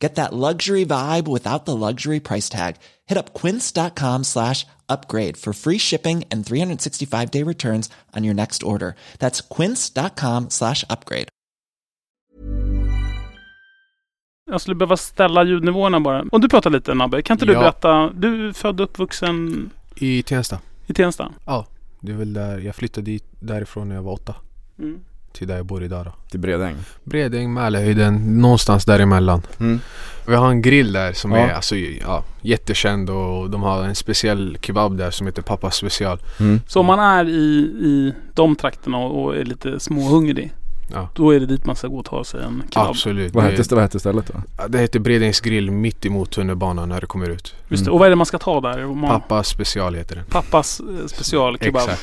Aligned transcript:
Get 0.00 0.14
that 0.14 0.32
luxury 0.32 0.84
vibe 0.84 1.28
without 1.28 1.64
the 1.66 1.74
luxury 1.74 2.20
price 2.20 2.48
tag. 2.48 2.76
Hit 3.08 3.18
up 3.18 3.34
quince.com 3.40 4.24
slash 4.24 4.64
upgrade 4.88 5.36
for 5.36 5.52
free 5.52 5.78
shipping 5.78 6.24
and 6.30 6.46
365 6.46 7.30
day 7.30 7.42
returns 7.42 7.90
on 8.16 8.24
your 8.24 8.34
next 8.34 8.62
order. 8.62 8.94
That's 9.18 9.40
quince.com 9.56 10.46
slash 10.50 10.84
upgrade. 10.90 11.28
Jag 14.50 14.60
skulle 14.60 14.74
behöva 14.76 14.96
ställa 14.96 15.44
ljudnivåerna 15.44 16.00
bara. 16.00 16.24
Om 16.32 16.40
du 16.40 16.48
pratar 16.48 16.70
lite 16.70 16.94
Nabbe, 16.94 17.22
kan 17.22 17.34
inte 17.34 17.46
du 17.46 17.52
Ja. 17.52 17.60
berätta? 17.60 18.10
Du 18.14 18.48
är 18.48 18.52
född 18.52 18.80
och 18.80 18.84
uppvuxen 18.90 19.70
I 19.96 20.22
Tensta. 20.22 20.58
i 20.86 20.94
Tensta. 20.94 21.32
Ja. 21.46 21.66
Det 22.00 22.12
är 22.12 22.16
väl 22.16 22.32
där 22.32 22.58
jag 22.58 22.74
flyttade 22.74 23.04
dit 23.10 23.24
därifrån 23.40 23.88
när 23.88 23.94
jag 23.94 24.02
var 24.02 24.12
åtta. 24.12 24.34
Mm. 24.78 25.00
Till 25.38 25.48
där 25.48 25.56
jag 25.56 25.66
bor 25.66 25.82
idag 25.84 26.04
då. 26.04 26.12
Till 26.30 26.40
Bredäng. 26.40 26.76
Bredäng, 27.04 27.52
Mälarhöjden, 27.54 28.40
någonstans 28.40 28.84
däremellan. 28.84 29.42
Mm. 29.60 29.80
Vi 30.26 30.34
har 30.34 30.48
en 30.50 30.62
grill 30.62 30.92
där 30.92 31.12
som 31.12 31.32
Ja. 31.32 31.38
är 31.38 31.52
alltså, 31.52 31.76
ja, 31.76 32.24
jättekänd 32.40 33.10
och 33.10 33.50
de 33.50 33.62
har 33.62 33.82
en 33.84 33.94
speciell 33.94 34.58
kebab 34.62 34.96
där 34.98 35.10
som 35.10 35.26
heter 35.26 35.42
Pappas 35.42 35.76
special. 35.76 36.18
Mm. 36.40 36.60
Så 36.66 36.80
om 36.80 36.86
man 36.86 36.98
är 37.00 37.28
i, 37.28 37.58
i 37.82 38.12
de 38.34 38.56
trakterna 38.56 38.98
och 38.98 39.36
är 39.36 39.44
lite 39.44 39.80
småhungrig. 39.80 40.52
Ja. 40.92 41.08
Då 41.14 41.30
är 41.34 41.40
det 41.40 41.46
dit 41.46 41.66
man 41.66 41.76
ska 41.76 41.88
gå 41.88 41.98
och 41.98 42.04
ta 42.04 42.24
sig 42.24 42.40
en 42.44 42.62
kebab. 42.70 42.88
Absolut. 42.90 43.34
Vad 43.34 43.44
Det- 43.44 43.50
hette, 43.56 43.74
vad 43.74 43.84
hette 43.84 44.00
stället 44.00 44.26
då? 44.56 44.66
Det 44.68 44.78
heter 44.78 44.98
Bredängs 45.00 45.40
grill 45.40 45.70
mitt 45.70 46.06
emot 46.06 46.30
tunnelbanan 46.30 46.88
när 46.88 47.00
det 47.00 47.06
kommer 47.06 47.30
ut. 47.30 47.54
Just 47.68 47.84
det. 47.84 47.88
Mm. 47.88 47.92
Och 47.92 47.98
vad 47.98 48.06
är 48.06 48.10
det 48.10 48.16
man 48.16 48.26
ska 48.26 48.38
ta 48.38 48.60
där? 48.60 48.86
Man, 48.86 49.10
Pappas 49.20 49.48
special 49.48 49.94
heter 49.94 50.16
den. 50.16 50.24
Pappas 50.24 50.80
eh, 50.80 51.06
specialkebab. 51.06 51.82
Exakt. 51.82 52.02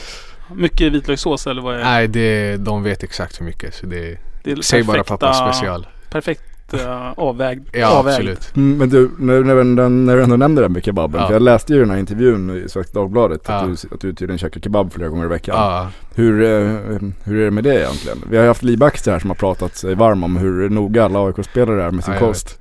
Mycket 0.53 0.93
vitlökssås 0.93 1.47
eller 1.47 1.61
vad 1.61 1.73
är 1.73 1.77
det? 1.77 1.83
Nej, 1.83 2.07
det, 2.07 2.57
de 2.57 2.83
vet 2.83 3.03
exakt 3.03 3.41
hur 3.41 3.45
mycket. 3.45 3.75
Så 3.75 3.85
det, 3.85 4.17
det 4.43 4.51
är 4.51 4.61
säg 4.61 4.83
bara 4.83 5.03
pappas 5.03 5.37
special. 5.37 5.87
Perfekt 6.09 6.41
uh, 6.73 7.11
avvägd. 7.17 7.67
Ja, 7.73 7.87
avvägd. 7.87 8.13
absolut. 8.13 8.55
Mm, 8.55 8.77
men 8.77 8.89
du, 8.89 9.11
när, 9.19 9.43
när, 9.43 9.63
när, 9.63 9.89
när 9.89 10.15
du 10.15 10.23
ändå 10.23 10.35
nämnde 10.35 10.61
det 10.61 10.69
med 10.69 10.85
kebaben. 10.85 11.21
Ja. 11.21 11.27
För 11.27 11.33
jag 11.33 11.41
läste 11.41 11.73
ju 11.73 11.79
den 11.79 11.89
här 11.89 11.97
intervjun 11.97 12.63
i 12.65 12.69
Svenska 12.69 12.99
Dagbladet. 12.99 13.41
Ja. 13.47 13.53
Att, 13.53 13.65
du, 13.65 13.95
att 13.95 14.01
du 14.01 14.13
tydligen 14.13 14.37
käkar 14.37 14.61
kebab 14.61 14.93
flera 14.93 15.09
gånger 15.09 15.25
i 15.25 15.27
veckan. 15.27 15.55
Ja, 15.57 15.89
Hur, 16.15 16.43
eh, 16.43 16.99
hur 17.23 17.39
är 17.39 17.45
det 17.45 17.51
med 17.51 17.63
det 17.63 17.75
egentligen? 17.75 18.17
Vi 18.29 18.35
har 18.37 18.43
ju 18.43 18.47
haft 18.47 18.63
Lee 18.63 18.77
Baxter 18.77 19.11
här 19.11 19.19
som 19.19 19.29
har 19.29 19.35
pratat 19.35 19.75
sig 19.75 19.95
varm 19.95 20.23
om 20.23 20.37
hur 20.37 20.69
noga 20.69 21.05
alla 21.05 21.19
AIK-spelare 21.19 21.83
är 21.83 21.91
med 21.91 22.03
sin 22.03 22.17
kost. 22.19 22.59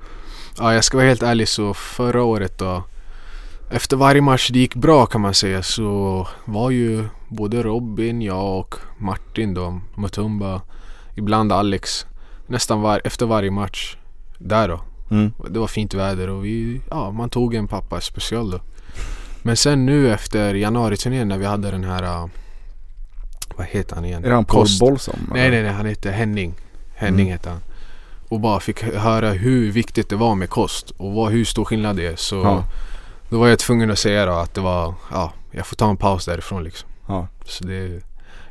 Ja, 0.57 0.73
jag 0.73 0.83
ska 0.83 0.97
vara 0.97 1.07
helt 1.07 1.23
ärlig 1.23 1.47
så 1.47 1.73
förra 1.73 2.23
året 2.23 2.57
då 2.59 2.83
efter 3.69 3.97
varje 3.97 4.21
match 4.21 4.49
det 4.49 4.59
gick 4.59 4.75
bra 4.75 5.05
kan 5.05 5.21
man 5.21 5.33
säga 5.33 5.63
så 5.63 6.27
var 6.45 6.71
ju 6.71 7.03
både 7.27 7.63
Robin, 7.63 8.21
jag 8.21 8.59
och 8.59 8.75
Martin 8.97 9.53
då, 9.53 9.81
Mutumba, 9.95 10.61
ibland 11.15 11.51
Alex 11.51 12.05
nästan 12.47 12.81
var, 12.81 13.01
efter 13.03 13.25
varje 13.25 13.51
match 13.51 13.97
där 14.37 14.67
då. 14.67 14.81
Mm. 15.11 15.33
Det 15.49 15.59
var 15.59 15.67
fint 15.67 15.93
väder 15.93 16.29
och 16.29 16.45
vi, 16.45 16.81
ja 16.89 17.11
man 17.11 17.29
tog 17.29 17.53
en 17.55 17.67
pappa 17.67 18.01
special 18.01 18.51
då. 18.51 18.59
Men 19.41 19.57
sen 19.57 19.85
nu 19.85 20.13
efter 20.13 20.53
januari-turnén 20.55 21.27
när 21.27 21.37
vi 21.37 21.45
hade 21.45 21.71
den 21.71 21.83
här, 21.83 22.03
uh, 22.03 22.27
vad 23.55 23.67
heter 23.67 23.95
han 23.95 24.05
igen? 24.05 24.25
Är 24.25 24.31
han 24.31 24.45
Paul. 24.45 24.67
Bolsom? 24.79 25.19
Nej 25.33 25.49
nej 25.49 25.63
nej, 25.63 25.71
han 25.71 25.85
heter 25.85 26.11
Henning. 26.11 26.53
Henning 26.95 27.25
Mm. 27.25 27.31
heter 27.31 27.49
han. 27.49 27.59
Och 28.29 28.39
bara 28.39 28.59
fick 28.59 28.83
höra 28.83 29.29
hur 29.31 29.71
viktigt 29.71 30.09
det 30.09 30.15
var 30.15 30.35
med 30.35 30.49
kost 30.49 30.89
och 30.97 31.13
vad, 31.13 31.31
hur 31.31 31.45
stor 31.45 31.65
skillnad 31.65 31.95
det 31.95 32.05
är. 32.07 32.15
Så 32.15 32.35
Ja. 32.35 32.63
då 33.29 33.39
var 33.39 33.47
jag 33.47 33.59
tvungen 33.59 33.91
att 33.91 33.99
säga 33.99 34.25
då 34.25 34.31
att 34.31 34.53
det 34.53 34.61
var, 34.61 34.93
ja, 35.11 35.33
jag 35.51 35.67
får 35.67 35.75
ta 35.75 35.89
en 35.89 35.97
paus 35.97 36.25
därifrån 36.25 36.63
liksom. 36.63 36.89
Ja. 37.07 37.27
Så 37.45 37.63
det, 37.63 38.01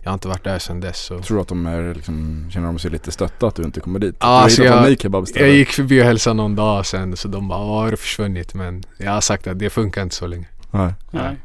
jag 0.02 0.10
har 0.10 0.14
inte 0.14 0.28
varit 0.28 0.44
där 0.44 0.58
sedan 0.58 0.80
dess. 0.80 0.98
Så. 0.98 1.18
Tror 1.18 1.36
du 1.36 1.40
att 1.42 1.48
de 1.48 1.66
är 1.66 1.94
liksom, 1.94 2.46
känner 2.50 2.66
de 2.66 2.78
sig 2.78 2.90
lite 2.90 3.10
stötta 3.12 3.46
att 3.46 3.54
du 3.54 3.62
inte 3.62 3.80
kommer 3.80 3.98
dit? 3.98 4.16
Ja, 4.20 4.26
alltså 4.26 4.64
jag-. 4.64 4.96
Jag 5.34 5.50
gick 5.50 5.70
förbi 5.70 6.00
och 6.00 6.04
hälsade 6.04 6.34
någon 6.34 6.56
dag 6.56 6.86
sen 6.86 7.16
så 7.16 7.28
de 7.28 7.48
bara, 7.48 7.58
"Ja, 7.58 7.80
har 7.80 7.90
du 7.90 7.96
försvunnit? 7.96 8.54
Men 8.54 8.82
jag 8.98 9.12
har 9.12 9.20
sagt 9.20 9.46
att 9.46 9.58
det 9.58 9.70
funkar 9.70 10.02
inte 10.02 10.14
så 10.14 10.26
länge. 10.26 10.46
Nej. 10.70 10.94
Nej. 11.10 11.36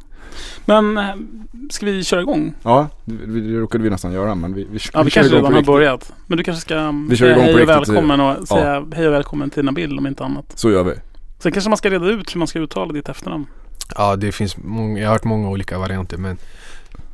Men 0.66 0.98
eh, 0.98 1.04
ska 1.70 1.86
vi 1.86 2.04
köra 2.04 2.22
igång? 2.22 2.54
Ja, 2.64 2.88
det, 3.06 3.42
det 3.42 3.60
råkade 3.60 3.84
vi 3.84 3.90
nästan 3.90 4.14
göra 4.14 4.36
men 4.36 4.54
vi, 4.54 4.68
vi, 4.72 4.80
Ja, 4.94 5.04
vi, 5.04 5.10
kör 5.12 5.22
kanske 5.22 5.38
redan 5.38 5.54
har 5.54 5.62
börjat. 5.62 6.14
Men 6.28 6.38
du 6.38 6.44
kanske 6.44 6.62
ska 6.62 6.92
Vi 7.10 7.16
kör 7.18 7.26
säga 7.26 7.32
igång 7.32 7.46
hej 7.46 7.64
och 7.64 7.70
välkommen 7.70 8.20
och 8.20 8.48
säga 8.48 8.86
hej 8.96 9.08
och 9.08 9.14
välkommen 9.14 9.50
till 9.50 9.66
Nabil 9.66 9.98
om 9.98 10.08
inte 10.08 10.24
annat. 10.24 10.46
Så 10.56 10.72
gör 10.72 10.84
vi. 10.84 10.94
Sen 11.40 11.52
kanske 11.52 11.70
man 11.70 11.78
ska 11.78 11.90
reda 11.90 12.06
ut 12.06 12.36
hur 12.36 12.40
man 12.40 12.48
ska 12.48 12.60
uttala 12.60 12.94
ditt 12.94 13.10
efternamn. 13.10 13.46
Ja, 13.98 14.16
det 14.16 14.32
finns 14.32 14.58
många, 14.58 15.00
jag 15.00 15.08
har 15.08 15.14
hört 15.14 15.24
många 15.24 15.50
olika 15.50 15.78
varianter 15.80 16.18
men 16.18 16.38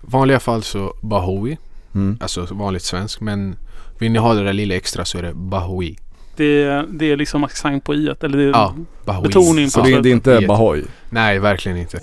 vanliga 0.02 0.40
fall 0.40 0.64
så 0.64 0.94
Bahoui, 1.02 1.58
Mm. 1.96 2.18
alltså 2.22 2.48
vanligt 2.52 2.84
svensk. 2.84 3.22
Men 3.22 3.56
vill 3.98 4.12
ni 4.12 4.20
ha 4.20 4.34
det 4.34 4.44
där 4.44 4.54
lilla 4.54 4.76
extra 4.76 5.06
så 5.06 5.18
är 5.18 5.24
det 5.24 5.34
Bahoui. 5.34 5.98
Det, 6.36 6.86
det 6.90 7.12
är 7.12 7.18
liksom 7.18 7.44
accent 7.44 7.84
på 7.84 7.96
i 7.96 8.08
eller 8.08 8.38
det 8.38 8.44
är 8.44 8.48
Ja, 8.48 8.76
Bahoui. 9.06 9.28
betoning 9.28 9.70
Så 9.70 9.80
på 9.82 9.88
det, 9.88 9.94
är- 9.94 10.02
det 10.02 10.10
är 10.10 10.12
inte 10.14 10.42
Bahoy? 10.48 10.84
Nej, 11.10 11.40
verkligen 11.40 11.78
inte. 11.78 12.00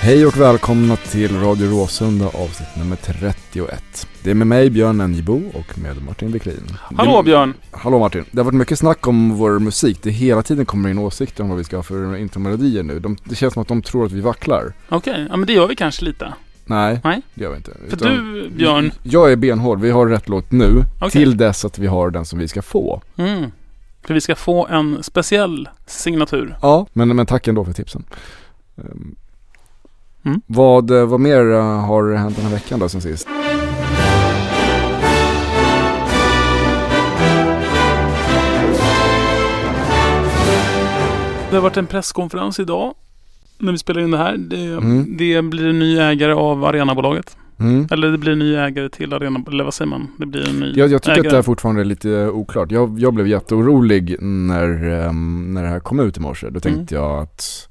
Hej 0.00 0.26
och 0.26 0.36
välkomna 0.40 0.96
till 0.96 1.40
Radio 1.40 1.66
Råsunda 1.70 2.26
avsnitt 2.26 2.68
nummer 2.76 2.96
31. 2.96 4.06
Det 4.22 4.30
är 4.30 4.34
med 4.34 4.46
mig 4.46 4.70
Björn 4.70 5.00
Enjebo 5.00 5.42
och 5.54 5.78
med 5.78 6.02
Martin 6.02 6.32
Wiklin. 6.32 6.62
Hallå 6.96 7.16
Det- 7.16 7.22
Björn! 7.24 7.54
Hallå 7.70 7.98
Martin. 7.98 8.24
Det 8.30 8.38
har 8.40 8.44
varit 8.44 8.54
mycket 8.54 8.78
snack 8.78 9.06
om 9.06 9.30
vår 9.36 9.58
musik. 9.58 9.98
Det 10.02 10.10
hela 10.10 10.42
tiden 10.42 10.66
kommer 10.66 10.88
in 10.88 10.98
åsikter 10.98 11.42
om 11.42 11.48
vad 11.48 11.58
vi 11.58 11.64
ska 11.64 11.76
ha 11.76 11.82
för 11.82 12.16
intromelodier 12.16 12.82
nu. 12.82 12.98
De, 13.00 13.16
det 13.24 13.34
känns 13.34 13.54
som 13.54 13.62
att 13.62 13.68
de 13.68 13.82
tror 13.82 14.06
att 14.06 14.12
vi 14.12 14.20
vacklar. 14.20 14.72
Okej, 14.88 15.26
ja 15.30 15.36
men 15.36 15.46
det 15.46 15.52
gör 15.52 15.66
vi 15.66 15.76
kanske 15.76 16.04
lite. 16.04 16.34
Nej, 16.64 17.00
Nej. 17.04 17.22
det 17.34 17.42
gör 17.42 17.50
vi 17.50 17.56
inte. 17.56 17.72
För 17.88 17.96
Utan- 17.96 18.32
du 18.34 18.48
Björn, 18.50 18.92
Jag 19.02 19.32
är 19.32 19.36
benhård. 19.36 19.80
Vi 19.80 19.90
har 19.90 20.06
rätt 20.06 20.28
låt 20.28 20.50
nu. 20.52 20.84
Okej. 20.98 21.10
Till 21.10 21.36
dess 21.36 21.64
att 21.64 21.78
vi 21.78 21.86
har 21.86 22.10
den 22.10 22.24
som 22.24 22.38
vi 22.38 22.48
ska 22.48 22.62
få. 22.62 23.02
mm, 23.16 23.50
för 24.02 24.14
vi 24.14 24.20
ska 24.20 24.34
få 24.34 24.66
en 24.66 25.02
speciell 25.02 25.68
signatur. 25.86 26.56
Ja, 26.62 26.86
men, 26.92 27.16
men 27.16 27.26
tack 27.26 27.48
ändå 27.48 27.64
för 27.64 27.72
tipsen. 27.72 28.04
Mm. 30.24 30.40
Vad, 30.46 30.90
eh, 30.90 31.04
vad 31.06 31.20
mer 31.20 31.50
eh, 31.52 31.60
har 31.86 32.12
hänt 32.14 32.36
den 32.36 32.44
här 32.44 32.52
veckan 32.52 32.78
då 32.78 32.88
sen 32.88 33.00
sist? 33.00 33.28
Det 41.50 41.56
har 41.56 41.62
varit 41.62 41.76
en 41.76 41.86
presskonferens 41.86 42.60
idag 42.60 42.94
när 43.58 43.72
vi 43.72 43.78
spelar 43.78 44.00
in 44.00 44.10
det 44.10 44.18
här. 44.18 44.36
Det, 44.36 44.56
Mm. 44.66 45.16
det 45.16 45.42
blir 45.42 45.66
en 45.68 45.78
ny 45.78 45.98
ägare 45.98 46.32
av 46.32 46.64
Arenabolaget. 46.64 47.36
Mm. 47.60 47.86
Eller 47.90 48.08
det 48.08 48.18
blir 48.18 48.32
en 48.32 48.38
ny 48.38 48.54
ägare 48.54 48.88
till 48.88 49.12
Arena, 49.12 49.40
eller 49.48 49.64
vad 49.64 49.74
säger 49.74 49.88
man? 49.88 50.08
Det 50.18 50.26
blir 50.26 50.48
en 50.48 50.60
ny 50.60 50.72
Jag, 50.76 50.90
jag 50.90 51.02
tycker 51.02 51.12
ägare. 51.12 51.26
att 51.26 51.30
det 51.30 51.36
här 51.36 51.42
fortfarande 51.42 51.80
är 51.80 51.84
lite 51.84 52.28
oklart. 52.28 52.70
Jag, 52.70 52.98
jag 52.98 53.14
blev 53.14 53.26
jätteorolig 53.28 54.16
när, 54.22 54.90
ehm, 55.06 55.54
när 55.54 55.62
det 55.62 55.68
här 55.68 55.80
kom 55.80 56.00
ut 56.00 56.16
i 56.16 56.20
morse. 56.20 56.50
Då 56.50 56.60
tänkte 56.60 56.96
Mm. 56.96 57.04
jag 57.08 57.22
att 57.22 57.68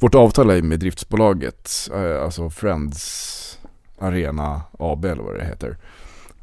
vårt 0.00 0.14
avtal 0.14 0.50
är 0.50 0.62
med 0.62 0.80
driftsbolaget, 0.80 1.70
eh, 1.94 2.22
alltså 2.24 2.50
Friends 2.50 3.58
Arena 3.98 4.62
AB 4.78 5.04
eller 5.04 5.22
vad 5.22 5.34
det 5.38 5.44
heter. 5.44 5.76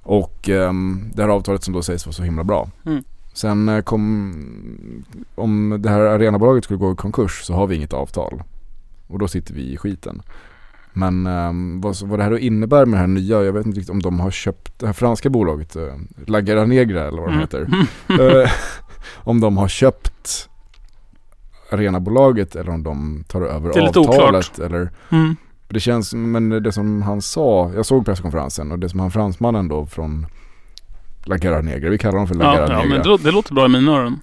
Och 0.04 0.50
ehm, 0.50 1.12
det 1.13 1.21
här 1.21 1.30
avtalet 1.30 1.63
som 1.63 1.74
då 1.74 1.81
sägs 1.81 2.06
vara 2.06 2.13
så 2.13 2.24
himla 2.24 2.44
bra. 2.44 2.69
Mm. 2.86 3.04
Sen 3.33 3.69
eh, 3.69 3.81
kom, 3.81 5.04
om 5.36 5.77
det 5.80 5.89
här 5.89 6.00
arenabolaget 6.00 6.63
skulle 6.63 6.77
gå 6.80 6.92
i 6.92 6.95
konkurs 6.95 7.42
så 7.44 7.54
har 7.54 7.68
vi 7.68 7.75
inget 7.75 7.94
avtal. 7.94 8.44
Och 9.07 9.19
då 9.19 9.27
sitter 9.27 9.54
vi 9.54 9.74
i 9.74 9.77
skiten. 9.77 10.21
Men 10.94 11.27
um, 11.27 11.81
vad, 11.81 12.01
vad 12.01 12.19
det 12.19 12.24
här 12.24 12.31
då 12.31 12.39
innebär 12.39 12.86
med 12.86 12.98
det 12.98 13.01
här 13.01 13.07
nya, 13.07 13.44
jag 13.44 13.53
vet 13.53 13.65
inte 13.65 13.80
riktigt 13.80 13.92
om 13.94 14.01
de 14.01 14.19
har 14.19 14.31
köpt 14.31 14.80
det 14.80 14.86
här 14.86 14.94
franska 14.94 15.30
bolaget, 15.30 15.75
uh, 15.75 15.94
Lagera 16.27 16.65
Negra 16.65 17.07
eller 17.07 17.21
vad 17.21 17.30
de 17.30 17.33
Mm. 17.33 17.39
heter. 17.39 17.68
Eh, 18.44 18.50
om 19.15 19.39
de 19.39 19.57
har 19.57 19.68
köpt 19.68 20.50
arenabolaget 21.71 22.55
eller 22.55 22.71
om 22.71 22.83
de 22.83 23.23
tar 23.27 23.41
över 23.41 23.73
Det 23.73 23.79
är 23.79 23.83
lite 23.83 23.99
avtalet. 23.99 24.59
Eller, 24.59 24.89
Mm. 25.09 25.35
det 25.67 25.79
känns, 25.79 26.13
men 26.13 26.49
det 26.49 26.71
som 26.71 27.01
han 27.01 27.21
sa, 27.21 27.71
jag 27.75 27.85
såg 27.85 28.05
presskonferensen 28.05 28.71
och 28.71 28.79
det 28.79 28.89
som 28.89 28.99
han 28.99 29.11
fransmannen 29.11 29.67
då 29.67 29.85
från 29.85 30.25
La 31.23 31.37
Guerra 31.37 31.61
Negra, 31.61 31.89
vi 31.89 31.97
kallar 31.97 32.17
dem 32.17 32.27
för 32.27 32.35
La 32.35 32.45
Ja, 32.45 32.51
Guerra 32.51 32.73
ja, 32.73 32.83
Negra. 32.83 32.89
men 33.03 33.17
det, 33.17 33.23
det 33.23 33.31
låter 33.31 33.53
bra 33.53 33.65
i 33.65 33.69
mina 33.69 33.91
öron. 33.91 34.19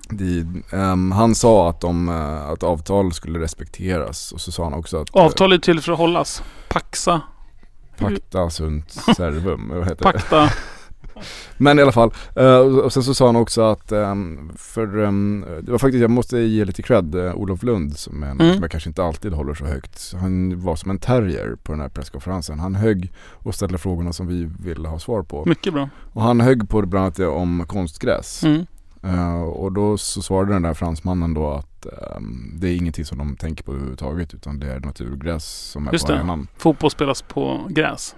Ehm, 0.72 1.12
han 1.12 1.34
sa 1.34 1.70
att, 1.70 1.80
de, 1.80 2.08
eh, 2.08 2.48
att 2.50 2.62
avtal 2.62 3.12
skulle 3.12 3.38
respekteras 3.38 4.32
och 4.32 4.40
så 4.40 4.52
sa 4.52 4.64
han 4.64 4.74
också 4.74 5.00
att 5.00 5.10
Avtal 5.16 5.52
är 5.52 5.58
till 5.58 5.80
för 5.80 5.92
att 5.92 5.98
hållas. 5.98 6.42
Paxa. 6.68 7.20
Pacta 7.98 8.50
sunt 8.50 8.90
servum, 9.16 9.68
vad 9.74 9.88
heter 9.88 10.12
det? 10.30 10.52
Men 11.56 11.78
i 11.78 11.82
alla 11.82 11.92
fall, 11.92 12.10
eh, 12.36 12.56
och 12.58 12.92
sen 12.92 13.02
så 13.02 13.14
sa 13.14 13.26
han 13.26 13.36
också 13.36 13.62
att 13.62 13.92
ehm, 13.92 14.52
för 14.56 15.04
ehm, 15.04 15.44
det 15.62 15.70
var 15.72 15.78
faktiskt, 15.78 16.02
jag 16.02 16.10
måste 16.10 16.38
ge 16.38 16.64
lite 16.64 16.82
cred, 16.82 17.14
eh, 17.14 17.34
Olof 17.34 17.62
Lund 17.62 17.96
som, 17.98 18.22
är 18.22 18.30
Mm. 18.30 18.52
som 18.54 18.62
jag 18.62 18.70
kanske 18.70 18.90
inte 18.90 19.04
alltid 19.04 19.32
håller 19.32 19.54
så 19.54 19.64
högt. 19.64 20.14
Han 20.20 20.60
var 20.60 20.76
som 20.76 20.90
en 20.90 20.98
terrier 20.98 21.56
på 21.62 21.72
den 21.72 21.80
här 21.80 21.88
presskonferensen. 21.88 22.58
Han 22.58 22.74
högg 22.74 23.12
och 23.32 23.54
ställde 23.54 23.78
frågorna 23.78 24.12
som 24.12 24.26
vi 24.26 24.50
ville 24.58 24.88
ha 24.88 24.98
svar 24.98 25.22
på. 25.22 25.44
Mycket 25.46 25.72
bra. 25.72 25.88
Och 26.12 26.22
han 26.22 26.40
högg 26.40 26.68
på 26.68 26.80
det 26.80 26.86
bland 26.86 27.04
annat 27.04 27.16
det 27.16 27.26
om 27.26 27.64
konstgräs. 27.66 28.42
Mm. 28.44 28.66
Eh, 29.02 29.42
och 29.42 29.72
då 29.72 29.98
så 29.98 30.22
svarade 30.22 30.52
den 30.52 30.62
där 30.62 30.74
fransmannen 30.74 31.34
då 31.34 31.50
att 31.50 31.86
ehm, 31.86 32.52
det 32.60 32.68
är 32.68 32.76
ingenting 32.76 33.04
som 33.04 33.18
de 33.18 33.36
tänker 33.36 33.64
på 33.64 33.72
överhuvudtaget 33.72 34.34
utan 34.34 34.58
det 34.58 34.72
är 34.72 34.80
naturgräs 34.80 35.44
som 35.44 35.88
är 35.88 35.92
Just 35.92 36.06
på 36.06 36.12
det. 36.12 36.18
arenan. 36.18 36.46
Fotboll 36.56 36.90
spelas 36.90 37.22
på 37.22 37.60
gräs. 37.68 38.14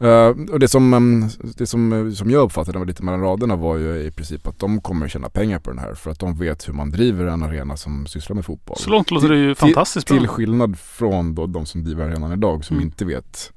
Eh, 0.00 0.52
och 0.52 0.58
det 0.60 0.68
som, 0.68 1.28
det 1.56 1.66
som, 1.66 1.92
eh, 1.92 2.12
som 2.12 2.30
jag 2.30 2.42
uppfattade 2.42 2.78
var 2.78 2.86
lite 2.86 3.02
mellan 3.02 3.20
raderna 3.20 3.56
var 3.56 3.76
ju 3.76 3.96
i 4.02 4.10
princip 4.10 4.46
att 4.46 4.58
de 4.58 4.80
kommer 4.80 5.08
tjäna 5.08 5.28
pengar 5.28 5.58
på 5.58 5.70
den 5.70 5.78
här 5.78 5.94
för 5.94 6.10
att 6.10 6.18
de 6.18 6.38
vet 6.38 6.68
hur 6.68 6.72
man 6.72 6.90
driver 6.90 7.24
en 7.26 7.42
arena 7.42 7.76
som 7.76 8.06
sysslar 8.06 8.34
med 8.34 8.44
fotboll. 8.44 8.76
Så 8.78 8.90
långt 8.90 9.10
låter 9.10 9.28
det 9.28 9.36
ju 9.38 9.54
Till- 9.54 9.56
fantastiskt 9.56 10.08
bra. 10.08 10.18
Till 10.18 10.28
skillnad 10.28 10.78
från 10.78 11.34
då 11.34 11.46
de 11.46 11.66
som 11.66 11.84
driver 11.84 12.04
arenan 12.04 12.32
idag 12.32 12.64
som 12.64 12.76
Mm. 12.76 12.86
inte 12.86 13.04
vet. 13.04 13.52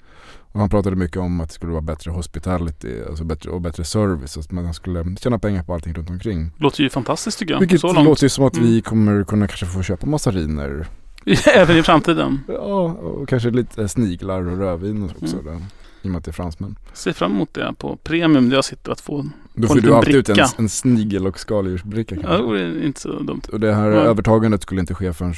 Och 0.53 0.59
han 0.59 0.69
pratade 0.69 0.95
mycket 0.95 1.17
om 1.17 1.41
att 1.41 1.47
det 1.49 1.53
skulle 1.53 1.71
vara 1.71 1.81
bättre 1.81 2.11
hospitality 2.11 3.01
alltså 3.09 3.23
bättre, 3.23 3.49
och 3.49 3.61
bättre 3.61 3.83
service. 3.83 4.37
Att 4.37 4.51
man 4.51 4.73
skulle 4.73 5.15
tjäna 5.19 5.39
pengar 5.39 5.63
på 5.63 5.73
allting 5.73 5.93
runt 5.93 6.09
omkring. 6.09 6.51
Låter 6.57 6.83
ju 6.83 6.89
fantastiskt 6.89 7.39
tycker 7.39 7.53
jag. 7.53 7.59
Vilket 7.59 7.81
Så 7.81 7.93
långt. 7.93 8.05
låter 8.05 8.23
ju 8.23 8.29
som 8.29 8.45
att 8.45 8.57
vi 8.57 8.69
Mm. 8.69 8.81
kommer 8.81 9.23
kunna 9.23 9.47
kanske 9.47 9.65
få 9.65 9.81
köpa 9.83 10.05
massariner. 10.07 10.87
Även 11.55 11.77
i 11.77 11.83
framtiden. 11.83 12.39
Ja, 12.47 12.81
och 12.91 13.29
kanske 13.29 13.49
lite 13.49 13.87
sniglar 13.87 14.47
och 14.51 14.57
rövin 14.57 15.09
också. 15.21 15.39
Mm. 15.39 15.61
I 16.03 16.07
och 16.07 16.11
med 16.11 16.17
att 16.19 16.25
det 16.25 16.31
är 16.31 16.33
fransmän. 16.33 16.75
Ser 16.93 17.13
fram 17.13 17.31
emot 17.31 17.53
det 17.53 17.73
på 17.77 17.95
premium 17.95 18.49
där 18.49 18.55
jag 18.57 18.65
sitter 18.65 18.91
att 18.91 19.01
få. 19.01 19.25
Då 19.53 19.67
Få 19.67 19.73
får 19.73 19.81
du 19.81 19.93
alltid 19.95 20.15
ut 20.15 20.29
en, 20.29 20.37
en 20.57 20.69
snigel 20.69 21.27
och 21.27 21.39
skaldjursbricka 21.39 22.15
Ja, 22.15 22.21
det 22.21 22.27
kanske. 22.27 22.43
vore 22.45 22.85
inte 22.85 22.99
så 23.01 23.19
dumt. 23.19 23.41
Och 23.51 23.59
det 23.59 23.73
här 23.73 23.87
Ja. 23.89 23.97
övertagandet 24.01 24.61
skulle 24.61 24.81
inte 24.81 24.93
ske 24.93 25.13
förrän 25.13 25.33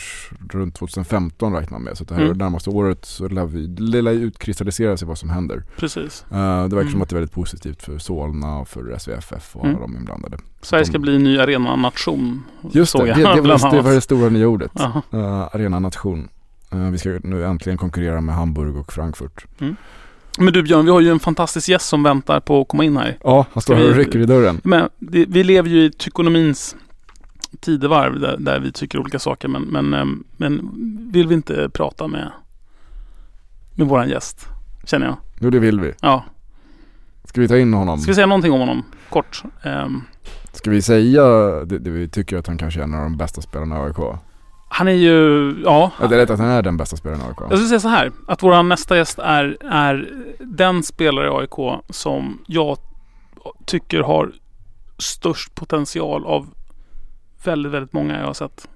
runt 0.52 0.76
2015 0.76 1.54
räknar 1.54 1.72
man 1.80 1.82
med. 1.84 1.98
Så 1.98 2.04
det 2.04 2.16
här 2.16 2.22
Mm. 2.26 2.38
närmaste 2.38 2.70
året 2.70 3.06
så 3.06 3.28
lär 3.28 3.46
vi 3.46 3.68
det 3.68 4.02
lär 4.02 4.12
utkristallisera 4.12 4.98
sig 4.98 5.08
vad 5.08 5.18
som 5.18 5.30
händer. 5.30 5.64
Precis. 5.78 6.26
Uh, 6.32 6.38
det 6.38 6.42
verkar 6.44 6.78
Mm. 6.82 6.92
som 6.92 7.02
att 7.02 7.10
det 7.10 7.14
är 7.14 7.18
väldigt 7.20 7.34
positivt 7.36 7.82
för 7.84 7.98
Solna 7.98 8.58
och 8.58 8.68
för 8.68 8.92
SVFF 9.00 9.56
och 9.56 9.66
Mm. 9.66 9.76
alla 9.78 9.86
de 9.88 9.98
inblandade. 9.98 10.38
Sverige 10.62 10.86
ska 10.86 10.94
de- 10.94 11.00
bli 11.00 11.16
en 11.16 11.24
ny 11.24 11.38
arenanation. 11.40 12.44
Just 12.72 12.98
det, 12.98 13.08
jag, 13.08 13.18
det, 13.18 13.24
det, 13.24 13.42
var, 13.42 13.72
det 13.76 13.82
var 13.82 13.92
det 13.92 14.02
stora 14.02 14.30
nya 14.30 14.48
ordet. 14.48 14.72
Uh, 15.14 15.26
arena 15.56 15.80
nation. 15.80 16.30
Eh, 16.72 16.90
vi 16.90 16.98
ska 16.98 17.20
nu 17.24 17.46
äntligen 17.46 17.78
konkurrera 17.78 18.22
med 18.22 18.36
Hamburg 18.36 18.76
och 18.78 18.94
Frankfurt. 18.94 19.46
Men 20.38 20.54
du 20.54 20.64
Björn, 20.64 20.86
vi 20.86 20.92
har 20.92 21.02
ju 21.02 21.10
en 21.10 21.20
fantastisk 21.20 21.70
gäst 21.70 21.88
som 21.88 22.04
väntar 22.04 22.40
på 22.40 22.62
att 22.62 22.68
komma 22.68 22.84
in 22.84 22.98
här. 22.98 23.18
Ja, 23.24 23.46
han 23.54 23.62
står 23.62 23.76
här 23.76 23.90
och 23.90 23.96
rycker 23.96 24.20
i 24.20 24.26
dörren. 24.26 24.62
Men 24.64 24.90
det, 25.00 25.26
vi 25.30 25.44
lever 25.44 25.70
ju 25.70 25.84
i 25.84 25.92
tykonomins 25.92 26.76
tidevarv 27.60 28.20
där, 28.20 28.38
där 28.38 28.60
vi 28.60 28.72
tycker 28.72 29.00
olika 29.00 29.20
saker. 29.20 29.48
Men, 29.48 29.62
men, 29.62 29.94
ehm, 29.94 30.24
men 30.38 30.70
vill 31.12 31.28
vi 31.28 31.34
inte 31.36 31.70
prata 31.70 32.08
med, 32.08 32.32
med 33.76 33.88
våran 33.88 34.10
gäst? 34.10 34.48
Känner 34.86 35.06
jag. 35.06 35.18
Jo, 35.40 35.50
det 35.50 35.60
vill 35.60 35.80
vi. 35.80 35.94
Ja. 36.02 36.24
Ska 37.24 37.42
vi 37.42 37.48
ta 37.48 37.58
in 37.58 37.74
honom? 37.74 38.00
Ska 38.00 38.12
vi 38.12 38.16
säga 38.16 38.28
någonting 38.28 38.52
om 38.52 38.60
honom? 38.60 38.84
Kort. 39.10 39.44
Ehm, 39.64 40.02
Ska 40.52 40.72
vi 40.72 40.82
säga 40.82 41.24
det, 41.66 41.80
det 41.80 41.90
vi 41.90 42.08
tycker 42.08 42.38
att 42.38 42.48
han 42.48 42.58
kanske 42.58 42.80
är 42.80 42.84
en 42.84 42.94
av 42.94 43.04
de 43.04 43.18
bästa 43.18 43.42
spelarna 43.42 43.76
i 43.76 43.80
AIK? 43.80 44.20
Han 44.76 44.88
är 44.88 44.92
ju, 44.92 45.52
ja. 45.66 45.92
Ja, 46.02 46.08
det 46.08 46.16
är 46.16 46.20
rätt 46.20 46.30
att 46.30 46.40
han 46.40 46.50
är 46.50 46.62
den 46.62 46.78
bästa 46.78 46.98
spelaren 46.98 47.22
i 47.22 47.24
AIK. 47.28 47.38
Jag 47.40 47.48
skulle 47.50 47.68
säga 47.68 47.80
så 47.80 47.88
här. 47.88 48.12
Att 48.28 48.44
vår 48.44 48.64
nästa 48.64 48.98
gäst 48.98 49.20
är, 49.20 49.58
är 49.72 50.10
den 50.40 50.84
spelare 50.84 51.28
i 51.28 51.30
AIK 51.30 51.82
som 51.90 52.40
jag 52.48 52.78
tycker 53.66 54.00
har 54.00 54.32
störst 54.98 55.56
potential 55.56 56.26
av 56.26 56.48
väldigt, 57.44 57.72
väldigt 57.72 57.94
många 57.94 58.20
jag 58.20 58.26
har 58.26 58.34
sett. 58.34 58.68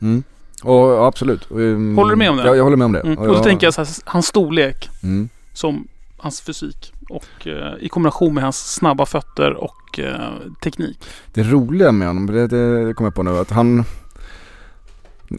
Mm. 0.00 0.22
Och, 0.62 0.74
ja, 0.74 1.06
absolut. 1.06 1.46
Um, 1.50 1.96
Håller 1.96 2.10
du 2.10 2.16
med 2.16 2.30
om 2.30 2.36
det? 2.36 2.46
Ja, 2.46 2.56
jag 2.56 2.64
håller 2.64 2.76
med 2.76 2.84
om 2.84 2.92
det. 2.92 3.00
Mm. 3.00 3.18
Och 3.18 3.22
Och 3.24 3.28
då 3.28 3.34
jag- 3.34 3.42
tänker 3.44 3.66
jag 3.66 3.74
så 3.74 3.80
här, 3.80 3.88
hans 4.04 4.26
storlek 4.26 4.90
Mm. 5.02 5.28
som 5.52 5.88
hans 6.18 6.40
fysik 6.40 6.92
och 7.14 7.46
eh, 7.46 7.74
i 7.80 7.88
kombination 7.88 8.34
med 8.34 8.42
hans 8.42 8.74
snabba 8.74 9.06
fötter 9.06 9.54
och 9.54 9.98
eh, 9.98 10.30
teknik. 10.62 10.98
Det 11.34 11.42
roliga 11.42 11.92
med 11.92 12.08
honom, 12.08 12.26
det, 12.26 12.46
det 12.46 12.94
kommer 12.94 13.06
jag 13.06 13.14
på 13.14 13.22
nu, 13.22 13.38
att 13.38 13.50
han 13.50 13.84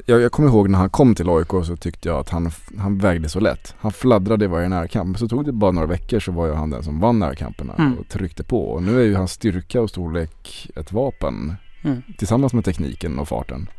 jag, 0.05 0.21
jag 0.21 0.31
kommer 0.31 0.49
ihåg 0.49 0.69
när 0.69 0.79
han 0.79 0.89
kom 0.89 1.15
till 1.15 1.29
AIK 1.29 1.49
så 1.49 1.75
tyckte 1.75 2.09
jag 2.09 2.19
att 2.19 2.29
han, 2.29 2.51
han 2.77 2.97
vägde 2.97 3.29
så 3.29 3.39
lätt. 3.39 3.75
Han 3.79 3.91
fladdrade 3.91 4.45
i 4.45 4.47
varje 4.47 4.69
närkamp. 4.69 5.17
Så 5.17 5.27
tog 5.27 5.45
det 5.45 5.51
bara 5.51 5.71
några 5.71 5.87
veckor 5.87 6.19
så 6.19 6.31
var 6.31 6.45
ju 6.47 6.53
han 6.53 6.69
den 6.69 6.83
som 6.83 6.99
vann 6.99 7.19
närkamperna 7.19 7.73
Mm. 7.77 7.97
och 7.97 8.07
tryckte 8.09 8.43
på. 8.43 8.69
Och 8.71 8.83
nu 8.83 8.99
är 9.01 9.03
ju 9.05 9.15
hans 9.15 9.31
styrka 9.31 9.81
och 9.81 9.89
storlek 9.89 10.69
ett 10.75 10.91
vapen. 10.91 11.55
Mm. 11.83 12.01
Tillsammans 12.17 12.53
med 12.53 12.65
tekniken 12.65 13.19
och 13.19 13.27
farten. 13.27 13.69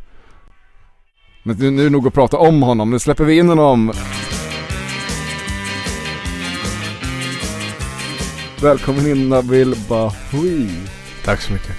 Men 1.42 1.56
nu, 1.56 1.70
nu 1.70 1.80
är 1.80 1.84
det 1.84 1.90
nog 1.90 2.06
att 2.06 2.14
prata 2.14 2.36
om 2.38 2.62
honom. 2.62 2.90
Nu 2.90 2.98
släpper 2.98 3.24
vi 3.24 3.38
in 3.38 3.48
honom. 3.48 3.92
Välkommen 8.62 9.06
in 9.06 9.28
Nabil 9.28 9.74
Bahoui. 9.88 10.68
Tack 11.24 11.40
så 11.40 11.52
mycket. 11.52 11.70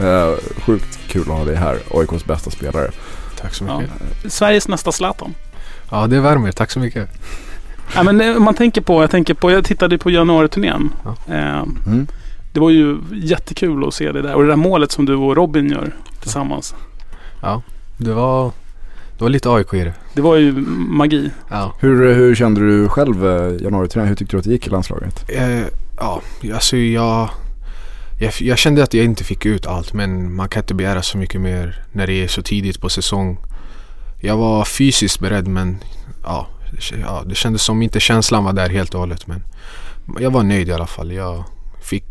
Eh, 0.00 0.60
sjukt 0.62 0.98
kul 1.08 1.22
att 1.22 1.28
ha 1.38 1.44
dig 1.44 1.56
här, 1.56 1.78
AIKs 1.90 2.24
bästa 2.24 2.50
spelare. 2.50 2.90
Tack 3.40 3.54
så 3.54 3.64
Ja. 3.64 3.80
mycket. 3.80 4.32
Sveriges 4.32 4.68
nästa 4.68 4.92
Zlatan. 4.92 5.34
Ja, 5.90 6.06
det 6.06 6.20
värmer. 6.20 6.52
Tack 6.52 6.70
så 6.70 6.78
mycket. 6.80 7.08
Ja, 7.94 8.02
men 8.02 8.20
eh, 8.20 8.38
man 8.38 8.54
tänker 8.54 8.80
på, 8.80 9.02
jag 9.02 9.10
tänker 9.10 9.34
på, 9.34 9.50
jag 9.50 9.64
tittade 9.64 9.98
på 9.98 10.10
januariturnén. 10.10 10.90
Ja. 11.04 11.34
Eh, 11.34 11.62
Mm. 11.86 12.06
det 12.52 12.60
var 12.60 12.70
ju 12.70 12.96
jättekul 13.12 13.88
att 13.88 13.94
se 13.94 14.12
det 14.12 14.22
där. 14.22 14.34
Och 14.34 14.42
det 14.42 14.48
där 14.48 14.56
målet 14.56 14.92
som 14.92 15.04
du 15.04 15.14
och 15.14 15.36
Robin 15.36 15.70
gör 15.70 15.94
tillsammans. 16.20 16.74
Det 17.98 18.12
var, 18.12 18.50
det 19.18 19.24
var 19.24 19.28
lite 19.28 19.50
AIK 19.50 19.74
i 19.74 19.84
det. 19.84 19.94
Det 20.14 20.20
var 20.22 20.36
ju 20.36 20.52
magi. 20.88 21.30
Ja. 21.50 21.72
Hur, 21.80 22.14
hur 22.14 22.34
kände 22.34 22.60
du 22.60 22.88
själv 22.88 23.26
eh, 23.26 23.62
januari 23.62 23.88
Hur 24.06 24.14
tyckte 24.14 24.36
du 24.36 24.38
att 24.38 24.44
det 24.44 24.50
gick 24.50 24.66
i 24.66 24.70
landslaget? 24.70 25.24
Eh, 25.30 25.60
ja, 25.96 26.20
alltså 26.54 26.76
jag, 26.76 27.28
jag... 28.20 28.32
Jag 28.40 28.58
kände 28.58 28.82
att 28.82 28.94
jag 28.94 29.04
inte 29.04 29.24
fick 29.24 29.46
ut 29.46 29.66
allt 29.66 29.92
men 29.92 30.34
man 30.34 30.48
kan 30.48 30.62
inte 30.62 30.74
begära 30.74 31.02
så 31.02 31.18
mycket 31.18 31.40
mer 31.40 31.84
när 31.92 32.06
det 32.06 32.12
är 32.24 32.28
så 32.28 32.42
tidigt 32.42 32.80
på 32.80 32.88
säsong. 32.88 33.38
Jag 34.20 34.36
var 34.36 34.64
fysiskt 34.64 35.20
beredd 35.20 35.46
men 35.48 35.76
ja, 36.24 36.46
det- 36.72 36.96
ja, 37.00 37.22
det 37.26 37.34
kändes 37.34 37.62
som 37.62 37.82
inte 37.82 38.00
känslan 38.00 38.44
var 38.44 38.52
där 38.52 38.68
helt 38.70 38.94
och 38.94 39.00
hållet. 39.00 39.26
Men 39.26 39.42
jag 40.20 40.30
var 40.30 40.42
nöjd 40.42 40.68
i 40.68 40.72
alla 40.72 40.86
fall. 40.86 41.12
Jag 41.12 41.44
fick 41.80 42.04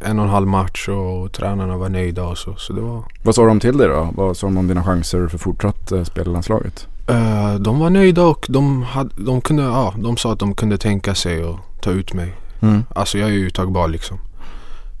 en 0.00 0.18
och 0.18 0.24
en 0.24 0.30
halv 0.30 0.46
match 0.48 0.88
och 0.88 1.32
tränarna 1.32 1.76
var 1.76 1.88
nöjda 1.88 2.24
och 2.24 2.38
så. 2.38 2.54
Så 2.56 2.72
det 2.72 2.80
var... 2.80 3.02
Vad 3.22 3.34
sa 3.34 3.44
de 3.46 3.60
till 3.60 3.76
dig 3.78 3.88
då? 3.88 4.08
Vad 4.14 4.36
sa 4.36 4.46
de 4.46 4.56
om 4.56 4.68
dina 4.68 4.84
chanser 4.84 5.28
för 5.28 5.38
fortsatt 5.38 5.92
eh, 5.92 6.04
spel 6.04 6.28
i 6.28 6.30
landslaget? 6.30 6.86
Eh, 7.08 7.54
de 7.54 7.78
var 7.78 7.90
nöjda 7.90 8.22
och 8.26 8.46
de, 8.48 8.82
hade, 8.82 9.10
de, 9.16 9.40
kunde, 9.40 9.62
ja, 9.62 9.94
de 9.98 10.16
sa 10.16 10.32
att 10.32 10.38
de 10.38 10.54
kunde 10.54 10.78
tänka 10.78 11.14
sig 11.14 11.42
att 11.42 11.82
ta 11.82 11.90
ut 11.90 12.14
mig. 12.14 12.32
Mm. 12.60 12.84
Alltså 12.94 13.18
jag 13.18 13.28
är 13.28 13.32
ju 13.32 13.46
uttagbar 13.46 13.88
liksom. 13.88 14.18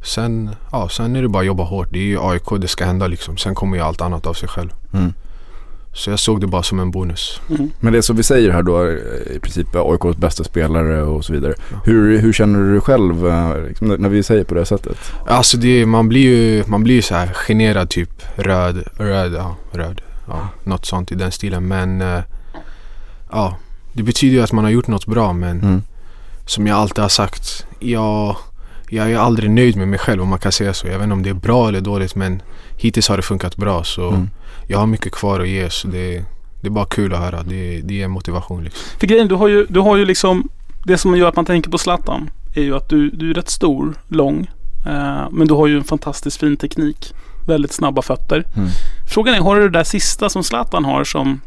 Sen, 0.02 0.50
ja, 0.72 0.88
sen 0.88 1.16
är 1.16 1.22
det 1.22 1.28
bara 1.28 1.40
att 1.40 1.46
jobba 1.46 1.62
hårt. 1.64 1.88
Det 1.92 1.98
är 1.98 2.02
ju 2.02 2.18
AIK 2.20 2.42
det 2.60 2.68
ska 2.68 2.84
hända 2.84 3.06
liksom. 3.06 3.36
Sen 3.36 3.54
kommer 3.54 3.76
ju 3.76 3.82
allt 3.82 4.00
annat 4.00 4.26
av 4.26 4.34
sig 4.34 4.48
själv. 4.48 4.70
Mm. 4.92 5.12
Så 5.92 6.10
jag 6.10 6.18
såg 6.18 6.40
det 6.40 6.46
bara 6.46 6.62
som 6.62 6.80
en 6.80 6.90
bonus. 6.90 7.40
Mm. 7.50 7.70
Men 7.80 7.92
det 7.92 8.02
som 8.02 8.16
vi 8.16 8.22
säger 8.22 8.50
här 8.50 8.62
då, 8.62 8.84
eh, 8.86 9.36
i 9.36 9.38
princip 9.42 9.74
är 9.74 9.92
AIKs 9.92 10.16
bästa 10.18 10.44
spelare 10.44 11.02
och 11.02 11.24
så 11.24 11.32
vidare. 11.32 11.54
Ja. 11.72 11.76
Hur, 11.84 12.18
hur 12.18 12.32
känner 12.32 12.58
du 12.58 12.72
dig 12.72 12.80
själv 12.80 13.26
eh, 13.28 13.64
liksom, 13.68 13.88
när- 13.88 14.08
vi 14.08 14.22
säger 14.22 14.44
på 14.44 14.54
det 14.54 14.64
sättet? 14.66 14.96
Alltså 15.26 15.56
det, 15.56 15.86
man 15.86 16.08
blir 16.08 16.20
ju 16.22 16.64
man 16.66 16.84
blir 16.84 16.94
ju 16.94 17.02
så 17.02 17.14
här 17.14 17.26
generad 17.34 17.90
typ. 17.90 18.10
Röd, 18.36 18.84
röd, 18.96 19.32
ja, 19.34 19.56
röd. 19.72 20.00
Ja, 20.28 20.48
något 20.64 20.86
sånt 20.86 21.12
i 21.12 21.14
den 21.14 21.32
stilen. 21.32 21.68
Men 21.68 22.00
eh, 22.00 22.20
ja, 23.30 23.56
det 23.92 24.02
betyder 24.02 24.36
ju 24.36 24.42
att 24.42 24.52
man 24.52 24.64
har 24.64 24.70
gjort 24.70 24.86
något 24.88 25.06
bra. 25.06 25.32
Men 25.32 25.60
Mm. 25.60 25.82
Som 26.48 26.66
jag 26.66 26.76
alltid 26.78 26.98
har 27.02 27.08
sagt, 27.08 27.66
jag, 27.80 28.36
jag 28.88 29.12
är 29.12 29.18
aldrig 29.18 29.50
nöjd 29.50 29.76
med 29.76 29.88
mig 29.88 29.98
själv 29.98 30.22
om 30.22 30.28
man 30.28 30.38
kan 30.38 30.52
säga 30.52 30.74
så. 30.74 30.86
Jag 30.86 30.94
vet 30.98 31.02
inte 31.02 31.12
om 31.12 31.22
det 31.22 31.30
är 31.30 31.34
bra 31.34 31.68
eller 31.68 31.80
dåligt 31.80 32.14
men 32.14 32.42
hittills 32.76 33.08
har 33.08 33.16
det 33.16 33.22
funkat 33.22 33.56
bra 33.56 33.84
så 33.84 34.08
Mm. 34.08 34.30
jag 34.66 34.78
har 34.78 34.86
mycket 34.86 35.12
kvar 35.12 35.40
att 35.40 35.48
ge 35.48 35.70
så 35.70 35.88
det, 35.88 36.24
det 36.60 36.66
är 36.68 36.70
bara 36.70 36.84
kul 36.86 37.14
att 37.14 37.20
höra. 37.20 37.42
Det, 37.42 37.80
det 37.80 37.94
ger 37.94 38.08
motivation 38.08 38.64
liksom. 38.64 38.98
För 39.00 39.06
grejen, 39.06 39.28
du 39.28 39.34
har 39.34 39.48
ju, 39.48 39.66
du 39.68 39.80
har 39.80 39.96
ju 39.96 40.04
liksom 40.04 40.48
Det 40.84 40.98
som 40.98 41.16
gör 41.16 41.28
att 41.28 41.36
man 41.36 41.44
tänker 41.44 41.70
på 41.70 41.78
Zlatan 41.78 42.30
är 42.54 42.62
ju 42.62 42.76
att 42.76 42.88
du, 42.88 43.10
du 43.10 43.30
är 43.30 43.34
rätt 43.34 43.50
stor, 43.50 43.94
lång. 44.08 44.50
Eh, 44.86 45.28
men 45.30 45.46
du 45.48 45.54
har 45.54 45.66
ju 45.66 45.76
en 45.76 45.84
fantastiskt 45.84 46.36
fin 46.40 46.56
teknik. 46.56 47.14
Väldigt 47.46 47.72
snabba 47.72 48.02
fötter. 48.02 48.44
Mm. 48.56 48.68
Frågan 49.10 49.34
är, 49.34 49.40
har 49.40 49.56
du 49.56 49.62
det 49.62 49.78
där 49.78 49.84
sista 49.84 50.28
som 50.28 50.44
Zlatan 50.44 50.84
har 50.84 51.04
som 51.04 51.40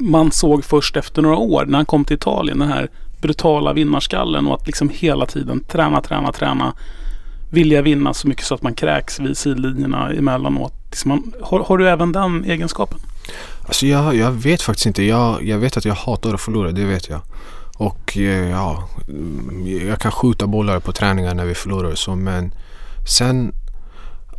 man 0.00 0.30
såg 0.32 0.64
först 0.64 0.96
efter 0.96 1.22
några 1.22 1.36
år 1.36 1.64
när 1.66 1.78
han 1.78 1.86
kom 1.86 2.04
till 2.04 2.16
Italien? 2.16 2.58
Den 2.58 2.68
här 2.68 2.88
brutala 3.20 3.72
vinnarskallen 3.72 4.46
och 4.46 4.54
att 4.54 4.66
liksom 4.66 4.88
hela 4.88 5.26
tiden 5.26 5.64
träna, 5.64 6.00
träna, 6.00 6.32
träna. 6.32 6.74
Vilja 7.50 7.82
vinna 7.82 8.14
så 8.14 8.28
mycket 8.28 8.44
så 8.44 8.54
att 8.54 8.62
man 8.62 8.74
kräks 8.74 9.20
vid 9.20 9.36
sidlinjerna 9.36 10.10
emellanåt. 10.12 10.72
Liksom 10.90 11.08
man, 11.08 11.32
har, 11.42 11.60
har 11.60 11.78
du 11.78 11.88
även 11.88 12.12
den 12.12 12.44
egenskapen? 12.44 12.98
Alltså 13.66 13.86
jag, 13.86 14.14
jag 14.14 14.30
vet 14.30 14.62
faktiskt 14.62 14.86
inte. 14.86 15.02
Jag, 15.02 15.42
jag 15.42 15.58
vet 15.58 15.76
att 15.76 15.84
jag 15.84 15.94
hatar 15.94 16.34
att 16.34 16.40
förlora, 16.40 16.72
det 16.72 16.84
vet 16.84 17.08
jag. 17.08 17.20
Och 17.76 18.16
eh, 18.16 18.50
ja, 18.50 18.88
mm, 19.08 19.88
jag 19.88 19.98
kan 19.98 20.12
skjuta 20.12 20.46
bollar 20.46 20.80
på 20.80 20.92
träningar 20.92 21.34
när 21.34 21.44
vi 21.44 21.54
förlorar 21.54 21.90
och 21.90 21.98
så 21.98 22.14
men 22.14 22.54
sen, 23.06 23.52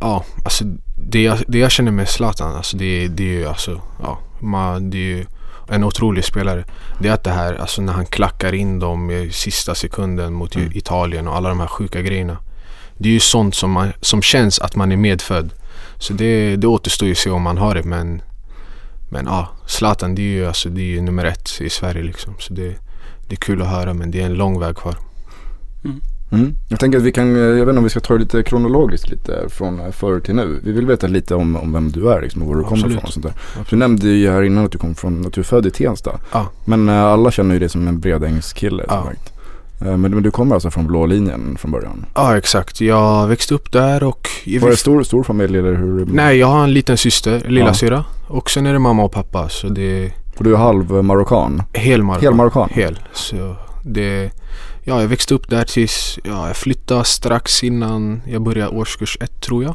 ja, 0.00 0.24
alltså 0.44 0.64
det 0.96 1.22
jag, 1.22 1.38
det 1.48 1.58
jag 1.58 1.70
känner 1.70 1.92
med 1.92 2.08
Zlatan, 2.08 2.56
alltså 2.56 2.76
det, 2.76 3.08
det 3.08 3.22
är 3.22 3.38
ju 3.38 3.46
alltså, 3.46 3.80
ja, 4.02 4.18
man, 4.40 4.90
det 4.90 4.96
är 4.96 5.16
ju 5.16 5.26
en 5.70 5.84
otrolig 5.84 6.24
spelare. 6.24 6.64
Det 6.98 7.08
är 7.08 7.12
att 7.12 7.24
det 7.24 7.30
här, 7.30 7.54
alltså 7.54 7.82
när 7.82 7.92
han 7.92 8.06
klackar 8.06 8.54
in 8.54 8.78
dem 8.78 9.10
i 9.10 9.30
sista 9.32 9.74
sekunden 9.74 10.32
mot 10.32 10.56
Mm. 10.56 10.72
Italien 10.74 11.28
och 11.28 11.36
alla 11.36 11.48
de 11.48 11.60
här 11.60 11.66
sjuka 11.66 12.02
grejerna. 12.02 12.36
Det 12.96 13.08
är 13.08 13.12
ju 13.12 13.20
sånt 13.20 13.54
som, 13.54 13.70
man, 13.70 13.92
som 14.00 14.22
känns 14.22 14.58
att 14.58 14.76
man 14.76 14.92
är 14.92 14.96
medfödd. 14.96 15.50
Så 15.98 16.12
det, 16.12 16.56
det 16.56 16.66
återstår 16.66 17.06
ju 17.06 17.12
att 17.12 17.18
se 17.18 17.30
om 17.30 17.42
man 17.42 17.58
har 17.58 17.74
det 17.74 17.84
men 17.84 18.22
men 19.12 19.26
ja, 19.26 19.48
Zlatan 19.66 20.14
det 20.14 20.22
är 20.22 20.24
ju, 20.24 20.46
alltså, 20.46 20.68
det 20.68 20.80
är 20.80 20.84
ju 20.84 21.00
nummer 21.00 21.24
ett 21.24 21.60
i 21.60 21.70
Sverige 21.70 22.02
liksom. 22.02 22.34
Så 22.38 22.52
det, 22.52 22.74
det 23.28 23.34
är 23.34 23.36
kul 23.36 23.62
att 23.62 23.68
höra 23.68 23.94
men 23.94 24.10
det 24.10 24.20
är 24.20 24.26
en 24.26 24.34
lång 24.34 24.60
väg 24.60 24.76
kvar. 24.76 24.96
Mm. 25.84 26.00
Jag 26.68 26.80
tänker 26.80 26.98
att 26.98 27.04
vi 27.04 27.12
kan, 27.12 27.36
eh, 27.36 27.40
jag 27.42 27.54
vet 27.54 27.68
inte 27.68 27.78
om 27.78 27.84
vi 27.84 27.90
ska 27.90 28.00
ta 28.00 28.14
det 28.14 28.20
lite 28.20 28.42
kronologiskt 28.42 29.10
lite 29.10 29.48
från 29.48 29.80
eh, 29.80 29.90
förr 29.90 30.20
till 30.20 30.34
nu. 30.34 30.60
Vi 30.64 30.72
vill 30.72 30.86
veta 30.86 31.06
lite 31.06 31.34
om, 31.34 31.56
om 31.56 31.72
vem 31.72 31.90
du 31.92 32.10
är 32.12 32.20
liksom 32.22 32.42
och 32.42 32.48
var 32.48 32.56
du 32.56 32.62
kommer 32.64 32.86
ifrån 32.90 33.02
och 33.04 33.12
sånt 33.12 33.26
där. 33.26 33.34
Du 33.70 33.76
nämnde 33.76 34.08
ju 34.08 34.30
här 34.30 34.42
innan 34.42 34.64
att 34.64 34.72
du 34.72 34.78
kom 34.78 34.94
från, 34.94 35.26
att 35.26 35.32
du 35.32 35.40
är 35.40 35.44
född 35.44 35.66
i 35.66 35.70
Tensta. 35.70 36.20
Ja. 36.32 36.46
Men 36.64 36.88
eh, 36.88 37.02
alla 37.04 37.30
känner 37.30 37.54
ju 37.54 37.58
dig 37.58 37.68
som 37.68 37.88
en 37.88 38.00
Bredängskille 38.00 38.84
som 38.88 38.96
Ja. 38.96 39.04
sagt. 39.04 39.32
Men, 39.82 40.00
men 40.00 40.22
du 40.22 40.30
kommer 40.30 40.54
alltså 40.54 40.70
från 40.70 40.86
blå 40.86 41.06
linjen 41.06 41.56
från 41.60 41.70
början? 41.70 42.06
Ja 42.14 42.36
exakt, 42.36 42.80
jag 42.80 43.26
växte 43.26 43.54
upp 43.54 43.72
där 43.72 44.02
och 44.02 44.28
Var 44.60 44.70
det 44.70 44.76
stor, 44.76 45.02
stor 45.02 45.22
familj 45.22 45.58
eller 45.58 45.74
hur? 45.74 46.06
Nej 46.12 46.36
jag 46.38 46.46
har 46.46 46.64
en 46.64 46.72
liten 46.72 46.96
syster, 46.96 47.42
lilla 47.48 47.66
Ja. 47.66 47.74
syra 47.74 48.04
Och 48.28 48.50
sen 48.50 48.66
är 48.66 48.72
det 48.72 48.78
mamma 48.78 49.02
och 49.04 49.12
pappa 49.12 49.48
så 49.48 49.68
det 49.68 50.12
Och 50.36 50.44
du 50.44 50.52
är 50.52 50.56
halv 50.56 51.04
marockan? 51.04 51.62
hel 51.72 52.02
marockan. 52.02 52.22
Hel 52.22 52.34
marockan? 52.34 52.68
Hel. 52.72 52.98
Så 53.12 53.56
det, 53.84 54.30
ja 54.90 55.00
jag 55.00 55.08
växte 55.08 55.34
upp 55.34 55.48
där 55.48 55.64
tills, 55.64 56.18
ja 56.24 56.46
jag 56.46 56.56
flyttade 56.56 57.04
strax 57.04 57.64
innan 57.64 58.22
jag 58.26 58.42
började 58.42 58.70
årskurs 58.70 59.18
ett 59.20 59.40
tror 59.40 59.64
jag. 59.64 59.74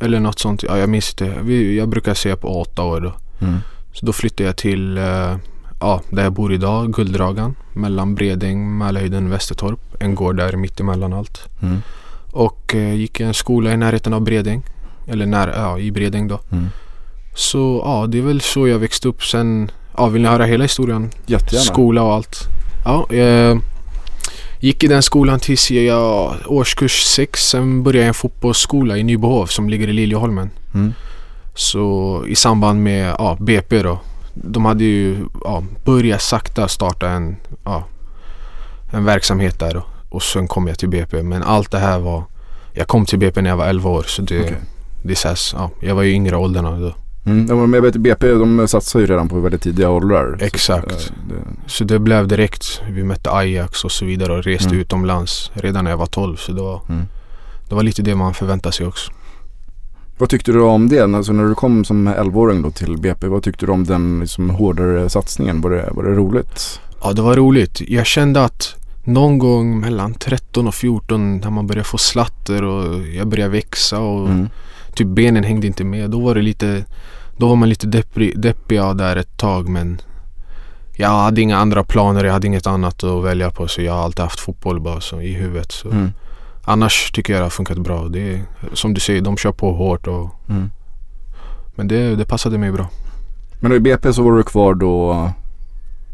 Eller 0.00 0.20
något 0.20 0.38
sånt, 0.38 0.62
ja 0.62 0.78
jag 0.78 0.88
minns 0.88 1.10
inte. 1.10 1.52
Jag 1.74 1.88
brukar 1.88 2.14
säga 2.14 2.36
på 2.36 2.60
åtta 2.60 2.82
år 2.82 3.00
då. 3.00 3.12
Mm. 3.46 3.58
Så 3.92 4.06
då 4.06 4.12
flyttade 4.12 4.48
jag 4.48 4.56
till, 4.56 4.98
eh, 4.98 5.36
ja 5.80 6.00
där 6.10 6.22
jag 6.22 6.32
bor 6.32 6.52
idag, 6.52 6.92
Gulddragan. 6.92 7.54
Mellan 7.72 8.14
Bredäng, 8.14 8.78
Mälarhöjden, 8.78 9.30
Västertorp. 9.30 9.80
En 10.00 10.14
gård 10.14 10.36
där 10.36 10.56
mitt 10.56 10.80
emellan 10.80 11.12
allt. 11.12 11.48
Mm. 11.62 11.82
Och 12.32 12.74
eh, 12.74 12.94
gick 12.94 13.20
i 13.20 13.22
en 13.22 13.34
skola 13.34 13.72
i 13.72 13.76
närheten 13.76 14.14
av 14.14 14.20
Bredäng. 14.20 14.62
Eller 15.06 15.26
nära, 15.26 15.56
ja 15.56 15.78
i 15.78 15.90
Bredäng 15.90 16.28
då. 16.28 16.40
Mm. 16.50 16.66
Så 17.34 17.82
ja, 17.84 18.06
det 18.06 18.18
är 18.18 18.22
väl 18.22 18.40
så 18.40 18.68
jag 18.68 18.78
växte 18.78 19.08
upp. 19.08 19.24
Sen, 19.24 19.70
ja 19.96 20.06
vill 20.06 20.22
ni 20.22 20.28
höra 20.28 20.44
hela 20.44 20.64
historien? 20.64 21.10
Jättegärna. 21.26 21.64
Skola 21.64 22.02
och 22.02 22.14
allt. 22.14 22.48
Ja, 22.84 23.06
jag 23.10 23.60
gick 24.60 24.84
i 24.84 24.86
den 24.86 25.02
skolan 25.02 25.40
tills 25.40 25.70
jag 25.70 26.34
årskurs 26.46 27.02
sex. 27.02 27.48
Sen 27.48 27.82
började 27.82 27.98
jag 27.98 28.08
en 28.08 28.14
fotbollsskola 28.14 28.96
i 28.96 29.02
Nybohov 29.02 29.46
som 29.46 29.68
ligger 29.68 29.88
i 29.88 29.92
Liljeholmen. 29.92 30.50
Mm. 30.74 30.94
Så 31.54 32.24
i 32.28 32.34
samband 32.34 32.82
med 32.82 33.14
ja, 33.18 33.36
BP 33.40 33.82
då. 33.82 34.00
De 34.34 34.64
hade 34.64 34.84
ju 34.84 35.16
ja, 35.44 35.62
börjat 35.84 36.22
sakta 36.22 36.68
starta 36.68 37.08
en, 37.08 37.36
ja, 37.64 37.84
en 38.92 39.04
verksamhet 39.04 39.58
där. 39.58 39.74
Då. 39.74 39.84
Och 40.08 40.22
sen 40.22 40.48
kom 40.48 40.66
jag 40.66 40.78
till 40.78 40.88
BP. 40.88 41.22
Men 41.22 41.42
allt 41.42 41.70
det 41.70 41.78
här 41.78 41.98
var... 41.98 42.24
Jag 42.72 42.88
kom 42.88 43.06
till 43.06 43.18
BP 43.18 43.42
när 43.42 43.50
jag 43.50 43.56
var 43.56 43.66
11 43.66 43.90
år. 43.90 44.02
Så 44.02 44.22
det, 44.22 44.40
Okej. 44.40 44.56
det 45.02 45.12
är 45.12 45.14
så 45.14 45.28
här, 45.28 45.38
ja, 45.52 45.70
jag 45.80 45.94
var 45.94 46.02
ju 46.02 46.12
yngre 46.12 46.36
åldrarna 46.36 46.70
då. 46.70 46.94
Mm. 47.26 47.46
Ja, 47.48 47.54
men 47.54 47.72
jag 47.72 47.82
vet 47.82 47.96
BP 47.96 48.30
de 48.32 48.68
satsar 48.68 49.00
ju 49.00 49.06
redan 49.06 49.28
på 49.28 49.40
väldigt 49.40 49.62
tidiga 49.62 49.90
åldrar. 49.90 50.36
Så, 50.38 50.44
Exakt. 50.44 50.92
eh, 50.92 50.96
det, 51.28 51.34
Så 51.70 51.84
det 51.84 51.98
blev 51.98 52.28
direkt. 52.28 52.80
Vi 52.90 53.04
mötte 53.04 53.30
Ajax 53.30 53.84
och 53.84 53.92
så 53.92 54.04
vidare 54.04 54.32
och 54.32 54.44
reste 54.44 54.68
Mm. 54.68 54.80
utomlands 54.80 55.50
redan 55.54 55.84
när 55.84 55.90
jag 55.90 55.98
var 55.98 56.06
12. 56.06 56.36
Så 56.36 56.52
det 56.52 56.62
var, 56.62 56.82
Mm. 56.88 57.02
det 57.68 57.74
var 57.74 57.82
lite 57.82 58.02
det 58.02 58.14
man 58.14 58.34
förväntade 58.34 58.72
sig 58.72 58.86
också. 58.86 59.12
Vad 60.18 60.28
tyckte 60.28 60.52
du 60.52 60.60
om 60.60 60.88
det? 60.88 61.00
Alltså 61.00 61.32
när 61.32 61.44
du 61.44 61.54
kom 61.54 61.84
som 61.84 62.08
11-åring 62.08 62.62
då 62.62 62.70
till 62.70 62.96
BP, 62.98 63.26
vad 63.26 63.42
tyckte 63.42 63.66
du 63.66 63.72
om 63.72 63.84
den 63.84 64.20
liksom, 64.20 64.50
hårdare 64.50 65.08
satsningen? 65.08 65.60
Var 65.60 65.70
det, 65.70 65.88
var 65.92 66.02
det 66.04 66.10
roligt? 66.14 66.80
Ja, 67.02 67.12
det 67.12 67.22
var 67.22 67.36
roligt. 67.36 67.80
Jag 67.88 68.06
kände 68.06 68.44
att 68.44 68.74
någon 69.04 69.38
gång 69.38 69.80
mellan 69.80 70.14
13 70.14 70.68
och 70.68 70.74
14 70.74 71.36
när 71.38 71.50
man 71.50 71.66
började 71.66 71.84
få 71.88 71.98
slatter 71.98 72.64
och 72.64 73.06
jag 73.06 73.26
började 73.28 73.50
växa 73.52 73.98
och 73.98 74.28
Mm. 74.28 74.48
Typ 74.96 75.06
benen 75.06 75.44
hängde 75.44 75.66
inte 75.66 75.84
med. 75.84 76.10
Då 76.10 76.20
var 76.20 76.34
det 76.34 76.42
lite 76.42 76.84
Då 77.36 77.48
var 77.48 77.56
man 77.56 77.68
lite 77.68 77.86
deppig 77.86 78.80
där 78.96 79.16
ett 79.16 79.36
tag 79.36 79.68
men 79.68 80.00
Jag 80.96 81.08
hade 81.08 81.40
inga 81.40 81.56
andra 81.56 81.84
planer, 81.84 82.24
jag 82.24 82.32
hade 82.32 82.46
inget 82.46 82.66
annat 82.66 83.04
att 83.04 83.24
välja 83.24 83.50
på 83.50 83.68
så 83.68 83.82
jag 83.82 83.92
har 83.92 84.04
alltid 84.04 84.22
haft 84.22 84.40
fotboll 84.40 84.80
bara 84.80 85.00
så, 85.00 85.20
i 85.20 85.32
huvudet. 85.32 85.72
Så. 85.72 85.90
Mm. 85.90 86.12
Annars 86.64 87.10
tycker 87.10 87.32
jag 87.32 87.40
det 87.40 87.44
har 87.44 87.50
funkat 87.50 87.78
bra. 87.78 88.08
Det 88.08 88.34
är, 88.34 88.42
som 88.72 88.94
du 88.94 89.00
säger, 89.00 89.20
de 89.20 89.36
kör 89.36 89.52
på 89.52 89.72
hårt 89.72 90.06
och 90.06 90.30
Mm. 90.48 90.70
Men 91.76 91.88
det, 91.88 92.16
det 92.16 92.24
passade 92.24 92.58
mig 92.58 92.72
bra. 92.72 92.88
Men 93.60 93.72
i 93.72 93.80
BP 93.80 94.12
så 94.12 94.22
var 94.22 94.36
du 94.36 94.42
kvar 94.42 94.74
då 94.74 95.30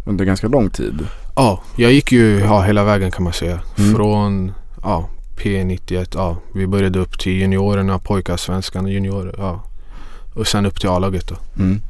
under 0.04 0.24
ganska 0.24 0.48
lång 0.48 0.70
tid. 0.70 1.06
Ja, 1.36 1.60
jag 1.76 1.92
gick 1.92 2.12
ju 2.12 2.40
ja, 2.40 2.60
hela 2.60 2.84
vägen 2.84 3.10
kan 3.10 3.24
man 3.24 3.32
säga. 3.32 3.60
Mm. 3.78 3.94
Från 3.94 4.52
ja, 4.82 5.08
P91, 5.36 6.06
ja, 6.14 6.36
vi 6.54 6.66
började 6.66 6.98
upp 6.98 7.18
till 7.18 7.32
juniorerna, 7.32 7.98
pojkar, 7.98 8.36
svenskan, 8.36 8.86
juniorer. 8.86 9.34
Ja. 9.38 9.60
Och 10.34 10.46
sen 10.46 10.66
upp 10.66 10.80
till 10.80 10.88
A-laget 10.88 11.28
då. 11.28 11.34
Mm. 11.58 11.80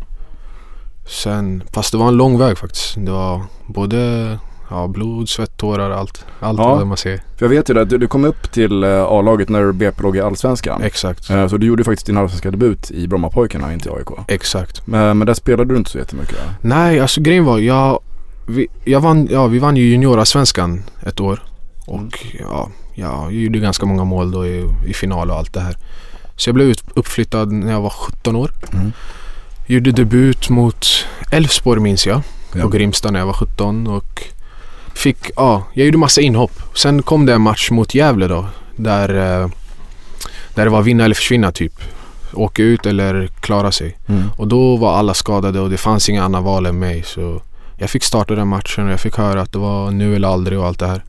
Sen, 1.06 1.62
fast 1.72 1.92
det 1.92 1.98
var 1.98 2.08
en 2.08 2.16
lång 2.16 2.38
väg 2.38 2.58
faktiskt. 2.58 2.94
Det 2.96 3.10
var 3.10 3.42
både 3.66 4.38
ja, 4.70 4.86
blod, 4.88 5.28
svett, 5.28 5.56
tårar, 5.56 5.90
allt. 5.90 6.24
Allt 6.40 6.58
Ja. 6.58 6.74
vad 6.74 6.86
man 6.86 6.96
säger. 6.96 7.22
För 7.36 7.44
jag 7.46 7.50
vet 7.50 7.70
ju 7.70 7.74
det, 7.74 7.80
att 7.82 7.90
du, 7.90 7.98
du 7.98 8.06
kom 8.08 8.24
upp 8.24 8.52
till 8.52 8.84
eh, 8.84 9.02
A-laget 9.02 9.48
när 9.48 9.72
BP 9.72 10.02
låg 10.02 10.16
i 10.16 10.20
Allsvenskan. 10.20 10.82
Exakt. 10.82 11.30
Eh, 11.30 11.48
Så 11.48 11.56
du 11.56 11.66
gjorde 11.66 11.84
faktiskt 11.84 12.06
din 12.06 12.16
allsvenska 12.16 12.50
debut 12.50 12.90
i 12.90 13.08
Brommapojkarna, 13.08 13.72
inte 13.72 13.88
i 13.88 13.92
AIK. 13.92 14.08
Exakt. 14.28 14.86
Men, 14.86 15.18
men 15.18 15.26
där 15.26 15.34
spelade 15.34 15.72
du 15.74 15.76
inte 15.78 15.90
så 15.90 15.98
jättemycket 15.98 16.34
va? 16.34 16.54
Nej, 16.60 17.00
alltså 17.00 17.20
grejen 17.20 17.44
var, 17.44 17.58
jag, 17.58 18.00
vi, 18.46 18.66
jag 18.84 19.00
vann, 19.00 19.28
ja, 19.30 19.46
vi 19.46 19.58
vann 19.58 19.76
ju 19.76 19.84
juniorsvenskan 19.84 20.82
ett 21.02 21.20
år. 21.20 21.42
Och 21.86 22.26
ja, 22.40 22.68
ja, 22.94 23.24
jag 23.24 23.32
gjorde 23.32 23.58
ganska 23.58 23.86
många 23.86 24.04
mål 24.04 24.30
då 24.30 24.46
i, 24.46 24.68
i 24.86 24.94
final 24.94 25.30
och 25.30 25.36
allt 25.36 25.52
det 25.52 25.60
här. 25.60 25.76
Så 26.36 26.48
jag 26.48 26.54
blev 26.54 26.74
uppflyttad 26.94 27.52
när 27.52 27.72
jag 27.72 27.80
var 27.80 27.90
17 27.90 28.36
år. 28.36 28.50
Mm. 28.72 28.92
Gjorde 29.66 29.92
debut 29.92 30.48
mot 30.48 30.86
Elfsborg 31.32 31.80
minns 31.80 32.06
jag. 32.06 32.22
Ja. 32.54 32.62
På 32.62 32.68
Grimsta 32.68 33.10
när 33.10 33.18
jag 33.18 33.26
var 33.26 33.32
17 33.32 33.86
och 33.86 34.22
fick, 34.94 35.30
ja, 35.36 35.64
jag 35.72 35.86
gjorde 35.86 35.98
massa 35.98 36.20
inhopp. 36.20 36.62
Sen 36.74 37.02
kom 37.02 37.26
det 37.26 37.34
en 37.34 37.40
match 37.40 37.70
mot 37.70 37.94
Gävle 37.94 38.26
då. 38.26 38.46
Där, 38.76 39.08
eh, 39.08 39.48
där 40.54 40.64
det 40.64 40.70
var 40.70 40.82
vinna 40.82 41.04
eller 41.04 41.14
försvinna 41.14 41.52
typ. 41.52 41.72
Åka 42.32 42.62
ut 42.62 42.86
eller 42.86 43.26
klara 43.26 43.72
sig. 43.72 43.98
Mm. 44.06 44.30
Och 44.36 44.48
då 44.48 44.76
var 44.76 44.94
alla 44.94 45.14
skadade 45.14 45.60
och 45.60 45.70
det 45.70 45.76
fanns 45.76 46.08
inga 46.08 46.24
andra 46.24 46.40
val 46.40 46.66
än 46.66 46.78
mig. 46.78 47.02
Så 47.06 47.42
jag 47.76 47.90
fick 47.90 48.04
starta 48.04 48.34
den 48.34 48.48
matchen 48.48 48.86
och 48.86 48.92
jag 48.92 49.00
fick 49.00 49.16
höra 49.16 49.42
att 49.42 49.52
det 49.52 49.58
var 49.58 49.90
nu 49.90 50.16
eller 50.16 50.28
aldrig 50.28 50.58
och 50.58 50.66
allt 50.66 50.78
det 50.78 50.86
här. 50.86 51.02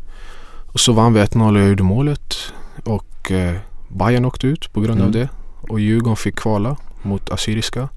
Och 0.73 0.79
så 0.79 0.93
vann 0.93 1.13
vi 1.13 1.19
1-0 1.21 1.51
och 1.55 1.59
jag 1.61 1.69
gjorde 1.69 1.83
målet. 1.83 2.35
Och 2.83 3.31
eh, 3.31 3.55
Bayern 3.87 4.25
åkte 4.25 4.47
ut 4.47 4.73
på 4.73 4.81
grund 4.81 5.01
av 5.01 5.07
Mm. 5.07 5.11
det. 5.21 5.29
Och 5.69 5.79
Djurgården 5.79 6.15
fick 6.15 6.35
kvala 6.35 6.75
mot 7.01 7.29
Assyriska. 7.29 7.89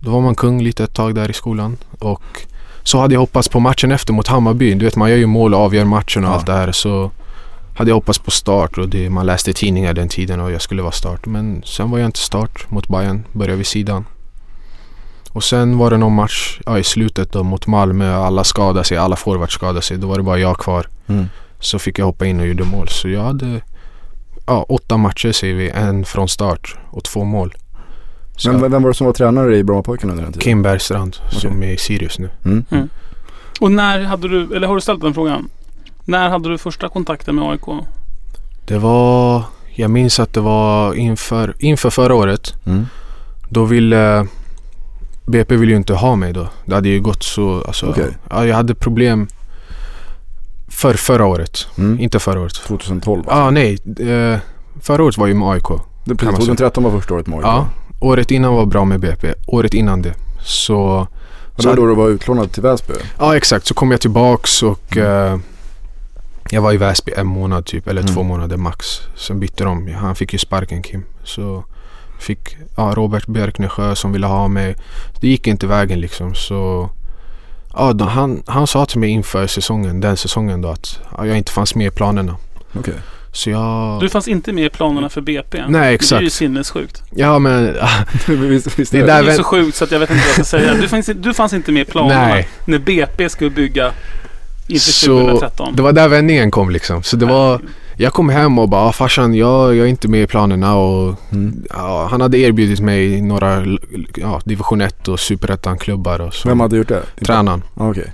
Då 0.00 0.10
var 0.10 0.20
man 0.20 0.34
kung 0.34 0.62
lite 0.62 0.84
ett 0.84 0.94
tag 0.94 1.14
där 1.14 1.30
i 1.30 1.32
skolan. 1.32 1.76
Och 1.98 2.22
så 2.82 2.98
hade 3.00 3.14
jag 3.14 3.20
hoppats 3.20 3.48
på 3.48 3.60
matchen 3.60 3.92
efter 3.92 4.12
mot 4.12 4.28
Hammarby. 4.28 4.74
Du 4.74 4.84
vet 4.84 4.96
man 4.96 5.10
gör 5.10 5.16
ju 5.16 5.26
mål 5.26 5.54
och 5.54 5.60
avgör 5.60 5.84
matchen 5.84 6.24
och 6.24 6.30
Ja. 6.30 6.34
allt 6.34 6.46
det 6.46 6.52
här. 6.52 6.72
Så 6.72 7.10
hade 7.76 7.90
jag 7.90 7.94
hoppats 7.96 8.18
på 8.18 8.30
start 8.30 8.78
och 8.78 8.88
det, 8.88 9.10
man 9.10 9.26
läste 9.26 9.52
tidningar 9.52 9.94
den 9.94 10.08
tiden 10.08 10.40
och 10.40 10.52
jag 10.52 10.62
skulle 10.62 10.82
vara 10.82 10.92
start. 10.92 11.26
Men 11.26 11.62
sen 11.66 11.90
var 11.90 11.98
jag 11.98 12.08
inte 12.08 12.18
start 12.18 12.70
mot 12.70 12.88
Bayern. 12.88 13.24
Började 13.32 13.56
vid 13.56 13.66
sidan. 13.66 14.04
Och 15.32 15.44
sen 15.44 15.78
var 15.78 15.90
det 15.90 15.96
någon 15.96 16.14
match 16.14 16.60
ja, 16.66 16.78
i 16.78 16.84
slutet 16.84 17.32
då 17.32 17.42
mot 17.42 17.66
Malmö. 17.66 18.14
Alla 18.14 18.44
skadade 18.44 18.84
sig, 18.84 18.96
alla 18.98 19.16
forwards 19.16 19.54
skadade 19.54 19.82
sig. 19.82 19.96
Då 19.98 20.06
var 20.06 20.16
det 20.16 20.22
bara 20.22 20.38
jag 20.38 20.58
kvar. 20.58 20.86
Mm. 21.06 21.26
Så 21.62 21.78
fick 21.78 21.98
jag 21.98 22.06
hoppa 22.06 22.26
in 22.26 22.40
och 22.40 22.46
gjorde 22.46 22.64
mål. 22.64 22.88
Så 22.88 23.08
jag 23.08 23.22
hade 23.22 23.60
ja, 24.46 24.66
åtta 24.68 24.96
matcher 24.96 25.32
säger 25.32 25.54
vi. 25.54 25.70
En 25.70 26.04
från 26.04 26.28
start 26.28 26.76
och 26.90 27.04
två 27.04 27.24
mål. 27.24 27.54
Så 28.36 28.52
Men 28.52 28.70
vem 28.70 28.82
var 28.82 28.90
det 28.90 28.94
som 28.94 29.06
var 29.06 29.14
tränare 29.14 29.56
i 29.56 29.64
Brommapojkarna 29.64 30.12
under 30.12 30.24
den 30.24 30.32
tiden? 30.32 30.44
Kim 30.44 30.62
Bergstrand 30.62 31.16
som 31.30 31.62
är 31.62 31.72
i 31.72 31.76
Sirius 31.76 32.18
nu. 32.18 32.30
Mm. 32.44 32.88
Och 33.60 33.72
när 33.72 34.00
hade 34.00 34.28
du, 34.28 34.56
eller 34.56 34.66
har 34.66 34.74
du 34.74 34.80
ställt 34.80 35.00
den 35.00 35.14
frågan? 35.14 35.48
När 36.04 36.28
hade 36.28 36.48
du 36.48 36.58
första 36.58 36.88
kontakten 36.88 37.34
med 37.34 37.50
AIK? 37.50 37.84
Det 38.64 38.78
var, 38.78 39.44
jag 39.74 39.90
minns 39.90 40.20
att 40.20 40.34
det 40.34 40.40
var 40.40 40.94
inför, 40.94 41.54
inför 41.58 41.90
förra 41.90 42.14
året. 42.14 42.54
Mm. 42.66 42.86
Då 43.48 43.64
ville 43.64 44.26
BP 45.26 45.56
ville 45.56 45.72
ju 45.72 45.76
inte 45.76 45.94
ha 45.94 46.16
mig 46.16 46.32
då. 46.32 46.48
Det 46.64 46.74
hade 46.74 46.88
ju 46.88 47.00
gått 47.00 47.22
så, 47.22 47.64
alltså, 47.64 47.94
ja, 48.30 48.46
jag 48.46 48.56
hade 48.56 48.74
problem 48.74 49.28
för 50.72 50.94
förra 50.94 51.26
året. 51.26 51.66
Mm. 51.78 52.00
Inte 52.00 52.18
förra 52.18 52.40
året. 52.40 52.54
2012 52.54 53.22
Ja, 53.26 53.32
ah, 53.34 53.50
nej. 53.50 53.78
Eh, 54.00 54.38
förra 54.80 55.04
året 55.04 55.18
var 55.18 55.26
ju 55.26 55.34
med 55.34 55.48
AIK. 55.48 55.64
det, 56.04 56.14
precis, 56.14 56.34
2013 56.38 56.84
var 56.84 56.90
första 56.90 57.14
året 57.14 57.26
med 57.26 57.36
AIK. 57.38 57.44
Ja, 57.46 57.68
året 58.00 58.30
innan 58.30 58.54
var 58.54 58.66
bra 58.66 58.84
med 58.84 59.00
BP. 59.00 59.34
Året 59.46 59.74
innan 59.74 60.02
det. 60.02 60.14
Så, 60.44 61.06
Och 61.56 61.62
det 61.62 61.68
var 61.68 61.76
då 61.76 61.86
du 61.86 61.94
var 61.94 62.08
utlånad 62.08 62.52
till 62.52 62.62
Väsby? 62.62 62.94
ja 63.18 63.36
exakt. 63.36 63.66
Så 63.66 63.74
kom 63.74 63.90
jag 63.90 64.00
tillbaks 64.00 64.62
och 64.62 64.96
eh, 64.96 65.38
jag 66.50 66.62
var 66.62 66.72
i 66.72 66.76
Väsby 66.76 67.12
en 67.16 67.26
månad 67.26 67.66
typ. 67.66 67.88
Eller 67.88 68.00
Mm. 68.02 68.14
två 68.14 68.22
månader 68.22 68.56
max. 68.56 68.86
Sen 69.16 69.40
bytte 69.40 69.64
de. 69.64 69.92
Han 69.94 70.14
fick 70.14 70.32
ju 70.32 70.38
sparken 70.38 70.82
Kim. 70.82 71.04
Så 71.24 71.64
fick 72.20 72.56
ja, 72.76 72.92
Robert 72.96 73.26
Björknesjö 73.26 73.94
som 73.94 74.12
ville 74.12 74.26
ha 74.26 74.48
mig. 74.48 74.76
Det 75.20 75.28
gick 75.28 75.46
inte 75.46 75.66
vägen 75.66 76.00
liksom. 76.00 76.34
Så 76.34 76.90
ja, 77.74 77.92
då, 77.92 78.04
han, 78.04 78.42
han 78.46 78.66
sa 78.66 78.86
till 78.86 78.98
mig 78.98 79.10
inför 79.10 79.46
säsongen, 79.46 80.00
den 80.00 80.16
säsongen 80.16 80.62
då 80.62 80.68
att 80.68 80.98
ja, 81.16 81.26
jag 81.26 81.38
inte 81.38 81.52
fanns 81.52 81.74
med 81.74 81.86
i 81.86 81.90
planerna. 81.90 82.36
Okej. 82.72 82.94
Så 83.32 83.50
jag... 83.50 84.00
Du 84.00 84.08
fanns 84.08 84.28
inte 84.28 84.52
med 84.52 84.64
i 84.64 84.70
planerna 84.70 85.08
för 85.08 85.20
BP. 85.20 85.58
Nej, 85.58 85.62
Men 85.62 85.72
Det 85.72 85.86
är 85.86 85.90
ju 85.90 85.94
exakt. 85.94 86.32
sinnessjukt. 86.32 87.02
Ja 87.10 87.38
men... 87.38 87.76
visst, 88.26 88.78
visst 88.78 88.92
Det 88.92 88.98
är 88.98 89.22
Det 89.22 89.34
så 89.34 89.44
sjukt 89.44 89.76
så 89.76 89.84
att 89.84 89.90
jag 89.90 89.98
vet 89.98 90.10
inte 90.10 90.20
vad 90.22 90.28
jag 90.28 90.34
ska 90.34 90.58
säga. 90.58 90.74
Du 90.74 90.88
fanns, 90.88 91.06
du 91.06 91.34
fanns 91.34 91.52
inte 91.52 91.72
med 91.72 91.82
i 91.82 91.84
planerna 91.90 92.26
Nej. 92.28 92.48
när 92.64 92.78
BP 92.78 93.28
skulle 93.28 93.50
bygga 93.50 93.92
inför 94.66 94.92
Så 94.92 95.06
2013. 95.06 95.76
det 95.76 95.82
var 95.82 95.92
där 95.92 96.08
vändningen 96.08 96.50
kom 96.50 96.70
liksom. 96.70 97.02
Så 97.02 97.16
det 97.16 97.26
var... 97.26 97.60
Jag 97.96 98.12
kom 98.12 98.28
hem 98.28 98.58
och 98.58 98.68
bara 98.68 98.80
ah, 98.82 98.92
farsan 98.92 99.34
jag, 99.34 99.74
jag 99.76 99.86
är 99.86 99.90
inte 99.90 100.08
med 100.08 100.22
i 100.22 100.26
planerna 100.26 100.74
och 100.76 101.14
Mm. 101.32 101.64
ja, 101.70 102.08
han 102.10 102.20
hade 102.20 102.38
erbjudit 102.38 102.80
mig 102.80 103.20
några 103.22 103.64
ja, 104.16 104.40
division 104.44 104.80
1 104.80 105.08
och 105.08 105.20
superettan 105.20 105.78
klubbar 105.78 106.20
och 106.20 106.34
så. 106.34 106.48
Vem 106.48 106.60
hade 106.60 106.76
gjort 106.76 106.88
det? 106.88 107.02
Tränaren. 107.26 107.62
Ah, 107.76 107.88
Okej. 107.90 108.12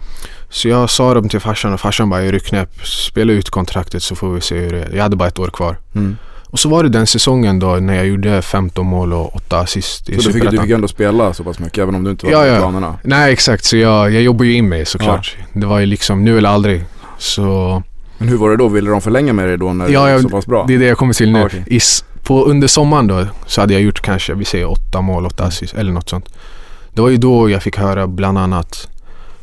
Så 0.51 0.69
jag 0.69 0.91
sa 0.91 1.15
dem 1.15 1.29
till 1.29 1.41
farsan 1.41 1.73
och 1.75 1.81
farsan 1.81 2.11
bara 2.11 2.21
är 2.23 2.33
du 2.33 2.41
knäpp? 2.41 2.87
Spela 2.87 3.33
ut 3.33 3.51
kontraktet 3.51 4.03
så 4.03 4.17
får 4.17 4.33
vi 4.35 4.41
se 4.41 4.59
hur 4.59 4.73
det 4.73 4.83
är. 4.83 4.97
Jag 4.97 5.03
hade 5.03 5.17
bara 5.17 5.29
ett 5.29 5.39
år 5.39 5.49
kvar. 5.49 5.77
Mm. 5.95 6.17
Och 6.51 6.59
så 6.59 6.69
var 6.69 6.83
det 6.83 6.89
den 6.89 7.07
säsongen 7.07 7.59
då 7.59 7.67
när 7.77 7.95
jag 7.95 8.07
gjorde 8.07 8.43
15 8.43 8.87
mål 8.87 9.13
och 9.13 9.37
8 9.37 9.59
assist 9.59 10.09
i 10.09 10.21
Så 10.21 10.29
du 10.29 10.33
fick, 10.41 10.51
du 10.51 10.59
fick 10.61 10.71
ändå 10.71 10.89
spela 10.89 11.35
så 11.35 11.45
pass 11.45 11.59
mycket 11.59 11.79
även 11.79 11.95
om 11.95 12.05
du 12.05 12.11
inte 12.11 12.27
var 12.27 12.33
Ja, 12.33 12.39
med 12.39 12.49
i 12.49 12.53
ja. 12.53 12.59
planerna? 12.59 12.99
Nej 13.03 13.33
exakt, 13.33 13.65
så 13.65 13.77
jag, 13.77 14.13
jag 14.15 14.23
jobbade 14.23 14.49
ju 14.51 14.55
in 14.57 14.69
mig 14.69 14.87
såklart. 14.87 15.37
Det 15.53 15.67
var 15.67 15.79
ju 15.79 15.87
liksom 15.87 16.25
nu 16.25 16.39
eller 16.39 16.49
aldrig. 16.49 16.85
Så 17.19 17.83
Men 18.19 18.29
hur 18.29 18.37
var 18.37 18.51
det 18.51 18.57
då? 18.57 18.69
Ville 18.69 18.91
de 18.91 19.01
förlänga 19.01 19.33
med 19.33 19.49
dig 19.49 19.59
då 19.59 19.73
när 19.73 19.89
Ja, 19.89 20.07
det 20.07 20.13
var 20.13 20.21
så 20.23 20.29
pass 20.29 20.47
bra? 20.47 20.65
det 20.69 20.75
är 20.75 20.79
det 20.79 20.87
jag 20.87 20.99
kommer 20.99 21.15
till 21.15 21.33
nu. 21.33 21.39
Ja, 21.39 21.47
okej. 21.47 21.65
I, 21.67 21.81
på, 22.23 22.45
under 22.45 22.69
sommaren 22.69 23.07
då 23.07 23.27
så 23.47 23.61
hade 23.61 23.73
jag 23.73 23.83
gjort 23.83 24.01
kanske, 24.01 24.35
vi 24.35 24.45
säger 24.45 24.71
åtta 24.71 25.01
mål, 25.01 25.27
åtta 25.27 25.45
assist 25.45 25.75
eller 25.75 25.93
något 25.93 26.09
sånt. 26.09 26.29
Det 26.93 27.01
var 27.01 27.09
ju 27.09 27.17
då 27.17 27.51
jag 27.51 27.63
fick 27.63 27.77
höra 27.77 28.07
bland 28.07 28.39
annat 28.39 28.89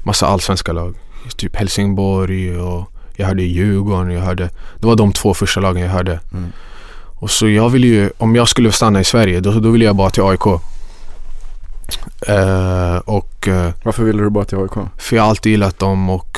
massa 0.03 0.27
allsvenska 0.27 0.74
lag. 0.74 0.96
Typ 1.38 1.55
Helsingborg 1.55 2.58
och 2.58 2.91
jag 3.15 3.27
hörde 3.27 3.44
Djurgården. 3.44 4.12
Jag 4.12 4.22
hörde, 4.22 4.50
det 4.79 4.88
var 4.88 4.96
de 4.96 5.12
två 5.13 5.34
första 5.34 5.60
lagen 5.60 5.82
jag 5.84 5.89
hörde. 5.89 6.20
Mm. 6.34 6.51
Och 7.15 7.32
så 7.32 7.50
jag 7.50 7.70
ville 7.70 7.88
ju, 7.88 8.10
om 8.17 8.36
jag 8.36 8.48
skulle 8.48 8.72
stanna 8.72 9.00
i 9.00 9.03
Sverige 9.03 9.39
då, 9.39 9.51
då 9.51 9.70
ville 9.70 9.86
jag 9.86 9.96
bara 9.96 10.10
till 10.10 10.24
AIK. 10.24 10.46
Eh, 12.27 12.98
och 12.98 13.48
eh, 13.48 13.72
Varför 13.83 14.03
ville 14.03 14.24
du 14.24 14.29
bara 14.29 14.46
till 14.46 14.57
AIK? 14.57 14.72
för 14.98 15.16
jag 15.16 15.24
har 15.24 15.29
alltid 15.29 15.51
gillat 15.51 15.79
dem 15.79 16.09
och 16.09 16.38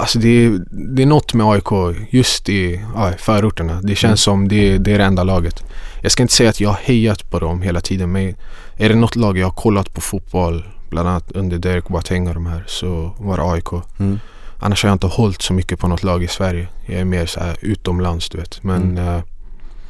Alltså 0.00 0.18
det 0.18 0.28
är, 0.44 0.60
det 0.70 1.02
är 1.02 1.06
något 1.06 1.34
med 1.34 1.46
AIK 1.46 1.96
just 2.10 2.48
i 2.48 2.84
ja, 2.94 3.12
förorterna. 3.18 3.80
Det 3.82 3.94
känns 3.94 4.04
Mm. 4.10 4.16
som 4.16 4.48
det, 4.48 4.78
det 4.78 4.92
är 4.92 4.98
det 4.98 5.04
enda 5.04 5.24
laget. 5.24 5.62
Jag 6.02 6.12
ska 6.12 6.22
inte 6.22 6.34
säga 6.34 6.50
att 6.50 6.60
jag 6.60 6.68
har 6.68 6.78
hejat 6.82 7.30
på 7.30 7.38
dem 7.38 7.62
hela 7.62 7.80
tiden 7.80 8.12
men 8.12 8.34
är 8.76 8.88
det 8.88 8.94
något 8.94 9.16
lag 9.16 9.38
jag 9.38 9.46
har 9.46 9.52
kollat 9.52 9.94
på 9.94 10.00
fotboll 10.00 10.64
bland 10.90 11.08
annat 11.08 11.32
under 11.32 11.58
Derek 11.58 11.88
Boateng 11.88 12.28
och 12.28 12.34
de 12.34 12.46
här 12.46 12.64
så 12.66 13.14
var 13.18 13.36
det 13.36 13.42
AIK. 13.52 13.68
Mm. 13.98 14.20
Annars 14.58 14.82
har 14.82 14.88
jag 14.90 14.94
inte 14.94 15.06
hållit 15.06 15.42
så 15.42 15.52
mycket 15.52 15.78
på 15.80 15.88
något 15.88 16.02
lag 16.02 16.22
i 16.24 16.28
Sverige. 16.28 16.68
Jag 16.86 17.00
är 17.00 17.04
mer 17.04 17.26
så 17.26 17.40
här 17.40 17.56
utomlands 17.60 18.28
du 18.28 18.38
vet. 18.38 18.62
Men 18.62 18.82
Mm. 18.82 19.08
eh, 19.16 19.20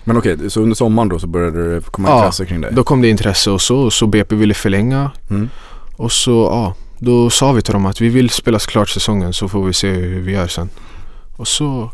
Men 0.05 0.17
okej, 0.17 0.51
så 0.51 0.61
under 0.61 0.75
sommaren 0.77 1.09
då 1.09 1.19
så 1.19 1.27
började 1.27 1.75
det 1.75 1.81
komma 1.91 2.09
Ja, 2.09 2.19
intresse 2.19 2.47
kring 2.47 2.61
dig? 2.61 2.71
då 2.75 2.85
kom 2.85 3.03
det 3.03 3.09
intresse 3.09 3.51
och 3.51 3.61
så, 3.61 3.91
så 3.91 4.07
BP 4.07 4.35
ville 4.37 4.55
förlänga 4.55 5.11
Mm. 5.31 5.49
Och 5.97 6.13
så, 6.13 6.31
ja, 6.31 6.75
då 7.03 7.31
sa 7.31 7.53
vi 7.53 7.63
till 7.63 7.73
dem 7.73 7.87
att 7.87 8.01
vi 8.01 8.09
vill 8.09 8.31
spela 8.31 8.59
klart 8.59 8.89
säsongen 8.89 9.33
så 9.33 9.49
får 9.49 9.65
vi 9.65 9.73
se 9.73 9.91
hur 9.91 10.21
vi 10.21 10.33
gör 10.33 10.47
sen. 10.47 10.71
Och 11.37 11.49
så, 11.49 11.91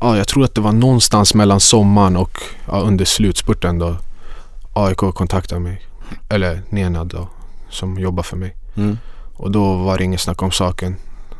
ja, 0.00 0.16
jag 0.16 0.28
tror 0.28 0.44
att 0.44 0.54
det 0.54 0.60
var 0.60 0.72
någonstans 0.72 1.34
mellan 1.34 1.60
sommaren 1.60 2.16
och 2.16 2.38
ja, 2.66 2.80
under 2.80 3.04
slutspurten 3.04 3.78
då 3.78 3.96
AIK 4.72 4.96
kontaktade 4.96 5.60
mig. 5.60 5.82
Eller 6.28 6.62
Nenad 6.68 7.06
då, 7.06 7.28
som 7.70 7.98
jobbar 7.98 8.22
för 8.22 8.36
mig. 8.36 8.56
Mm. 8.76 8.98
Och 9.34 9.50
då 9.50 9.76
var 9.76 9.98
det 9.98 10.04
inget 10.04 10.20
snack 10.20 10.42
om 10.42 10.50
saken. 10.50 10.96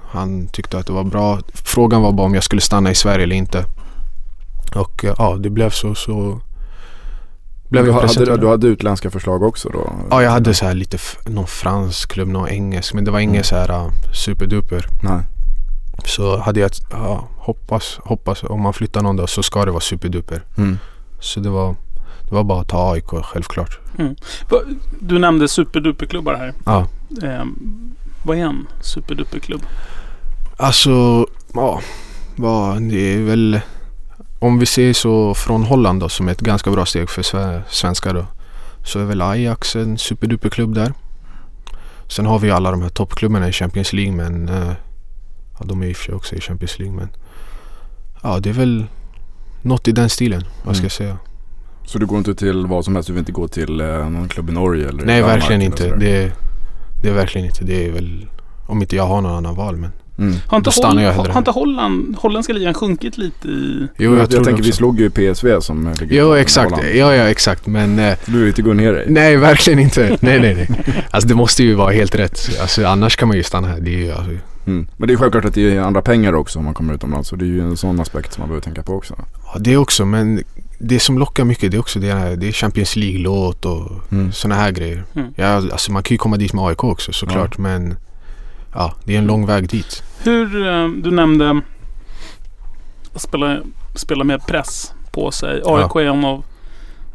Han 0.08 0.46
tyckte 0.46 0.78
att 0.78 0.86
det 0.86 0.92
var 0.92 1.04
bra. 1.04 1.40
Frågan 1.54 2.02
var 2.02 2.12
bara 2.12 2.26
om 2.26 2.34
jag 2.34 2.44
skulle 2.44 2.62
stanna 2.62 2.90
i 2.90 2.94
Sverige 2.94 3.24
eller 3.24 3.36
inte. 3.36 3.64
Och 4.74 5.04
ja, 5.18 5.36
det 5.36 5.50
blev 5.50 5.70
så. 5.70 5.94
så 5.94 6.40
blev 7.72 7.84
du, 7.84 7.90
jag 7.90 8.00
hade, 8.00 8.36
du 8.36 8.48
hade 8.48 8.66
utländska 8.66 9.10
förslag 9.10 9.42
också 9.42 9.68
då? 9.68 9.92
Ja, 10.10 10.22
jag 10.22 10.30
hade 10.30 10.54
så 10.54 10.64
här 10.64 10.74
lite, 10.74 10.98
någon 11.26 11.46
fransk 11.46 12.12
klubb, 12.12 12.28
någon 12.28 12.48
engelsk. 12.48 12.94
Men 12.94 13.04
det 13.04 13.10
var 13.10 13.20
inget 13.20 13.34
Mm. 13.52 13.66
så 13.66 13.72
här 13.72 13.84
uh, 13.86 13.90
superduper. 14.12 14.86
Nej. 15.02 15.20
Så 16.04 16.36
hade 16.38 16.60
jag, 16.60 16.70
ja, 16.90 17.28
hoppas, 17.36 17.98
hoppas 18.04 18.42
om 18.42 18.60
man 18.60 18.72
flyttar 18.72 19.02
någon 19.02 19.16
då 19.16 19.26
så 19.26 19.42
ska 19.42 19.64
det 19.64 19.70
vara 19.70 19.80
superduper. 19.80 20.42
Mm. 20.58 20.78
Så 21.20 21.40
det 21.40 21.50
var, 21.50 21.74
det 22.28 22.34
var 22.34 22.44
bara 22.44 22.60
att 22.60 22.68
ta 22.68 22.92
AIK 22.92 23.04
självklart. 23.24 23.78
Va- 24.50 24.58
Du 25.00 25.18
nämnde 25.18 25.48
superduperklubbar 25.48 26.34
här. 26.34 26.52
Ja. 26.66 26.86
Ehm, 27.22 27.54
vad 28.22 28.36
är 28.38 28.42
en 28.42 28.66
superduperklubb? 28.80 29.62
Alltså, 30.56 31.26
ja, 31.54 31.80
det 32.90 33.14
är 33.14 33.22
väl 33.22 33.60
om 34.42 34.58
vi 34.58 34.66
ser 34.66 34.92
så 34.92 35.34
från 35.34 35.62
Holland 35.64 36.00
då 36.00 36.08
som 36.08 36.28
är 36.28 36.32
ett 36.32 36.40
ganska 36.40 36.70
bra 36.70 36.86
steg 36.86 37.10
för 37.10 37.22
sve- 37.22 37.62
svenskar 37.68 38.14
då. 38.14 38.26
Så 38.84 38.98
är 39.00 39.04
väl 39.04 39.22
Ajax 39.22 39.76
en 39.76 39.98
superduperklubb 39.98 40.74
där. 40.74 40.92
Sen 42.08 42.26
har 42.26 42.38
vi 42.38 42.50
alla 42.50 42.70
de 42.70 42.82
här 42.82 42.88
toppklubbarna 42.88 43.48
i 43.48 43.52
Champions 43.52 43.92
League 43.92 44.12
men 44.12 44.48
eh, 44.48 44.72
ja, 45.58 45.64
de 45.64 45.82
är 45.82 45.86
i 45.86 45.92
och 45.92 45.96
för 45.96 46.04
sig 46.04 46.14
också 46.14 46.34
i 46.34 46.40
Champions 46.40 46.78
League 46.78 46.96
men 46.96 47.08
ja 48.22 48.38
det 48.40 48.48
är 48.48 48.54
väl 48.54 48.86
något 49.62 49.88
i 49.88 49.92
den 49.92 50.08
stilen. 50.08 50.44
Vad 50.64 50.76
ska 50.76 50.80
Mm. 50.80 50.84
jag 50.84 50.92
säga? 50.92 51.18
Så 51.84 51.98
du 51.98 52.06
går 52.06 52.18
inte 52.18 52.34
till 52.34 52.66
vad 52.66 52.84
som 52.84 52.94
helst? 52.94 53.06
Du 53.06 53.12
vill 53.12 53.20
inte 53.20 53.32
gå 53.32 53.48
till 53.48 53.80
eh, 53.80 54.08
någon 54.08 54.28
klubb 54.28 54.50
i 54.50 54.52
Norge 54.52 54.88
eller 54.88 55.04
Nej 55.04 55.22
verkligen 55.22 55.62
inte. 55.62 55.96
Det, 55.96 56.32
det 57.02 57.08
är 57.08 57.12
verkligen 57.14 57.46
inte. 57.46 57.64
Det 57.64 57.86
är 57.88 57.92
väl 57.92 58.26
om 58.66 58.82
inte 58.82 58.96
jag 58.96 59.06
har 59.06 59.20
någon 59.20 59.32
annan 59.36 59.54
val 59.54 59.76
men. 59.76 59.92
Mm. 60.22 60.34
Har 60.46 60.58
inte, 60.58 60.70
Holl- 60.70 61.30
har 61.30 61.38
inte 61.38 61.50
Holland, 61.50 62.16
holländska 62.18 62.52
ligan 62.52 62.74
sjunkit 62.74 63.18
lite 63.18 63.48
i... 63.48 63.88
Jo 63.98 64.10
jag, 64.12 64.22
jag, 64.22 64.32
jag, 64.32 64.44
tänker 64.44 64.62
vi 64.62 64.72
slog 64.72 65.00
ju 65.00 65.10
PSV 65.10 65.60
som 65.60 65.92
ligger 66.00 66.16
Jo 66.16 66.32
exakt. 66.34 66.72
Ja 66.94 67.14
ja 67.14 67.24
exakt 67.28 67.66
men 67.66 67.98
eh, 67.98 68.14
Du 68.26 68.38
vill 68.38 68.48
inte 68.48 68.62
gå 68.62 68.72
ner 68.72 68.92
dig? 68.92 69.06
Nej, 69.08 69.36
verkligen 69.36 69.78
inte. 69.78 70.18
Nej, 70.20 70.40
nej, 70.40 70.54
nej. 70.54 70.68
Alltså 71.10 71.28
det 71.28 71.34
måste 71.34 71.62
ju 71.62 71.74
vara 71.74 71.92
helt 71.92 72.14
rätt. 72.14 72.40
Alltså 72.60 72.86
annars 72.86 73.16
kan 73.16 73.28
man 73.28 73.36
ju 73.36 73.42
stanna 73.42 73.68
här. 73.68 73.80
Det 73.80 73.94
är 73.94 73.98
ju, 73.98 74.12
alltså, 74.12 74.30
Mm. 74.66 74.86
Men 74.96 75.08
det 75.08 75.14
är 75.14 75.18
självklart 75.18 75.44
att 75.44 75.54
det 75.54 75.76
är 75.76 75.80
andra 75.80 76.02
pengar 76.02 76.32
också 76.34 76.58
om 76.58 76.64
man 76.64 76.74
kommer 76.74 76.94
utomlands. 76.94 77.28
Så 77.28 77.36
det 77.36 77.44
är 77.44 77.46
ju 77.46 77.60
en 77.60 77.76
sån 77.76 78.00
aspekt 78.00 78.32
som 78.32 78.40
man 78.40 78.48
behöver 78.48 78.62
tänka 78.64 78.82
på 78.82 78.92
också. 78.94 79.14
ja, 79.52 79.58
det 79.60 79.76
också, 79.76 80.04
men 80.04 80.42
det 80.78 81.00
som 81.00 81.18
lockar 81.18 81.44
mycket 81.44 81.70
det 81.70 81.76
är 81.76 81.78
också 81.78 81.98
det 81.98 82.12
här, 82.12 82.36
det 82.36 82.48
är 82.48 82.52
Champions 82.52 82.96
League-låt 82.96 83.64
och 83.64 83.90
Mm. 84.12 84.32
sådana 84.32 84.60
här 84.60 84.70
grejer. 84.70 85.04
Mm. 85.14 85.28
Ja, 85.36 85.46
alltså 85.48 85.92
man 85.92 86.02
kan 86.02 86.14
ju 86.14 86.18
komma 86.18 86.36
dit 86.36 86.52
med 86.52 86.64
AIK 86.64 86.84
också 86.84 87.12
såklart, 87.12 87.58
men 87.58 87.96
ja, 88.74 88.94
det 89.04 89.14
är 89.14 89.18
en 89.18 89.26
lång 89.26 89.46
väg 89.46 89.68
dit. 89.68 90.02
Hur, 90.22 90.66
eh, 90.66 90.88
du 90.88 91.10
nämnde 91.10 91.60
att 93.14 93.22
spela, 93.22 93.58
spela 93.94 94.24
med 94.24 94.46
press 94.46 94.94
på 95.12 95.30
sig. 95.30 95.62
AIK 95.64 95.96
är 95.96 96.00
en 96.00 96.24
av, 96.24 96.44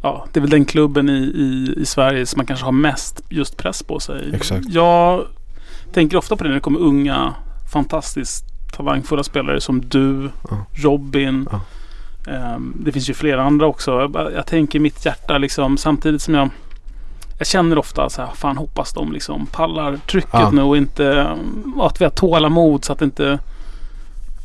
ja, 0.02 0.26
det 0.32 0.38
är 0.38 0.40
väl 0.40 0.50
den 0.50 0.64
klubben 0.64 1.08
i, 1.08 1.12
i, 1.12 1.74
i 1.82 1.86
Sverige 1.86 2.26
som 2.26 2.38
man 2.38 2.46
kanske 2.46 2.64
har 2.64 2.72
mest 2.72 3.22
just 3.28 3.56
press 3.56 3.82
på 3.82 4.00
sig. 4.00 4.30
Exakt. 4.34 4.68
Jag 4.68 5.24
tänker 5.92 6.16
ofta 6.16 6.36
på 6.36 6.44
det 6.44 6.48
när 6.48 6.54
det 6.54 6.60
kommer 6.60 6.80
unga, 6.80 7.34
fantastiskt 7.72 8.44
talangfulla 8.76 9.22
spelare 9.22 9.60
som 9.60 9.80
du, 9.80 10.30
Ja. 10.50 10.66
Robin. 10.74 11.48
Ja. 11.52 11.60
Ehm, 12.32 12.76
det 12.84 12.92
finns 12.92 13.10
ju 13.10 13.14
flera 13.14 13.42
andra 13.42 13.66
också. 13.66 13.90
Jag, 13.90 14.32
jag 14.32 14.46
tänker 14.46 14.80
mitt 14.80 15.04
hjärta 15.04 15.38
liksom 15.38 15.76
samtidigt 15.76 16.22
som 16.22 16.34
jag 16.34 16.50
jag 17.38 17.46
känner 17.46 17.78
ofta 17.78 18.10
så 18.10 18.22
här, 18.22 18.30
fan 18.34 18.56
hoppas 18.56 18.92
de 18.92 19.12
liksom 19.12 19.46
pallar 19.46 19.96
trycket 20.10 20.30
Ja. 20.32 20.50
nu 20.50 20.62
och 20.62 20.76
inte, 20.76 21.36
att 21.80 22.00
vi 22.00 22.04
har 22.04 22.10
tålamod 22.10 22.84
så 22.84 22.92
att 22.92 23.02
inte, 23.02 23.38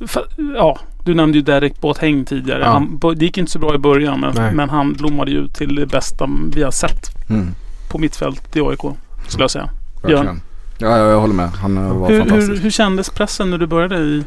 för, 0.08 0.26
ja, 0.56 0.80
Du 1.06 1.14
nämnde 1.14 1.38
ju 1.38 1.42
Derek 1.44 1.82
Boateng 1.82 2.26
tidigare. 2.26 2.60
Ja. 2.64 2.70
Han, 2.70 3.00
det 3.16 3.26
gick 3.26 3.38
inte 3.38 3.52
så 3.52 3.60
bra 3.60 3.76
i 3.76 3.78
början 3.78 4.20
men, 4.20 4.56
men 4.56 4.70
han 4.70 4.94
blommade 4.94 5.32
ju 5.32 5.48
till 5.48 5.76
det 5.76 5.86
bästa 5.86 6.30
vi 6.54 6.64
har 6.64 6.72
sett 6.72 7.10
Mm, 7.30 7.48
på 7.92 7.98
mittfält 7.98 8.56
i 8.56 8.62
AIK. 8.62 8.80
Skulle 9.28 9.44
jag 9.44 9.52
säga. 9.52 9.70
verkligen. 10.02 10.42
Ja, 10.78 10.98
ja, 10.98 10.98
jag 10.98 11.20
håller 11.22 11.34
med. 11.34 11.50
Han 11.50 11.78
eh, 11.78 11.94
var 11.94 12.10
Hur, 12.10 12.14
hur, 12.22 12.30
fantastisk. 12.30 12.64
hur 12.64 12.72
kändes 12.72 13.10
pressen 13.10 13.50
när 13.50 13.58
du 13.58 13.68
började 13.68 13.98
i... 13.98 14.24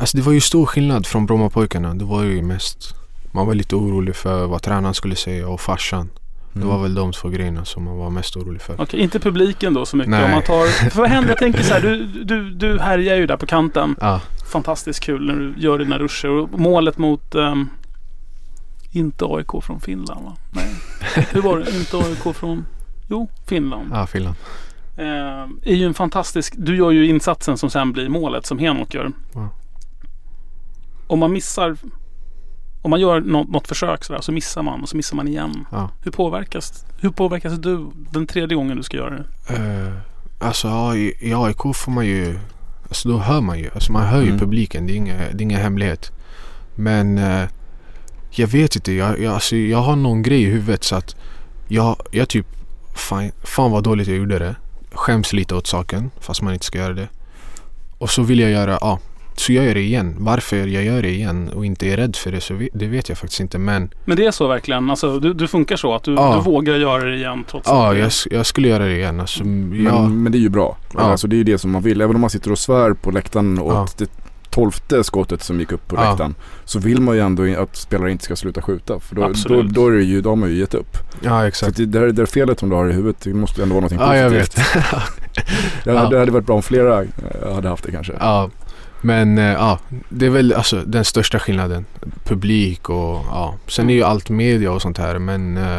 Alltså 0.00 0.16
det 0.16 0.22
var 0.22 0.32
ju 0.32 0.40
stor 0.40 0.66
skillnad 0.66 1.06
från 1.06 1.26
Brommapojkarna. 1.26 1.94
Det 1.94 2.04
var 2.04 2.22
ju 2.22 2.42
mest... 2.42 2.94
Man 3.32 3.46
var 3.46 3.54
lite 3.54 3.76
orolig 3.76 4.16
för 4.16 4.46
vad 4.46 4.62
tränaren 4.62 4.94
skulle 4.94 5.16
säga 5.16 5.48
och 5.48 5.60
farsan. 5.60 6.08
Det 6.52 6.58
Mm. 6.58 6.68
var 6.68 6.82
väl 6.82 6.94
de 6.94 7.12
två 7.12 7.28
grejerna 7.28 7.64
som 7.64 7.84
man 7.84 7.96
var 7.98 8.10
mest 8.10 8.36
orolig 8.36 8.62
för. 8.62 8.80
Okej, 8.80 9.00
inte 9.00 9.20
publiken 9.20 9.74
då 9.74 9.86
så 9.86 9.96
mycket. 9.96 10.10
Nej. 10.10 10.24
Om 10.24 10.30
man 10.30 10.42
tar... 10.42 10.66
För 10.90 11.00
vad 11.00 11.08
händer? 11.10 11.30
Jag 11.30 11.38
tänker 11.38 11.62
så 11.62 11.74
här, 11.74 11.80
du, 11.80 12.06
du, 12.06 12.50
du 12.50 12.78
härjar 12.80 13.16
ju 13.16 13.26
där 13.26 13.36
på 13.36 13.46
kanten. 13.46 13.96
Ja, 14.00 14.20
Fantastiskt 14.52 15.00
kul 15.00 15.26
när 15.26 15.34
du 15.34 15.54
gör 15.56 15.78
dina 15.78 15.98
ruscher. 15.98 16.28
Och 16.28 16.60
målet 16.60 16.98
mot... 16.98 17.34
ehm, 17.34 17.68
inte 18.92 19.24
AIK 19.28 19.64
från 19.64 19.80
Finland 19.80 20.24
va? 20.24 20.36
Nej. 20.50 20.66
Hur 21.30 21.42
var 21.42 21.58
det? 21.58 21.76
Inte 21.76 21.96
AIK 21.96 22.36
från... 22.36 22.66
Jo, 23.08 23.28
Finland. 23.46 23.90
ja 23.92 24.06
Finland. 24.06 24.36
Eh, 24.96 25.04
är 25.62 25.74
ju 25.74 25.84
en 25.86 25.94
fantastisk... 25.94 26.54
Du 26.56 26.76
gör 26.76 26.90
ju 26.90 27.06
insatsen 27.06 27.58
som 27.58 27.70
sen 27.70 27.92
blir 27.92 28.08
målet 28.08 28.46
som 28.46 28.58
Henok 28.58 28.94
gör. 28.94 29.12
Ja. 29.34 29.48
Om 31.06 31.18
man 31.18 31.32
missar... 31.32 31.76
Om 32.82 32.90
man 32.90 33.00
gör 33.00 33.20
något, 33.20 33.48
något 33.48 33.68
försök 33.68 34.04
sådär 34.04 34.20
så 34.20 34.32
missar 34.32 34.62
man 34.62 34.82
och 34.82 34.88
så 34.88 34.96
missar 34.96 35.16
man 35.16 35.28
igen. 35.28 35.64
Ja. 35.72 35.90
Hur 36.00 36.10
påverkas, 36.10 36.84
hur 37.00 37.10
påverkas 37.10 37.52
du 37.58 37.90
den 38.10 38.26
tredje 38.26 38.56
gången 38.56 38.76
du 38.76 38.82
ska 38.82 38.96
göra 38.96 39.10
det? 39.14 39.54
Eh, 39.56 39.92
alltså 40.46 40.68
ja, 40.68 40.96
i, 40.96 41.14
i 41.20 41.34
AIK 41.34 41.56
får 41.74 41.90
man 41.90 42.06
ju... 42.06 42.38
Alltså 42.88 43.08
då 43.08 43.18
hör 43.18 43.40
man 43.40 43.58
ju. 43.58 43.70
Alltså 43.74 43.92
man 43.92 44.06
hör 44.06 44.20
ju 44.20 44.26
Mm. 44.26 44.38
publiken. 44.38 44.86
Det 44.86 44.92
är 44.92 44.96
inga, 44.96 45.14
det 45.16 45.22
är 45.24 45.42
ingen 45.42 45.60
hemlighet. 45.60 46.12
Men 46.74 47.18
eh, 47.18 47.44
jag 48.30 48.46
vet 48.48 48.76
inte. 48.76 48.92
Jag, 48.92 49.20
jag, 49.20 49.34
alltså, 49.34 49.56
jag 49.56 49.78
har 49.78 49.96
någon 49.96 50.22
grej 50.22 50.42
i 50.42 50.46
huvudet 50.46 50.84
så 50.84 50.96
att 50.96 51.16
jag, 51.68 51.96
jag 52.10 52.28
typ... 52.28 52.46
Fan, 52.94 53.30
fan 53.44 53.70
vad 53.70 53.84
dåligt 53.84 54.08
jag 54.08 54.16
gjorde 54.16 54.38
det. 54.38 54.56
Skäms 54.92 55.32
lite 55.32 55.54
åt 55.54 55.66
saken 55.66 56.10
fast 56.20 56.42
man 56.42 56.52
inte 56.52 56.66
ska 56.66 56.78
göra 56.78 56.94
det. 56.94 57.08
Och 57.98 58.10
så 58.10 58.22
vill 58.22 58.38
jag 58.40 58.50
göra... 58.50 58.78
Ja, 58.80 58.98
så 59.36 59.52
gör 59.52 59.62
jag 59.64 59.76
det 59.76 59.80
igen. 59.80 60.14
Varför 60.18 60.56
jag 60.56 60.84
gör 60.84 61.02
det 61.02 61.08
igen 61.10 61.48
och 61.54 61.66
inte 61.66 61.86
är 61.86 61.96
rädd 61.96 62.16
för 62.16 62.32
det 62.32 62.40
så 62.40 62.60
det 62.72 62.86
vet 62.86 63.08
jag 63.08 63.18
faktiskt 63.18 63.40
inte. 63.40 63.58
Men 63.58 63.90
Men 64.04 64.16
det 64.16 64.26
är 64.26 64.30
så 64.30 64.46
verkligen? 64.48 64.90
Alltså 64.90 65.18
du, 65.20 65.32
du 65.34 65.46
funkar 65.48 65.76
så? 65.76 65.94
Att 65.94 66.02
du, 66.04 66.12
Ja. 66.14 66.34
du 66.36 66.50
vågar 66.50 66.74
göra 66.74 67.04
det 67.04 67.16
igen 67.16 67.44
trots 67.50 67.68
ja, 67.68 67.88
att 67.88 67.94
det- 67.94 68.00
jag, 68.00 68.10
jag 68.38 68.46
skulle 68.46 68.68
göra 68.68 68.84
det 68.84 68.96
igen. 68.96 69.20
Alltså, 69.20 69.44
Men, 69.44 69.84
jag, 69.84 70.10
men 70.10 70.32
det 70.32 70.38
är 70.38 70.40
ju 70.40 70.48
bra. 70.48 70.76
Ja. 70.94 71.00
Alltså 71.00 71.26
det 71.26 71.36
är 71.36 71.38
ju 71.38 71.44
det 71.44 71.58
som 71.58 71.70
man 71.70 71.82
vill. 71.82 72.00
Även 72.00 72.14
om 72.14 72.20
man 72.20 72.30
sitter 72.30 72.50
och 72.52 72.58
svär 72.58 72.92
på 72.92 73.10
läktaren 73.10 73.58
åt 73.58 73.74
Ja. 73.74 73.86
det 73.98 74.10
tolfte 74.50 75.04
skottet 75.04 75.42
som 75.42 75.60
gick 75.60 75.72
upp 75.72 75.88
på 75.88 75.96
Ja. 75.96 76.08
läktaren. 76.10 76.34
Så 76.64 76.78
vill 76.78 77.00
man 77.00 77.14
ju 77.14 77.20
ändå 77.20 77.60
att 77.62 77.76
spelare 77.76 78.10
inte 78.12 78.24
ska 78.24 78.36
sluta 78.36 78.62
skjuta. 78.62 79.00
För 79.00 79.14
då, 79.14 79.20
då, 79.22 79.26
Absolut. 79.28 79.70
då, 79.74 79.86
är 79.88 79.92
det 79.92 80.02
ju, 80.02 80.20
då 80.20 80.28
har 80.28 80.36
man 80.36 80.48
ju 80.50 80.54
gett 80.56 80.74
upp. 80.74 80.96
ja, 81.22 81.40
Så 81.40 81.44
exakt. 81.46 81.70
att 81.70 81.76
det 81.76 81.86
där, 81.86 82.00
det 82.00 82.12
där 82.12 82.26
felet 82.26 82.60
som 82.60 82.68
du 82.68 82.76
har 82.76 82.88
i 82.88 82.92
huvudet, 82.92 83.20
det 83.20 83.34
måste 83.34 83.60
ju 83.60 83.62
ändå 83.62 83.74
vara 83.74 83.80
någonting 83.80 83.98
Ja, 84.00 84.16
jag 84.16 84.32
positivt. 84.32 84.76
vet. 84.76 84.84
Ja, 85.84 85.92
Ja. 85.92 86.08
Det 86.10 86.18
hade 86.18 86.30
varit 86.32 86.46
bra 86.46 86.56
om 86.56 86.62
flera 86.62 87.02
eh, 87.02 87.54
hade 87.54 87.68
haft 87.68 87.84
det 87.84 87.90
kanske. 87.92 88.12
Ja, 88.20 88.50
men 89.02 89.38
eh, 89.38 89.44
ja, 89.44 89.78
det 90.08 90.26
är 90.26 90.30
väl 90.30 90.52
alltså 90.52 90.76
den 90.86 91.04
största 91.04 91.38
skillnaden. 91.38 91.84
Publik 92.24 92.88
och 92.90 93.24
ja. 93.30 93.54
Sen 93.68 93.90
är 93.90 93.94
ju 93.94 94.02
allt 94.02 94.30
media 94.30 94.72
och 94.72 94.82
sånt 94.82 94.98
här 94.98 95.18
men 95.18 95.56
eh, 95.56 95.78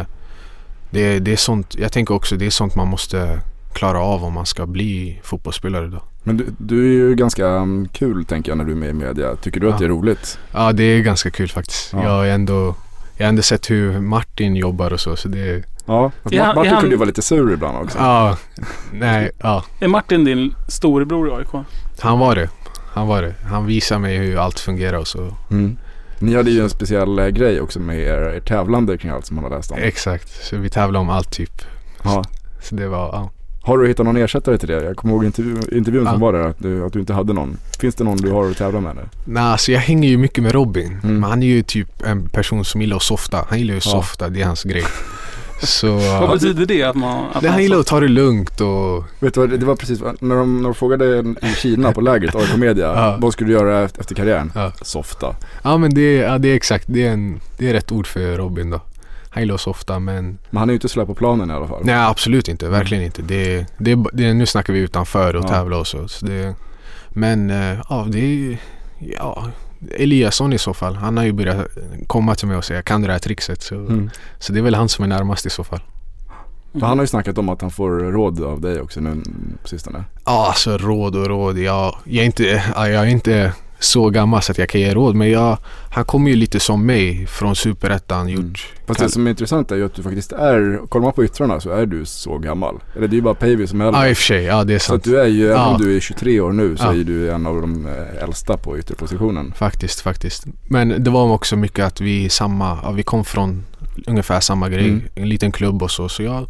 det, 0.90 1.18
det 1.18 1.32
är 1.32 1.36
sånt, 1.36 1.74
jag 1.78 1.92
tänker 1.92 2.14
också 2.14 2.36
det 2.36 2.46
är 2.46 2.50
sånt 2.50 2.74
man 2.74 2.88
måste 2.88 3.40
klara 3.72 4.00
av 4.00 4.24
om 4.24 4.32
man 4.32 4.46
ska 4.46 4.66
bli 4.66 5.20
fotbollsspelare 5.22 5.86
då. 5.86 6.02
Men 6.22 6.36
du, 6.36 6.46
du 6.58 6.84
är 6.84 7.08
ju 7.08 7.14
ganska 7.14 7.48
mm, 7.48 7.88
kul 7.88 8.24
tänker 8.24 8.50
jag 8.50 8.58
när 8.58 8.64
du 8.64 8.72
är 8.72 8.76
med 8.76 8.88
i 8.90 8.92
media. 8.92 9.36
Tycker 9.36 9.60
du 9.60 9.66
att 9.68 9.72
Ja. 9.72 9.78
det 9.78 9.84
är 9.84 9.88
roligt? 9.88 10.38
Ja, 10.52 10.72
det 10.72 10.84
är 10.84 11.00
ganska 11.00 11.30
kul 11.30 11.48
faktiskt. 11.48 11.92
Ja. 11.92 12.02
Jag 12.02 12.10
har 12.10 12.26
ändå 12.26 12.74
jag 13.16 13.24
har 13.24 13.28
ändå 13.28 13.42
sett 13.42 13.70
hur 13.70 14.00
Martin 14.00 14.56
jobbar 14.56 14.92
och 14.92 15.00
så, 15.00 15.16
så 15.16 15.28
det 15.28 15.64
Ja. 15.86 16.10
Är 16.30 16.40
han- 16.40 16.54
Martin 16.54 16.70
är 16.70 16.74
han- 16.74 16.80
kunde 16.80 16.94
ju 16.94 16.98
vara 16.98 17.06
lite 17.06 17.22
sur 17.22 17.52
ibland 17.52 17.76
också. 17.84 17.98
Ja, 17.98 18.36
nej, 18.92 19.30
ja. 19.42 19.64
Är 19.80 19.88
Martin 19.88 20.24
din 20.24 20.54
storebror 20.68 21.28
i 21.28 21.32
AIK? 21.32 21.64
Han 22.00 22.18
var 22.18 22.34
det. 22.34 22.48
Han 22.94 23.06
var 23.06 23.22
det. 23.22 23.34
Han 23.44 23.66
visade 23.66 24.00
mig 24.00 24.16
hur 24.18 24.36
allt 24.38 24.60
fungerar 24.60 24.98
och 24.98 25.08
så. 25.08 25.34
Mm. 25.50 25.76
Ni 26.18 26.34
hade 26.36 26.50
ju 26.50 26.60
en 26.62 26.70
speciell 26.70 27.18
eh, 27.18 27.26
grej 27.26 27.60
också 27.60 27.80
med 27.80 27.98
er, 27.98 28.34
er 28.36 28.40
tävlande 28.40 28.98
kring 28.98 29.10
allt 29.12 29.26
som 29.26 29.34
man 29.36 29.44
har 29.44 29.50
läst 29.50 29.70
om. 29.70 29.78
Exakt. 29.78 30.44
Så 30.44 30.56
vi 30.56 30.70
tävlade 30.70 30.98
om 30.98 31.10
allt 31.10 31.30
typ. 31.30 31.62
Ja. 32.04 32.24
Så 32.62 32.74
det 32.74 32.88
var, 32.88 32.98
ja. 33.12 33.30
Har 33.62 33.78
du 33.78 33.88
hittat 33.88 34.06
någon 34.06 34.16
ersättare 34.16 34.58
till 34.58 34.68
det? 34.68 34.84
Jag 34.84 34.96
kommer 34.96 35.14
ihåg 35.14 35.24
intervju, 35.24 35.56
intervjun 35.72 36.04
som 36.04 36.12
Ja. 36.14 36.18
var 36.18 36.32
där 36.32 36.48
att 36.48 36.58
du, 36.58 36.84
att 36.84 36.92
du 36.92 37.00
inte 37.00 37.12
hade 37.12 37.32
någon. 37.32 37.56
Finns 37.80 37.94
det 37.94 38.04
någon 38.04 38.16
du 38.16 38.30
har 38.30 38.50
att 38.50 38.56
tävla 38.56 38.80
med 38.80 38.96
nu? 38.96 39.02
Nej, 39.24 39.42
alltså 39.42 39.72
jag 39.72 39.80
hänger 39.80 40.08
ju 40.08 40.16
mycket 40.18 40.42
med 40.44 40.52
Robin. 40.52 41.00
Mm. 41.02 41.20
Men 41.20 41.30
han 41.30 41.42
är 41.42 41.46
ju 41.46 41.62
typ 41.62 42.02
en 42.06 42.28
person 42.28 42.64
som 42.64 42.80
gillar 42.80 42.96
att 42.96 43.02
softa. 43.02 43.44
Han 43.48 43.58
gillar 43.58 43.72
ju 43.74 43.78
att 43.78 43.86
Ja. 43.86 43.90
softa, 43.92 44.28
det 44.28 44.40
är 44.42 44.46
hans 44.46 44.62
grej. 44.62 44.84
Så... 45.66 45.96
Vad 45.96 46.30
betyder 46.30 46.66
det? 46.66 46.82
Att 46.82 46.96
man... 46.96 47.24
Att 47.32 47.42
Nej, 47.42 47.50
han 47.50 47.62
gillar 47.62 47.78
att 47.80 47.86
ta 47.86 48.00
det 48.00 48.08
lugnt 48.08 48.60
och... 48.60 49.04
Vet 49.18 49.34
du 49.34 49.40
vad, 49.40 49.50
det 49.60 49.66
var 49.66 49.76
precis 49.76 50.00
när 50.20 50.36
de, 50.36 50.56
när 50.56 50.62
de 50.64 50.74
frågade 50.74 51.18
i 51.42 51.54
Kina 51.56 51.92
på 51.92 52.00
lägret, 52.00 52.34
AIK 52.34 52.56
Media, 52.56 52.86
Ja. 52.86 53.16
vad 53.20 53.32
skulle 53.32 53.48
du 53.50 53.54
göra 53.54 53.82
efter, 53.84 54.00
efter 54.00 54.14
karriären? 54.14 54.52
Ja, 54.54 54.72
Softa. 54.82 55.36
ja 55.62 55.76
men 55.76 55.94
det 55.94 56.00
är, 56.00 56.22
ja, 56.28 56.38
det 56.38 56.48
är 56.48 56.54
exakt, 56.56 56.84
det 56.88 57.06
är, 57.06 57.10
en, 57.12 57.40
det 57.58 57.68
är 57.68 57.72
rätt 57.72 57.92
ord 57.92 58.06
för 58.06 58.36
Robin 58.36 58.70
då. 58.70 58.80
Han 59.30 59.42
gillar 59.42 59.54
att 59.54 59.60
softa 59.60 59.98
men... 59.98 60.38
Men 60.50 60.58
han 60.58 60.68
är 60.68 60.72
ju 60.72 60.76
inte 60.76 60.88
slö 60.88 61.06
på 61.06 61.14
planen 61.14 61.50
i 61.50 61.52
alla 61.52 61.68
fall. 61.68 61.80
Nej 61.84 61.94
absolut 61.94 62.48
inte, 62.48 62.68
verkligen 62.68 63.04
inte. 63.04 63.22
Det, 63.22 63.66
det, 63.78 63.98
det, 64.12 64.32
nu 64.34 64.46
snackar 64.46 64.72
vi 64.72 64.78
utanför 64.78 65.36
och 65.36 65.44
Ja. 65.44 65.48
tävla 65.48 65.76
och 65.76 65.86
så. 65.86 66.08
så 66.08 66.26
det, 66.26 66.54
men 67.08 67.50
eh, 67.50 67.78
ja, 67.88 68.06
det 68.08 68.18
är... 68.18 68.58
Ja, 68.98 69.44
Eliasson 69.90 70.52
i 70.52 70.58
så 70.58 70.74
fall. 70.74 70.94
Han 70.96 71.16
har 71.16 71.24
ju 71.24 71.32
börjat 71.32 71.66
komma 72.06 72.34
till 72.34 72.48
mig 72.48 72.56
och 72.56 72.64
säga 72.64 72.82
kan 72.82 73.00
du 73.00 73.06
det 73.06 73.12
här 73.12 73.20
trixet? 73.20 73.62
Så, 73.62 73.74
Mm. 73.74 74.10
så 74.38 74.52
det 74.52 74.58
är 74.58 74.62
väl 74.62 74.74
han 74.74 74.88
som 74.88 75.04
är 75.04 75.08
närmast 75.08 75.46
i 75.46 75.50
så 75.50 75.64
fall. 75.64 75.80
För 76.72 76.86
han 76.86 76.98
har 76.98 77.02
ju 77.02 77.06
snackat 77.08 77.38
om 77.38 77.48
att 77.48 77.60
han 77.62 77.70
får 77.70 77.90
råd 77.90 78.44
av 78.44 78.60
dig 78.60 78.80
också 78.80 79.00
nu 79.00 79.22
på 79.62 79.68
sistone. 79.68 80.04
Ja, 80.24 80.46
alltså 80.48 80.78
råd 80.78 81.16
och 81.16 81.26
råd. 81.26 81.58
Jag, 81.58 81.96
jag, 82.04 82.22
är 82.22 82.26
inte, 82.26 82.62
ja, 82.74 82.88
jag 82.88 83.02
är 83.02 83.06
inte 83.06 83.52
så 83.84 84.10
gammal 84.10 84.42
så 84.42 84.52
att 84.52 84.58
jag 84.58 84.68
kan 84.68 84.80
ge 84.80 84.94
råd. 84.94 85.14
Men 85.14 85.30
jag, 85.30 85.58
han 85.90 86.04
kommer 86.04 86.30
ju 86.30 86.36
lite 86.36 86.60
som 86.60 86.86
mig 86.86 87.26
från 87.26 87.56
superettan. 87.56 88.28
Mm. 88.28 88.54
Fast 88.86 89.00
det 89.00 89.08
som 89.08 89.26
är 89.26 89.30
intressant 89.30 89.70
är 89.72 89.76
ju 89.76 89.84
att 89.86 89.94
du 89.94 90.02
faktiskt 90.02 90.32
är, 90.32 90.80
kollar 90.88 91.02
man 91.04 91.12
på 91.12 91.24
yttrarna 91.24 91.60
så 91.60 91.70
är 91.70 91.86
du 91.86 92.04
så 92.04 92.38
gammal. 92.38 92.74
Eller 92.96 93.08
det 93.08 93.14
är 93.14 93.16
ju 93.16 93.22
bara 93.22 93.34
Päivi 93.34 93.66
som 93.66 93.80
är 93.80 93.84
äldre. 93.86 94.00
Ja, 94.02 94.08
i 94.08 94.12
och 94.12 94.16
för 94.16 94.24
sig. 94.24 94.42
Ja, 94.44 94.64
det 94.64 94.74
är 94.74 94.78
Så 94.78 94.84
sant. 94.84 94.98
att 94.98 95.04
du 95.04 95.20
är 95.20 95.26
ju, 95.26 95.44
även 95.46 95.56
Ja. 95.56 95.66
om 95.66 95.80
du 95.80 95.96
är 95.96 96.00
23 96.00 96.40
år 96.40 96.52
nu 96.52 96.76
så 96.76 96.84
Ja. 96.84 96.92
är 96.94 97.04
du 97.04 97.30
en 97.30 97.46
av 97.46 97.60
de 97.60 97.86
eh, 97.86 98.22
äldsta 98.24 98.56
på 98.56 98.78
ytterpositionen. 98.78 99.52
Faktiskt, 99.56 100.00
faktiskt. 100.00 100.44
Men 100.68 101.04
det 101.04 101.10
var 101.10 101.24
också 101.32 101.56
mycket 101.56 101.84
att 101.84 102.00
vi 102.00 102.28
samma, 102.28 102.78
ja, 102.82 102.90
vi 102.90 103.02
kom 103.02 103.24
från 103.24 103.64
ungefär 104.06 104.40
samma 104.40 104.68
grej. 104.68 104.88
Mm. 104.88 105.02
En 105.14 105.28
liten 105.28 105.52
klubb 105.52 105.82
och 105.82 105.90
så. 105.90 106.08
Så 106.08 106.22
jag, 106.22 106.46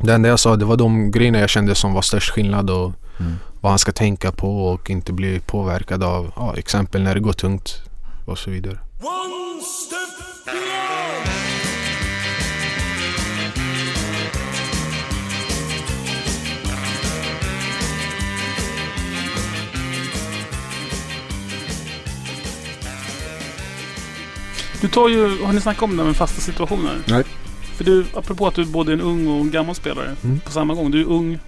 det 0.00 0.14
enda 0.14 0.28
jag 0.28 0.40
sa, 0.40 0.56
det 0.56 0.64
var 0.64 0.76
de 0.76 1.10
grejerna 1.10 1.38
jag 1.40 1.50
kände 1.50 1.74
som 1.74 1.92
var 1.92 2.02
störst 2.02 2.30
skillnad 2.30 2.70
och 2.70 2.92
Mm. 3.20 3.32
Vad 3.62 3.72
han 3.72 3.78
ska 3.78 3.92
tänka 3.92 4.32
på 4.32 4.66
och 4.66 4.90
inte 4.90 5.12
bli 5.12 5.40
påverkad 5.40 6.02
av, 6.02 6.32
ja, 6.36 6.54
exempel 6.56 7.02
när 7.02 7.14
det 7.14 7.20
går 7.20 7.32
tungt 7.32 7.82
och 8.26 8.38
så 8.38 8.50
vidare. 8.50 8.78
One 9.00 9.62
step 9.62 10.44
beyond. 10.46 11.28
Du 24.80 24.88
tar 24.88 25.08
ju, 25.08 25.42
har 25.44 25.52
ni 25.52 25.60
snackat 25.60 25.82
om 25.82 25.90
det 25.96 26.02
här 26.02 26.06
med 26.08 26.16
fasta 26.16 26.40
situationer? 26.40 26.98
Nej. 27.06 27.24
För 27.76 27.84
du, 27.84 28.04
apropå 28.14 28.46
att 28.46 28.54
du 28.54 28.64
både 28.64 28.92
är 28.92 28.94
en 28.94 29.00
ung 29.00 29.26
och 29.26 29.40
en 29.40 29.50
gammal 29.50 29.74
spelare 29.74 30.16
Mm. 30.24 30.40
på 30.40 30.50
samma 30.50 30.74
gång. 30.74 30.90
Du 30.90 31.00
är 31.00 31.04
ung, 31.04 31.38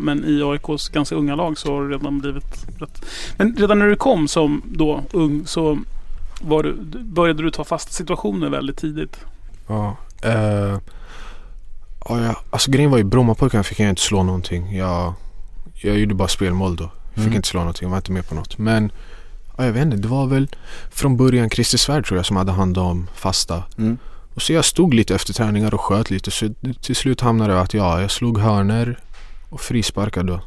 men 0.00 0.24
i 0.24 0.42
AIKs 0.42 0.88
ganska 0.88 1.14
unga 1.14 1.34
lag 1.34 1.58
så 1.58 1.74
har 1.74 1.82
du 1.82 1.90
redan 1.90 2.18
blivit 2.20 2.66
rätt. 2.78 3.04
Men 3.36 3.56
redan 3.56 3.78
när 3.78 3.86
du 3.86 3.96
kom 3.96 4.28
som 4.28 4.62
då 4.64 5.02
ung 5.12 5.46
så 5.46 5.78
var 6.40 6.62
du, 6.62 6.74
började 7.02 7.42
du 7.42 7.50
ta 7.50 7.64
fasta 7.64 7.90
situationer 7.92 8.48
väldigt 8.48 8.76
tidigt. 8.76 9.16
Ja. 9.66 9.96
Ja, 12.08 12.20
ja, 12.24 12.36
alltså 12.50 12.70
grejen 12.70 12.90
var 12.90 12.98
ju 12.98 13.04
Brommapojkarna 13.04 13.64
fick 13.64 13.80
jag 13.80 13.88
inte 13.88 14.02
slå 14.02 14.22
någonting. 14.22 14.76
Jag, 14.76 15.14
jag 15.74 15.98
gjorde 15.98 16.14
bara 16.14 16.28
spelmål 16.28 16.76
då. 16.76 16.84
Jag 16.84 17.14
fick 17.14 17.24
Mm. 17.24 17.36
inte 17.36 17.48
slå 17.48 17.60
någonting, 17.60 17.82
jag 17.86 17.90
var 17.90 17.96
inte 17.96 18.12
med 18.12 18.28
på 18.28 18.34
något. 18.34 18.58
Men 18.58 18.92
ja, 19.56 19.64
jag 19.64 19.72
vet 19.72 19.82
inte, 19.84 19.96
det 19.96 20.08
var 20.08 20.26
väl 20.26 20.48
från 20.90 21.16
början 21.16 21.50
Christer 21.50 21.78
Svärd 21.78 22.06
tror 22.06 22.18
jag 22.18 22.26
som 22.26 22.36
hade 22.36 22.52
hand 22.52 22.78
om 22.78 23.08
fasta. 23.14 23.62
Mm. 23.78 23.98
Och 24.34 24.42
så 24.42 24.52
jag 24.52 24.64
stod 24.64 24.94
lite 24.94 25.14
efter 25.14 25.32
träningar 25.32 25.74
och 25.74 25.80
sköt 25.80 26.10
lite 26.10 26.30
så 26.30 26.48
till 26.80 26.96
slut 26.96 27.20
hamnade 27.20 27.52
det 27.52 27.60
att 27.60 27.74
ja, 27.74 28.00
jag 28.00 28.10
slog 28.10 28.38
hörner 28.38 28.98
och 29.54 29.60
frisparkar 29.60 30.22
då. 30.22 30.40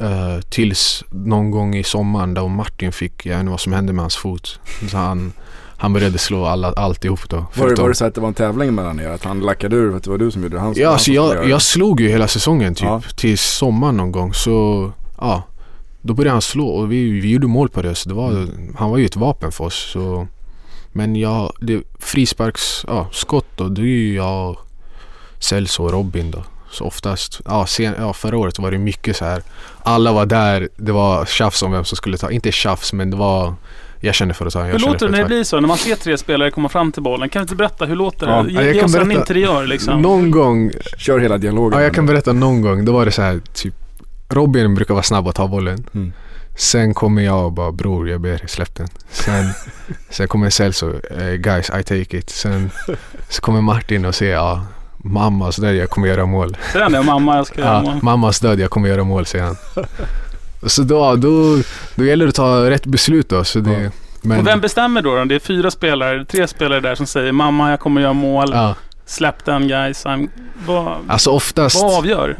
Eh, 0.00 0.40
tills 0.48 1.04
någon 1.10 1.50
gång 1.50 1.76
i 1.76 1.84
sommaren 1.84 2.34
då 2.34 2.48
Martin 2.48 2.92
fick, 2.92 3.26
jag 3.26 3.32
vet 3.34 3.40
inte 3.40 3.50
vad 3.50 3.60
som 3.60 3.72
hände 3.72 3.92
med 3.92 4.02
hans 4.02 4.16
fot. 4.16 4.60
Så 4.90 4.96
han, 4.96 5.32
han 5.76 5.92
började 5.92 6.18
slå 6.18 6.44
alla, 6.44 6.72
alltihop 6.72 7.28
då. 7.28 7.46
Var 7.54 7.68
det, 7.68 7.82
var 7.82 7.88
det 7.88 7.94
så 7.94 8.04
att 8.04 8.14
det 8.14 8.20
var 8.20 8.28
en 8.28 8.34
tävling 8.34 8.74
mellan 8.74 9.00
er? 9.00 9.08
Att 9.08 9.24
han 9.24 9.40
lackade 9.40 9.76
ur? 9.76 9.96
Att 9.96 10.02
det 10.02 10.10
var 10.10 10.18
du 10.18 10.30
som 10.30 10.42
gjorde 10.42 10.56
det? 10.56 10.60
Han, 10.60 10.74
Ja, 10.76 10.88
alltså 10.90 11.10
jag, 11.12 11.48
jag 11.48 11.62
slog 11.62 12.00
ju 12.00 12.08
hela 12.08 12.28
säsongen 12.28 12.74
typ 12.74 12.84
Ja. 12.84 13.02
till 13.16 13.38
sommaren 13.38 13.96
någon 13.96 14.12
gång 14.12 14.34
så 14.34 14.92
ja. 15.18 15.42
då 16.02 16.14
började 16.14 16.32
han 16.34 16.42
slå 16.42 16.66
och 16.68 16.92
vi, 16.92 17.20
vi 17.20 17.30
gjorde 17.30 17.46
mål 17.46 17.68
på 17.68 17.82
det. 17.82 17.94
Så 17.94 18.08
det 18.08 18.14
var, 18.14 18.46
Han 18.78 18.90
var 18.90 18.98
ju 18.98 19.04
ett 19.06 19.16
vapen 19.16 19.52
för 19.52 19.64
oss. 19.64 19.90
Så. 19.92 20.26
Men 20.92 21.16
ja, 21.16 21.52
det, 21.60 21.82
frisparks, 21.98 22.84
ja, 22.88 23.08
skott 23.12 23.46
då, 23.56 23.68
det 23.68 23.80
är 23.80 23.84
ju 23.84 24.14
jag, 24.14 24.56
Celso 25.38 25.82
och 25.84 25.92
Robin 25.92 26.30
då. 26.30 26.42
Så 26.70 26.84
oftast, 26.84 27.40
ja, 27.44 27.66
sen, 27.66 27.94
ja 27.98 28.12
förra 28.12 28.38
året 28.38 28.58
var 28.58 28.70
det 28.70 28.78
mycket 28.78 29.16
så 29.16 29.24
här. 29.24 29.42
Alla 29.82 30.12
var 30.12 30.26
där, 30.26 30.68
det 30.76 30.92
var 30.92 31.24
tjafs 31.24 31.62
om 31.62 31.72
vem 31.72 31.84
som 31.84 31.96
skulle 31.96 32.18
ta, 32.18 32.30
inte 32.30 32.52
tjafs 32.52 32.92
men 32.92 33.10
det 33.10 33.16
var 33.16 33.54
jag 34.00 34.14
känner 34.14 34.34
för 34.34 34.46
att 34.46 34.52
ta, 34.52 34.62
Hur 34.62 34.78
låter 34.78 35.06
det 35.06 35.12
när 35.12 35.22
att 35.22 35.28
det 35.28 35.34
blir 35.34 35.44
så? 35.44 35.60
När 35.60 35.68
man 35.68 35.78
ser 35.78 35.96
tre 35.96 36.18
spelare 36.18 36.50
komma 36.50 36.68
fram 36.68 36.92
till 36.92 37.02
bollen. 37.02 37.28
Kan 37.28 37.40
du 37.40 37.42
inte 37.42 37.54
berätta, 37.54 37.84
hur 37.84 37.96
låter 37.96 38.26
det? 38.26 38.32
Ja, 38.32 38.46
Ge, 38.46 38.54
ja, 38.54 38.62
jag 38.62 38.74
ge 38.74 38.80
kan 38.80 38.84
oss 38.90 38.94
en 38.94 39.12
interiör 39.12 39.66
liksom. 39.66 40.02
Någon 40.02 40.30
gång, 40.30 40.72
Kör 40.96 41.18
hela 41.18 41.38
dialogen. 41.38 41.78
ja 41.78 41.84
jag 41.84 41.94
kan 41.94 42.06
berätta 42.06 42.32
någon 42.32 42.62
gång, 42.62 42.84
då 42.84 42.92
var 42.92 43.04
det 43.04 43.12
så 43.12 43.22
här 43.22 43.40
typ 43.52 43.74
Robin 44.28 44.74
brukar 44.74 44.94
vara 44.94 45.04
snabb 45.04 45.28
att 45.28 45.34
ta 45.34 45.48
bollen. 45.48 45.86
Mm. 45.94 46.12
Sen 46.56 46.94
kommer 46.94 47.22
jag 47.22 47.44
och 47.44 47.52
bara 47.52 47.72
bror 47.72 48.08
jag 48.08 48.20
ber 48.20 48.42
släpp 48.46 48.74
den. 48.74 48.88
Sen, 49.10 49.44
sen 50.10 50.28
kommer 50.28 50.50
Celso, 50.50 50.94
eh, 51.18 51.32
guys 51.32 51.70
I 51.70 51.82
take 51.82 52.18
it. 52.18 52.30
Sen 52.30 52.70
så 53.28 53.40
kommer 53.40 53.60
Martin 53.60 54.04
och 54.04 54.14
säger 54.14 54.34
ja 54.34 54.66
mammas 54.98 55.56
död 55.56 55.74
jag 55.76 55.90
kommer 55.90 56.08
göra 56.08 56.26
mål. 56.26 56.56
Säger 56.72 56.82
han 56.82 56.92
det? 56.92 57.02
Mamma, 57.02 57.36
jag 57.36 57.46
ska 57.46 57.60
göra 57.60 57.72
Ja, 57.74 57.82
mål. 57.82 57.98
mammas 58.02 58.40
död 58.40 58.60
jag 58.60 58.70
kommer 58.70 58.88
göra 58.88 59.04
mål 59.04 59.26
säger 59.26 59.44
han. 59.44 59.56
Så 60.66 60.82
då, 60.82 61.16
då, 61.16 61.56
då 61.94 62.04
gäller 62.04 62.24
det 62.24 62.28
att 62.28 62.34
ta 62.34 62.70
rätt 62.70 62.86
beslut 62.86 63.28
då. 63.28 63.44
Så 63.44 63.58
det, 63.58 63.90
men, 64.22 64.40
Och 64.40 64.46
vem 64.46 64.60
bestämmer 64.60 65.02
då, 65.02 65.16
då? 65.16 65.24
Det 65.24 65.34
är 65.34 65.38
fyra 65.38 65.70
spelare, 65.70 66.24
tre 66.24 66.48
spelare 66.48 66.80
där 66.80 66.94
som 66.94 67.06
säger 67.06 67.32
Mamma, 67.32 67.70
jag 67.70 67.80
kommer 67.80 68.00
göra 68.00 68.12
mål. 68.12 68.50
ja, 68.52 68.74
Släpp 69.06 69.44
den 69.44 69.68
guys. 69.68 70.04
I'm... 70.06 70.28
Vad, 70.66 70.96
alltså 71.08 71.30
oftast 71.30 71.82
vad 71.82 71.98
avgör? 71.98 72.38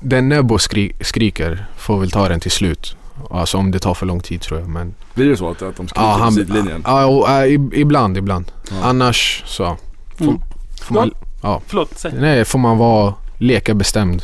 den 0.00 0.28
Nebo 0.28 0.58
skri, 0.58 0.92
skriker 1.00 1.66
får 1.76 2.00
väl 2.00 2.10
ta 2.10 2.28
den 2.28 2.40
till 2.40 2.50
slut. 2.50 2.96
Alltså 3.30 3.58
om 3.58 3.70
det 3.70 3.78
tar 3.78 3.94
för 3.94 4.06
lång 4.06 4.20
tid 4.20 4.40
tror 4.40 4.60
jag. 4.60 4.68
Men, 4.68 4.94
Blir 5.14 5.28
det 5.28 5.36
så 5.36 5.50
att, 5.50 5.62
att 5.62 5.76
de 5.76 5.88
skriker 5.88 6.06
ja, 6.06 6.14
på 6.16 6.22
han, 6.22 6.32
sidlinjen? 6.32 6.82
ja, 6.86 7.04
och, 7.06 7.28
äh, 7.28 7.32
ib- 7.32 7.74
ibland, 7.74 8.16
ibland. 8.16 8.52
Ja. 8.70 8.76
Annars 8.82 9.42
så 9.46 9.76
får, 10.18 10.24
Mm. 10.24 10.40
får 10.82 10.94
man, 10.94 11.10
Förlåt, 11.66 11.98
säg. 11.98 12.12
nej, 12.14 12.44
får 12.44 12.58
man 12.58 12.78
vara 12.78 13.14
leka 13.38 13.74
bestämd. 13.74 14.22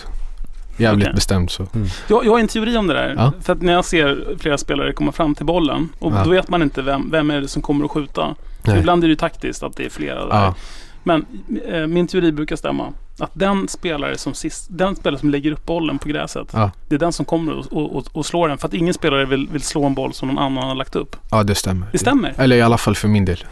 Jävligt 0.79 1.05
Okej. 1.07 1.15
bestämd 1.15 1.51
så. 1.51 1.67
Jag, 2.09 2.27
jag 2.27 2.33
har 2.33 2.39
en 2.39 2.49
teori 2.49 2.77
om 2.77 2.87
det 2.87 2.95
där. 2.95 3.15
Ja. 3.17 3.33
För 3.43 3.53
att 3.53 3.63
när 3.63 3.73
jag 3.73 3.85
ser 3.85 4.37
flera 4.39 4.59
spelare 4.59 4.93
komma 4.93 5.13
fram 5.13 5.35
till 5.35 5.47
bollen 5.47 5.89
och 5.99 6.13
Ja. 6.13 6.25
då 6.25 6.31
vet 6.31 6.49
man 6.49 6.63
inte 6.63 6.83
vem, 6.83 7.11
vem 7.11 7.31
är 7.31 7.41
det 7.41 7.49
som 7.49 7.63
kommer 7.63 7.85
att 7.85 7.91
skjuta. 7.91 8.35
Ibland 8.79 9.05
är 9.05 9.09
det 9.09 9.13
ju 9.13 9.17
taktiskt 9.17 9.63
att 9.63 9.77
det 9.77 9.85
är 9.85 9.91
flera 9.91 10.27
där. 10.27 10.35
Ja, 10.37 10.55
Men 11.03 11.27
eh, 11.69 11.87
min 11.87 12.07
teori 12.07 12.33
brukar 12.33 12.57
stämma. 12.57 12.93
Att 13.19 13.31
den 13.35 13.69
spelare 13.69 14.19
som 14.19 14.35
sist, 14.35 14.67
den 14.71 14.97
spelare 14.97 15.21
som 15.21 15.31
lägger 15.31 15.53
upp 15.53 15.67
bollen 15.67 15.99
på 15.99 16.09
gräset. 16.09 16.49
Ja. 16.53 16.71
Det 16.89 16.95
är 16.95 16.99
den 16.99 17.13
som 17.13 17.25
kommer 17.27 17.53
och, 17.75 17.97
och, 17.97 18.07
och 18.13 18.27
slår 18.27 18.49
den. 18.49 18.59
För 18.59 18.69
att 18.69 18.75
ingen 18.75 18.95
spelare 18.95 19.25
vill, 19.25 19.49
vill 19.53 19.63
slå 19.63 19.85
en 19.87 19.95
boll 19.95 20.13
som 20.13 20.29
någon 20.29 20.39
annan 20.39 20.65
har 20.65 20.75
lagt 20.75 20.97
upp. 20.97 21.17
ja, 21.31 21.43
det 21.43 21.55
stämmer. 21.55 21.87
Det 21.93 21.99
stämmer. 21.99 22.35
Eller 22.39 22.57
i 22.57 22.63
alla 22.63 22.79
fall 22.79 22.95
för 22.95 23.09
min 23.09 23.25
del. 23.25 23.45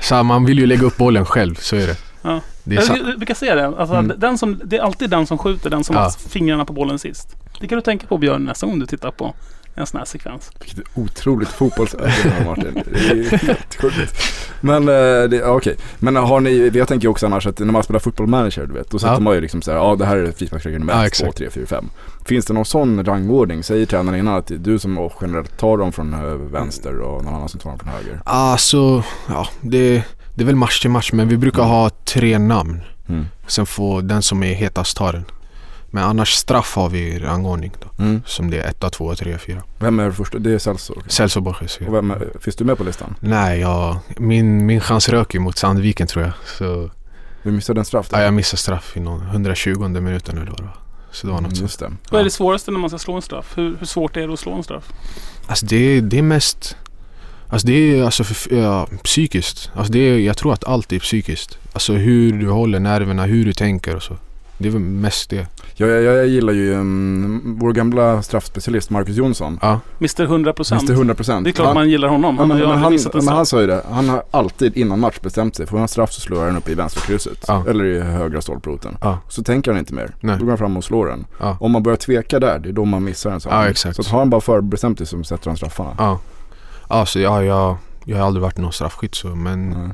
Så 0.00 0.22
man 0.22 0.44
vill 0.44 0.58
ju 0.58 0.66
lägga 0.66 0.82
upp 0.86 0.96
bollen 0.96 1.24
själv, 1.26 1.54
så 1.54 1.76
är 1.76 1.86
det. 1.86 1.96
Ja. 2.24 2.40
det 2.64 2.76
är 2.76 2.80
sa- 2.80 2.96
Jag 2.96 3.16
brukar 3.16 3.34
säga 3.34 3.54
det. 3.54 3.66
Alltså, 3.66 3.94
Mm. 3.94 4.20
den 4.20 4.38
som, 4.38 4.60
det 4.64 4.76
är 4.76 4.82
alltid 4.82 5.10
den 5.10 5.26
som 5.26 5.38
skjuter, 5.38 5.70
den 5.70 5.84
som 5.84 5.96
Ja. 5.96 6.02
har 6.02 6.10
fingrarna 6.28 6.64
på 6.64 6.72
bollen 6.72 6.98
sist. 6.98 7.28
Det 7.60 7.68
kan 7.68 7.76
du 7.78 7.82
tänka 7.82 8.06
på 8.06 8.18
Björn 8.18 8.44
nästa 8.44 8.66
gång 8.66 8.78
du 8.78 8.86
tittar 8.86 9.10
på 9.10 9.34
en 9.76 9.86
sån 9.86 9.98
här 9.98 10.04
sekvens. 10.04 10.50
Vilket 10.60 10.84
otroligt 10.94 11.48
fotbollsöga 11.48 12.12
du 12.22 12.30
har 12.30 12.44
Martin. 12.44 12.82
Det 12.92 13.10
är 13.10 13.38
helt 13.38 13.74
sjukt. 13.80 14.22
Men, 14.60 14.82
eh, 14.88 15.24
det, 15.28 15.44
okej. 15.44 15.76
Men 15.98 16.16
har 16.16 16.40
ni, 16.40 16.70
jag 16.74 16.88
tänker 16.88 17.08
också 17.08 17.26
annars 17.26 17.46
att 17.46 17.58
när 17.58 17.72
man 17.72 17.82
spelar 17.82 18.00
fotboll 18.00 18.26
manager 18.26 18.66
du 18.66 18.72
vet, 18.74 18.90
då 18.90 18.98
sätter 18.98 19.12
Ja. 19.14 19.20
man 19.20 19.34
ju 19.34 19.40
liksom 19.40 19.62
såhär, 19.62 19.78
ja 19.78 19.96
det 19.96 20.04
här 20.06 20.16
är 20.16 20.32
frisparksregel 20.32 20.78
nummer 20.80 20.92
Ja, 20.92 21.06
1, 21.06 21.12
2, 21.14 21.24
exakt. 21.26 21.38
3, 21.38 21.50
4, 21.50 21.66
5. 21.66 21.84
Finns 22.24 22.44
det 22.46 22.52
någon 22.54 22.64
sån 22.64 23.04
rangordning? 23.04 23.62
Säger 23.62 23.86
tränaren 23.86 24.18
innan 24.18 24.34
att 24.34 24.50
du 24.58 24.78
som 24.78 25.10
generellt 25.20 25.58
tar 25.58 25.76
dem 25.78 25.92
från 25.92 26.14
eh, 26.14 26.20
vänster 26.34 26.98
och 27.00 27.24
någon 27.24 27.34
annan 27.34 27.48
som 27.48 27.60
tar 27.60 27.70
dem 27.70 27.78
från 27.78 27.88
höger? 27.88 28.20
Alltså, 28.24 29.02
ja, 29.28 29.48
det, 29.60 30.02
det 30.34 30.42
är 30.42 30.46
väl 30.46 30.56
match 30.56 30.80
till 30.80 30.90
match, 30.90 31.12
men 31.12 31.28
vi 31.28 31.36
brukar 31.36 31.62
ha 31.62 31.90
tre 31.90 32.38
namn. 32.38 32.80
Mm. 33.08 33.26
Sen 33.46 33.66
får 33.66 34.02
den 34.02 34.22
som 34.22 34.42
är 34.42 34.54
hetast 34.54 34.96
ta 34.96 35.12
den. 35.12 35.24
Men 35.90 36.04
annars 36.04 36.32
straff 36.32 36.74
har 36.76 36.88
vi 36.88 37.18
rangordning 37.18 37.72
då. 37.82 38.02
Mm. 38.04 38.22
Som 38.26 38.50
det 38.50 38.60
är 38.60 38.68
1, 38.68 38.92
2, 38.92 39.14
3, 39.14 39.38
4. 39.38 39.62
Vem 39.78 40.00
är 40.00 40.04
det 40.04 40.12
första? 40.12 40.38
Det 40.38 40.50
är 40.54 40.58
Celso. 40.58 40.94
Celso 41.08 41.40
Borges. 41.40 41.76
Och 41.76 41.82
Ja. 41.86 41.90
vem 41.90 42.10
är, 42.10 42.28
finns 42.40 42.56
du 42.56 42.64
med 42.64 42.78
på 42.78 42.84
listan? 42.84 43.14
Nej, 43.20 43.60
jag, 43.60 43.96
min, 44.16 44.66
min 44.66 44.80
chans 44.80 45.08
rök 45.08 45.34
mot 45.34 45.58
Sandviken 45.58 46.06
tror 46.06 46.24
jag. 46.24 46.32
Så 46.58 46.90
Du 47.42 47.50
missade 47.52 47.80
en 47.80 47.84
straff 47.84 48.08
där. 48.08 48.18
ja, 48.18 48.24
jag 48.24 48.34
missade 48.34 48.56
straff 48.58 48.96
i 48.96 49.00
någon 49.00 49.22
120 49.22 49.78
minuten 49.88 50.38
eller 50.38 50.50
vad. 50.50 50.68
Så 51.10 51.26
det 51.26 51.32
var 51.32 51.40
något 51.40 51.52
Mm. 51.52 51.62
Just 51.62 51.78
det. 51.78 51.84
Vad 52.10 52.14
är 52.14 52.18
Ja. 52.18 52.24
det 52.24 52.30
svåraste 52.30 52.70
när 52.70 52.78
man 52.78 52.90
ska 52.90 52.98
slå 52.98 53.14
en 53.14 53.22
straff? 53.22 53.52
Hur, 53.56 53.76
hur 53.78 53.86
svårt 53.86 54.16
är 54.16 54.26
det 54.26 54.32
att 54.32 54.40
slå 54.40 54.52
en 54.54 54.62
straff? 54.64 54.84
Alltså 55.46 55.66
det, 55.66 56.00
det 56.00 56.18
är 56.18 56.22
mest 56.22 56.76
Alltså 57.48 57.66
det 57.66 57.72
är 57.98 58.04
alltså 58.04 58.24
för, 58.24 58.56
ja, 58.56 58.86
psykiskt. 59.02 59.70
Alltså 59.74 59.92
det 59.92 59.98
är, 59.98 60.18
jag 60.18 60.36
tror 60.36 60.52
att 60.52 60.64
allt 60.64 60.92
är 60.92 60.98
psykiskt. 60.98 61.58
Alltså 61.72 61.92
hur 61.92 62.32
du 62.32 62.48
håller 62.50 62.80
nerverna, 62.80 63.24
hur 63.24 63.44
du 63.44 63.52
tänker 63.52 63.96
och 63.96 64.02
så. 64.02 64.16
Det 64.58 64.68
är 64.68 64.72
väl 64.72 64.80
mest 64.80 65.30
det. 65.30 65.46
Jag, 65.76 65.88
jag, 65.88 66.02
jag 66.02 66.26
gillar 66.26 66.52
ju 66.52 66.74
um, 66.74 67.56
vår 67.60 67.72
gamla 67.72 68.22
straffspecialist 68.22 68.90
Marcus 68.90 69.16
Jonsson. 69.16 69.58
Ja, 69.62 69.80
Mr 69.98 70.26
100%. 70.26 70.72
Mr 70.72 71.14
100%. 71.14 71.44
Det 71.44 71.50
är 71.50 71.52
klart 71.52 71.66
han, 71.66 71.74
man 71.74 71.90
gillar 71.90 72.08
honom. 72.08 72.34
Ja, 72.36 72.40
Han 72.42 72.50
har 72.50 72.58
men, 72.58 72.78
han, 72.78 72.98
men 73.14 73.28
han 73.28 73.46
sa 73.46 73.60
ju 73.60 73.66
det, 73.66 73.82
han 73.90 74.08
har 74.08 74.22
alltid 74.30 74.76
innan 74.76 75.00
match 75.00 75.18
bestämt 75.22 75.56
sig. 75.56 75.66
Får 75.66 75.78
han 75.78 75.88
straff 75.88 76.12
så 76.12 76.20
slår 76.20 76.44
han 76.44 76.56
upp 76.56 76.68
i 76.68 76.74
vänstra 76.74 77.00
krysset. 77.00 77.44
Ja. 77.48 77.64
Eller 77.68 77.84
i 77.84 78.00
högra 78.00 78.40
stolproten. 78.40 78.96
ja, 79.00 79.18
Så 79.28 79.42
tänker 79.42 79.70
han 79.70 79.78
inte 79.78 79.94
mer. 79.94 80.14
Nej. 80.20 80.36
Då 80.38 80.44
går 80.44 80.50
han 80.50 80.58
fram 80.58 80.76
och 80.76 80.84
slår 80.84 81.06
den. 81.06 81.24
ja, 81.40 81.56
Om 81.60 81.72
man 81.72 81.82
börjar 81.82 81.96
tveka 81.96 82.40
där, 82.40 82.58
det 82.58 82.68
är 82.68 82.72
då 82.72 82.84
man 82.84 83.04
missar 83.04 83.30
en 83.30 83.40
sån. 83.40 83.52
Ja, 83.52 83.68
exakt. 83.68 83.96
Så 83.96 84.02
att 84.02 84.08
har 84.08 84.18
han 84.18 84.30
bara 84.30 84.40
förbestämt 84.40 84.98
sig 84.98 85.06
så 85.06 85.24
sätter 85.24 85.50
han 85.50 85.56
straffarna. 85.56 86.18
Ja. 86.94 87.00
Alltså 87.00 87.20
ja, 87.20 87.42
jag, 87.44 87.76
jag 88.04 88.18
har 88.18 88.26
aldrig 88.26 88.42
varit 88.42 88.58
någon 88.58 88.72
straffskytt 88.72 89.14
så 89.14 89.28
men 89.28 89.72
Mm. 89.72 89.92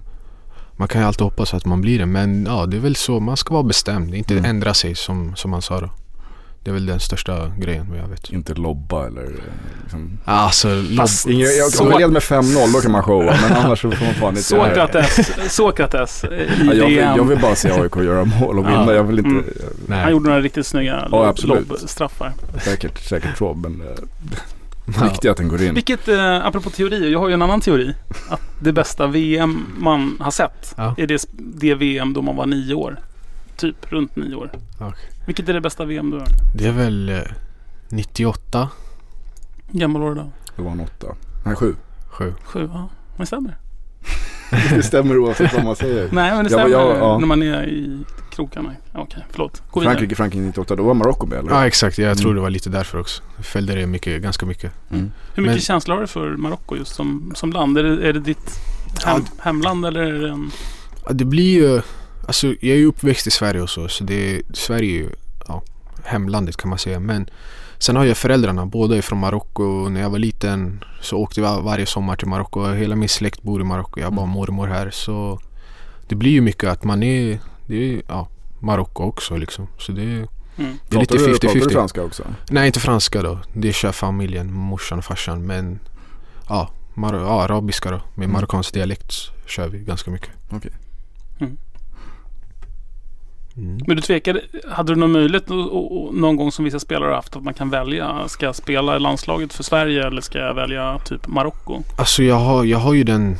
man 0.76 0.88
kan 0.88 1.00
ju 1.00 1.06
alltid 1.06 1.22
hoppas 1.22 1.54
att 1.54 1.64
man 1.64 1.80
blir 1.80 1.98
det. 1.98 2.06
Men 2.06 2.46
ja, 2.46 2.66
det 2.66 2.76
är 2.76 2.80
väl 2.80 2.96
så. 2.96 3.20
Man 3.20 3.36
ska 3.36 3.54
vara 3.54 3.62
bestämd. 3.62 4.14
Inte 4.14 4.34
Mm. 4.34 4.44
ändra 4.44 4.74
sig 4.74 4.94
som, 4.94 5.36
som 5.36 5.52
han 5.52 5.62
sa 5.62 5.80
då. 5.80 5.90
Det 6.64 6.70
är 6.70 6.74
väl 6.74 6.86
den 6.86 7.00
största 7.00 7.52
grejen 7.58 7.86
vad 7.90 7.98
jag 7.98 8.08
vet. 8.08 8.30
Inte 8.30 8.54
lobba 8.54 9.06
eller 9.06 9.22
eh, 9.22 9.28
liksom. 9.82 10.18
Alltså, 10.24 10.68
lobb, 10.68 11.08
Ingen, 11.28 11.48
jag, 11.58 11.80
om 11.80 11.88
man 11.88 11.98
leder 11.98 12.12
med 12.12 12.22
5-0 12.22 12.72
då 12.72 12.80
kan 12.80 12.92
man 12.92 13.02
showa 13.02 13.34
men 13.48 13.52
annars 13.56 13.80
får 13.80 13.88
man 13.88 14.14
fan 14.14 14.36
inte 14.36 14.54
göra 14.54 14.86
det. 14.86 15.04
Sokrates, 15.04 15.54
Sokrates 15.56 16.24
i 16.24 16.28
Ja, 16.66 16.74
jag, 16.74 16.86
vill, 16.86 16.96
jag 16.96 17.24
vill 17.24 17.38
bara 17.40 17.54
se 17.54 17.70
AIK 17.70 17.96
göra 17.96 18.24
mål 18.24 18.58
och 18.58 18.64
vinna. 18.66 18.84
Ja. 18.86 18.92
Jag 18.92 19.04
vill 19.04 19.18
inte, 19.18 19.30
Mm. 19.30 19.44
nej. 19.88 20.00
Han 20.02 20.10
gjorde 20.12 20.28
några 20.28 20.40
riktigt 20.40 20.66
snygga 20.66 21.08
Ja, 21.10 21.26
absolut. 21.28 21.68
lobbstraffar. 21.68 22.32
säkert, 22.64 22.98
säkert 22.98 23.38
så 23.38 23.54
men 23.54 23.80
eh, 23.80 23.86
Ja. 25.00 25.04
viktigt 25.04 25.30
att 25.30 25.36
den 25.36 25.48
går 25.48 25.62
in. 25.62 25.74
Vilket, 25.74 26.08
eh, 26.08 26.46
apropå 26.46 26.70
teorier, 26.70 27.10
jag 27.10 27.18
har 27.18 27.28
ju 27.28 27.34
en 27.34 27.42
annan 27.42 27.60
teori. 27.60 27.94
Att 28.28 28.40
det 28.60 28.72
bästa 28.72 29.06
VM 29.06 29.66
man 29.78 30.16
har 30.20 30.30
sett 30.30 30.74
Ja. 30.76 30.94
är 30.98 31.06
det, 31.06 31.26
det 31.32 31.74
VM 31.74 32.12
då 32.12 32.22
man 32.22 32.36
var 32.36 32.46
nio 32.46 32.74
år. 32.74 32.98
Typ 33.56 33.92
runt 33.92 34.16
nio 34.16 34.34
år. 34.34 34.50
Okej. 34.80 34.92
Vilket 35.26 35.48
är 35.48 35.52
det 35.52 35.60
bästa 35.60 35.84
VM 35.84 36.10
du 36.10 36.16
har? 36.18 36.26
Det 36.56 36.66
är 36.66 36.72
väl 36.72 37.08
eh, 37.08 37.18
98, 37.88 38.68
Gammal 39.70 40.02
år 40.02 40.14
då? 40.14 40.30
Det 40.56 40.62
var 40.62 40.70
en 40.70 40.80
åtta. 40.80 41.06
Nej 41.44 41.56
sju. 41.56 41.74
7. 42.08 42.34
Sju, 42.44 42.68
ja. 42.72 42.88
Det 43.16 43.26
stämmer. 43.26 43.56
Det 44.74 44.82
stämmer 44.82 45.18
oavsett 45.18 45.54
vad 45.54 45.64
man 45.64 45.76
säger. 45.76 46.08
Nej, 46.12 46.34
men 46.34 46.44
det 46.44 46.50
stämmer 46.50 46.68
ja, 46.68 46.96
ja. 46.98 47.18
när 47.18 47.26
man 47.26 47.42
är 47.42 47.68
i 47.68 47.98
krokarna. 48.30 48.74
Okej, 48.94 49.24
förlåt. 49.30 49.62
Gå 49.70 49.80
vidare. 49.80 49.94
Frankrike, 49.94 50.14
Frankrike 50.16 50.42
98, 50.42 50.76
då 50.76 50.82
var 50.82 50.94
Marocko 50.94 51.26
med 51.26 51.38
eller? 51.38 51.50
Ja 51.50 51.66
exakt, 51.66 51.98
jag 51.98 52.18
tror 52.18 52.26
Mm. 52.30 52.36
det 52.36 52.42
var 52.42 52.50
lite 52.50 52.70
därför 52.70 53.00
också. 53.00 53.22
Jag 53.36 53.44
följde 53.46 53.74
det 53.74 53.86
mycket, 53.86 54.22
ganska 54.22 54.46
mycket. 54.46 54.72
Mm. 54.90 55.12
Hur 55.34 55.42
mycket 55.42 55.54
men- 55.56 55.60
känsla 55.60 55.94
har 55.94 56.00
du 56.00 56.06
för 56.06 56.36
Marocko 56.36 56.76
just 56.76 56.94
som, 56.94 57.32
som 57.34 57.52
land? 57.52 57.78
Är 57.78 57.82
det, 57.84 58.08
är 58.08 58.12
det 58.12 58.20
ditt 58.20 58.60
hem, 59.04 59.22
hemland 59.38 59.86
eller 59.86 60.00
är 60.00 60.12
det 60.22 60.30
en... 60.30 60.50
Ja, 61.06 61.12
det 61.12 61.24
blir 61.24 61.52
ju, 61.60 61.82
alltså 62.26 62.46
jag 62.46 62.62
är 62.62 62.76
ju 62.76 62.86
uppväxt 62.86 63.26
i 63.26 63.30
Sverige 63.30 63.60
och 63.62 63.70
så, 63.70 63.88
så 63.88 64.04
det, 64.04 64.42
Sverige 64.54 64.90
är 64.92 65.02
ju 65.02 65.10
ja, 65.48 65.62
hemlandet 66.04 66.56
kan 66.56 66.68
man 66.70 66.78
säga. 66.78 67.00
Men 67.00 67.30
sen 67.78 67.96
har 67.96 68.04
jag 68.04 68.16
föräldrarna, 68.16 68.66
båda 68.66 68.96
är 68.96 69.02
från 69.02 69.18
Marocko. 69.18 69.88
När 69.88 70.00
jag 70.00 70.10
var 70.10 70.18
liten 70.18 70.84
så 71.00 71.16
åkte 71.16 71.40
vi 71.40 71.46
var- 71.46 71.62
varje 71.62 71.86
sommar 71.86 72.16
till 72.16 72.28
Marocko. 72.28 72.72
Hela 72.72 72.96
min 72.96 73.08
släkt 73.08 73.42
bor 73.42 73.60
i 73.60 73.64
Marocko, 73.64 74.00
jag 74.00 74.06
har 74.06 74.12
bara 74.12 74.26
mormor 74.26 74.66
här. 74.66 74.90
Så 74.90 75.40
det 76.08 76.14
blir 76.14 76.30
ju 76.30 76.40
mycket 76.40 76.70
att 76.70 76.84
man 76.84 77.02
är, 77.02 77.38
det 77.70 77.94
är 77.94 78.02
ja, 78.08 78.28
Marocko 78.58 79.02
också 79.04 79.36
liksom. 79.36 79.66
Så 79.78 79.92
det, 79.92 80.02
Mm. 80.02 80.26
det 80.88 80.96
är 80.96 81.00
lite 81.00 81.14
Pratar 81.14 81.16
du- 81.32 81.38
Pratar 81.38 81.54
du 81.54 81.60
50-50. 81.60 81.72
franska 81.72 82.02
också? 82.02 82.22
Nej 82.50 82.66
inte 82.66 82.80
franska 82.80 83.22
då, 83.22 83.38
det 83.52 83.72
kör 83.72 83.92
familjen, 83.92 84.52
morsan 84.52 84.98
och 84.98 85.04
farsan. 85.04 85.46
Men 85.46 85.78
ja, 86.48 86.70
mar- 86.94 87.20
ja 87.20 87.42
arabiska 87.42 87.90
då, 87.90 87.96
med 88.14 88.24
Mm. 88.24 88.32
marockansk 88.32 88.74
dialekt 88.74 89.12
kör 89.46 89.68
vi 89.68 89.78
ganska 89.78 90.10
mycket. 90.10 90.30
Okej. 90.50 90.70
Mm. 91.40 91.56
Mm. 93.56 93.78
Men 93.86 93.96
du 93.96 94.02
tvekade, 94.02 94.40
hade 94.70 94.92
du 94.94 95.00
någon 95.00 95.12
möjlighet 95.12 95.50
och, 95.50 96.14
någon 96.14 96.36
gång 96.36 96.52
som 96.52 96.64
vissa 96.64 96.80
spelare 96.80 97.08
har 97.08 97.16
haft 97.16 97.36
att 97.36 97.42
man 97.42 97.54
kan 97.54 97.70
välja? 97.70 98.28
Ska 98.28 98.46
jag 98.46 98.56
spela 98.56 98.96
i 98.96 98.98
landslaget 99.00 99.52
för 99.52 99.62
Sverige 99.62 100.06
eller 100.06 100.20
ska 100.20 100.38
jag 100.38 100.54
välja 100.54 100.98
typ 100.98 101.26
Marocko? 101.28 101.82
Alltså 101.96 102.22
jag 102.22 102.36
har, 102.36 102.64
jag 102.64 102.78
har 102.78 102.94
ju 102.94 103.04
den 103.04 103.36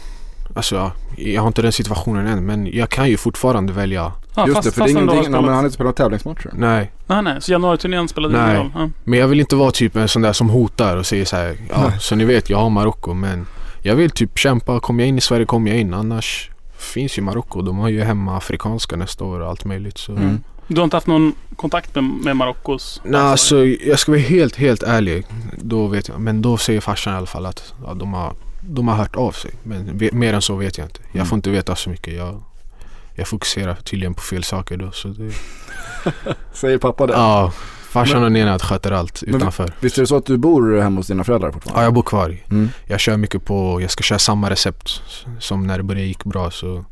Alltså 0.54 0.76
jag, 0.76 0.90
jag 1.16 1.42
har 1.42 1.48
inte 1.48 1.62
den 1.62 1.72
situationen 1.72 2.26
än 2.26 2.46
men 2.46 2.66
jag 2.72 2.88
kan 2.88 3.08
ju 3.08 3.16
fortfarande 3.16 3.72
välja 3.72 4.12
Ja, 4.34 4.46
Just 4.46 4.56
fast, 4.56 4.68
det, 4.68 4.74
för 4.74 4.84
det 4.84 4.90
är 4.90 4.90
ingenting, 4.90 5.20
nej, 5.20 5.30
men 5.30 5.44
han 5.44 5.54
har 5.54 5.64
inte 5.64 5.74
spelat 5.74 5.96
tävlingsmatcher. 5.96 6.50
Nej, 6.52 6.92
Nej, 7.06 7.22
nej. 7.22 7.36
Så 7.40 7.52
januariturnén 7.52 8.08
spelade 8.08 8.34
ingen 8.34 8.56
roll. 8.56 8.70
Ja. 8.74 8.90
men 9.04 9.18
jag 9.18 9.28
vill 9.28 9.40
inte 9.40 9.56
vara 9.56 9.70
typ 9.70 9.96
en 9.96 10.08
sån 10.08 10.22
där 10.22 10.32
som 10.32 10.50
hotar 10.50 10.96
och 10.96 11.06
säger 11.06 11.24
så 11.24 11.36
här. 11.36 11.56
Ja, 11.70 11.88
Nej. 11.88 11.98
så 12.00 12.14
ni 12.14 12.24
vet, 12.24 12.50
jag 12.50 12.58
har 12.58 12.70
Marocko 12.70 13.14
men 13.14 13.46
jag 13.82 13.96
vill 13.96 14.10
typ 14.10 14.38
kämpa. 14.38 14.80
Kommer 14.80 15.02
jag 15.02 15.08
in 15.08 15.18
i 15.18 15.20
Sverige 15.20 15.46
kommer 15.46 15.70
jag 15.70 15.80
in. 15.80 15.94
Annars 15.94 16.50
finns 16.78 17.18
ju 17.18 17.22
Marocko. 17.22 17.62
De 17.62 17.78
har 17.78 17.88
ju 17.88 18.02
hemma 18.02 18.36
afrikanska 18.36 18.96
nästa 18.96 19.24
år 19.24 19.40
och 19.40 19.48
allt 19.48 19.64
möjligt. 19.64 19.98
Så. 19.98 20.12
Mm. 20.12 20.40
Du 20.66 20.76
har 20.76 20.84
inte 20.84 20.96
haft 20.96 21.06
någon 21.06 21.34
kontakt 21.56 21.94
med, 21.94 22.04
med 22.04 22.36
Marockos? 22.36 23.00
Nej, 23.04 23.20
alltså 23.20 23.64
jag 23.66 23.98
ska 23.98 24.12
vara 24.12 24.20
helt, 24.20 24.56
helt 24.56 24.82
ärlig. 24.82 25.26
Då 25.58 25.86
vet 25.86 26.08
jag. 26.08 26.20
Men 26.20 26.42
då 26.42 26.56
säger 26.56 26.80
farsan 26.80 27.14
i 27.14 27.16
alla 27.16 27.26
fall 27.26 27.46
att 27.46 27.74
ja, 27.86 27.94
de, 27.94 28.14
har, 28.14 28.32
de 28.60 28.88
har 28.88 28.94
hört 28.96 29.16
av 29.16 29.32
sig. 29.32 29.50
Men 29.62 30.00
mer 30.12 30.34
än 30.34 30.42
så 30.42 30.56
vet 30.56 30.78
jag 30.78 30.86
inte. 30.86 31.00
Jag 31.06 31.14
Mm. 31.14 31.26
får 31.26 31.36
inte 31.36 31.50
veta 31.50 31.76
så 31.76 31.90
mycket. 31.90 32.14
Jag, 32.14 32.42
jag 33.14 33.28
fokuserar 33.28 33.74
tydligen 33.74 34.14
på 34.14 34.20
fel 34.22 34.44
saker 34.44 34.76
då. 34.76 34.90
Så 34.92 35.08
det, 35.08 35.32
Säger 36.52 36.78
pappa 36.78 37.06
det? 37.06 37.12
ja, 37.12 37.52
farsan 37.90 38.24
och 38.24 38.32
Nenad 38.32 38.62
sköter 38.62 38.90
allt 38.92 39.22
Men- 39.26 39.34
utanför. 39.34 39.72
Visst 39.80 39.98
är 39.98 40.02
det 40.02 40.06
så 40.06 40.16
att 40.16 40.26
du 40.26 40.36
bor 40.36 40.80
hemma 40.80 40.96
hos 41.00 41.06
dina 41.06 41.24
föräldrar 41.24 41.50
fortfarande? 41.52 41.80
Ja, 41.80 41.84
jag 41.84 41.94
bor 41.94 42.02
kvar. 42.02 42.36
Mm. 42.50 42.68
Jag 42.84 43.00
kör 43.00 43.16
mycket 43.16 43.44
på, 43.44 43.78
jag 43.82 43.90
ska 43.90 44.02
köra 44.02 44.18
samma 44.18 44.50
recept 44.50 45.02
som 45.38 45.66
när 45.66 45.76
det 45.78 45.82
började 45.84 46.06
gick 46.06 46.24
bra. 46.24 46.50
Så 46.50 46.84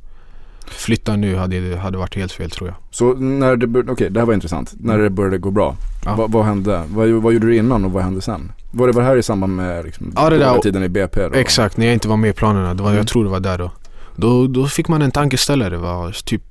flytta 0.68 1.16
nu 1.16 1.37
hade, 1.37 1.76
hade 1.76 1.98
varit 1.98 2.14
helt 2.16 2.33
fel 2.33 2.50
tror 2.50 2.68
jag. 2.68 2.76
Så 2.90 3.12
när 3.14 3.57
det 3.57 3.66
började, 3.66 3.92
okej 3.92 4.11
det 4.11 4.20
här 4.20 4.26
var 4.26 4.35
intressant. 4.35 4.74
När 4.81 4.98
det 4.98 5.11
började 5.11 5.38
gå 5.38 5.50
bra, 5.50 5.76
Ja. 6.04 6.14
vad, 6.14 6.33
vad 6.33 6.44
hände? 6.44 6.83
Vad, 6.88 7.09
vad 7.09 7.33
gjorde 7.33 7.46
du 7.46 7.57
innan 7.57 7.85
och 7.85 7.92
vad 7.92 8.02
hände 8.02 8.20
sen? 8.20 8.52
Var 8.70 8.87
det 8.87 8.92
var 8.92 9.02
det 9.02 9.09
här 9.09 9.16
i 9.16 9.22
samband 9.22 9.57
med 9.57 9.85
liksom, 9.85 10.12
Ja, 10.16 10.31
det 10.31 10.38
där- 10.38 10.59
tiden 10.59 10.83
i 10.83 10.88
BP? 10.88 11.28
Då? 11.28 11.35
Exakt, 11.35 11.76
när 11.76 11.87
jag 11.87 11.92
inte 11.92 12.09
var 12.09 12.16
med 12.16 12.31
i 12.31 12.33
planerna. 12.33 12.74
Det 12.74 12.83
var, 12.83 12.90
Mm. 12.90 12.98
Jag 12.98 13.09
tror 13.09 13.24
det 13.24 13.31
var 13.31 13.40
där 13.40 13.59
då. 13.59 13.70
då. 14.16 14.46
Då 14.46 14.66
fick 14.66 14.88
man 14.88 15.02
en 15.02 15.11
tankeställare. 15.11 15.76
Va? 15.76 16.12
Typ, 16.24 16.42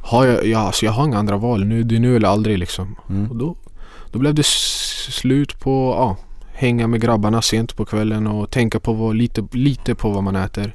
har 0.00 0.26
jag, 0.26 0.46
ja, 0.46 0.58
alltså 0.58 0.84
jag 0.86 0.92
har 0.92 1.04
inga 1.04 1.18
andra 1.18 1.36
val. 1.36 1.64
Nu, 1.64 1.82
det 1.82 1.96
är 1.96 2.00
nu 2.00 2.16
eller 2.16 2.28
aldrig 2.28 2.58
liksom. 2.58 2.94
Och 3.04 3.10
Mm. 3.10 3.38
då, 3.38 3.56
då 4.12 4.18
blev 4.18 4.34
det 4.34 4.46
slut 4.46 5.60
på 5.60 5.94
ja, 5.98 6.16
hänga 6.54 6.86
med 6.86 7.00
grabbarna 7.00 7.42
sent 7.42 7.76
på 7.76 7.84
kvällen 7.84 8.26
och 8.26 8.50
tänka 8.50 8.80
på 8.80 8.92
vad, 8.92 9.14
lite, 9.16 9.46
lite 9.52 9.94
på 9.94 10.10
vad 10.10 10.22
man 10.22 10.36
äter. 10.36 10.74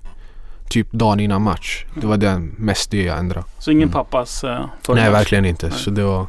Typ 0.70 0.92
dagen 0.92 1.20
innan 1.20 1.42
match. 1.42 1.86
Det 2.02 2.08
var 2.08 2.18
den, 2.18 2.56
mest 2.58 2.92
det 2.92 3.04
jag 3.04 3.18
ändrade. 3.20 3.46
Så 3.60 3.72
ingen 3.72 3.84
Mm. 3.84 3.94
pappas 3.94 4.44
eh, 4.44 4.66
Nej, 4.90 5.12
verkligen 5.12 5.46
inte. 5.46 5.68
Nej. 5.68 5.78
Så 5.80 5.90
det 5.90 6.04
var... 6.04 6.24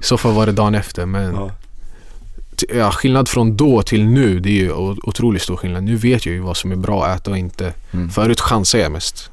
I 0.00 0.02
så 0.02 0.16
fall 0.18 0.32
var 0.32 0.46
det 0.46 0.52
dagen 0.52 0.74
efter. 0.74 1.06
Men 1.06 1.34
Ja. 1.34 1.50
ja, 2.74 2.90
skillnad 2.90 3.28
från 3.28 3.56
då 3.56 3.82
till 3.82 4.04
nu, 4.06 4.40
det 4.40 4.48
är 4.48 4.62
ju 4.62 4.72
otroligt 5.02 5.42
stor 5.42 5.56
skillnad. 5.56 5.82
Nu 5.82 5.96
vet 5.96 6.26
jag 6.26 6.34
ju 6.34 6.40
vad 6.40 6.56
som 6.56 6.72
är 6.72 6.76
bra 6.76 7.04
att 7.04 7.20
äta 7.20 7.30
och 7.30 7.38
inte. 7.38 7.72
Mm. 7.92 8.10
Förut 8.10 8.40
chansade 8.40 8.82
jag 8.82 8.92
mest. 8.92 9.30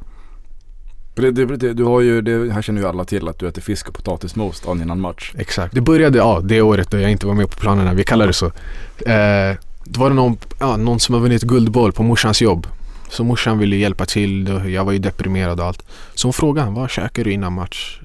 Det, 1.15 1.31
det, 1.31 1.45
det, 1.45 1.73
du 1.73 1.83
har 1.83 2.01
ju, 2.01 2.21
det 2.21 2.53
här 2.53 2.61
känner 2.61 2.81
ju 2.81 2.87
alla 2.87 3.05
till 3.05 3.27
att 3.27 3.39
du 3.39 3.47
äter 3.47 3.61
fisk 3.61 3.87
och 3.89 3.95
potatismos 3.95 4.61
dagen 4.61 4.81
innan 4.81 4.99
match. 4.99 5.31
Exakt. 5.37 5.75
Det 5.75 5.81
började 5.81 6.17
ja, 6.17 6.41
det 6.43 6.61
året 6.61 6.91
då 6.91 6.99
jag 6.99 7.11
inte 7.11 7.27
var 7.27 7.33
med 7.33 7.49
på 7.49 7.59
planerna. 7.59 7.93
Vi 7.93 8.03
kallar 8.03 8.27
det 8.27 8.33
så. 8.33 8.45
Eh, 8.45 9.55
då 9.83 9.99
var 9.99 10.09
det 10.09 10.15
någon, 10.15 10.37
ja, 10.59 10.77
någon 10.77 10.99
som 10.99 11.15
har 11.15 11.21
vunnit 11.21 11.41
guldboll 11.41 11.91
på 11.91 12.03
morsans 12.03 12.41
jobb. 12.41 12.67
Så 13.11 13.23
morsan 13.23 13.57
ville 13.57 13.75
hjälpa 13.75 14.05
till. 14.05 14.61
Jag 14.73 14.85
var 14.85 14.91
ju 14.91 14.99
deprimerad 14.99 15.59
och 15.59 15.65
allt. 15.65 15.85
Så 16.15 16.27
hon 16.27 16.33
frågade 16.33 16.71
vad 16.71 16.89
käkar 16.89 17.23
du 17.23 17.31
innan 17.31 17.53
match? 17.53 17.99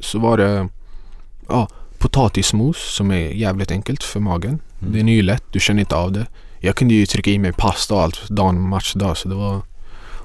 Så 0.00 0.18
var 0.18 0.36
det 0.36 0.68
ja, 1.48 1.68
potatismos 1.98 2.94
som 2.94 3.10
är 3.10 3.28
jävligt 3.28 3.70
enkelt 3.70 4.02
för 4.02 4.20
magen. 4.20 4.58
Mm. 4.80 4.92
Det 4.92 5.12
är 5.12 5.14
ju 5.14 5.22
lätt, 5.22 5.44
du 5.50 5.60
känner 5.60 5.80
inte 5.80 5.96
av 5.96 6.12
det. 6.12 6.26
Jag 6.60 6.76
kunde 6.76 6.94
ju 6.94 7.06
trycka 7.06 7.30
i 7.30 7.38
mig 7.38 7.52
pasta 7.52 7.94
och 7.94 8.02
allt 8.02 8.28
dagen 8.28 8.68
matchdag. 8.68 9.16
Så 9.16 9.28
det 9.28 9.34
var... 9.34 9.60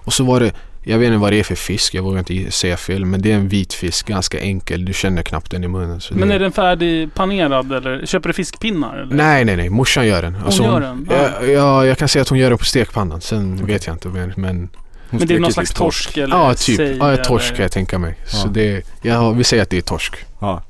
Och 0.05 0.13
så 0.13 0.23
var 0.23 0.39
det, 0.39 0.53
jag 0.84 0.98
vet 0.98 1.08
inte 1.08 1.17
vad 1.17 1.32
det 1.32 1.39
är 1.39 1.43
för 1.43 1.56
fisk, 1.56 1.93
jag 1.93 2.04
vågar 2.04 2.19
inte 2.19 2.52
säga 2.52 2.78
fel. 2.78 3.06
Men 3.06 3.22
det 3.22 3.32
är 3.32 3.36
en 3.36 3.48
vit 3.48 3.74
fisk, 3.74 4.08
ganska 4.08 4.39
enkel. 4.39 4.86
Du 4.86 4.93
känner 4.93 5.24
knappt 5.24 5.52
den 5.52 5.63
i 5.63 5.67
munnen. 5.67 6.02
Så 6.02 6.13
Men 6.13 6.32
är 6.32 6.39
den 6.39 6.52
färdig 6.52 7.13
panerad 7.13 7.72
eller 7.72 8.06
köper 8.06 8.30
du 8.30 8.34
fiskpinnar? 8.34 8.98
Eller? 8.98 9.15
Nej, 9.15 9.46
nej, 9.46 9.56
nej. 9.58 9.69
Morsan 9.69 10.08
gör 10.08 10.22
den. 10.22 10.36
Alltså, 10.46 10.63
gör 10.63 10.80
den? 10.82 11.08
Ah. 11.12 11.13
Ja, 11.41 11.46
ja, 11.46 11.86
jag 11.86 11.98
kan 11.98 12.08
säga 12.08 12.22
att 12.22 12.30
hon 12.30 12.38
gör 12.39 12.50
den 12.50 12.58
på 12.60 12.65
stekpannan. 12.65 13.22
Sen 13.22 13.65
vet 13.65 13.88
jag 13.88 13.96
inte. 13.96 14.08
Men, 14.08 14.34
men 14.38 14.69
Hon 15.10 15.19
Men 15.19 15.28
det 15.28 15.34
är 15.36 15.39
någon 15.39 15.48
typ 15.50 15.54
slags 15.54 15.72
torsk 15.74 16.17
eller 16.17 16.36
ja, 16.36 16.54
typ. 16.54 16.78
sej 16.78 16.98
Ja, 16.98 17.17
torsk 17.17 17.46
eller- 17.46 17.56
kan 17.56 17.63
jag 17.63 17.72
tänka 17.72 17.98
mig. 18.00 18.15
Så 18.26 18.48
Ja. 18.48 18.52
det, 18.52 18.86
ja, 19.02 19.32
vi 19.32 19.43
säger 19.43 19.63
att 19.63 19.69
det 19.69 19.78
är 19.78 19.82
torsk. 19.82 20.15
Ja. 20.39 20.63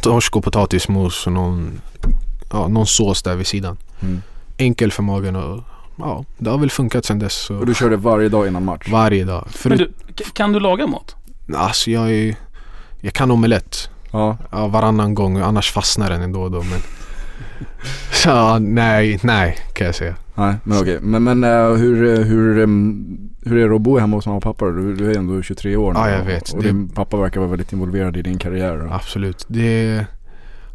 Torsk 0.00 0.36
och 0.36 0.44
potatismos 0.44 1.26
och 1.26 1.32
någon, 1.32 1.80
ja, 2.52 2.68
någon 2.68 2.86
sås 2.86 3.22
där 3.22 3.34
vid 3.36 3.46
sidan. 3.46 3.76
Mm. 4.02 4.22
Enkel 4.56 4.92
för 4.92 5.02
magen 5.02 5.36
och 5.36 5.62
ja, 5.96 6.24
det 6.38 6.50
har 6.50 6.58
väl 6.58 6.70
funkat 6.70 7.04
sen 7.04 7.18
dess. 7.18 7.34
Så 7.34 7.54
Och 7.56 7.66
du 7.66 7.74
kör 7.74 7.90
det 7.90 7.96
varje 7.96 8.28
dag 8.28 8.46
innan 8.46 8.64
match? 8.64 8.88
varje 8.90 9.24
dag. 9.24 9.42
Men 9.44 9.52
Förut, 9.52 9.94
du, 10.14 10.24
kan 10.24 10.52
du 10.52 10.60
laga 10.60 10.86
mat? 10.86 11.16
alltså 11.56 11.90
jag 11.90 12.10
är, 12.12 12.34
jag 13.00 13.12
kan 13.12 13.30
omelett. 13.30 13.90
Ja. 14.10 14.36
Ja, 14.52 14.66
varannan 14.66 15.14
gång, 15.14 15.36
annars 15.40 15.72
fastnar 15.72 16.10
den 16.10 16.22
ändå 16.22 16.48
då. 16.48 16.58
Men... 16.62 16.80
Så 18.12 18.28
ja, 18.28 18.58
nej, 18.58 19.18
nej 19.22 19.56
kan 19.72 19.86
jag 19.86 19.94
säga. 19.94 20.14
Nej, 20.34 20.54
men 20.64 20.78
okej. 20.80 20.98
Men, 21.00 21.22
men 21.24 21.44
eh, 21.44 21.68
hur, 21.76 22.24
hur, 22.24 22.62
em, 22.62 23.06
hur 23.44 23.56
är 23.58 23.68
det 23.68 23.74
att 23.74 23.80
bo 23.80 23.98
hemma 23.98 24.16
hos 24.16 24.26
mamma 24.26 24.36
och 24.36 24.42
pappa? 24.42 24.64
Du, 24.66 24.94
du 24.96 25.10
är 25.12 25.18
ändå 25.18 25.42
23 25.42 25.76
år 25.76 25.92
nu. 25.92 25.98
Ja, 25.98 26.10
jag 26.10 26.20
och- 26.20 26.28
vet. 26.28 26.50
Och 26.52 26.62
Det- 26.62 26.68
din 26.68 26.88
pappa 26.88 27.16
verkar 27.16 27.40
vara 27.40 27.50
väldigt 27.50 27.72
involverad 27.72 28.16
i 28.16 28.22
din 28.22 28.38
karriär. 28.38 28.88
Absolut. 28.92 29.44
Det, 29.48 30.06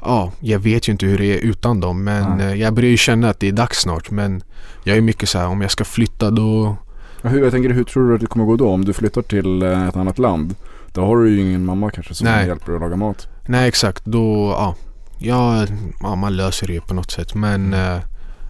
ja, 0.02 0.32
jag 0.40 0.60
vet 0.60 0.88
ju 0.88 0.92
inte 0.92 1.06
hur 1.06 1.18
det 1.18 1.26
är 1.26 1.38
utan 1.38 1.80
dem 1.80 2.04
men 2.04 2.38
Nej. 2.38 2.48
eh, 2.48 2.62
jag 2.62 2.74
börjar 2.74 2.90
ju 2.90 2.98
känna 2.98 3.30
att 3.30 3.40
det 3.40 3.48
är 3.48 3.52
dags 3.52 3.78
snart. 3.78 4.12
Men 4.12 4.44
jag 4.84 4.98
är 4.98 5.02
mycket 5.02 5.30
så 5.30 5.38
här 5.38 5.48
om 5.48 5.62
jag 5.62 5.72
ska 5.72 5.86
flytta 5.86 6.32
då... 6.32 6.76
Ja, 7.22 7.30
Hur, 7.30 7.44
jag 7.44 7.52
tänker, 7.52 7.70
hur 7.70 7.84
tror 7.84 8.10
du 8.10 8.16
att 8.16 8.22
det 8.22 8.28
kommer 8.28 8.46
gå 8.46 8.56
då? 8.56 8.70
Om 8.70 8.86
du 8.86 8.94
flyttar 8.94 9.22
till 9.22 9.62
eh, 9.62 9.88
ett 9.88 9.96
annat 9.96 10.20
land. 10.20 10.56
Då 10.94 11.06
har 11.06 11.18
du 11.18 11.30
ju 11.30 11.42
ingen 11.42 11.66
mamma 11.66 11.92
kanske 11.92 12.14
som 12.14 12.26
Nej. 12.26 12.48
hjälper 12.48 12.66
dig 12.66 12.76
att 12.76 12.82
laga 12.82 12.96
mat. 12.96 13.28
Nej 13.48 13.68
exakt, 13.68 14.06
då... 14.06 14.50
Ja, 14.50 14.76
ja, 15.20 15.68
ja 16.02 16.16
man 16.16 16.36
löser 16.36 16.68
det 16.68 16.74
ju 16.74 16.82
på 16.82 16.94
något 16.94 17.12
sätt. 17.12 17.36
Men 17.36 17.74
eh, 17.74 17.98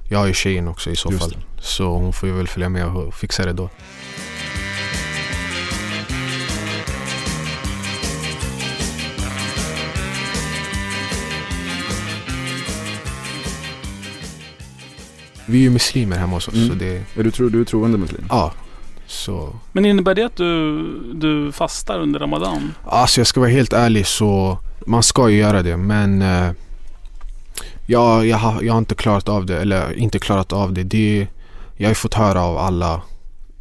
jag 0.10 0.20
har 0.20 0.28
ju 0.28 0.34
tjejen 0.34 0.68
också 0.68 0.90
i 0.90 0.96
så 0.96 1.12
Just 1.12 1.24
fall. 1.24 1.38
Så 1.60 1.98
hon 1.98 2.14
får 2.14 2.30
ju 2.30 2.36
väl 2.36 2.48
följa 2.48 2.70
med 2.70 2.86
och 2.86 3.14
fixa 3.14 3.46
det 3.46 3.54
då. 3.54 3.70
Vi 15.50 15.58
är 15.58 15.62
ju 15.62 15.70
muslimer 15.70 16.18
hemma 16.18 16.34
hos 16.34 16.48
oss 16.48 16.54
Mm. 16.54 16.68
så 16.68 16.74
det... 16.74 17.04
Är 17.16 17.24
du, 17.24 17.32
tro, 17.32 17.50
du 17.50 17.62
är 17.62 17.66
troende 17.66 17.98
muslim? 17.98 18.26
Ja. 18.30 18.54
Så... 19.08 19.56
Men 19.72 19.86
innebär 19.86 20.16
det 20.16 20.24
att 20.24 20.36
du, 20.36 20.84
du 21.14 21.52
fastar 21.52 22.00
under 22.00 22.20
Ramadan? 22.20 22.74
Alltså 22.86 23.20
jag 23.20 23.28
ska 23.28 23.40
vara 23.40 23.50
helt 23.50 23.74
ärlig 23.74 24.08
så 24.08 24.58
man 24.86 25.04
ska 25.04 25.30
ju 25.30 25.38
göra 25.38 25.62
det 25.62 25.78
men 25.78 26.22
eh, 26.22 26.52
jag, 27.88 28.28
jag, 28.28 28.38
har, 28.38 28.62
jag 28.62 28.74
har 28.74 28.80
inte 28.80 28.96
klarat 28.96 29.30
av 29.30 29.46
det 29.46 29.62
eller 29.62 29.94
inte 29.94 30.20
klarat 30.20 30.54
av 30.54 30.74
det. 30.74 30.84
det 30.84 31.28
jag 31.78 31.86
har 31.86 31.92
ju 31.92 31.96
fått 31.96 32.14
höra 32.14 32.42
av 32.42 32.58
alla 32.58 33.02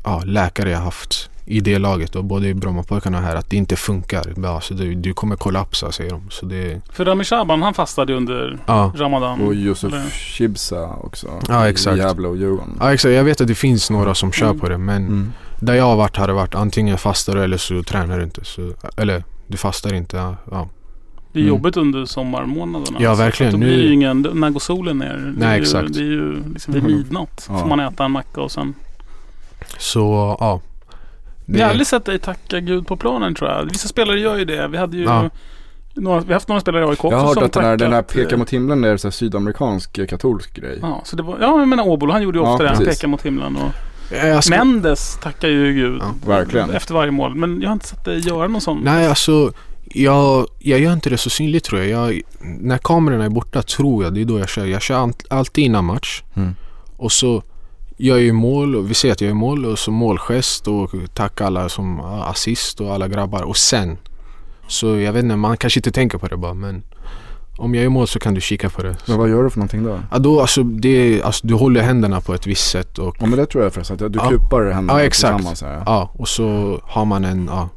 ja, 0.04 0.22
läkare 0.24 0.70
jag 0.70 0.78
haft 0.78 1.30
i 1.50 1.60
det 1.60 1.78
laget 1.78 2.16
och 2.16 2.24
både 2.24 2.48
i 2.48 2.54
Brommapojkarna 2.54 3.20
här 3.20 3.36
att 3.36 3.50
det 3.50 3.56
inte 3.56 3.76
funkar. 3.76 4.32
Bara, 4.36 4.52
Alltså, 4.52 4.74
du, 4.74 4.94
du 4.94 5.12
kommer 5.14 5.36
kollapsa 5.36 5.92
säger 5.92 6.10
de. 6.10 6.22
Så 6.30 6.46
det, 6.46 6.80
För 6.92 7.04
Rami 7.04 7.24
Shaban 7.24 7.62
han 7.62 7.74
fastade 7.74 8.14
under 8.14 8.58
ja. 8.66 8.92
Ramadan. 8.96 9.40
Och 9.40 9.54
Yusuf 9.54 9.94
Chibsa 10.12 10.86
också. 11.02 11.26
Ja, 11.48 11.68
exakt. 11.68 11.96
I 11.96 12.00
Gävle 12.00 12.28
och 12.28 12.36
Djurgården. 12.36 12.76
ja 12.80 12.92
exakt, 12.92 13.12
jag 13.14 13.24
vet 13.24 13.40
att 13.40 13.46
det 13.48 13.54
finns 13.54 13.90
några 13.90 14.14
som 14.14 14.32
kör 14.32 14.46
Mm. 14.46 14.58
på 14.60 14.68
det 14.68 14.78
men 14.78 14.96
Mm. 15.06 15.32
där 15.60 15.74
jag 15.74 15.84
har 15.84 15.96
varit 15.96 16.16
har 16.16 16.26
det 16.26 16.32
varit 16.32 16.54
antingen 16.54 16.98
fastar 16.98 17.34
du 17.34 17.42
eller 17.44 17.56
så 17.56 17.82
tränar 17.82 18.18
du 18.18 18.24
inte. 18.24 18.44
Så, 18.44 18.72
eller 18.96 19.24
du 19.46 19.56
fastar 19.56 19.94
inte. 19.94 20.16
Ja. 20.50 20.68
Det 21.32 21.38
är 21.38 21.42
Mm. 21.42 21.48
jobbigt 21.54 21.76
under 21.76 22.04
sommarmånaderna. 22.04 22.98
Ja, 23.00 23.08
alltså, 23.10 23.24
verkligen. 23.24 23.52
Då 23.52 23.58
Nu- 23.58 23.66
blir 23.66 23.76
det 23.76 23.82
ju 23.82 23.92
ingen, 23.94 24.26
när 24.34 24.50
går 24.50 24.60
solen 24.60 24.98
ner? 24.98 25.16
Det 25.36 25.40
Nej, 25.46 25.48
är 25.48 25.56
ju, 25.56 25.62
exakt. 25.62 25.92
Det 25.94 26.00
är 26.00 26.04
ju 26.04 26.42
liksom 26.52 26.74
vid 26.74 26.82
Mhm. 26.82 26.92
midnatt. 26.92 27.46
Ja. 27.50 27.58
Får 27.58 27.66
man 27.68 27.80
äta 27.80 28.04
en 28.04 28.10
macka 28.12 28.40
och 28.40 28.50
sen. 28.52 28.74
Så 29.78 30.36
ja. 30.40 30.60
Vi 31.50 31.60
har 31.60 31.70
aldrig 31.70 31.86
sett 31.86 32.04
dig 32.04 32.18
tacka 32.18 32.60
Gud 32.60 32.86
på 32.86 32.96
planen 32.96 33.34
tror 33.34 33.50
jag. 33.50 33.64
Vissa 33.64 33.88
spelare 33.88 34.20
gör 34.20 34.36
ju 34.36 34.44
det. 34.44 34.68
Vi 34.68 34.76
hade 34.78 34.96
ju 34.96 35.04
Ja. 35.04 35.30
några, 35.94 36.20
vi 36.20 36.26
har 36.26 36.32
haft 36.34 36.48
några 36.48 36.60
spelare 36.60 36.84
i 36.84 36.86
AIK 36.88 37.04
också 37.04 37.08
Jag 37.16 37.18
har 37.18 37.26
hört 37.34 37.42
att 37.44 37.52
den 37.52 37.64
här, 37.64 37.76
den 37.76 37.92
här 37.92 38.02
tackat, 38.02 38.16
eh, 38.16 38.22
peka 38.24 38.36
mot 38.36 38.50
himlen 38.50 38.84
är 38.84 38.96
så 38.96 39.06
här 39.08 39.12
sydamerikansk 39.12 39.98
eh, 39.98 40.06
katolsk 40.06 40.54
grej. 40.54 40.78
Ja, 40.82 41.00
så 41.04 41.16
det 41.16 41.22
var, 41.22 41.38
ja 41.40 41.58
jag 41.58 41.68
menar 41.68 41.86
Åbolo 41.88 42.12
han 42.12 42.22
gjorde 42.22 42.38
ju 42.38 42.44
Ja, 42.44 42.52
ofta 42.52 42.62
det. 42.64 42.70
Han 42.70 42.84
pekade 42.84 43.06
mot 43.10 43.22
himlen. 43.22 43.56
Och 43.56 43.70
Jag 44.24 44.44
ska- 44.44 44.56
Mendes 44.64 45.18
tackar 45.22 45.48
ju 45.48 45.72
Gud. 45.72 45.98
Ja, 46.02 46.14
verkligen. 46.26 46.70
Efter 46.70 46.94
varje 46.94 47.10
mål. 47.10 47.34
Men 47.34 47.60
jag 47.60 47.68
har 47.68 47.72
inte 47.72 47.86
sett 47.86 48.04
dig 48.04 48.18
göra 48.28 48.48
någon 48.48 48.60
sån. 48.60 48.80
Nej, 48.84 49.06
alltså 49.06 49.52
jag, 49.84 50.46
jag 50.58 50.80
gör 50.80 50.92
inte 50.92 51.10
det 51.10 51.18
så 51.18 51.30
synligt 51.30 51.64
tror 51.64 51.80
jag. 51.82 51.88
jag. 52.12 52.20
När 52.40 52.78
kamerorna 52.78 53.24
är 53.24 53.28
borta 53.28 53.62
tror 53.62 54.04
jag 54.04 54.14
det 54.14 54.20
är 54.20 54.24
då 54.24 54.38
jag 54.38 54.48
kör. 54.48 54.66
Jag 54.66 54.82
kör 54.82 55.10
alltid 55.30 55.64
innan 55.64 55.84
match. 55.84 56.22
Mm. 56.36 56.54
Och 56.96 57.12
så 57.12 57.42
jag 58.00 58.20
ju 58.20 58.32
mål 58.32 58.76
och 58.76 58.90
vi 58.90 58.94
ser 58.94 59.12
att 59.12 59.20
jag 59.20 59.28
gör 59.28 59.34
mål 59.34 59.66
och 59.66 59.78
så 59.78 59.90
målgest 59.90 60.68
och 60.68 60.90
tack 61.14 61.40
alla 61.40 61.68
som 61.68 62.00
assist 62.00 62.80
och 62.80 62.94
alla 62.94 63.08
grabbar. 63.08 63.42
Och 63.42 63.56
sen 63.56 63.98
så 64.68 64.98
jag 64.98 65.12
vet 65.12 65.22
inte, 65.24 65.36
man 65.36 65.56
kanske 65.56 65.78
inte 65.78 65.92
tänker 65.92 66.18
på 66.18 66.28
det 66.28 66.36
bara 66.36 66.54
men 66.54 66.82
om 67.58 67.74
jag 67.74 67.82
gör 67.82 67.90
mål 67.90 68.06
så 68.08 68.18
kan 68.18 68.34
du 68.34 68.40
kika 68.40 68.70
på 68.70 68.82
det. 68.82 68.96
Men 69.08 69.18
vad 69.18 69.28
gör 69.28 69.42
du 69.42 69.50
för 69.50 69.58
någonting 69.58 69.84
då? 69.84 70.00
Ja, 70.10 70.18
då, 70.18 70.40
alltså, 70.40 70.62
det, 70.62 71.22
alltså, 71.22 71.46
du 71.46 71.54
håller 71.54 71.80
händerna 71.82 72.20
på 72.20 72.34
ett 72.34 72.46
visst 72.46 72.70
sätt 72.70 72.98
och 72.98 73.16
Ja 73.20 73.26
men 73.26 73.38
det 73.38 73.46
tror 73.46 73.64
jag 73.64 73.72
förresten, 73.72 74.06
att 74.06 74.12
du 74.12 74.18
Ja. 74.18 74.28
kupar 74.28 74.70
händerna 74.70 75.00
Ja, 75.00 75.06
exakt. 75.06 75.36
tillsammans 75.36 75.62
här. 75.62 75.82
Ja, 75.86 76.10
och 76.14 76.28
så 76.28 76.80
har 76.84 77.04
man 77.04 77.24
en, 77.24 77.46
ja, 77.52 77.68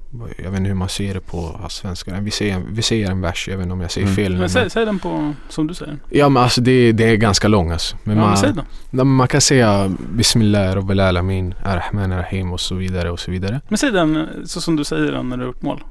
jag 0.43 0.51
vet 0.51 0.57
inte 0.59 0.67
hur 0.67 0.75
man 0.75 0.89
säger 0.89 1.13
det 1.13 1.19
på 1.19 1.59
ja, 1.63 1.69
svenska. 1.69 2.19
Vi 2.19 2.31
säger, 2.31 2.61
vi 2.71 2.81
säger 2.81 3.11
en 3.11 3.21
vers, 3.21 3.47
jag 3.51 3.57
vet 3.57 3.63
inte 3.63 3.73
om 3.73 3.81
jag 3.81 3.91
säger 3.91 4.07
Mm. 4.07 4.15
fel. 4.15 4.33
nu, 4.33 4.39
Men 4.39 4.49
säg, 4.49 4.61
Men, 4.61 4.69
säg 4.69 4.85
den 4.85 4.99
på, 4.99 5.33
som 5.49 5.67
du 5.67 5.73
säger. 5.73 5.97
ja 6.09 6.29
men 6.29 6.43
alltså 6.43 6.61
det, 6.61 6.91
det 6.91 7.03
är 7.09 7.15
ganska 7.15 7.47
lång 7.47 7.71
alltså. 7.71 7.95
Men 8.03 8.15
ja, 8.17 8.21
man, 8.21 8.29
men 8.29 8.37
säg 8.37 8.53
den. 8.53 8.65
men 8.91 9.07
man 9.07 9.27
kan 9.27 9.41
säga 9.41 9.91
Bismillah, 10.13 10.75
Rabbil 10.75 10.99
Alamin, 10.99 11.53
Ar-Rahman 11.63 12.11
Ar-Rahim 12.11 12.53
och 12.53 12.59
så 12.59 12.75
vidare 12.75 13.11
och 13.11 13.19
så 13.19 13.31
vidare. 13.31 13.61
Men 13.69 13.77
säg 13.77 13.91
den 13.91 14.27
så 14.45 14.61
som 14.61 14.75
du 14.75 14.83
säger 14.83 15.11
den 15.11 15.29
när 15.29 15.37
du 15.37 15.43
har 15.43 15.47
gjort 15.47 15.61
mål. 15.61 15.83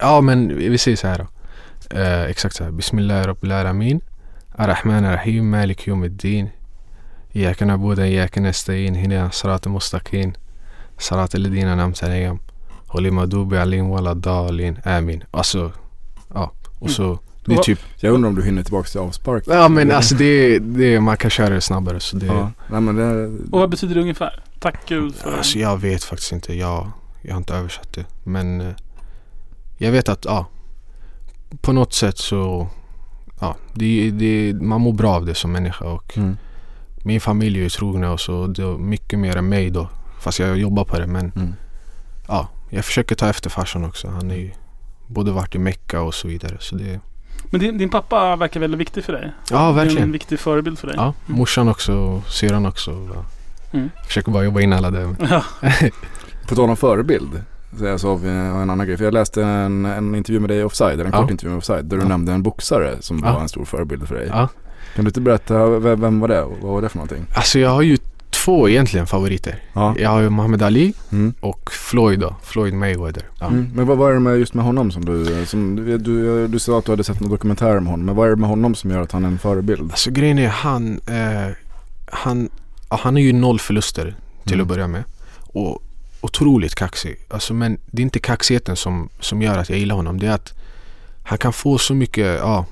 Ja 0.00 0.20
men 0.20 0.56
vi 0.58 0.78
säger 0.78 0.96
så 0.96 1.06
här 1.06 1.18
då. 1.18 1.26
Eh, 1.91 2.23
exakt 2.23 2.55
så 2.55 2.63
här. 2.63 2.71
Bismillah 2.71 3.27
Rabbil 3.27 3.51
Alamin, 3.51 4.01
Ar-Rahman 4.55 5.05
Ar-Rahim, 5.05 5.49
Malik 5.49 5.87
Yawmiddin. 5.87 6.49
إياك 7.35 7.63
نعبد 7.63 7.99
إياك 7.99 8.37
نستعين 8.37 8.95
هنا 8.95 9.29
صراط 9.31 9.67
مستقيم 9.67 10.33
صراط 10.99 11.35
الذين 11.35 11.67
أنعمت 11.67 12.03
عليهم 12.03 12.39
غير 12.95 13.05
المغضوب 13.05 13.53
عليهم 13.53 13.89
ولا 13.89 14.11
الضالين 14.11 14.77
آمين 14.77 15.19
Alltså, 15.31 15.71
ja. 16.35 16.51
Och 16.79 16.89
så, 16.91 17.19
det 17.45 17.53
är 17.53 17.57
Och- 17.59 17.63
typ 17.65 17.79
Jag 17.99 18.13
undrar 18.13 18.29
om 18.29 18.35
du 18.35 18.43
hinner 18.43 18.63
tillbaka 18.63 18.87
till 18.89 18.99
avspark? 18.99 19.43
Ja 19.47 19.67
men 19.69 19.91
alltså 19.91 20.15
det, 20.15 20.59
det 20.59 20.99
man 20.99 21.17
kan 21.17 21.29
köra 21.29 21.49
det 21.49 21.61
snabbare 21.61 21.99
så 21.99 22.17
det 22.17 22.25
Ja, 22.25 22.51
nej 22.69 22.81
men 22.81 22.95
det... 22.95 23.25
Och 23.51 23.59
vad 23.59 23.69
betyder 23.69 23.95
det 23.95 24.01
ungefär? 24.01 24.43
Tack 24.59 24.75
Gud 24.87 25.15
för... 25.15 25.37
Alltså 25.37 25.59
jag 25.59 25.77
vet 25.77 26.03
faktiskt 26.03 26.31
inte. 26.31 26.53
Jag, 26.53 26.91
jag 27.21 27.33
har 27.33 27.37
inte 27.37 27.53
översatt 27.55 27.93
det. 27.93 28.05
Men 28.23 28.61
eh, 28.61 28.73
jag 29.77 29.91
vet 29.91 30.09
att 30.09 30.25
ja, 30.25 30.45
på 31.60 31.72
något 31.72 31.92
sätt 31.92 32.18
så 32.18 32.66
ja, 33.40 33.56
det, 33.74 34.10
det, 34.10 34.54
man 34.60 34.80
mår 34.80 34.92
bra 34.92 35.14
av 35.14 35.26
det 35.26 35.34
som 35.34 35.52
människa 35.52 35.84
och 35.84 36.16
Mm. 36.18 36.36
min 37.04 37.20
familj 37.20 37.58
är 37.58 37.62
ju 37.62 37.68
trogna 37.68 38.12
och 38.12 38.20
så 38.20 38.46
det 38.46 38.62
är 38.62 38.78
mycket 38.78 39.18
mer 39.18 39.36
än 39.36 39.48
mig 39.48 39.70
då. 39.70 39.88
Fast 40.20 40.38
jag 40.38 40.58
jobbar 40.58 40.84
på 40.84 40.98
det 40.98 41.06
men 41.06 41.32
Mm. 41.36 41.54
ja, 42.28 42.48
jag 42.70 42.84
försöker 42.84 43.14
ta 43.14 43.28
efter 43.28 43.50
farsan 43.50 43.84
också. 43.84 44.08
Han 44.08 44.30
är 44.30 44.36
ju 44.36 44.50
både 45.06 45.32
varit 45.32 45.54
i 45.54 45.58
Mecka 45.58 46.00
och 46.00 46.14
så 46.14 46.28
vidare. 46.28 46.56
Så 46.60 46.74
det, 46.76 47.00
Men 47.50 47.60
din, 47.60 47.78
din 47.78 47.90
pappa 47.90 48.36
verkar 48.36 48.60
väldigt 48.60 48.80
viktig 48.80 49.04
för 49.04 49.12
dig. 49.12 49.32
ja 49.50 49.56
Det 49.58 49.64
är 49.64 49.68
en 49.68 49.74
verkligen. 49.74 50.12
viktig 50.12 50.40
förebild 50.40 50.78
för 50.78 50.86
dig. 50.86 50.96
Ja, 50.98 51.12
morsan 51.26 51.68
också, 51.68 52.22
syrran 52.28 52.66
också. 52.66 53.08
Ja. 53.14 53.24
Mm. 53.78 53.90
Försöker 54.06 54.32
bara 54.32 54.44
jobba 54.44 54.60
in 54.60 54.72
alla 54.72 54.90
där. 54.90 55.16
Ja. 55.30 55.44
På 56.48 56.54
tal 56.54 56.70
om 56.70 56.76
förebild. 56.76 57.42
Så 57.78 57.84
jag 57.84 58.00
sa 58.00 58.18
en 58.18 58.70
annan 58.70 58.86
grej. 58.86 58.96
För 58.96 59.04
jag 59.04 59.14
läste 59.14 59.42
en, 59.44 59.84
en 59.86 60.14
intervju 60.14 60.40
med 60.40 60.50
dig 60.50 60.58
i 60.58 60.62
Offside, 60.62 61.00
en 61.00 61.10
Ja. 61.12 61.20
kort 61.20 61.30
intervju 61.30 61.50
med 61.50 61.58
Offside. 61.58 61.84
Där 61.84 61.96
du 61.96 62.02
Ja. 62.02 62.08
nämnde 62.08 62.32
en 62.32 62.42
boxare 62.42 62.96
som 63.00 63.18
Ja. 63.24 63.32
var 63.34 63.40
en 63.40 63.48
stor 63.48 63.64
förebild 63.64 64.08
för 64.08 64.14
dig. 64.14 64.28
Kan 64.28 65.04
du 65.04 65.08
inte 65.08 65.20
berätta, 65.20 65.66
vem, 65.66 66.00
vem 66.00 66.20
var 66.20 66.28
det? 66.28 66.42
och 66.42 66.56
Vad 66.62 66.72
var 66.72 66.82
det 66.82 66.88
för 66.88 66.96
någonting? 66.98 67.26
Alltså 67.34 67.58
jag 67.58 67.70
har 67.70 67.82
ju 67.82 67.96
två 68.30 68.68
egentligen 68.68 69.06
favoriter. 69.06 69.62
Ja. 69.72 69.94
Jag 69.98 70.10
har 70.10 70.20
ju 70.20 70.30
Muhammad 70.30 70.62
Ali 70.62 70.94
Mm. 71.12 71.34
och 71.40 71.70
Floyd 71.72 72.20
då. 72.20 72.36
Floyd 72.42 72.74
Mayweather. 72.74 73.22
Ja. 73.40 73.46
Mm. 73.46 73.70
Men 73.74 73.86
vad 73.86 73.98
var 73.98 74.12
det 74.12 74.20
med 74.20 74.38
just 74.38 74.54
med 74.54 74.64
honom 74.64 74.90
som 74.90 75.04
du, 75.04 75.46
som 75.46 75.76
du, 75.76 75.98
du, 75.98 76.48
du 76.48 76.58
sa 76.58 76.78
att 76.78 76.84
du 76.84 76.92
hade 76.92 77.04
sett 77.04 77.20
någon 77.20 77.30
dokumentär 77.30 77.76
om 77.78 77.86
honom. 77.86 78.06
Men 78.06 78.16
vad 78.16 78.26
är 78.26 78.30
det 78.30 78.36
med 78.36 78.48
honom 78.48 78.74
som 78.74 78.90
gör 78.90 79.00
att 79.00 79.12
han 79.12 79.24
är 79.24 79.28
en 79.28 79.38
förebild? 79.38 79.90
Alltså 79.90 80.10
grejen 80.10 80.38
är 80.38 80.48
han, 80.48 81.00
eh, 81.06 81.54
han, 82.12 82.48
ja, 82.90 82.98
han 83.02 83.16
är 83.16 83.20
ju 83.20 83.32
noll 83.32 83.58
förluster 83.58 84.16
till 84.44 84.54
Mm. 84.54 84.62
att 84.64 84.68
börja 84.68 84.86
med. 84.88 85.04
Och 85.40 85.82
otroligt 86.24 86.74
kaxig. 86.74 87.16
Alltså, 87.28 87.54
men 87.54 87.78
det 87.86 88.02
är 88.02 88.04
inte 88.04 88.18
kaxigheten 88.18 88.76
som, 88.76 89.08
som 89.20 89.42
gör 89.42 89.58
att 89.58 89.68
jag 89.68 89.78
gillar 89.78 89.94
honom. 89.94 90.20
Det 90.20 90.26
är 90.26 90.34
att 90.34 90.52
han 91.22 91.38
kan 91.38 91.52
få 91.52 91.78
så 91.78 91.94
mycket 91.94 92.38
ja, 92.38 92.66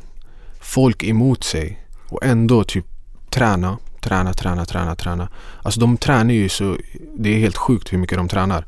folk 0.61 1.03
emot 1.03 1.45
sig 1.45 1.87
och 2.09 2.25
ändå 2.25 2.65
typ 2.65 2.85
träna, 3.31 3.79
träna, 4.01 4.33
träna, 4.33 4.65
träna, 4.65 4.95
träna. 4.95 5.29
Alltså 5.63 5.81
de 5.81 5.97
tränar 5.97 6.35
ju 6.35 6.49
så 6.49 6.77
det 7.19 7.35
är 7.35 7.39
helt 7.39 7.57
sjukt 7.57 7.93
hur 7.93 7.99
mycket 7.99 8.19
de 8.19 8.29
tränar. 8.29 8.67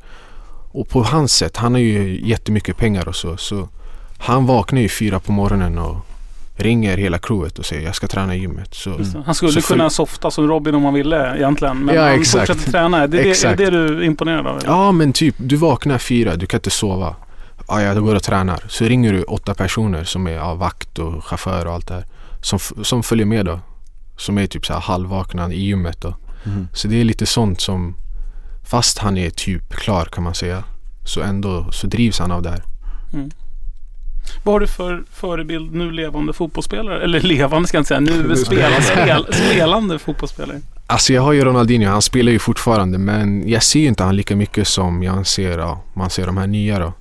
Och 0.71 0.89
på 0.89 1.03
hans 1.03 1.33
sätt, 1.33 1.57
han 1.57 1.73
har 1.73 1.81
ju 1.81 2.27
jättemycket 2.27 2.77
pengar 2.77 3.07
och 3.07 3.15
så. 3.15 3.37
Så 3.37 3.69
han 4.17 4.45
vaknar 4.45 4.81
ju 4.81 4.89
fyra 4.89 5.19
på 5.19 5.31
morgonen 5.31 5.77
och 5.77 5.97
ringer 6.55 6.97
hela 6.97 7.17
crewet 7.17 7.59
och 7.59 7.65
säger 7.65 7.85
jag 7.85 7.95
ska 7.95 8.07
träna 8.07 8.35
i 8.35 8.39
gymmet. 8.39 8.73
Så, 8.73 8.89
Mm. 8.89 9.23
Han 9.25 9.35
skulle 9.35 9.51
Så 9.51 9.61
kunna 9.61 9.89
softa 9.89 10.31
som 10.31 10.47
Robin 10.47 10.75
om 10.75 10.85
han 10.85 10.93
ville 10.93 11.35
egentligen. 11.37 11.77
Men 11.85 11.95
Ja, 11.95 12.01
han 12.01 12.19
exakt. 12.19 12.47
fortsätter 12.47 12.71
träna. 12.71 13.07
Det 13.07 13.19
är, 13.19 13.23
det, 13.23 13.43
är 13.43 13.55
det 13.55 13.69
du 13.69 13.97
är 13.97 14.03
imponerad 14.03 14.47
av? 14.47 14.57
eller? 14.57 14.67
Ja 14.69 14.91
men 14.91 15.13
typ, 15.13 15.35
du 15.37 15.55
vaknar 15.55 15.97
fyra, 15.97 16.35
du 16.35 16.45
kan 16.45 16.57
inte 16.57 16.69
sova. 16.69 17.15
Ja, 17.67 17.81
jag 17.81 18.03
går 18.03 18.15
och 18.15 18.23
tränar. 18.23 18.63
Så 18.67 18.85
ringer 18.85 19.13
du 19.13 19.23
åtta 19.23 19.53
personer 19.53 20.03
som 20.03 20.27
är 20.27 20.31
ja, 20.31 20.53
vakt 20.53 20.99
och 20.99 21.25
chaufför 21.25 21.65
och 21.65 21.73
allt 21.73 21.87
det 21.87 21.93
här. 21.93 22.05
Som, 22.41 22.59
som 22.83 23.03
följer 23.03 23.25
med 23.25 23.45
då. 23.45 23.59
Som 24.17 24.37
är 24.37 24.47
typ 24.47 24.65
så 24.65 24.73
här 24.73 24.79
halvvakna 24.79 25.53
i 25.53 25.61
gymmet 25.61 26.01
då. 26.01 26.15
Mm. 26.45 26.67
Så 26.73 26.87
det 26.87 27.01
är 27.01 27.03
lite 27.03 27.25
sånt 27.25 27.61
som, 27.61 27.95
fast 28.65 28.97
han 28.97 29.17
är 29.17 29.29
typ 29.29 29.73
klar 29.73 30.05
kan 30.05 30.23
man 30.23 30.33
säga. 30.35 30.63
Så 31.05 31.21
ändå 31.21 31.71
så 31.71 31.87
drivs 31.87 32.19
han 32.19 32.31
av 32.31 32.41
det 32.41 32.49
här. 32.49 32.63
Vad 34.43 34.53
har 34.55 34.59
du 34.59 34.67
för 34.67 35.03
förebild 35.11 35.75
nu 35.75 35.91
levande 35.91 36.33
fotbollsspelare? 36.33 37.03
Eller 37.03 37.19
levande 37.21 37.67
ska 37.67 37.77
jag 37.77 37.81
inte 37.81 37.87
säga. 37.87 37.99
Nu 37.99 38.35
spelande, 38.45 38.81
spel, 38.81 39.25
spelande 39.33 39.99
fotbollsspelare. 39.99 40.61
Alltså 40.87 41.13
jag 41.13 41.21
har 41.21 41.33
ju 41.33 41.43
Ronaldinho, 41.45 41.89
han 41.91 42.01
spelar 42.01 42.31
ju 42.31 42.39
fortfarande 42.39 42.97
men 42.97 43.49
jag 43.49 43.63
ser 43.63 43.79
ju 43.79 43.87
inte 43.87 44.03
han 44.03 44.15
lika 44.15 44.35
mycket 44.35 44.67
som 44.67 45.03
jag 45.03 45.27
ser, 45.27 45.57
ja, 45.57 45.83
man 45.93 46.09
ser 46.09 46.25
de 46.25 46.37
här 46.37 46.47
nya 46.47 46.79
då. 46.79 46.93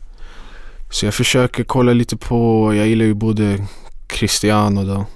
Så 0.91 1.07
jag 1.07 1.15
försöker 1.15 1.65
kolla 1.65 1.93
lite 1.93 2.17
på, 2.17 2.73
jag 2.75 2.87
gillar 2.87 3.05
ju 3.05 3.15
både 3.15 3.59
Cristiano 4.07 4.85
då. 4.85 5.07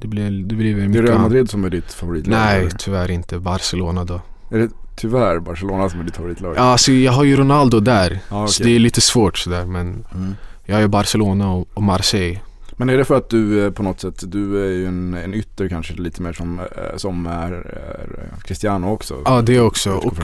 Det 0.00 0.08
blir, 0.08 0.30
det 0.30 0.54
blir 0.54 0.74
väl 0.74 0.80
Det 0.80 0.84
är 0.84 0.88
mycket 0.88 1.04
Real 1.08 1.20
Madrid 1.20 1.50
som 1.50 1.64
är 1.64 1.70
ditt 1.70 1.92
favoritlag? 1.92 2.36
Nej, 2.38 2.60
eller? 2.60 2.70
tyvärr 2.70 3.10
inte. 3.10 3.38
Barcelona 3.38 4.04
då. 4.04 4.20
Är 4.50 4.58
det 4.58 4.68
tyvärr 4.96 5.38
Barcelona 5.38 5.88
som 5.90 6.00
är 6.00 6.04
ditt 6.04 6.16
favoritlag? 6.16 6.54
Ja, 6.56 6.60
alltså 6.60 6.92
jag 6.92 7.12
har 7.12 7.24
ju 7.24 7.36
Ronaldo 7.36 7.80
där. 7.80 8.20
Ja, 8.28 8.46
Så 8.48 8.62
okej. 8.62 8.72
det 8.72 8.76
är 8.76 8.80
lite 8.80 9.00
svårt 9.00 9.38
sådär 9.38 9.64
men 9.64 10.04
Mm. 10.14 10.36
Jag 10.64 10.80
ju 10.80 10.88
Barcelona 10.88 11.52
och, 11.52 11.68
och 11.74 11.82
Marseille. 11.82 12.40
Men 12.76 12.88
är 12.90 12.96
det 12.96 13.04
för 13.04 13.16
att 13.16 13.28
du 13.28 13.64
eh, 13.66 13.70
på 13.70 13.82
något 13.82 14.00
sätt, 14.00 14.22
du 14.26 14.64
är 14.64 14.68
ju 14.68 14.86
en, 14.86 15.14
en 15.14 15.34
ytter 15.34 15.68
kanske 15.68 15.94
lite 15.94 16.22
mer 16.22 16.32
som, 16.32 16.58
eh, 16.58 16.96
som 16.96 17.26
är, 17.26 17.52
är 17.52 18.40
Cristiano 18.44 18.90
också? 18.92 19.14
Ja, 19.24 19.42
det 19.42 19.60
också. 19.60 19.92
Och 19.92 20.14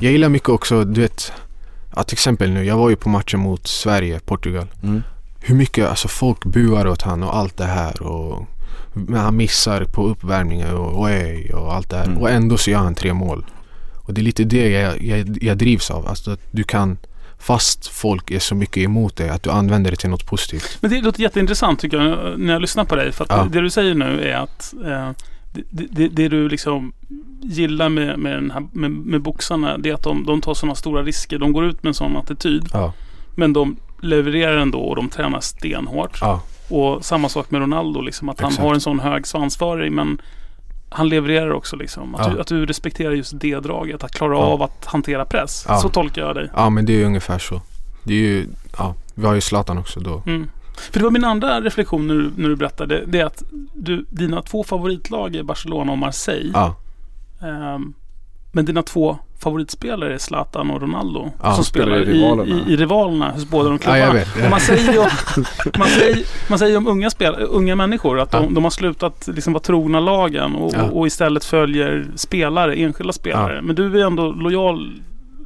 jag 0.00 0.12
gillar 0.12 0.28
mycket 0.28 0.48
också, 0.48 0.84
du 0.84 1.00
vet, 1.00 1.32
att 1.90 2.08
till 2.08 2.14
exempel 2.14 2.50
nu, 2.50 2.64
jag 2.64 2.76
var 2.76 2.90
ju 2.90 2.96
på 2.96 3.08
matchen 3.08 3.40
mot 3.40 3.66
Sverige, 3.66 4.20
Portugal. 4.20 4.66
Mm. 4.82 5.02
hur 5.40 5.54
mycket 5.54 5.88
alltså 5.88 6.08
folk 6.08 6.44
buar 6.44 6.86
åt 6.86 7.02
han 7.02 7.22
och 7.22 7.36
allt 7.36 7.56
det 7.56 7.64
här 7.64 8.02
och 8.02 8.46
men 8.92 9.20
han 9.20 9.36
missar 9.36 9.84
på 9.84 10.06
uppvärmningen 10.06 10.74
och, 10.74 11.02
oj, 11.02 11.50
och 11.54 11.74
allt 11.74 11.90
det 11.90 11.96
här 11.96 12.04
Mm. 12.04 12.18
och 12.18 12.30
ändå 12.30 12.56
så 12.56 12.70
gör 12.70 12.78
han 12.78 12.94
tre 12.94 13.12
mål. 13.12 13.44
Och 13.94 14.14
det 14.14 14.20
är 14.20 14.22
lite 14.22 14.44
det 14.44 14.70
jag, 14.70 15.02
jag, 15.02 15.38
jag 15.42 15.58
drivs 15.58 15.90
av. 15.90 16.08
Alltså 16.08 16.30
att 16.30 16.40
du 16.50 16.62
kan, 16.64 16.98
fast 17.42 17.86
folk 17.86 18.30
är 18.30 18.38
så 18.38 18.54
mycket 18.54 18.76
emot 18.76 19.16
dig, 19.16 19.28
att 19.28 19.42
du 19.42 19.50
använder 19.50 19.90
det 19.90 19.96
till 19.96 20.10
något 20.10 20.26
positivt. 20.26 20.78
Men 20.80 20.90
det 20.90 21.00
låter 21.02 21.20
jätteintressant 21.22 21.80
tycker 21.80 21.96
jag 22.00 22.40
när 22.40 22.52
jag 22.52 22.62
lyssnar 22.62 22.84
på 22.84 22.96
dig. 22.96 23.12
För 23.12 23.24
att 23.24 23.30
Ja. 23.30 23.48
det 23.52 23.60
du 23.60 23.70
säger 23.70 23.94
nu 23.94 24.28
är 24.30 24.36
att 24.36 24.74
eh, 24.84 25.10
det, 25.52 25.86
det, 25.90 26.08
det 26.08 26.28
du 26.28 26.48
liksom 26.48 26.92
gillar 27.42 27.88
med, 27.88 28.18
med, 28.18 28.32
den 28.34 28.50
här, 28.50 28.66
med, 28.72 28.90
med 28.90 29.20
boxarna 29.22 29.78
det 29.78 29.90
är 29.90 29.94
att 29.94 30.02
de, 30.02 30.24
de 30.26 30.40
tar 30.40 30.54
sådana 30.54 30.74
stora 30.74 31.02
risker. 31.02 31.38
De 31.38 31.52
går 31.52 31.64
ut 31.64 31.82
med 31.82 31.90
en 31.90 31.94
sån 31.94 32.16
attityd. 32.16 32.68
Ja. 32.72 32.92
Men 33.36 33.52
de 33.52 33.76
levererar 34.00 34.56
ändå 34.56 34.78
och 34.80 34.96
de 34.96 35.08
tränar 35.08 35.40
stenhårt. 35.40 36.18
Ja, 36.20 36.40
Och 36.68 37.04
samma 37.04 37.28
sak 37.28 37.50
med 37.50 37.60
Ronaldo. 37.60 38.00
Liksom, 38.00 38.28
att 38.28 38.40
han 38.40 38.48
Exakt. 38.48 38.64
har 38.66 38.74
en 38.74 38.80
sån 38.80 39.00
hög 39.00 39.26
svansföring 39.26 39.94
men 39.94 40.18
han 40.94 41.08
levererar 41.08 41.50
också. 41.52 41.76
Liksom. 41.76 42.14
Att, 42.14 42.26
Ja. 42.26 42.32
du, 42.34 42.40
att 42.40 42.46
du 42.46 42.66
respekterar 42.66 43.12
just 43.12 43.40
det 43.40 43.60
draget. 43.60 44.04
Att 44.04 44.12
klara 44.12 44.32
Ja. 44.32 44.38
av 44.44 44.62
att 44.62 44.84
hantera 44.84 45.24
press. 45.24 45.64
Ja. 45.68 45.76
Så 45.78 45.88
tolkar 45.88 46.22
jag 46.22 46.34
dig. 46.34 46.50
ja 46.56 46.70
men 46.70 46.86
det 46.86 46.92
är 46.92 46.96
ju 46.98 47.04
ungefär 47.04 47.38
så. 47.38 47.60
Det 48.04 48.12
är 48.14 48.18
ju, 48.18 48.46
ja, 48.78 48.94
vi 49.14 49.26
har 49.26 49.34
ju 49.34 49.40
Zlatan 49.40 49.78
också 49.78 50.00
då. 50.00 50.22
Mm. 50.26 50.48
För 50.92 50.98
det 50.98 51.04
var 51.04 51.10
min 51.10 51.24
andra 51.24 51.60
reflektion 51.60 52.06
när 52.06 52.14
du, 52.14 52.30
när 52.36 52.48
du 52.48 52.56
berättade. 52.56 53.04
Det 53.06 53.20
är 53.20 53.24
att 53.24 53.42
du, 53.74 54.04
dina 54.10 54.42
två 54.42 54.64
favoritlag 54.64 55.36
är 55.36 55.42
Barcelona 55.42 55.92
och 55.92 55.98
Marseille. 55.98 56.50
Ja, 56.54 56.76
Ehm, 57.42 57.94
men 58.52 58.64
dina 58.64 58.82
två 58.82 59.18
favoritspelare 59.38 60.14
är 60.14 60.18
Zlatan 60.18 60.70
och 60.70 60.80
Ronaldo. 60.80 61.30
Ja, 61.42 61.54
som 61.54 61.64
spelar 61.64 61.86
spelar 61.86 62.14
i 62.14 62.18
i, 62.18 62.22
rivalerna. 62.22 62.60
i, 62.68 62.72
i 62.72 62.76
rivalerna 62.76 63.30
hos 63.30 63.44
båda 63.44 63.64
de 63.68 63.72
ja 63.72 63.78
klubbarna. 63.78 63.98
jag 64.06 64.12
vet. 64.12 64.44
Och 64.44 64.50
man, 64.50 64.60
säger 64.60 64.92
ju, 64.92 64.98
man, 65.78 65.88
säger, 65.88 66.24
man 66.50 66.58
säger 66.58 66.76
om 66.76 66.86
unga, 66.86 67.10
spel, 67.10 67.34
unga 67.48 67.76
människor 67.76 68.20
att 68.20 68.30
de, 68.30 68.44
Ja. 68.44 68.50
de 68.50 68.64
har 68.64 68.70
slutat 68.70 69.28
liksom 69.34 69.52
vara 69.52 69.62
trogna 69.62 70.00
lagen 70.00 70.54
och, 70.54 70.74
Ja. 70.74 70.82
och, 70.82 70.98
och 70.98 71.06
istället 71.06 71.44
följer 71.44 72.06
spelare, 72.16 72.74
enskilda 72.74 73.12
spelare. 73.12 73.62
Men 73.62 73.76
du 73.76 74.00
är 74.00 74.06
ändå 74.06 74.32
lojal 74.32 74.92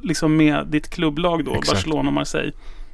liksom 0.03 0.37
med 0.37 0.67
ditt 0.67 0.89
klubblag 0.89 1.45
då, 1.45 1.51
Exakt. 1.51 1.69
Barcelona 1.71 2.07
och 2.09 2.13
Marseille. 2.13 2.51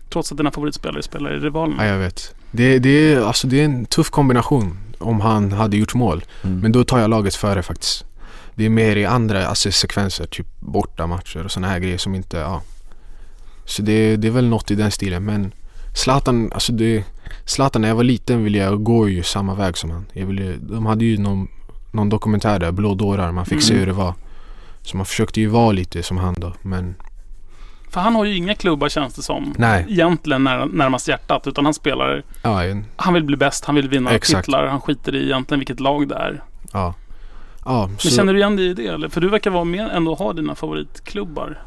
Trots 0.10 0.32
att 0.32 0.38
dina 0.38 0.52
favoritspelare 0.52 1.04
spelar 1.04 1.34
i 1.34 1.40
rivalerna. 1.40 1.86
Ja, 1.86 1.92
jag 1.92 2.00
vet. 2.00 2.36
Det, 2.52 2.80
det, 2.80 2.90
är, 3.14 3.22
alltså, 3.22 3.48
det 3.48 3.62
är 3.62 3.66
en 3.66 3.86
tuff 3.86 4.10
kombination 4.10 4.78
om 5.00 5.22
han 5.22 5.52
hade 5.52 5.78
gjort 5.78 5.94
mål. 5.94 6.24
Mm. 6.44 6.60
Men 6.60 6.72
då 6.72 6.84
tar 6.84 7.00
jag 7.00 7.10
laget 7.10 7.36
före 7.36 7.62
faktiskt. 7.64 8.06
Det 8.56 8.66
är 8.66 8.70
mer 8.70 8.96
i 8.96 9.06
andra 9.06 9.48
alltså, 9.48 9.72
sekvenser, 9.72 10.26
typ 10.26 10.48
borta 10.60 11.08
matcher 11.08 11.46
och 11.46 11.52
sådana 11.52 11.68
här 11.68 11.80
grejer 11.80 11.98
som 11.98 12.16
inte, 12.16 12.38
ja. 12.38 12.62
Så 13.66 13.82
det, 13.82 14.16
det 14.16 14.28
är 14.28 14.32
väl 14.32 14.48
något 14.50 14.72
i 14.72 14.76
den 14.76 14.92
stilen. 14.92 15.26
Men 15.26 15.52
Zlatan, 15.96 16.52
alltså 16.54 16.72
det, 16.72 17.04
Zlatan 17.46 17.82
när 17.82 17.90
jag 17.90 17.96
var 17.96 18.04
liten 18.04 18.44
ville 18.44 18.58
jag 18.58 18.84
gå 18.84 19.10
ju 19.10 19.24
samma 19.24 19.56
väg 19.56 19.78
som 19.78 19.92
han. 19.92 20.06
Jag 20.14 20.26
ville, 20.26 20.56
de 20.62 20.86
hade 20.86 21.06
ju 21.06 21.18
någon, 21.18 21.48
någon 21.92 22.10
dokumentär 22.10 22.60
där, 22.60 22.72
Blå 22.72 22.96
dårar. 22.96 23.32
Man 23.32 23.46
fick 23.46 23.64
se 23.64 23.74
Mm. 23.74 23.80
hur 23.80 23.88
det 23.88 23.94
var. 23.94 24.14
Så 24.82 24.98
man 24.98 25.06
försökte 25.06 25.40
ju 25.42 25.48
vara 25.48 25.72
lite 25.72 26.04
som 26.04 26.18
han 26.18 26.34
då. 26.38 26.54
Men 26.62 26.96
För 27.90 28.02
han 28.02 28.16
har 28.16 28.26
ju 28.26 28.36
inga 28.38 28.56
klubbar 28.56 28.90
känns 28.90 29.14
det 29.14 29.22
som. 29.24 29.54
nej. 29.58 29.86
Egentligen 29.90 30.44
när, 30.44 30.66
närmast 30.66 31.08
hjärtat. 31.08 31.48
Utan 31.48 31.66
han 31.66 31.74
spelar... 31.74 32.24
Ja, 32.44 32.64
en, 32.64 32.86
Han 32.96 33.14
vill 33.14 33.24
bli 33.24 33.38
bäst, 33.38 33.66
han 33.66 33.76
vill 33.76 33.90
vinna 33.90 34.12
Exakt. 34.12 34.46
titlar. 34.46 34.68
Han 34.68 34.82
skiter 34.82 35.16
i 35.16 35.24
egentligen 35.24 35.60
vilket 35.60 35.80
lag 35.80 36.08
det 36.08 36.16
är. 36.16 36.44
ja. 36.72 36.94
Ja, 37.66 37.88
Men 37.88 37.98
så, 37.98 38.10
känner 38.10 38.34
du 38.34 38.40
igen 38.40 38.56
dig 38.56 38.66
i 38.70 38.74
det 38.74 38.88
eller? 38.88 39.10
För 39.10 39.22
du 39.22 39.30
verkar 39.30 39.52
vara 39.52 39.64
med 39.64 39.90
ändå 39.94 40.16
ha 40.16 40.34
dina 40.34 40.56
favoritklubbar. 40.56 41.60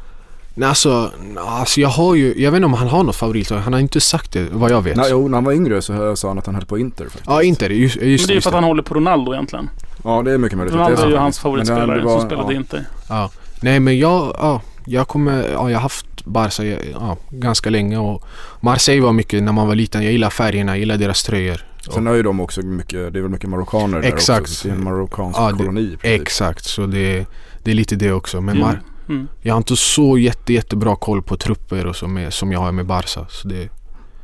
nej, 0.55 0.69
alltså, 0.69 1.11
alltså 1.37 1.81
jag 1.81 1.89
har 1.89 2.15
ju, 2.15 2.33
jag 2.37 2.51
vet 2.51 2.57
inte 2.57 2.65
om 2.65 2.73
han 2.73 2.87
har 2.87 3.03
något 3.03 3.15
favoritlag. 3.15 3.57
Han 3.57 3.73
har 3.73 3.79
inte 3.79 4.01
sagt 4.01 4.31
det 4.33 4.47
vad 4.51 4.71
jag 4.71 4.81
vet. 4.81 4.97
Nej, 4.97 5.07
jo, 5.11 5.27
när 5.27 5.37
han 5.37 5.43
var 5.43 5.53
yngre 5.53 5.81
så 5.81 6.15
sa 6.15 6.27
han 6.27 6.37
att 6.37 6.45
han 6.45 6.55
höll 6.55 6.65
på 6.65 6.77
Inter 6.77 7.03
faktiskt. 7.03 7.25
Ja, 7.27 7.43
inte 7.43 7.67
det. 7.67 7.73
Just, 7.75 7.95
just, 7.95 8.01
Men 8.01 8.09
det 8.09 8.23
är 8.23 8.27
ju 8.27 8.33
just 8.35 8.43
för 8.43 8.49
att 8.49 8.55
han 8.55 8.63
håller 8.63 8.83
på 8.83 8.93
Ronaldo 8.93 9.33
egentligen. 9.33 9.69
Ja 10.03 10.21
det 10.25 10.31
är 10.31 10.37
mycket 10.37 10.57
möjligt. 10.57 10.75
Ronaldo 10.75 10.95
det 11.01 11.07
är 11.07 11.09
ju 11.09 11.17
hans 11.17 11.39
favoritspelare 11.39 12.01
var- 12.03 12.19
som 12.19 12.29
spelade 12.29 12.53
ja. 12.53 12.59
Inter. 12.59 12.85
Ja. 13.09 13.29
Nej 13.61 13.79
men 13.79 13.99
jag, 13.99 14.35
ja, 14.39 14.61
jag 14.85 15.07
kommer, 15.07 15.49
ja, 15.53 15.69
jag 15.69 15.77
har 15.77 15.81
haft 15.81 16.25
Barca 16.25 16.63
ja, 16.93 17.17
ganska 17.29 17.69
länge 17.69 17.97
och 17.97 18.23
Marseille 18.59 19.01
var 19.01 19.13
mycket 19.13 19.43
när 19.43 19.51
man 19.51 19.67
var 19.67 19.75
liten. 19.75 20.03
Jag 20.03 20.11
gillar 20.11 20.29
färgerna, 20.29 20.71
jag 20.71 20.79
gillar 20.79 20.97
deras 20.97 21.23
tröjor. 21.23 21.65
Sen 21.93 22.05
har 22.07 22.13
ju 22.13 22.23
de 22.23 22.39
också 22.39 22.61
mycket, 22.61 23.13
det 23.13 23.19
är 23.19 23.21
väl 23.21 23.31
mycket 23.31 23.49
marockaner 23.49 24.01
där 24.01 24.07
Exakt. 24.07 24.41
också. 24.41 24.53
Så 24.53 24.67
det 24.67 24.71
är 24.73 24.77
en 24.77 24.83
marockansk 24.83 25.39
Ja, 25.39 25.51
det- 25.51 25.57
koloni. 25.57 25.81
i 25.81 25.97
princip. 25.97 26.21
Exakt, 26.21 26.65
så 26.65 26.85
det, 26.85 27.25
det 27.63 27.71
är 27.71 27.75
lite 27.75 27.95
det 27.95 28.11
också. 28.11 28.41
Men 28.41 28.57
Mm. 28.57 28.69
Mar- 28.69 28.79
Mm. 29.09 29.27
jag 29.41 29.53
har 29.53 29.57
inte 29.57 29.75
så 29.75 30.17
jätte, 30.17 30.53
jättebra 30.53 30.95
koll 30.95 31.21
på 31.23 31.37
trupper 31.37 31.85
och 31.85 31.95
så 31.95 32.07
med, 32.07 32.33
som 32.33 32.51
jag 32.51 32.59
har 32.59 32.71
med 32.71 32.85
Barca. 32.85 33.25
Så 33.29 33.47
det, 33.47 33.69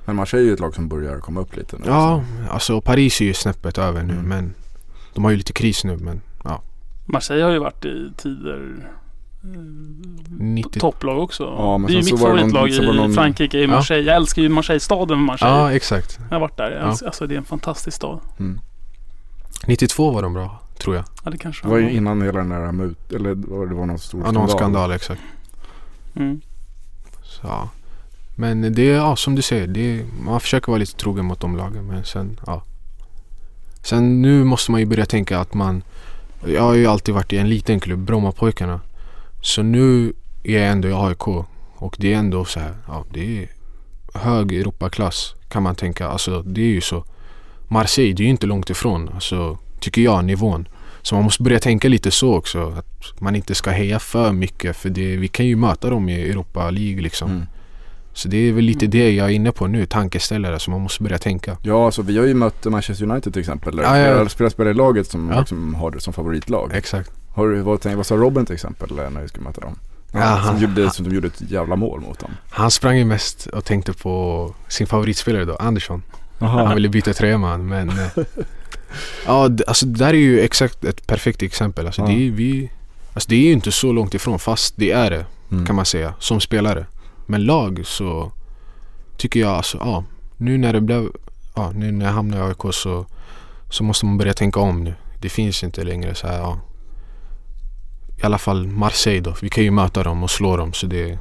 Men 0.05 0.16
Marseille 0.16 0.45
är 0.45 0.47
ju 0.47 0.53
ett 0.53 0.59
lag 0.59 0.76
som 0.76 0.88
börjar 0.88 1.20
komma 1.20 1.41
upp 1.41 1.55
lite 1.55 1.76
nu. 1.78 1.84
ja, 1.88 2.24
alltså 2.49 2.82
Paris 2.82 3.22
är 3.22 3.26
ju 3.26 3.34
snäppet 3.34 3.78
över 3.78 4.03
nu 4.03 4.14
Mm. 4.14 4.26
men 4.26 4.53
de 5.14 5.24
har 5.24 5.32
ju 5.32 5.38
lite 5.38 5.53
kris 5.53 5.84
nu 5.84 5.97
men 5.97 6.22
Marseille 7.05 7.43
har 7.43 7.51
ju 7.51 7.59
varit 7.59 7.86
i 7.86 8.11
tider 8.18 8.89
90... 10.39 10.79
topplag 10.79 11.19
också. 11.23 11.43
Ja, 11.43 11.77
men 11.77 11.87
det 11.87 11.93
är 11.97 12.01
ju 12.01 12.03
mitt 12.11 12.19
var 12.21 12.29
någon- 12.29 12.51
favoritlag 12.51 12.85
var 12.87 12.93
i 12.93 12.97
någon- 12.97 13.13
Frankrike, 13.13 13.57
i 13.57 13.61
Ja. 13.61 13.67
Marseille. 13.67 14.07
Jag 14.07 14.15
älskar 14.15 14.41
ju 14.41 14.49
Marseille-staden 14.49 15.19
Marseille. 15.19 15.55
Ja 15.57 15.71
exakt. 15.73 16.19
Jag 16.29 16.35
har 16.35 16.39
varit 16.41 16.57
där. 16.57 16.71
Ja. 16.71 16.85
Alltså 17.07 17.27
det 17.27 17.33
är 17.35 17.37
en 17.37 17.45
fantastisk 17.45 17.97
stad. 17.97 18.19
Mm. 18.39 18.59
92 19.67 20.11
var 20.11 20.21
de 20.21 20.33
bra, 20.33 20.59
tror 20.77 20.95
jag. 20.95 21.05
Ja 21.23 21.31
det 21.31 21.37
kanske 21.37 21.63
Det 21.65 21.69
var 21.71 21.77
ju 21.77 21.91
innan 21.91 22.21
hela 22.21 22.37
den 22.39 22.49
där 22.49 22.71
mut, 22.71 23.11
eller 23.11 23.35
det 23.35 23.47
var 23.47 23.65
det 23.65 23.75
var 23.75 23.85
någon 23.85 23.99
stor 23.99 24.21
Ja, 24.25 24.31
någon 24.31 24.49
skandal 24.49 24.91
exakt. 24.91 25.21
Mm. 26.15 26.41
Så, 27.23 27.39
ja. 27.47 27.69
Men 28.35 28.73
det 28.73 28.81
är, 28.91 28.95
ja 28.95 29.15
som 29.15 29.35
du 29.35 29.41
säger, 29.41 29.67
det 29.67 29.99
är, 29.99 30.05
man 30.25 30.39
försöker 30.39 30.67
vara 30.67 30.79
lite 30.79 30.95
trogen 30.95 31.25
mot 31.25 31.39
de 31.39 31.57
lagen 31.57 31.87
men 31.87 32.05
sen, 32.05 32.39
ja. 32.45 32.63
Sen 33.81 34.21
nu 34.21 34.43
måste 34.43 34.71
man 34.71 34.79
ju 34.79 34.85
börja 34.85 35.05
tänka 35.05 35.39
att 35.39 35.53
man, 35.53 35.83
jag 36.45 36.61
har 36.61 36.73
ju 36.73 36.87
alltid 36.87 37.15
varit 37.15 37.33
i 37.33 37.37
en 37.37 37.49
liten 37.49 37.79
klubb, 37.79 37.99
Brommapojkarna. 37.99 38.79
Så 39.43 39.63
nu 39.63 40.13
är 40.43 40.59
jag 40.59 40.67
ändå 40.71 40.87
i 40.87 40.93
AIK 40.93 41.27
och 41.75 41.95
det 41.99 42.13
är 42.13 42.17
ändå 42.17 42.45
så 42.45 42.59
här, 42.59 42.73
ja 42.87 43.05
det 43.13 43.43
är 43.43 43.47
hög 44.13 44.51
Europaklass 44.53 45.35
kan 45.49 45.63
man 45.63 45.75
tänka. 45.75 46.07
Alltså 46.07 46.41
det 46.41 46.61
är 46.61 46.65
ju 46.65 46.81
så. 46.81 47.05
Marseille, 47.67 48.13
det 48.13 48.23
är 48.23 48.25
ju 48.25 48.29
inte 48.29 48.47
långt 48.47 48.69
ifrån, 48.69 49.09
alltså 49.13 49.57
tycker 49.79 50.01
jag, 50.01 50.25
nivån. 50.25 50.67
Så 51.01 51.15
man 51.15 51.23
måste 51.23 51.43
börja 51.43 51.59
tänka 51.59 51.87
lite 51.87 52.11
så 52.11 52.35
också. 52.35 52.73
Att 52.77 53.21
man 53.21 53.35
inte 53.35 53.55
ska 53.55 53.69
heja 53.71 53.99
för 53.99 54.31
mycket 54.31 54.75
för 54.77 54.89
det, 54.89 55.15
vi 55.17 55.27
kan 55.27 55.45
ju 55.45 55.55
möta 55.55 55.89
dem 55.89 56.09
i 56.09 56.29
Europa 56.29 56.69
League 56.69 57.01
liksom. 57.01 57.31
Mm. 57.31 57.45
Så 58.13 58.27
det 58.27 58.37
är 58.37 58.51
väl 58.51 58.63
lite 58.63 58.87
det 58.87 59.11
jag 59.11 59.27
är 59.27 59.31
inne 59.33 59.51
på 59.51 59.67
nu, 59.67 59.85
tankeställare 59.85 60.59
som 60.59 60.71
man 60.71 60.81
måste 60.81 61.03
börja 61.03 61.17
tänka. 61.17 61.57
Ja, 61.61 61.85
alltså 61.85 62.01
vi 62.01 62.17
har 62.17 62.25
ju 62.25 62.33
mött 62.33 62.65
Manchester 62.65 63.05
United 63.11 63.33
till 63.33 63.39
exempel. 63.39 63.75
Där 63.75 63.83
Ja, 63.83 63.97
ja, 63.97 64.07
ja. 64.07 64.13
flera 64.15 64.29
spelare 64.29 64.51
spelar 64.51 64.71
i 64.71 64.73
laget 64.73 65.07
som 65.07 65.29
Ja. 65.29 65.39
liksom 65.39 65.75
har 65.75 65.91
det 65.91 65.99
som 65.99 66.13
favoritlag. 66.13 66.71
Exakt. 66.73 67.11
Har 67.34 67.47
du, 67.47 67.61
vad, 67.61 67.86
vad 67.86 68.05
sa 68.05 68.15
Robin 68.15 68.45
till 68.45 68.53
exempel 68.55 68.95
när 68.95 69.21
vi 69.21 69.27
skulle 69.27 69.43
möta 69.43 69.61
dem? 69.61 69.75
Ja, 70.11 70.19
Ja, 70.19 70.25
han- 70.25 70.53
som, 70.59 70.61
gjorde, 70.69 70.91
som 70.91 71.09
de 71.09 71.15
gjorde 71.15 71.27
ett 71.27 71.41
jävla 71.51 71.75
mål 71.75 72.01
mot 72.01 72.19
dem. 72.19 72.31
Han 72.49 72.71
sprang 72.71 72.97
ju 72.97 73.05
mest 73.05 73.47
och 73.47 73.65
tänkte 73.65 73.93
på 73.93 74.55
sin 74.67 74.88
favoritspelare 74.88 75.45
då, 75.45 75.55
Andersson. 75.55 76.03
Han 76.39 76.49
Jaha. 76.59 76.73
ville 76.75 76.89
byta 76.89 77.13
tröja 77.13 77.38
med 77.38 77.49
han, 77.49 77.67
men... 77.67 77.89
eh, 77.89 78.05
ja, 79.25 79.49
alltså 79.67 79.86
det 79.86 79.99
där 79.99 80.07
är 80.09 80.13
ju 80.17 80.39
exakt 80.39 80.84
ett 80.86 81.07
perfekt 81.07 81.41
exempel. 81.43 81.86
Alltså, 81.86 82.01
Ja. 82.01 82.07
det, 82.07 82.13
är, 82.27 82.31
vi, 82.31 82.71
alltså 83.13 83.29
det 83.29 83.36
är 83.36 83.39
ju 83.45 83.51
inte 83.51 83.71
så 83.71 83.91
långt 83.91 84.13
ifrån, 84.13 84.39
fast 84.39 84.73
det 84.77 84.91
är 84.91 85.11
det 85.11 85.25
Mm. 85.51 85.65
kan 85.65 85.75
man 85.75 85.86
säga, 85.86 86.13
som 86.19 86.39
spelare. 86.41 86.86
Men 87.25 87.43
lag 87.45 87.81
så 87.86 88.31
tycker 89.17 89.39
jag 89.39 89.49
alltså, 89.51 89.77
ja, 89.77 90.03
nu 90.38 90.57
när 90.57 90.73
det 90.73 90.81
blev, 90.81 91.07
ja, 91.55 91.71
nu 91.75 91.91
när 91.91 92.05
jag 92.05 92.13
hamnade 92.13 92.43
i 92.43 92.47
AIK 92.47 92.73
så, 92.73 93.05
så 93.69 93.84
måste 93.84 94.05
man 94.05 94.17
börja 94.17 94.34
tänka 94.34 94.59
om 94.59 94.84
nu. 94.84 94.93
Det 95.21 95.29
finns 95.29 95.63
inte 95.63 95.84
längre 95.84 96.15
så 96.15 96.27
här, 96.27 96.38
ja. 96.38 96.59
I 98.22 98.26
alla 98.26 98.38
fall 98.38 98.68
Marseille 98.68 99.22
då, 99.22 99.36
vi 99.41 99.49
kan 99.49 99.64
ju 99.64 99.72
möta 99.72 100.03
dem 100.03 100.24
och 100.24 100.32
slå 100.32 100.57
dem 100.57 100.74
så 100.74 100.88
det, 100.88 101.20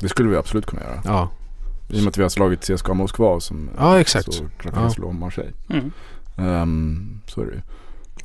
Det 0.00 0.08
skulle 0.08 0.28
vi 0.28 0.36
absolut 0.36 0.66
kunna 0.66 0.82
göra. 0.82 1.02
ja. 1.04 1.28
I 1.88 1.98
och 1.98 2.02
med 2.02 2.08
att 2.08 2.18
vi 2.18 2.22
har 2.22 2.28
slagit 2.28 2.60
CSKA 2.60 2.94
Moskva 2.94 3.40
som 3.40 3.70
Ja, 3.78 4.00
exakt. 4.00 4.32
Så 4.34 4.44
klart 4.58 4.76
vi 4.76 4.80
Ja. 4.80 4.90
slå 4.90 5.12
Marseille. 5.12 5.52
Mm. 5.70 5.90
Ehm, 6.36 7.20
så 7.26 7.40
är 7.40 7.46
det 7.46 7.52
ju. 7.52 7.60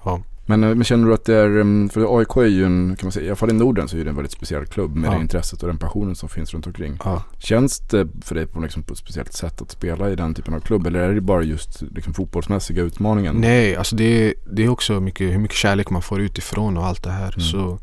Ja. 0.05 0.21
Men, 0.49 0.63
eh, 0.63 0.69
men 0.75 0.83
känner 0.83 1.07
du 1.07 1.13
att 1.13 1.25
det 1.25 1.35
är, 1.35 1.59
em, 1.59 1.89
för 1.89 2.19
AIK 2.19 2.37
är 2.37 2.45
ju 2.45 2.65
en, 2.65 2.95
kan 2.99 3.07
man 3.07 3.11
säga, 3.11 3.25
i 3.25 3.29
alla 3.29 3.35
fall 3.35 3.49
i 3.49 3.53
Norden 3.53 3.87
så 3.87 3.97
är 3.97 4.03
det 4.03 4.09
en 4.09 4.15
väldigt 4.15 4.31
speciell 4.31 4.65
klubb 4.65 4.95
med 4.95 5.07
Ja. 5.09 5.15
det 5.15 5.21
intresset 5.21 5.61
och 5.61 5.67
den 5.67 5.77
passionen 5.77 6.15
som 6.15 6.29
finns 6.29 6.53
runt 6.53 6.67
omkring. 6.67 6.97
ja. 7.03 7.23
Känns 7.39 7.79
det 7.79 8.07
för 8.21 8.35
dig 8.35 8.47
på, 8.47 8.59
liksom, 8.59 8.83
på 8.83 8.93
ett 8.93 8.99
speciellt 8.99 9.33
sätt 9.33 9.61
att 9.61 9.71
spela 9.71 10.09
i 10.09 10.15
den 10.15 10.33
typen 10.33 10.53
av 10.53 10.59
klubb 10.59 10.87
eller 10.87 10.99
är 10.99 11.13
det 11.13 11.21
bara 11.21 11.43
just 11.43 11.81
liksom, 11.95 12.13
fotbollsmässiga 12.13 12.83
utmaningen? 12.83 13.35
Nej, 13.35 13.75
alltså 13.75 13.95
det, 13.95 14.03
är- 14.27 14.33
det 14.51 14.63
är 14.63 14.69
också 14.69 14.99
mycket, 14.99 15.33
hur 15.33 15.39
mycket 15.39 15.57
kärlek 15.57 15.89
man 15.89 16.01
får 16.01 16.21
utifrån 16.21 16.77
och 16.77 16.85
allt 16.85 17.03
det 17.03 17.11
här. 17.11 17.33
Mm. 17.37 17.39
Så, 17.41 17.79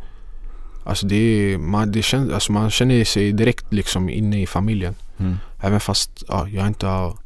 alltså 0.85 1.07
det 1.07 1.57
man, 1.59 1.93
det 1.93 2.03
känns, 2.03 2.33
alltså 2.33 2.53
man 2.53 2.71
känner 2.71 3.05
sig 3.05 3.33
direkt 3.33 3.73
liksom 3.73 4.09
inne 4.09 4.43
i 4.43 4.47
familjen. 4.47 4.95
Mm. 5.19 5.35
Även 5.63 5.81
fast 5.81 6.25
ja, 6.29 6.49
jag 6.49 6.67
inte 6.67 6.87
har, 6.87 7.17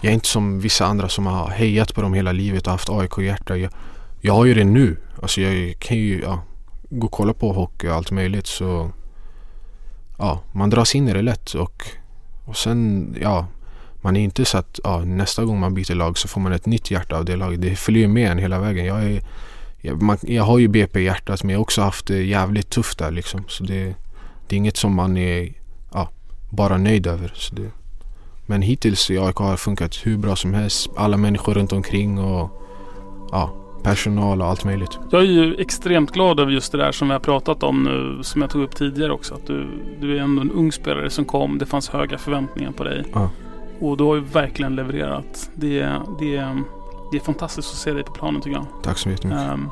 jag 0.00 0.10
är 0.10 0.14
inte 0.14 0.26
som 0.28 0.60
vissa 0.60 0.86
andra 0.86 1.08
som 1.08 1.26
har 1.26 1.50
hejat 1.50 1.94
på 1.94 2.02
dem 2.02 2.14
hela 2.14 2.32
livet 2.32 2.66
och 2.66 2.72
haft 2.72 2.90
AIK 2.90 3.18
i 3.18 3.24
hjärta. 3.24 3.54
Jag, 4.20 4.34
har 4.34 4.44
ju 4.44 4.54
det 4.54 4.64
nu. 4.64 4.96
Alltså 5.22 5.40
jag 5.40 5.78
kan 5.78 5.96
ju 5.96 6.20
ja, 6.20 6.42
gå 6.90 7.06
och 7.06 7.12
kolla 7.12 7.32
på 7.32 7.52
hockey 7.52 7.88
och 7.88 7.94
allt 7.94 8.10
möjligt 8.10 8.46
så 8.46 8.90
ja, 10.18 10.40
man 10.52 10.70
dras 10.70 10.94
in 10.94 11.08
i 11.08 11.12
det 11.12 11.22
lätt 11.22 11.54
och, 11.54 11.84
och 12.44 12.56
sen 12.56 13.16
ja, 13.20 13.46
man 14.00 14.16
är 14.16 14.20
inte 14.20 14.44
så 14.44 14.58
att 14.58 14.80
ja, 14.84 15.04
nästa 15.04 15.44
gång 15.44 15.60
man 15.60 15.74
byter 15.74 15.94
lag 15.94 16.18
så 16.18 16.28
får 16.28 16.40
man 16.40 16.52
ett 16.52 16.66
nytt 16.66 16.90
hjärta 16.90 17.16
av 17.16 17.24
det 17.24 17.36
laget. 17.36 17.60
Det 17.60 17.76
följer 17.76 18.08
med 18.08 18.32
en 18.32 18.38
hela 18.38 18.58
vägen. 18.58 18.84
Jag, 18.86 19.02
är, 19.02 19.22
jag, 19.80 20.02
man, 20.02 20.18
jag 20.22 20.44
har 20.44 20.58
ju 20.58 20.68
BP 20.68 21.00
i 21.00 21.04
hjärtat 21.04 21.44
men 21.44 21.50
jag 21.50 21.58
har 21.58 21.62
också 21.62 21.82
haft 21.82 22.06
det 22.06 22.22
jävligt 22.22 22.70
tufft 22.70 22.98
där 22.98 23.10
liksom. 23.10 23.44
Så 23.48 23.64
det, 23.64 23.94
det 24.48 24.54
är 24.54 24.56
inget 24.56 24.76
som 24.76 24.94
man 24.94 25.16
är 25.16 25.52
ja, 25.92 26.08
bara 26.50 26.76
nöjd 26.76 27.06
över. 27.06 27.32
Så 27.34 27.54
det, 27.54 27.70
men 28.46 28.62
hittills 28.62 29.10
i 29.10 29.18
AIK 29.18 29.36
har 29.36 29.56
funkat 29.56 29.96
hur 30.02 30.16
bra 30.16 30.36
som 30.36 30.54
helst. 30.54 30.90
Alla 30.96 31.16
människor 31.16 31.54
runt 31.54 31.72
omkring 31.72 32.18
och 32.18 32.50
ja, 33.32 33.54
personal 33.82 34.40
och 34.42 34.46
allt 34.48 34.64
möjligt. 34.64 34.98
Jag 35.10 35.20
är 35.22 35.26
ju 35.26 35.54
extremt 35.54 36.10
glad 36.12 36.40
över 36.40 36.52
just 36.52 36.72
det 36.72 36.78
där 36.78 36.92
som 36.92 37.08
vi 37.08 37.12
har 37.12 37.20
pratat 37.20 37.62
om 37.62 37.82
nu, 37.82 38.22
som 38.22 38.40
jag 38.42 38.50
tog 38.50 38.62
upp 38.62 38.76
tidigare 38.76 39.12
också. 39.12 39.34
Att 39.34 39.46
du, 39.46 39.66
du 40.00 40.16
är 40.16 40.20
ändå 40.20 40.42
en 40.42 40.50
ung 40.50 40.72
spelare 40.72 41.10
som 41.10 41.24
kom. 41.24 41.58
Det 41.58 41.66
fanns 41.66 41.88
höga 41.88 42.18
förväntningar 42.18 42.72
på 42.72 42.84
dig. 42.84 43.04
Ja. 43.14 43.30
Och 43.80 43.96
du 43.96 44.04
har 44.04 44.14
ju 44.14 44.20
verkligen 44.20 44.76
levererat. 44.76 45.50
Det, 45.54 45.80
är- 45.80 46.00
det, 46.18 46.36
det 47.12 47.16
är 47.16 47.20
fantastiskt 47.24 47.72
att 47.72 47.78
se 47.78 47.92
dig 47.92 48.02
på 48.04 48.12
planen 48.12 48.40
tycker 48.40 48.56
jag. 48.56 48.66
Tack 48.82 48.98
så 48.98 49.10
jättemycket. 49.10 49.42
Ehm, 49.42 49.68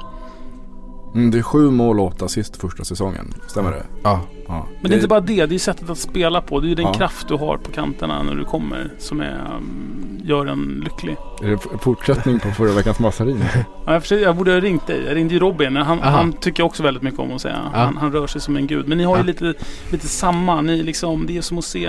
Mm, 1.15 1.31
det 1.31 1.39
är 1.39 1.43
sju 1.43 1.71
mål 1.71 2.01
och 2.01 2.07
åtta 2.07 2.25
assist 2.25 2.57
första 2.57 2.85
säsongen, 2.85 3.35
stämmer 3.47 3.71
det? 3.71 3.83
Ja, 4.03 4.21
Ja. 4.49 4.67
men 4.81 4.91
det 4.91 4.95
är 4.95 4.97
inte 4.97 5.09
bara 5.09 5.21
det, 5.21 5.47
det 5.47 5.55
är 5.55 5.59
sättet 5.59 5.91
att 5.91 5.99
spela 5.99 6.41
på. 6.41 6.61
Det 6.61 6.67
är 6.67 6.69
ju 6.69 6.75
den 6.75 6.85
Ja. 6.85 6.93
kraft 6.95 7.29
du 7.29 7.35
har 7.35 7.57
på 7.57 7.71
kanterna 7.71 8.23
när 8.23 8.35
du 8.35 8.45
kommer 8.45 8.93
som 8.99 9.21
är, 9.21 9.41
um, 9.57 10.21
gör 10.25 10.47
en 10.47 10.81
lycklig. 10.85 11.17
Är 11.43 11.49
det 11.49 11.59
fortsättning 11.81 12.41
på 12.41 12.51
förra 12.51 12.73
veckans 12.73 12.99
massarin? 12.99 13.45
Ja, 13.87 14.01
jag, 14.11 14.21
jag 14.21 14.37
borde 14.37 14.53
ha 14.53 14.61
ringt 14.61 14.87
dig. 14.87 15.05
Jag 15.07 15.17
ringde 15.17 15.35
ju 15.35 15.41
Robin. 15.41 15.77
Han, 15.77 15.99
han 15.99 16.33
tycker 16.33 16.61
jag 16.61 16.67
också 16.67 16.83
väldigt 16.83 17.03
mycket 17.03 17.21
om 17.21 17.33
att 17.33 17.41
säga. 17.41 17.71
Ja. 17.73 17.79
Han, 17.79 17.97
han 17.97 18.13
rör 18.13 18.27
sig 18.27 18.41
som 18.41 18.57
en 18.57 18.67
gud. 18.67 18.89
Men 18.89 18.99
ni 18.99 19.05
har 19.05 19.17
ju 19.17 19.23
lite, 19.23 19.55
lite 19.91 20.09
samma. 20.09 20.61
Ni 20.61 20.83
liksom, 20.83 21.27
det 21.27 21.37
är 21.37 21.43
som 21.43 21.59
att 21.59 21.65
se 21.65 21.87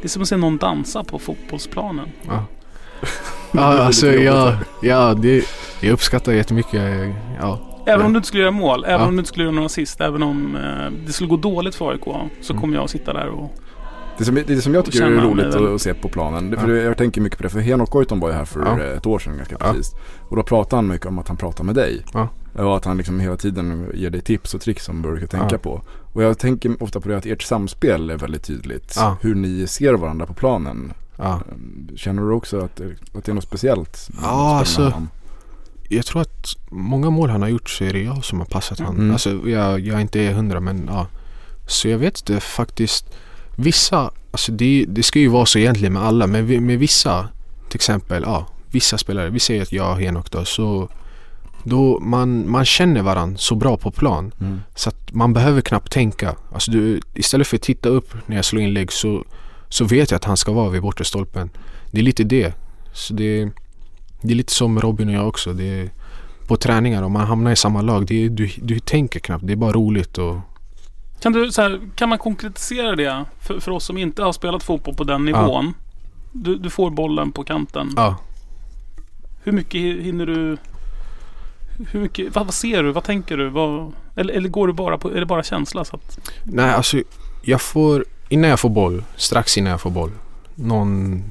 det 0.00 0.04
är 0.04 0.08
som 0.08 0.22
att 0.22 0.28
se 0.28 0.36
någon 0.36 0.56
dansa 0.56 1.04
på 1.04 1.18
fotbollsplanen. 1.18 2.08
ja. 2.28 2.44
ja 3.52 3.60
alltså 3.78 4.06
jag, 4.06 4.54
ja, 4.82 5.14
det, 5.14 5.44
jag 5.80 5.92
uppskattar 5.92 6.32
jättemycket. 6.32 6.82
Ja, 7.40 7.58
Även 7.88 8.00
Ja. 8.00 8.06
om 8.06 8.12
du 8.12 8.16
inte 8.16 8.26
skulle 8.28 8.42
göra 8.42 8.52
mål, 8.52 8.84
även 8.84 9.00
Ja. 9.00 9.06
om 9.06 9.16
du 9.16 9.18
inte 9.18 9.28
skulle 9.28 9.44
göra 9.44 9.54
några 9.54 9.66
assist, 9.66 10.00
även 10.00 10.22
om 10.22 10.56
eh, 10.56 10.92
det 11.06 11.12
skulle 11.12 11.28
gå 11.30 11.36
dåligt 11.36 11.74
för 11.74 11.90
AIK 11.90 12.04
så 12.40 12.52
Mm. 12.52 12.60
kommer 12.60 12.74
jag 12.74 12.84
att 12.84 12.90
sitta 12.90 13.12
där 13.12 13.28
och... 13.28 13.52
Det 14.18 14.24
som, 14.24 14.34
det 14.46 14.60
som 14.62 14.74
jag 14.74 14.84
tycker 14.84 15.02
är 15.06 15.16
han 15.16 15.24
roligt 15.30 15.54
väl. 15.54 15.74
att 15.74 15.80
se 15.82 15.94
på 15.94 16.08
planen, 16.08 16.50
det, 16.50 16.56
för 16.56 16.68
Ja. 16.74 16.82
jag 16.82 16.96
tänker 16.96 17.20
mycket 17.20 17.36
på 17.38 17.42
det, 17.42 17.48
för 17.48 17.60
Henok 17.60 17.90
Goitom 17.90 18.20
var 18.20 18.28
ju 18.28 18.34
här 18.34 18.44
för 18.44 18.60
Ja. 18.60 18.80
eh, 18.84 18.96
ett 18.96 19.06
år 19.06 19.18
sedan 19.18 19.36
ganska 19.36 19.56
Ja. 19.60 19.66
precis. 19.72 19.94
Och 20.28 20.36
då 20.36 20.42
pratade 20.42 20.76
han 20.76 20.86
mycket 20.88 21.06
om 21.06 21.18
att 21.18 21.28
han 21.28 21.36
pratar 21.36 21.64
med 21.64 21.74
dig. 21.74 22.04
Ja. 22.14 22.28
Och 22.54 22.76
att 22.76 22.84
han 22.84 22.96
liksom 22.96 23.20
hela 23.20 23.36
tiden 23.36 23.90
ger 23.94 24.10
dig 24.10 24.20
tips 24.20 24.54
och 24.54 24.60
tricks 24.60 24.84
som 24.84 25.02
du 25.02 25.08
brukar 25.10 25.26
tänka 25.26 25.48
Ja. 25.54 25.58
på. 25.58 25.82
Och 26.12 26.22
jag 26.22 26.38
tänker 26.38 26.82
ofta 26.82 27.00
på 27.00 27.08
det 27.08 27.16
att 27.16 27.26
ert 27.26 27.42
samspel 27.42 28.10
är 28.10 28.16
väldigt 28.16 28.44
tydligt. 28.44 28.94
Ja. 28.96 29.16
Hur 29.20 29.34
ni 29.34 29.66
ser 29.66 29.94
varandra 29.94 30.26
på 30.26 30.34
planen. 30.34 30.92
Ja. 31.16 31.32
Eh, 31.34 31.96
Känner 31.96 32.22
du 32.22 32.32
också 32.32 32.58
att 32.60 32.76
det, 32.76 32.84
att 33.14 33.24
det 33.24 33.32
är 33.32 33.34
något 33.34 33.44
speciellt? 33.44 33.88
att 33.88 34.10
Ja, 34.22 34.58
alltså- 34.58 34.82
honom? 34.82 35.08
Jag 35.88 36.06
tror 36.06 36.22
att 36.22 36.56
många 36.70 37.10
mål 37.10 37.30
han 37.30 37.42
har 37.42 37.48
gjort 37.48 37.70
så 37.70 37.84
är 37.84 37.92
det 37.92 38.02
jag 38.02 38.24
som 38.24 38.38
har 38.38 38.46
passat 38.46 38.78
honom. 38.78 38.96
Mm. 38.96 39.12
Alltså 39.12 39.30
jag, 39.48 39.80
jag 39.80 39.96
är 39.96 40.00
inte 40.00 40.20
hundra 40.20 40.60
men 40.60 40.84
ja. 40.86 41.06
Så 41.66 41.88
jag 41.88 41.98
vet 41.98 42.20
inte 42.20 42.40
faktiskt. 42.40 43.06
Vissa, 43.56 44.10
alltså 44.30 44.52
det, 44.52 44.84
det 44.88 45.02
ska 45.02 45.18
ju 45.18 45.28
vara 45.28 45.46
så 45.46 45.58
egentligen 45.58 45.92
med 45.92 46.02
alla 46.02 46.26
men 46.26 46.66
med 46.66 46.78
vissa 46.78 47.28
till 47.68 47.76
exempel, 47.76 48.22
ja 48.26 48.46
vissa 48.70 48.98
spelare, 48.98 49.30
vi 49.30 49.40
säger 49.40 49.62
att 49.62 49.72
jag 49.72 49.92
och 49.92 50.00
Henok 50.00 50.30
då 50.30 50.44
så 50.44 50.88
då 51.64 52.00
man, 52.00 52.50
man 52.50 52.64
känner 52.64 53.02
varandra 53.02 53.38
så 53.38 53.54
bra 53.54 53.76
på 53.76 53.90
plan 53.90 54.32
Mm. 54.40 54.60
så 54.74 54.88
att 54.88 55.12
man 55.12 55.32
behöver 55.32 55.60
knappt 55.60 55.92
tänka. 55.92 56.36
Alltså 56.52 56.70
du, 56.70 57.00
istället 57.14 57.46
för 57.46 57.56
att 57.56 57.62
titta 57.62 57.88
upp 57.88 58.14
när 58.26 58.36
jag 58.36 58.44
slår 58.44 58.62
inlägg 58.62 58.92
så, 58.92 59.24
så 59.68 59.84
vet 59.84 60.10
jag 60.10 60.16
att 60.16 60.24
han 60.24 60.36
ska 60.36 60.52
vara 60.52 60.68
vid 60.68 60.82
bortre 60.82 61.04
stolpen. 61.04 61.50
Det 61.90 61.98
är 61.98 62.02
lite 62.02 62.24
det. 62.24 62.54
Så 62.92 63.14
det, 63.14 63.50
det 64.20 64.32
är 64.32 64.36
lite 64.36 64.52
som 64.52 64.80
Robin 64.80 65.08
och 65.08 65.14
jag 65.14 65.28
också. 65.28 65.52
Det 65.52 65.80
är, 65.80 65.90
på 66.46 66.56
träningar 66.56 67.02
om 67.02 67.12
man 67.12 67.26
hamnar 67.26 67.50
i 67.50 67.56
samma 67.56 67.82
lag, 67.82 68.06
det 68.06 68.24
är, 68.24 68.28
du, 68.28 68.50
du 68.62 68.78
tänker 68.78 69.20
knappt. 69.20 69.46
Det 69.46 69.52
är 69.52 69.56
bara 69.56 69.72
roligt 69.72 70.18
och 70.18 70.36
Kan, 71.20 71.32
du, 71.32 71.52
så 71.52 71.62
här, 71.62 71.80
kan 71.94 72.08
man 72.08 72.18
konkretisera 72.18 72.96
det 72.96 73.24
för, 73.40 73.60
för 73.60 73.70
oss 73.70 73.84
som 73.84 73.98
inte 73.98 74.22
har 74.22 74.32
spelat 74.32 74.62
fotboll 74.62 74.94
på 74.94 75.04
den 75.04 75.24
nivån? 75.24 75.74
Du, 76.32 76.56
du 76.56 76.70
får 76.70 76.90
bollen 76.90 77.32
på 77.32 77.44
kanten. 77.44 77.92
ja. 77.96 78.16
Hur 79.42 79.52
mycket 79.52 79.74
hi- 79.80 80.00
hinner 80.02 80.26
du... 80.26 80.56
Hur 81.90 82.00
mycket, 82.00 82.34
vad, 82.34 82.44
vad 82.44 82.54
ser 82.54 82.82
du? 82.82 82.92
Vad 82.92 83.04
tänker 83.04 83.36
du? 83.36 83.48
Vad, 83.48 83.92
eller, 84.16 84.34
eller 84.34 84.48
går 84.48 84.66
du 84.66 84.72
bara 84.72 84.98
på... 84.98 85.10
Är 85.10 85.20
det 85.20 85.26
bara 85.26 85.42
känsla? 85.42 85.84
Så 85.84 85.96
att, 85.96 86.18
Nej, 86.44 86.70
alltså 86.70 86.96
jag 87.42 87.60
får, 87.60 88.04
innan 88.28 88.50
jag 88.50 88.60
får 88.60 88.68
boll, 88.68 89.04
strax 89.16 89.58
innan 89.58 89.70
jag 89.70 89.80
får 89.80 89.90
boll, 89.90 90.10
någon, 90.54 91.22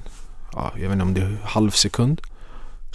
ja, 0.53 0.71
jag 0.75 0.81
vet 0.81 0.91
inte 0.91 1.03
om 1.03 1.13
det 1.13 1.21
är 1.21 1.37
halv 1.43 1.71
sekund, 1.71 2.21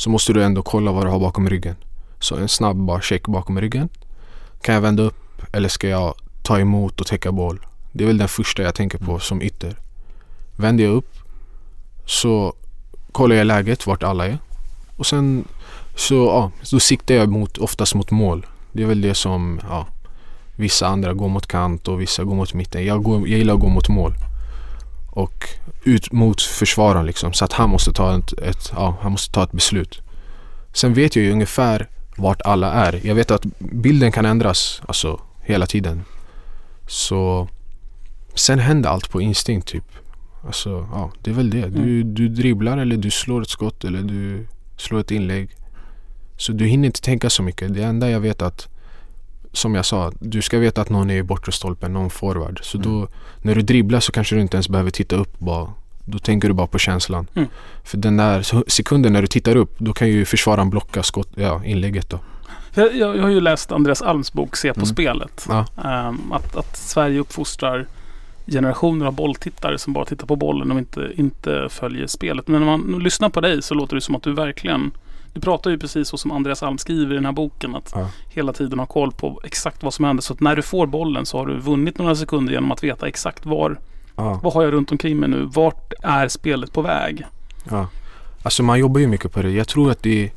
så 0.03 0.11
måste 0.11 0.33
du 0.33 0.45
ändå 0.45 0.63
kolla 0.63 0.93
vad 0.93 1.07
du 1.07 1.11
har 1.11 1.19
bakom 1.19 1.51
ryggen. 1.51 1.77
Så 2.19 2.37
en 2.37 2.49
snabb 2.49 2.77
bara 2.77 3.01
check 3.01 3.29
bakom 3.29 3.61
ryggen. 3.61 3.89
Kan 4.63 4.75
jag 4.75 4.83
vända 4.83 5.03
upp 5.03 5.43
eller 5.53 5.69
ska 5.69 5.89
jag 5.89 6.15
ta 6.43 6.59
emot 6.59 7.01
och 7.01 7.07
täcka 7.07 7.33
boll? 7.33 7.61
Det 7.93 8.05
är 8.05 8.07
väl 8.07 8.19
den 8.19 8.29
första 8.29 8.63
jag 8.63 8.75
tänker 8.75 8.99
på 8.99 9.19
som 9.19 9.43
ytter. 9.43 9.77
Vänder 10.57 10.85
jag 10.85 10.93
upp 10.93 11.19
så 12.07 12.55
kollar 13.13 13.37
jag 13.37 13.47
läget, 13.47 13.87
vart 13.87 14.03
alla 14.03 14.27
är. 14.27 14.39
Och 14.97 15.07
sen 15.07 15.45
så, 15.97 16.15
ja, 16.15 16.51
då 16.71 16.81
siktar 16.81 17.15
jag 17.15 17.29
mot, 17.29 17.59
oftast 17.59 17.95
mot 17.95 18.11
mål. 18.11 18.47
Det 18.73 18.83
är 18.83 18.87
väl 18.87 19.01
det 19.01 19.15
som, 19.15 19.61
ja, 19.69 19.87
Vissa 20.57 20.87
andra 20.87 21.13
går 21.13 21.29
mot 21.29 21.47
kant 21.47 21.89
och 21.89 22.01
vissa 22.01 22.25
går 22.25 22.35
mot 22.35 22.55
mitten. 22.55 22.85
Jag, 22.85 23.03
går, 23.03 23.29
jag 23.29 23.39
gillar 23.39 23.55
att 23.55 23.61
gå 23.61 23.69
mot 23.69 23.89
mål. 23.89 24.15
Och 25.15 25.49
ut 25.85 26.13
mot 26.13 26.43
försvararen 26.43 27.07
liksom. 27.07 27.33
Så 27.33 27.45
att 27.45 27.53
han 27.53 27.71
måste 27.71 27.93
ta 27.93 28.19
ett, 28.19 28.33
ett, 28.33 28.73
ja, 28.77 28.97
han 29.01 29.13
måste 29.13 29.33
ta 29.33 29.43
ett 29.43 29.53
beslut. 29.53 30.01
Sen 30.73 30.95
vet 30.95 31.17
jag 31.17 31.25
ju 31.25 31.33
ungefär 31.33 31.89
vart 32.17 32.43
alla 32.43 32.73
är. 32.73 33.01
Jag 33.07 33.15
vet 33.15 33.31
att 33.31 33.45
bilden 33.59 34.13
kan 34.13 34.27
ändras 34.27 34.83
alltså 34.87 35.21
hela 35.43 35.67
tiden. 35.67 36.05
Så 36.87 37.49
sen 38.35 38.59
händer 38.59 38.91
allt 38.91 39.11
på 39.11 39.21
instinkt 39.21 39.69
typ. 39.69 39.85
Alltså 40.47 40.89
ja, 40.93 41.13
det 41.23 41.31
är 41.31 41.35
väl 41.35 41.51
det. 41.51 41.69
Du, 41.69 42.03
du 42.03 42.29
dribblar 42.29 42.79
eller 42.79 42.97
du 42.97 43.11
slår 43.11 43.43
ett 43.43 43.49
skott 43.49 43.85
eller 43.85 44.03
du 44.03 44.47
slår 44.77 45.01
ett 45.01 45.11
inlägg. 45.11 45.57
Så 46.37 46.53
du 46.53 46.67
hinner 46.67 46.87
inte 46.87 47.01
tänka 47.01 47.31
så 47.31 47.43
mycket. 47.43 47.75
Det 47.75 47.83
enda 47.83 48.11
jag 48.11 48.21
vet 48.21 48.43
att 48.43 48.69
som 49.53 49.75
jag 49.75 49.85
sa, 49.87 50.13
du 50.21 50.43
ska 50.43 50.59
veta 50.59 50.81
att 50.81 50.91
någon 50.91 51.11
är 51.11 51.15
i 51.17 51.23
bortre 51.23 51.53
stolpen, 51.53 51.93
någon 51.93 52.11
forward. 52.11 52.61
Så 52.63 52.79
då, 52.79 53.09
när 53.43 53.55
du 53.55 53.63
dribblar 53.63 54.01
så 54.01 54.13
kanske 54.13 54.35
du 54.35 54.41
inte 54.41 54.57
ens 54.57 54.69
behöver 54.69 54.91
titta 54.91 55.17
upp 55.17 55.39
bara. 55.39 55.69
Då 56.05 56.19
tänker 56.19 56.49
du 56.49 56.55
bara 56.55 56.67
på 56.67 56.79
känslan. 56.79 57.27
Mm. 57.35 57.49
För 57.85 57.97
den 57.99 58.17
där 58.17 58.71
sekunden 58.71 59.13
när 59.13 59.21
du 59.23 59.27
tittar 59.29 59.57
upp, 59.57 59.75
då 59.79 59.93
kan 59.93 60.09
ju 60.09 60.25
försvararen 60.25 60.71
blocka 60.71 61.03
skott, 61.03 61.29
ja, 61.35 61.65
inlägget 61.65 62.11
då. 62.11 62.19
jag, 62.75 62.97
jag, 62.97 63.17
jag 63.17 63.23
har 63.23 63.31
ju 63.31 63.41
läst 63.41 63.73
Andreas 63.73 64.03
Alms 64.03 64.33
bok 64.33 64.57
Se 64.57 64.73
på 64.73 64.81
Mm. 64.81 64.87
spelet. 64.87 65.47
Ja. 65.49 65.67
Ehm, 65.85 66.33
att, 66.33 66.57
att 66.57 66.77
Sverige 66.77 67.21
uppfostrar 67.21 67.87
generationer 68.47 69.07
av 69.07 69.13
bolltittare 69.13 69.79
som 69.79 69.93
bara 69.93 70.05
tittar 70.05 70.27
på 70.27 70.37
bollen 70.37 70.73
och 70.73 70.79
inte, 70.79 71.11
inte 71.17 71.69
följer 71.71 72.07
spelet. 72.07 72.49
Men 72.49 72.61
när 72.61 72.67
man 72.77 72.99
lyssnar 73.03 73.29
på 73.29 73.41
dig 73.41 73.63
så 73.63 73.75
låter 73.75 73.95
det 73.95 74.01
som 74.01 74.15
att 74.17 74.23
du 74.23 74.33
verkligen 74.33 74.91
du 75.35 75.41
pratar 75.41 75.71
ju 75.71 75.79
precis 75.79 76.09
så 76.09 76.17
som 76.17 76.31
Andreas 76.31 76.63
Alm 76.63 76.79
skriver 76.79 77.13
i 77.13 77.15
den 77.15 77.25
här 77.25 77.33
boken. 77.33 77.77
Att 77.77 77.93
Ja. 77.95 78.09
hela 78.29 78.53
tiden 78.53 78.79
ha 78.79 78.87
koll 78.87 79.13
på 79.13 79.41
exakt 79.45 79.83
vad 79.83 79.95
som 79.95 80.05
händer. 80.05 80.23
Så 80.23 80.33
att 80.33 80.41
när 80.41 80.57
du 80.57 80.63
får 80.63 80.87
bollen 80.87 81.27
så 81.27 81.39
har 81.39 81.47
du 81.47 81.59
vunnit 81.61 81.99
några 81.99 82.15
sekunder 82.17 82.53
genom 82.53 82.73
att 82.73 82.85
veta 82.85 83.09
exakt 83.09 83.47
var, 83.47 83.79
Ja, 84.17 84.41
vad 84.43 84.53
har 84.53 84.63
jag 84.63 84.73
runt 84.73 84.93
omkring 84.93 85.17
mig 85.21 85.29
nu? 85.29 85.49
Vart 85.55 85.93
är 86.03 86.29
spelet 86.29 86.73
på 86.73 86.83
väg? 86.83 87.27
ja. 87.71 87.89
Alltså 88.43 88.63
man 88.63 88.79
jobbar 88.79 89.01
ju 89.01 89.07
mycket 89.07 89.33
på 89.33 89.43
det. 89.43 89.51
Jag 89.51 89.69
tror 89.69 89.91
att 89.91 90.03
det, 90.03 90.31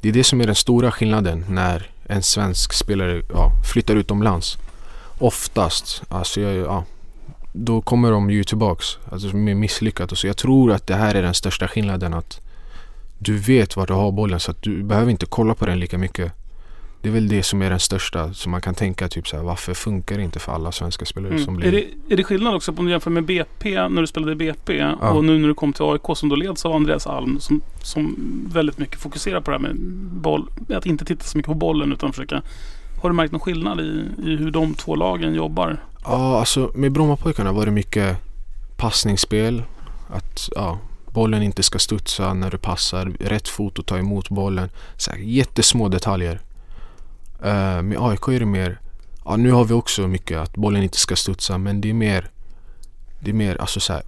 det 0.00 0.08
är 0.08 0.12
det 0.12 0.24
som 0.24 0.40
är 0.40 0.46
den 0.46 0.54
stora 0.54 0.90
skillnaden 0.92 1.44
när 1.48 1.90
en 2.06 2.22
svensk 2.22 2.72
spelare 2.72 3.22
ja, 3.34 3.50
flyttar 3.72 3.96
utomlands. 3.96 4.58
Oftast, 5.18 6.02
alltså 6.08 6.40
jag, 6.40 6.54
ja, 6.66 6.84
då 7.52 7.80
kommer 7.80 8.10
de 8.10 8.30
ju 8.30 8.44
tillbaks 8.44 8.86
alltså 9.12 9.36
med 9.36 9.56
misslyckat 9.56 10.12
och 10.12 10.18
så. 10.18 10.26
Jag 10.26 10.36
tror 10.36 10.72
att 10.72 10.86
det 10.86 10.94
här 10.94 11.14
är 11.14 11.22
den 11.22 11.34
största 11.34 11.68
skillnaden 11.68 12.14
att 12.14 12.40
du 13.24 13.36
vet 13.36 13.76
var 13.76 13.86
du 13.86 13.92
har 13.92 14.12
bollen 14.12 14.40
så 14.40 14.50
att 14.50 14.62
du 14.62 14.82
behöver 14.82 15.10
inte 15.10 15.26
kolla 15.26 15.54
på 15.54 15.66
den 15.66 15.80
lika 15.80 15.98
mycket. 15.98 16.32
Det 17.02 17.08
är 17.08 17.12
väl 17.12 17.28
det 17.28 17.42
som 17.42 17.62
är 17.62 17.70
den 17.70 17.80
största 17.80 18.32
som 18.32 18.50
man 18.52 18.60
kan 18.60 18.74
tänka 18.74 19.08
typ 19.08 19.28
så 19.28 19.36
här, 19.36 19.42
varför 19.44 19.74
funkar 19.74 20.16
det 20.16 20.22
inte 20.22 20.38
för 20.38 20.52
alla 20.52 20.72
svenska 20.72 21.04
spelare 21.04 21.38
som 21.38 21.48
Mm. 21.56 21.56
blir... 21.60 21.68
Är, 21.68 21.72
det, 22.08 22.14
är 22.14 22.16
det 22.16 22.24
skillnad 22.24 22.54
också 22.54 22.72
om 22.76 22.84
du 22.84 22.90
jämför 22.90 23.10
med 23.10 23.24
BP 23.24 23.88
när 23.88 24.00
du 24.00 24.06
spelade 24.06 24.32
i 24.32 24.34
BP 24.34 24.76
Ja. 24.76 25.10
och 25.10 25.24
nu 25.24 25.38
när 25.38 25.48
du 25.48 25.54
kom 25.54 25.72
till 25.72 25.84
AIK 25.84 26.16
som 26.16 26.28
då 26.28 26.36
leds 26.36 26.64
av 26.66 26.72
Andreas 26.72 27.06
Alm 27.06 27.40
som, 27.40 27.60
som 27.82 28.16
väldigt 28.52 28.78
mycket 28.78 29.00
fokuserar 29.00 29.40
på 29.40 29.50
det 29.50 29.56
här 29.56 29.62
med 29.62 29.76
boll, 30.22 30.48
att 30.74 30.86
inte 30.86 31.04
titta 31.04 31.24
så 31.24 31.38
mycket 31.38 31.48
på 31.48 31.54
bollen 31.54 31.92
utan 31.92 32.12
försöka 32.12 32.42
har 33.02 33.10
du 33.10 33.16
märkt 33.16 33.32
någon 33.32 33.40
skillnad 33.40 33.80
i, 33.80 34.04
i 34.24 34.36
hur 34.36 34.50
de 34.50 34.74
två 34.74 34.96
lagen 34.96 35.34
jobbar? 35.34 35.84
Ja, 36.04 36.38
alltså 36.38 36.70
med 36.74 36.92
Brommapojkarna 36.92 37.52
var 37.52 37.64
det 37.66 37.72
mycket 37.72 38.16
passningsspel. 38.76 39.62
Att 40.10 40.48
ja, 40.54 40.78
bollen 41.12 41.42
inte 41.42 41.62
ska 41.62 41.78
studsa 41.78 42.34
när 42.34 42.50
du 42.50 42.58
passar. 42.58 43.12
Rätt 43.20 43.48
fot 43.48 43.78
och 43.78 43.86
ta 43.86 43.98
emot 43.98 44.28
bollen. 44.28 44.68
Så 44.96 45.10
här, 45.10 45.18
jättesmå 45.18 45.88
detaljer. 45.88 46.40
Eh, 47.42 47.82
med 47.82 47.96
AIK 48.00 48.28
är 48.28 48.40
det 48.40 48.46
mer, 48.46 48.80
ja 49.24 49.36
nu 49.36 49.50
har 49.52 49.64
vi 49.64 49.74
också 49.74 50.08
mycket 50.08 50.38
att 50.38 50.54
bollen 50.56 50.82
inte 50.82 50.98
ska 50.98 51.16
studsa 51.16 51.58
men 51.58 51.80
det 51.80 51.90
är 51.90 51.94
mer, 51.94 52.30
det 53.20 53.30
är 53.30 53.34
mer 53.34 53.60
alltså 53.60 53.80
så 53.80 53.92
här 53.92 54.02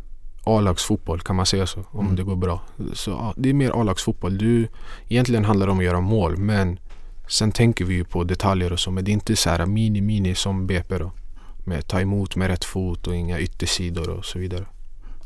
A-lagsfotboll 0.47 1.21
kan 1.21 1.37
man 1.37 1.47
säga 1.47 1.67
så 1.67 1.85
om 1.91 2.01
Mm. 2.05 2.17
det 2.17 2.23
går 2.23 2.37
bra. 2.37 2.61
Så 2.93 3.11
ja, 3.11 3.35
det 3.37 3.49
är 3.49 3.55
mer 3.55 3.81
A-lagsfotboll. 3.81 4.39
Du, 4.39 4.69
egentligen 5.09 5.45
handlar 5.45 5.67
det 5.67 5.73
om 5.73 5.79
att 5.79 5.85
göra 5.85 6.01
mål 6.01 6.37
men 6.37 6.79
sen 7.29 7.53
tänker 7.53 7.85
vi 7.85 7.95
ju 7.95 8.05
på 8.05 8.25
detaljer 8.25 8.73
och 8.73 8.81
så 8.81 8.91
men 8.91 9.05
det 9.05 9.11
är 9.11 9.13
inte 9.13 9.37
så 9.37 9.51
här 9.51 9.67
mini-mini 9.67 10.35
som 10.35 10.67
BP 10.67 10.99
då. 10.99 11.13
Med 11.65 11.87
ta 11.87 12.01
emot 12.01 12.37
med 12.37 12.49
rätt 12.49 12.65
fot 12.65 13.07
och 13.07 13.15
inga 13.15 13.41
yttersidor 13.41 14.11
och 14.11 14.25
så 14.25 14.39
vidare. 14.39 14.65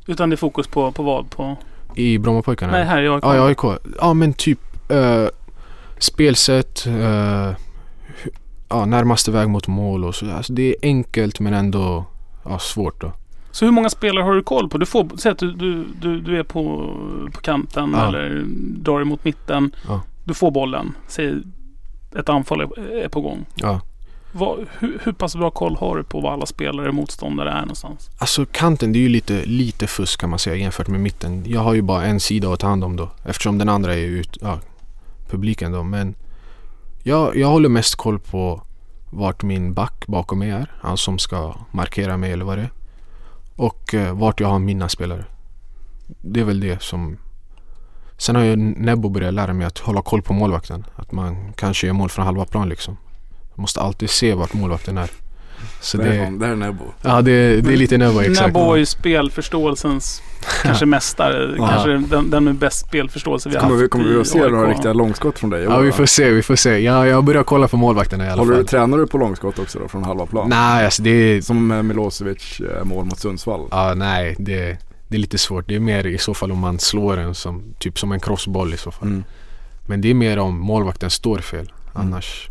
Utan 0.09 0.30
det 0.30 0.34
är 0.34 0.36
fokus 0.36 0.66
på, 0.66 0.92
på 0.92 1.02
vad? 1.02 1.30
På, 1.30 1.56
I 1.94 2.18
Brommapojkarna? 2.18 2.72
nej, 2.72 2.84
här 2.84 3.02
i 3.02 3.09
AIK. 3.09 3.24
Ja, 3.24 3.36
i 3.36 3.38
AIK. 3.38 3.80
Ja, 4.00 4.14
men 4.14 4.32
typ 4.32 4.90
eh, 4.90 5.24
spelsätt, 5.98 6.86
hu- 6.86 7.54
ja, 8.68 8.84
närmaste 8.84 9.30
väg 9.30 9.48
mot 9.48 9.68
mål 9.68 10.04
och 10.04 10.14
så. 10.14 10.30
Alltså, 10.30 10.52
det 10.52 10.62
är 10.68 10.74
enkelt 10.82 11.40
men 11.40 11.54
ändå 11.54 12.04
ja, 12.44 12.59
svårt 12.59 13.00
då. 13.00 13.12
Så 13.50 13.64
hur 13.64 13.72
många 13.72 13.90
spelare 13.90 14.24
har 14.24 14.34
du 14.34 14.42
koll 14.42 14.68
på? 14.68 14.78
Du 14.78 14.86
får, 14.86 15.09
säg 15.16 15.32
att 15.32 15.38
du, 15.38 15.52
du, 15.52 15.84
du, 16.00 16.20
du 16.20 16.38
är 16.38 16.42
på, 16.42 16.92
på 17.32 17.40
kanten 17.40 17.90
Ja. 17.96 18.09
eller 18.09 18.44
drar 18.82 19.00
emot 19.00 19.24
mitten. 19.24 19.70
Ja. 19.88 20.00
Du 20.24 20.34
får 20.34 20.50
bollen. 20.50 20.94
Säg 21.09 21.34
ett 22.18 22.28
anfall 22.28 22.61
är, 22.61 22.94
är 23.04 23.09
på 23.09 23.20
gång. 23.20 23.46
Ja. 23.54 23.80
Vad, 24.33 24.66
hur, 24.79 25.01
hur 25.05 25.12
pass 25.12 25.37
bra 25.37 25.51
koll 25.51 25.76
har 25.76 25.97
du 25.97 26.05
på 26.05 26.20
vad 26.20 26.33
alla 26.33 26.47
spelare 26.47 26.89
och 26.89 26.95
motståndare 26.95 27.51
är 27.51 27.61
någonstans? 27.61 28.11
Alltså 28.18 28.47
kanten 28.47 28.93
det 28.93 28.99
är 28.99 29.01
ju 29.01 29.09
lite, 29.09 29.45
lite 29.45 29.87
fusk 29.87 30.20
kan 30.20 30.31
man 30.31 30.39
säga 30.39 30.57
jämfört 30.57 30.89
med 30.89 31.01
mitten. 31.01 31.45
Jag 31.47 31.61
har 31.61 31.74
ju 31.74 31.83
bara 31.83 32.05
en 32.05 32.20
sida 32.20 32.53
att 32.53 32.61
ta 32.61 32.66
hand 32.66 32.85
om 32.85 32.97
då 32.97 33.11
eftersom 33.24 33.59
den 33.59 33.68
andra 33.68 33.95
är 33.95 33.99
ut, 33.99 34.39
ja, 34.41 34.59
publiken 35.29 35.72
då. 35.72 35.83
Men 35.83 36.14
jag, 37.03 37.37
jag 37.37 37.49
håller 37.49 37.68
mest 37.68 37.95
koll 37.95 38.18
på 38.18 38.62
vart 39.11 39.43
min 39.43 39.74
back 39.74 40.07
bakom 40.07 40.39
mig 40.39 40.51
är. 40.51 40.72
Han 40.81 40.97
som 40.97 41.18
ska 41.18 41.55
markera 41.70 42.16
mig 42.16 42.33
eller 42.33 42.45
vad 42.45 42.59
det 42.59 42.62
är. 42.62 42.70
Och 43.57 43.95
eh, 43.95 44.18
vart 44.18 44.41
jag 44.41 44.49
har 44.49 44.59
mina 44.59 44.89
spelare. 44.89 45.24
Det 46.07 46.41
är 46.41 46.45
väl 46.45 46.61
det 46.61 46.83
som... 46.83 47.18
Sen 48.16 48.37
har 48.37 48.43
ju 48.43 48.57
Nebbo 48.57 49.09
börjat 49.09 49.35
lära 49.35 49.53
mig 49.53 49.66
att 49.66 49.79
hålla 49.79 50.03
koll 50.03 50.22
på 50.22 50.33
målvakten. 50.33 50.85
Att 50.97 51.12
man 51.12 51.53
kanske 51.53 51.87
gör 51.87 51.95
mål 51.95 52.09
från 52.09 52.24
halva 52.24 52.45
plan 52.45 52.68
liksom. 52.68 52.97
Man 53.59 53.62
måste 53.62 53.80
alltid 53.80 54.11
se 54.11 54.34
vart 54.34 54.54
målvakten 54.54 54.98
är. 54.98 55.11
Så 55.80 55.96
Det 55.96 56.04
är, 56.04 56.30
det, 56.30 56.46
här 56.46 56.52
är 56.52 56.56
Nebbo. 56.56 56.84
ja, 57.02 57.22
det, 57.22 57.61
det 57.61 57.72
är 57.72 57.76
lite 57.76 57.98
Nebbo 57.98 58.20
exakt. 58.20 58.46
Nebbo 58.46 58.72
är 58.72 58.76
ju 58.76 58.86
spelförståelsens 58.86 60.22
kanske 60.62 60.86
mästare. 60.86 61.54
Ja. 61.59 61.68
Kanske 61.68 61.90
den, 62.16 62.30
den 62.30 62.44
med 62.44 62.54
bäst 62.54 62.86
spelförståelse 62.86 63.48
vi 63.48 63.54
har 63.54 63.62
Kommer 63.62 63.76
vi, 63.76 63.82
haft 63.82 63.92
kommer 63.92 64.04
vi 64.04 64.20
att 64.20 64.26
se 64.26 64.38
några 64.48 64.70
riktiga 64.70 64.92
långskott 64.92 65.38
från 65.38 65.50
dig? 65.50 65.62
Ja 65.62 65.78
vi 65.78 65.92
får 65.92 66.06
se, 66.06 66.30
vi 66.30 66.42
får 66.42 66.56
se. 66.56 66.78
Ja, 66.78 67.06
jag 67.06 67.24
börjar 67.24 67.42
kolla 67.42 67.68
på 67.68 67.76
målvakterna 67.76 68.26
i 68.26 68.28
alla 68.28 68.42
Håller 68.42 68.52
du, 68.52 68.59
fall. 68.59 68.66
tränar 68.66 68.98
du 68.98 69.06
på 69.06 69.18
långskott 69.18 69.59
också 69.59 69.78
då 69.78 69.88
från 69.88 70.04
halva 70.04 70.26
plan? 70.26 70.48
Nej, 70.48 70.84
alltså 70.84 71.02
det 71.02 71.11
är... 71.11 71.40
Som 71.40 71.86
Milosevic 71.88 72.61
eh, 72.61 72.84
mål 72.84 73.04
mot 73.04 73.18
Sundsvall. 73.18 73.68
Ja, 73.70 73.94
nej, 73.94 74.36
det, 74.38 74.78
det 75.09 75.16
är 75.16 75.20
lite 75.20 75.38
svårt. 75.38 75.68
Det 75.68 75.74
är 75.74 75.80
mer 75.80 76.06
i 76.06 76.18
så 76.18 76.34
fall 76.34 76.52
om 76.52 76.59
man 76.59 76.78
slår 76.78 77.16
den 77.16 77.34
som, 77.34 77.62
typ 77.78 77.98
som 77.98 78.12
en 78.12 78.20
crossboll 78.20 78.74
i 78.74 78.76
så 78.76 78.90
fall. 78.90 79.09
Mm. 79.09 79.24
Men 79.86 80.00
det 80.00 80.11
är 80.11 80.14
mer 80.14 80.38
om 80.38 80.59
målvakten 80.61 81.11
står 81.11 81.38
fel. 81.38 81.72
Annars 81.92 82.48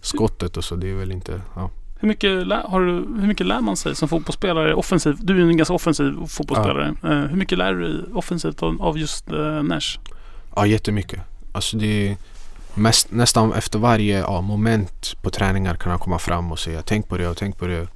skottet 0.00 0.56
och 0.56 0.64
så, 0.64 0.76
det 0.76 0.90
är 0.90 0.94
väl 0.94 1.12
inte... 1.12 1.40
Ja. 1.54 1.70
Hur 2.00 2.08
mycket, 2.08 2.46
lär, 2.46 2.62
har 2.62 2.80
du, 2.80 2.92
hur 2.92 3.26
mycket 3.26 3.46
lär 3.46 3.60
man 3.60 3.76
sig 3.76 3.96
som 3.96 4.08
fotbollsspelare 4.08 4.74
offensiv? 4.74 5.16
Du 5.20 5.34
är 5.34 5.38
ju 5.38 5.50
en 5.50 5.56
ganska 5.56 5.74
offensiv 5.74 6.12
fotbollsspelare. 6.28 6.94
Eh, 7.02 7.10
hur 7.10 7.36
mycket 7.36 7.58
lär 7.58 7.74
du 7.74 7.82
dig 7.82 8.12
offensivt 8.14 8.62
av, 8.62 8.98
just 8.98 9.32
uh, 9.32 9.62
Nash? 9.62 9.98
Ja, 10.56 10.66
jättemycket. 10.66 11.20
Alltså 11.52 11.76
det 11.76 12.08
är 12.08 12.16
mest, 12.74 13.10
nästan 13.10 13.52
efter 13.52 13.78
varje 13.78 14.18
ja, 14.18 14.40
moment 14.40 15.16
på 15.22 15.30
träningar 15.30 15.74
kan 15.74 15.90
han 15.90 15.98
komma 15.98 16.18
fram 16.18 16.52
och 16.52 16.58
säga 16.58 16.82
tänk 16.82 17.08
på 17.08 17.16
det 17.16 17.28
och 17.28 17.36
tänk 17.36 17.58
på 17.58 17.66
det. 17.66 17.88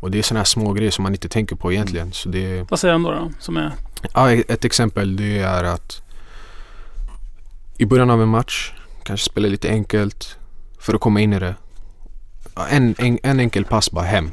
Och 0.00 0.10
det 0.10 0.18
är 0.18 0.22
sådana 0.22 0.40
här 0.40 0.44
små 0.44 0.72
grejer 0.72 0.90
som 0.90 1.02
man 1.02 1.12
inte 1.12 1.28
tänker 1.28 1.56
på 1.56 1.72
egentligen. 1.72 2.12
Så 2.12 2.28
det 2.28 2.70
Vad 2.70 2.80
säger 2.80 2.92
han 2.92 3.02
då? 3.02 3.10
då 3.10 3.30
som 3.38 3.56
är, 3.56 3.72
ja, 4.14 4.32
ett 4.32 4.64
exempel 4.64 5.16
det 5.16 5.38
är 5.38 5.64
att 5.64 6.02
i 7.78 7.84
början 7.84 8.10
av 8.10 8.22
en 8.22 8.28
match 8.28 8.72
kanske 9.02 9.26
spela 9.26 9.48
lite 9.48 9.68
enkelt 9.68 10.38
för 10.86 10.94
att 10.94 11.00
komma 11.00 11.20
in 11.20 11.32
i 11.32 11.38
det. 11.38 11.54
En, 12.70 12.94
en, 12.98 13.18
en 13.22 13.40
enkel 13.40 13.64
pass 13.64 13.90
bara 13.90 14.04
hem. 14.04 14.30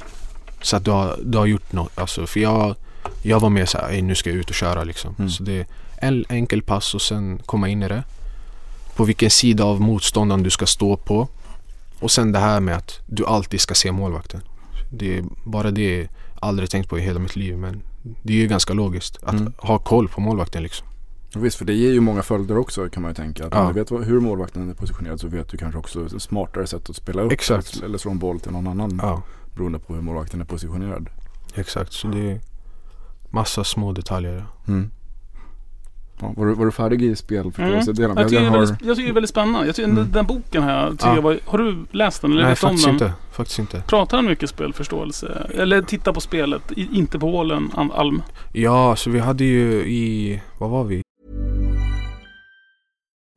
Så 0.62 0.76
att 0.78 0.86
du 0.86 0.91
har, 0.91 1.20
du 1.24 1.38
har 1.38 1.45
gjort 1.45 1.72
något. 1.72 1.97
Alltså, 1.99 2.28
för 2.28 2.39
jag, 2.39 2.76
jag 3.22 3.39
var 3.39 3.49
med 3.49 3.70
så 3.70 3.78
här, 3.78 3.89
"Ey, 3.91 4.01
nu 4.01 4.16
ska 4.16 4.30
jag 4.30 4.38
ut 4.39 4.49
och 4.49 4.56
köra 4.56 4.84
liksom. 4.84 5.16
Mm. 5.20 5.30
Så 5.30 5.43
det 5.43 5.54
är 5.60 5.66
en 5.97 6.26
enkel 6.30 6.62
pass 6.62 6.95
och 6.95 7.01
sen 7.01 7.39
komma 7.45 7.68
in 7.70 7.84
i 7.84 7.88
det. 7.88 8.04
På 8.95 9.04
vilken 9.04 9.30
sida 9.30 9.64
av 9.64 9.82
motståndaren 9.82 10.43
du 10.43 10.49
ska 10.49 10.66
stå 10.66 10.97
på. 10.97 11.28
Och 11.99 12.12
sen 12.12 12.32
det 12.32 12.39
här 12.39 12.60
med 12.60 12.76
att 12.78 12.99
du 13.08 13.26
alltid 13.26 13.62
ska 13.62 13.74
se 13.74 13.91
målvakten. 13.91 14.41
Det 14.91 15.18
är 15.18 15.24
bara 15.45 15.72
det 15.72 15.97
jag 15.97 16.08
aldrig 16.39 16.70
tänkt 16.70 16.89
på 16.89 16.99
i 16.99 17.01
hela 17.01 17.20
mitt 17.20 17.36
liv 17.36 17.58
men 17.58 17.82
det 18.24 18.34
är 18.34 18.38
ju 18.38 18.47
ganska 18.47 18.74
logiskt 18.74 19.18
att 19.24 19.34
Mm. 19.34 19.54
ha 19.58 19.78
koll 19.80 20.08
på 20.08 20.22
målvakten 20.22 20.64
liksom. 20.64 20.88
Visst, 21.36 21.58
för 21.58 21.66
det 21.66 21.74
ger 21.74 21.92
ju 21.92 22.00
många 22.00 22.22
följder 22.24 22.58
också 22.58 22.90
kan 22.90 23.02
man 23.04 23.12
ju 23.12 23.16
tänka. 23.16 23.46
Att 23.48 23.54
Ja. 23.54 23.62
om 23.68 23.74
du 23.74 23.80
vet 23.80 23.92
hur 23.92 24.20
målvakten 24.20 24.70
är 24.70 24.74
positionerad 24.74 25.20
så 25.20 25.28
vet 25.28 25.50
du 25.50 25.58
kanske 25.58 25.80
också 25.80 26.06
ett 26.06 26.22
smartare 26.22 26.68
sätt 26.68 26.90
att 26.90 26.96
spela 26.96 27.22
upp. 27.22 27.32
Exakt. 27.32 27.84
Eller 27.84 27.98
slå 27.98 28.12
en 28.12 28.20
boll 28.20 28.40
till 28.40 28.52
någon 28.52 28.68
annan 28.68 29.00
Ja, 29.02 29.22
beroende 29.56 29.80
på 29.80 29.94
hur 29.96 30.02
målvakten 30.02 30.42
är 30.42 30.46
positionerad. 30.46 31.10
exakt. 31.56 31.94
Så 31.94 32.08
det 32.08 32.32
är 32.32 32.40
massa 33.30 33.64
små 33.64 33.92
detaljer. 33.92 34.46
Mm. 34.68 34.92
Ja, 36.22 36.34
var, 36.38 36.46
du, 36.46 36.54
var 36.54 36.66
du 36.66 36.72
färdig 36.72 37.02
i 37.02 37.16
spelförståelsedelen? 37.16 38.12
Mm. 38.12 38.22
jag, 38.22 38.30
tycker 38.30 38.44
är 38.44 38.50
har- 38.50 38.58
väldigt, 38.60 38.82
jag 38.86 38.96
tycker 38.96 39.08
det 39.08 39.12
är 39.12 39.14
väldigt 39.14 39.30
spännande. 39.30 39.66
Jag 39.68 39.76
tycker, 39.76 39.90
Mm. 39.90 40.12
den, 40.12 40.26
boken 40.26 40.64
här, 40.64 40.92
tycker 40.92 41.08
Ja. 41.08 41.16
jag 41.16 41.22
var, 41.22 41.40
har 41.46 41.58
du 41.58 41.86
läst 41.92 42.22
den? 42.22 42.32
Eller 42.32 42.44
Nej 42.44 42.56
faktiskt 42.56 42.86
den? 42.86 42.94
inte. 42.96 43.14
Faktiskt 43.32 43.60
inte. 43.60 43.84
Pratar 43.88 44.18
han 44.18 44.26
mycket 44.26 44.50
spelförståelse? 44.50 45.48
Eller 45.56 45.82
titta 45.82 46.14
på 46.14 46.22
spelet, 46.22 46.72
inte 46.72 47.20
på 47.20 47.26
bollen, 47.32 47.72
Al- 47.74 47.92
Alm? 47.92 48.22
Ja, 48.54 48.96
så 48.96 49.10
vi 49.10 49.20
hade 49.20 49.44
ju 49.44 49.72
i, 49.74 50.42
vad 50.58 50.70
var 50.70 50.84
vi? 50.84 51.02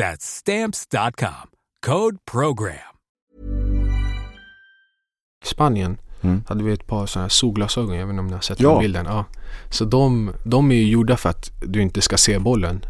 That's 0.00 0.20
stamps.com. 0.20 1.48
Code 1.86 2.16
program. 2.32 2.94
I 5.44 5.46
Spanien 5.46 5.96
Mm. 6.22 6.44
hade 6.48 6.64
vi 6.64 6.72
ett 6.72 6.86
par 6.86 7.06
sådana 7.06 7.24
här 7.24 7.28
solglasögon. 7.28 7.96
Jag 7.96 8.06
vet 8.06 8.10
inte 8.12 8.20
om 8.20 8.26
ni 8.26 8.32
har 8.32 8.40
sett 8.40 8.60
Ja. 8.60 8.70
den 8.70 8.78
bilden. 8.80 9.06
Ja. 9.06 9.24
Så 9.70 9.84
de, 9.84 10.32
de 10.44 10.70
är 10.72 10.74
ju 10.76 10.86
gjorda 10.88 11.16
för 11.16 11.28
att 11.28 11.50
du 11.62 11.82
inte 11.82 12.00
ska 12.00 12.16
se 12.16 12.38
bollen. 12.38 12.86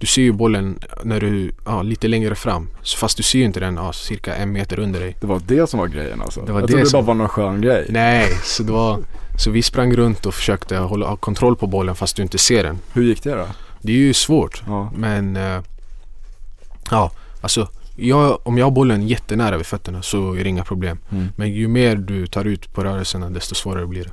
Du 0.00 0.06
ser 0.06 0.22
ju 0.22 0.32
bollen 0.32 0.78
när 1.02 1.20
du, 1.20 1.52
ja, 1.64 1.82
lite 1.82 2.08
längre 2.08 2.34
fram. 2.34 2.70
Så 2.82 2.98
fast 2.98 3.16
du 3.16 3.22
ser 3.22 3.38
ju 3.38 3.44
inte 3.44 3.60
den 3.60 3.74
ja, 3.76 3.92
cirka 3.92 4.34
en 4.36 4.52
meter 4.52 4.78
under 4.78 5.00
dig. 5.00 5.16
Det 5.20 5.26
var 5.26 5.40
det 5.46 5.66
som 5.70 5.80
var 5.80 5.86
grejen 5.86 6.22
alltså? 6.22 6.40
Det 6.40 6.52
var 6.52 6.60
jag 6.60 6.68
det 6.68 6.72
trodde 6.72 6.82
det 6.84 6.90
som- 6.90 6.98
bara 7.00 7.06
var 7.06 7.14
någon 7.14 7.28
skön 7.28 7.60
grej. 7.60 7.86
Nej, 7.88 8.28
så 8.44 8.62
det 8.62 8.72
var... 8.72 8.98
Så 9.38 9.50
vi 9.50 9.62
sprang 9.62 9.92
runt 9.96 10.26
och 10.26 10.34
försökte 10.34 10.76
hålla 10.76 11.06
ha 11.08 11.16
kontroll 11.16 11.56
på 11.56 11.66
bollen 11.66 11.94
fast 11.94 12.16
du 12.16 12.22
inte 12.22 12.38
ser 12.38 12.62
den. 12.62 12.78
Hur 12.92 13.02
gick 13.02 13.22
det 13.22 13.34
då? 13.34 13.46
Det 13.82 13.92
är 13.92 13.96
ju 13.96 14.14
svårt. 14.14 14.62
Ja. 14.66 14.90
Men 14.96 15.36
eh, 15.36 15.62
ja, 16.90 17.10
alltså 17.40 17.68
jag, 17.96 18.38
om 18.46 18.58
jag 18.58 18.66
har 18.66 18.70
bollen 18.70 19.08
jättenära 19.08 19.56
vid 19.56 19.66
fötterna 19.66 20.02
så 20.02 20.34
är 20.34 20.42
det 20.44 20.48
inga 20.48 20.64
problem. 20.64 20.98
Mm. 21.10 21.28
Men 21.36 21.52
ju 21.52 21.68
mer 21.68 21.96
du 21.96 22.26
tar 22.26 22.44
ut 22.44 22.74
på 22.74 22.84
rörelserna 22.84 23.30
desto 23.30 23.54
svårare 23.54 23.86
blir 23.86 24.04
det. 24.04 24.10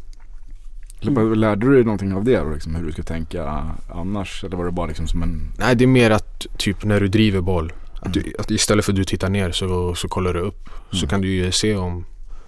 Eller 1.07 1.35
Lärde 1.35 1.65
du 1.67 1.73
dig 1.75 1.83
någonting 1.83 2.13
av 2.13 2.23
det 2.23 2.37
då? 2.39 2.49
Liksom, 2.49 2.75
hur 2.75 2.85
du 2.85 2.91
ska 2.91 3.03
tänka 3.03 3.65
annars? 3.93 4.43
Eller 4.43 4.57
var 4.57 4.65
det 4.65 4.71
bara 4.71 4.87
liksom 4.87 5.07
som 5.07 5.23
en... 5.23 5.51
Nej, 5.57 5.75
det 5.75 5.83
är 5.85 5.87
mer 5.87 6.11
att 6.11 6.47
typ 6.57 6.83
när 6.83 6.99
du 6.99 7.07
driver 7.07 7.41
boll. 7.41 7.73
Att, 8.01 8.13
du, 8.13 8.33
att 8.39 8.51
istället 8.51 8.85
för 8.85 8.91
att 8.91 8.95
du 8.95 9.03
tittar 9.03 9.29
ner 9.29 9.51
så, 9.51 9.95
så 9.95 10.07
kollar 10.07 10.33
du 10.33 10.39
upp. 10.39 10.69
Så 10.91 10.97
Mm. 10.97 11.09
kan 11.09 11.21
du 11.21 11.27
ju 11.27 11.51
se 11.51 11.75
om... 11.75 12.05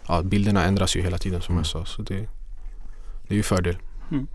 Ja, 0.08 0.22
bilderna 0.22 0.64
ändras 0.64 0.96
ju 0.96 1.02
hela 1.02 1.18
tiden 1.18 1.42
som 1.42 1.58
jag 1.58 1.66
sa. 1.66 1.86
Så 1.86 2.02
det, 2.02 2.16
det 3.28 3.34
är 3.34 3.36
ju 3.36 3.44
fördel. 3.44 3.78
Mm. 4.12 4.28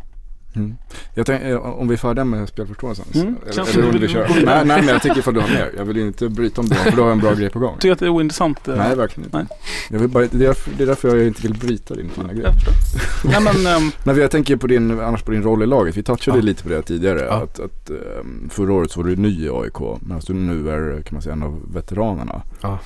Jag 1.15 1.27
tänk, 1.27 1.43
eh, 1.43 1.57
om 1.57 1.89
vi 1.89 1.95
är 1.95 1.99
färdiga 1.99 2.25
med 2.25 2.49
spelförståelsen. 2.49 3.05
Mm, 3.15 3.37
Eller, 3.51 3.79
eller 3.79 3.93
vill 3.93 4.01
du 4.01 4.09
köra? 4.09 4.27
du- 4.29 4.45
Nej, 4.45 4.65
nej 4.65 4.77
men 4.81 4.89
jag 4.89 5.03
tycker 5.03 5.19
ifall 5.19 5.35
du 5.35 5.41
har 5.41 5.49
mer. 5.49 5.71
Jag 5.77 5.85
vill 5.85 5.97
inte 5.99 6.29
bryta 6.29 6.61
om 6.61 6.69
det 6.69 6.75
för 6.75 6.97
då 6.97 7.03
har 7.05 7.11
en 7.13 7.19
bra 7.19 7.35
grej 7.35 7.51
på 7.51 7.59
gång. 7.59 7.77
Tycker 7.79 7.93
att 7.93 7.99
det 7.99 8.05
är 8.05 8.09
ointressant? 8.09 8.69
eh, 8.69 8.77
Nej 8.77 8.97
verkligen 8.97 9.25
inte. 9.27 9.37
Nej. 9.37 9.47
Jag 9.91 9.99
vill 9.99 10.09
bara, 10.09 10.25
det, 10.27 10.35
är 10.37 10.47
därför, 10.47 10.71
det 10.77 10.83
är 10.83 10.87
därför 10.87 11.17
jag 11.17 11.27
inte 11.27 11.43
vill 11.43 11.55
bryta 11.59 11.95
din 11.95 12.09
fina 12.11 12.33
grej. 12.33 12.43
Jag 12.45 12.55
förstår. 12.55 13.31
Nej 13.31 13.41
men, 13.41 13.67
ehm, 13.77 13.91
Nej, 14.05 14.19
jag 14.19 14.31
tänker 14.31 14.57
på 14.57 14.67
din, 14.67 15.01
annars 15.01 15.23
på 15.23 15.31
din 15.31 15.43
roll 15.43 15.63
i 15.63 15.67
laget. 15.67 15.97
Vi 15.97 16.03
touchade 16.03 16.39
Ja. 16.39 16.43
lite 16.43 16.63
på 16.63 16.69
det 16.69 16.83
tidigare. 16.83 17.21
Ja. 17.21 17.33
Att, 17.43 17.61
att 17.61 17.91
ehm, 17.91 18.49
förra 18.51 18.73
året 18.73 18.91
så 18.91 19.03
var 19.03 19.09
du 19.09 19.17
ny 19.17 19.45
i 19.45 19.49
AIK. 19.53 19.81
Medan 20.01 20.21
du 20.27 20.33
nu 20.35 20.71
är 20.71 21.03
kan 21.03 21.15
man 21.15 21.23
säga 21.23 21.33
en 21.33 21.43
av 21.43 21.61
veteranerna. 21.75 22.43
Ja. 22.61 22.79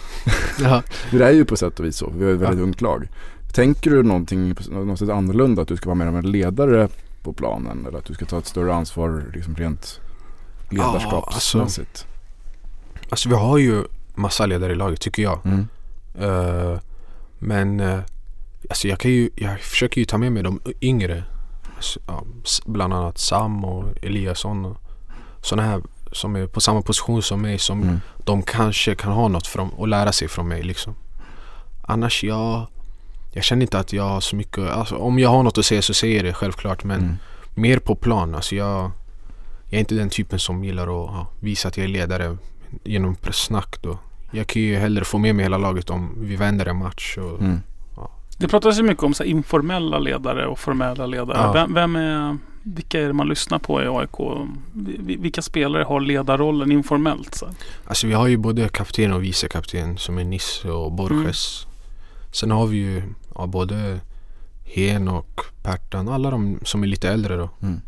Det 1.10 1.24
är 1.24 1.30
ju 1.32 1.44
på 1.44 1.56
sätt 1.56 1.80
och 1.80 1.86
vis 1.86 1.96
så. 1.96 2.12
Vi 2.18 2.24
har 2.24 2.32
ett 2.32 2.38
väldigt 2.40 2.58
Ja. 2.58 2.64
ungt 2.64 2.80
lag. 2.80 3.08
Tänker 3.54 3.90
du 3.90 4.02
någonting 4.02 4.54
på 4.54 4.62
något 4.72 4.98
sätt 4.98 5.08
annorlunda? 5.10 5.62
Att 5.62 5.68
du 5.68 5.76
ska 5.76 5.86
vara 5.86 5.94
mer 5.94 6.06
av 6.06 6.16
en 6.16 6.30
ledare 6.32 6.88
på 7.22 7.32
planen? 7.32 7.86
Eller 7.86 7.98
att 7.98 8.04
du 8.04 8.14
ska 8.14 8.24
ta 8.24 8.38
ett 8.38 8.46
större 8.46 8.74
ansvar 8.74 9.24
liksom 9.34 9.56
rent 9.56 10.00
ledarskapsmässigt? 10.70 12.06
Alltså 13.10 13.28
vi 13.28 13.34
har 13.34 13.58
ju 13.58 13.84
massa 14.14 14.46
ledare 14.46 14.72
i 14.72 14.74
laget 14.76 15.00
tycker 15.00 15.22
jag. 15.22 15.40
Mm. 15.44 15.68
Eh, 16.20 16.78
men 17.38 17.80
eh, 17.80 17.98
alltså 18.70 18.88
jag 18.88 18.98
kan 18.98 19.10
ju, 19.10 19.30
jag 19.36 19.60
försöker 19.60 19.98
ju 20.00 20.04
ta 20.04 20.18
med 20.18 20.32
mig 20.32 20.42
de 20.42 20.60
yngre. 20.80 21.24
S- 21.78 21.98
ja, 22.06 22.24
bland 22.66 22.94
annat 22.94 23.18
Sam 23.18 23.64
och 23.64 23.84
Eliasson 24.02 24.64
och 24.64 24.76
sådana 25.40 25.68
här 25.68 25.82
som 26.12 26.36
är 26.36 26.46
på 26.46 26.60
samma 26.60 26.82
position 26.82 27.22
som 27.22 27.42
mig 27.42 27.58
som 27.58 27.82
Mm. 27.82 28.00
de 28.24 28.42
kanske 28.42 28.94
kan 28.94 29.12
ha 29.12 29.28
något 29.28 29.46
från, 29.46 29.68
och 29.70 29.88
lära 29.88 30.12
sig 30.12 30.28
från 30.28 30.48
mig 30.48 30.62
liksom. 30.62 30.94
Annars 31.82 32.24
jag, 32.24 32.66
jag 33.32 33.44
känner 33.44 33.62
inte 33.62 33.78
att 33.78 33.92
jag 33.92 34.02
har 34.08 34.20
så 34.20 34.36
mycket, 34.36 34.70
alltså, 34.70 34.96
om 34.96 35.18
jag 35.18 35.28
har 35.30 35.42
något 35.42 35.58
att 35.58 35.64
säga 35.66 35.82
så 35.82 35.94
säger 35.94 36.16
jag 36.16 36.24
det 36.24 36.32
självklart 36.32 36.84
men 36.84 37.00
Mm. 37.00 37.16
mer 37.54 37.78
på 37.78 37.94
plan. 37.94 38.34
Alltså 38.34 38.54
jag, 38.54 38.90
jag 39.64 39.74
är 39.74 39.78
inte 39.80 39.94
den 39.94 40.10
typen 40.10 40.38
som 40.38 40.64
gillar 40.64 40.82
att 40.82 40.88
ja, 41.12 41.26
visa 41.40 41.68
att 41.68 41.76
jag 41.76 41.84
är 41.84 41.88
ledare 41.88 42.36
genom 42.84 43.16
snack 43.32 43.82
då. 43.82 43.98
Jag 44.30 44.46
kan 44.46 44.62
ju 44.62 44.76
hellre 44.76 45.04
få 45.04 45.18
med 45.18 45.34
mig 45.34 45.44
hela 45.44 45.58
laget 45.58 45.90
om 45.90 46.14
vi 46.16 46.36
vänder 46.36 46.66
en 46.66 46.76
match. 46.76 47.18
Och, 47.18 47.40
Mm. 47.40 47.60
Det 48.38 48.48
pratas 48.48 48.78
ju 48.78 48.82
mycket 48.82 49.02
om 49.04 49.14
så 49.14 49.22
här 49.22 49.30
informella 49.30 49.98
ledare 49.98 50.46
och 50.46 50.58
formella 50.58 51.06
ledare. 51.06 51.38
Ja. 51.38 51.52
Vem, 51.52 51.74
vem 51.74 51.96
är, 51.96 52.36
vilka 52.62 53.00
är 53.00 53.06
det 53.06 53.12
man 53.12 53.28
lyssnar 53.28 53.58
på 53.58 53.82
i 53.82 53.86
AIK? 53.88 54.46
Vi- 54.72 55.16
Vilka 55.16 55.42
spelare 55.42 55.82
har 55.84 56.00
ledarrollen 56.00 56.72
informellt? 56.72 57.34
Så? 57.34 57.48
Alltså 57.86 58.06
vi 58.06 58.12
har 58.12 58.26
ju 58.28 58.36
både 58.36 58.68
kapten 58.68 59.12
och 59.12 59.22
vice 59.22 59.48
kapten 59.48 59.98
som 59.98 60.18
är 60.18 60.24
Nisse 60.24 60.70
och 60.70 60.92
Borges. 60.92 61.66
Sen 62.32 62.50
har 62.50 62.66
vi 62.66 62.76
ju 62.76 63.02
ja, 63.34 63.46
både 63.46 64.00
Hen 64.64 65.08
och 65.08 65.40
Pertan. 65.62 66.08
Alla 66.08 66.30
de 66.30 66.58
som 66.64 66.82
är 66.82 66.86
lite 66.86 67.08
äldre 67.08 67.36
då. 67.36 67.50
Mm. 67.62 67.80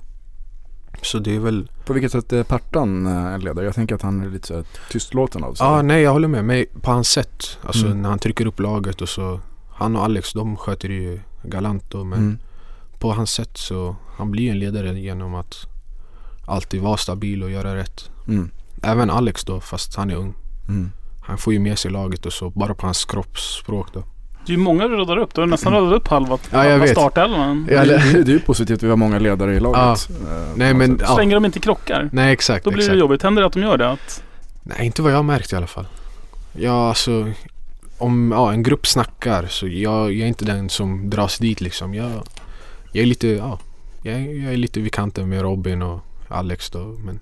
Så 1.02 1.18
det 1.18 1.36
är 1.36 1.40
väl... 1.40 1.68
På 1.84 1.92
vilket 1.92 2.12
sätt 2.12 2.32
är 2.32 2.42
Pertan 2.42 3.06
eh, 3.06 3.34
en 3.34 3.40
ledare? 3.40 3.64
Jag 3.64 3.74
tänker 3.74 3.94
att 3.94 4.02
han 4.02 4.22
är 4.22 4.30
lite 4.30 4.46
så 4.46 4.64
tystlåten 4.90 5.44
av 5.44 5.54
sig. 5.54 5.66
Ja, 5.66 5.82
nej 5.82 6.02
jag 6.02 6.12
håller 6.12 6.28
med. 6.28 6.44
Men 6.44 6.66
på 6.80 6.90
hans 6.90 7.08
sätt. 7.08 7.58
Alltså 7.62 7.86
Mm. 7.86 8.02
när 8.02 8.08
han 8.08 8.18
trycker 8.18 8.46
upp 8.46 8.60
laget 8.60 9.00
och 9.00 9.08
så. 9.08 9.40
Han 9.70 9.96
och 9.96 10.04
Alex 10.04 10.32
de 10.32 10.56
sköter 10.56 10.88
det 10.88 10.94
ju 10.94 11.20
galant 11.42 11.90
då. 11.90 12.04
Men 12.04 12.18
Mm. 12.18 12.38
på 12.98 13.12
hans 13.12 13.30
sätt 13.30 13.56
så. 13.58 13.96
Han 14.16 14.30
blir 14.30 14.42
ju 14.44 14.50
en 14.50 14.58
ledare 14.58 15.00
genom 15.00 15.34
att 15.34 15.54
alltid 16.46 16.80
vara 16.82 16.96
stabil 16.96 17.42
och 17.42 17.50
göra 17.50 17.76
rätt. 17.76 18.10
Mm. 18.28 18.50
Även 18.82 19.10
Alex 19.10 19.44
då 19.44 19.60
fast 19.60 19.96
han 19.96 20.10
är 20.10 20.14
ung. 20.16 20.34
Mm. 20.68 20.90
Han 21.26 21.38
får 21.38 21.52
ju 21.52 21.58
med 21.58 21.78
sig 21.78 21.90
laget 21.90 22.26
och 22.26 22.32
så 22.32 22.50
bara 22.50 22.74
på 22.74 22.86
hans 22.86 23.04
kroppsspråk 23.04 23.92
då. 23.92 24.04
Det 24.46 24.52
är 24.52 24.56
ju 24.56 24.62
många 24.62 24.88
du 24.88 24.96
radar 24.96 25.16
upp. 25.16 25.34
Du 25.34 25.40
har 25.40 25.46
nästan 25.48 25.72
radat 25.72 25.92
upp 25.92 26.08
halva, 26.08 26.38
Ja, 26.50 26.58
halva 26.58 26.86
startelvan. 26.86 27.68
Ja, 27.70 27.84
det, 27.84 28.12
det- 28.12 28.18
är 28.18 28.34
ju 28.34 28.40
positivt 28.40 28.76
att 28.78 28.82
vi 28.82 28.88
har 28.88 28.96
många 28.96 29.18
ledare 29.18 29.54
i 29.54 29.60
laget. 29.60 30.08
eh, 30.10 30.16
på 30.16 30.22
Nej, 30.56 30.74
men- 30.74 30.98
ja. 31.00 31.06
Så 31.06 31.16
länge 31.16 31.34
de 31.34 31.44
inte 31.44 31.60
krockar. 31.60 32.08
Nej 32.12 32.32
exakt. 32.32 32.64
Då 32.64 32.70
blir 32.70 32.82
exakt. 32.82 32.94
det 32.94 32.98
jobbigt. 32.98 33.22
Händer 33.22 33.42
det 33.42 33.46
att 33.46 33.52
de 33.52 33.62
gör 33.62 33.76
det? 33.78 33.90
Att, 33.90 34.22
Nej 34.62 34.86
inte 34.86 35.02
vad 35.02 35.12
jag 35.12 35.16
har 35.16 35.22
märkt 35.22 35.52
i 35.52 35.56
alla 35.56 35.66
fall. 35.66 35.86
Ja 36.52 36.88
alltså. 36.88 37.30
Om 37.98 38.32
ja, 38.32 38.52
en 38.52 38.62
grupp 38.62 38.86
snackar 38.86 39.46
så 39.46 39.66
jag, 39.68 40.12
jag 40.12 40.20
är 40.20 40.26
inte 40.26 40.44
den 40.44 40.68
som 40.68 41.10
dras 41.10 41.38
dit 41.38 41.60
liksom. 41.60 41.94
Jag, 41.94 42.10
jag 42.92 43.02
är 43.02 43.06
lite, 43.06 43.28
ja. 43.28 43.58
Jag, 44.02 44.20
jag 44.36 44.52
är 44.52 44.56
lite 44.56 44.80
vid 44.80 44.92
kanten 44.92 45.28
med 45.28 45.42
Robin 45.42 45.82
och 45.82 46.00
Alex 46.28 46.70
då. 46.70 46.78
Men 46.78 47.20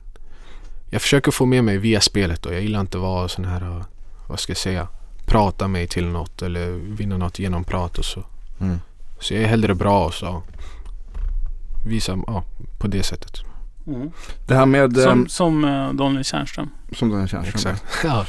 jag 0.90 1.02
försöker 1.02 1.30
få 1.30 1.46
med 1.46 1.64
mig 1.64 1.78
via 1.78 2.00
spelet 2.00 2.42
då. 2.42 2.52
Jag 2.52 2.62
gillar 2.62 2.80
inte 2.80 2.96
att 2.98 3.02
vara 3.02 3.28
sån 3.28 3.44
här, 3.44 3.62
uh, 3.62 3.82
vad 4.28 4.40
ska 4.40 4.50
jag 4.50 4.56
säga, 4.58 4.88
prata 5.32 5.68
mig 5.68 5.86
till 5.86 6.06
något 6.06 6.42
eller 6.42 6.70
vinna 6.70 7.16
något 7.18 7.38
genom 7.38 7.64
prat 7.64 7.98
och 7.98 8.04
så. 8.04 8.24
Mm. 8.60 8.78
Så 9.20 9.34
jag 9.34 9.42
är 9.42 9.46
hellre 9.46 9.74
bra 9.74 10.04
och 10.06 10.14
så 10.14 10.42
visa, 11.86 12.18
ja, 12.26 12.44
på 12.78 12.86
det 12.86 13.02
sättet. 13.02 13.40
Det 14.46 14.54
här 14.54 14.66
med... 14.66 14.96
som 14.96 15.10
ehm, 15.20 15.28
som 15.28 15.64
eh, 15.64 15.92
Daniel 15.92 16.24
Tjärnström. 16.24 16.68
som 16.96 17.12
här 17.20 17.26
känns. 17.26 17.48
Exakt. 17.48 17.82
Ja. 18.04 18.26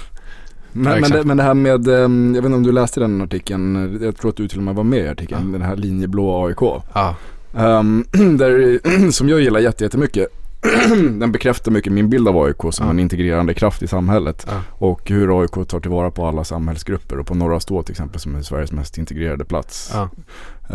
Men, 0.72 0.93
Ja, 0.93 0.99
men, 0.99 1.12
det, 1.12 1.24
men 1.24 1.38
det 1.38 1.43
här 1.43 1.54
med, 1.54 1.88
ehm, 1.88 2.36
jag 2.36 2.41
vet 2.41 2.45
inte 2.49 2.56
om 2.56 2.64
du 2.64 2.72
läste 2.72 2.99
den 2.99 3.22
artikeln, 3.22 3.99
jag 4.04 4.18
tror 4.18 4.30
att 4.32 4.38
du 4.38 4.47
till 4.47 4.58
och 4.58 4.64
med 4.64 4.76
var 4.76 4.84
med 4.84 4.99
i 5.06 5.08
artikeln, 5.08 5.45
Ja. 5.45 5.51
den 5.58 5.62
här 5.68 5.76
linjeblå 5.76 6.45
AIK. 6.47 6.82
ja. 6.93 7.16
Um, 7.56 8.06
där, 8.38 9.12
som 9.12 9.30
jag 9.30 9.41
gillar 9.41 9.60
jätte- 9.60 9.84
jättemycket. 9.84 10.28
den 11.20 11.32
bekräftar 11.32 11.72
mycket 11.72 11.93
min 11.93 12.09
bild 12.09 12.28
av 12.28 12.38
AIK 12.38 12.57
som 12.72 12.86
Ja. 12.86 12.89
en 12.89 12.99
integrerande 12.99 13.53
kraft 13.53 13.84
i 13.84 13.88
samhället. 13.88 14.45
Ja. 14.49 14.61
Och 14.70 15.09
hur 15.09 15.41
AIK 15.41 15.68
tar 15.68 15.80
tillvara 15.80 16.11
på 16.11 16.26
alla 16.26 16.43
samhällsgrupper 16.43 17.20
och 17.20 17.28
på 17.28 17.36
Norra 17.36 17.59
Stå 17.59 17.84
till 17.84 17.91
exempel 17.93 18.20
som 18.20 18.36
är 18.36 18.41
Sveriges 18.41 18.72
mest 18.72 18.97
integrerade 18.97 19.45
plats. 19.45 19.91
Ja. 19.93 20.09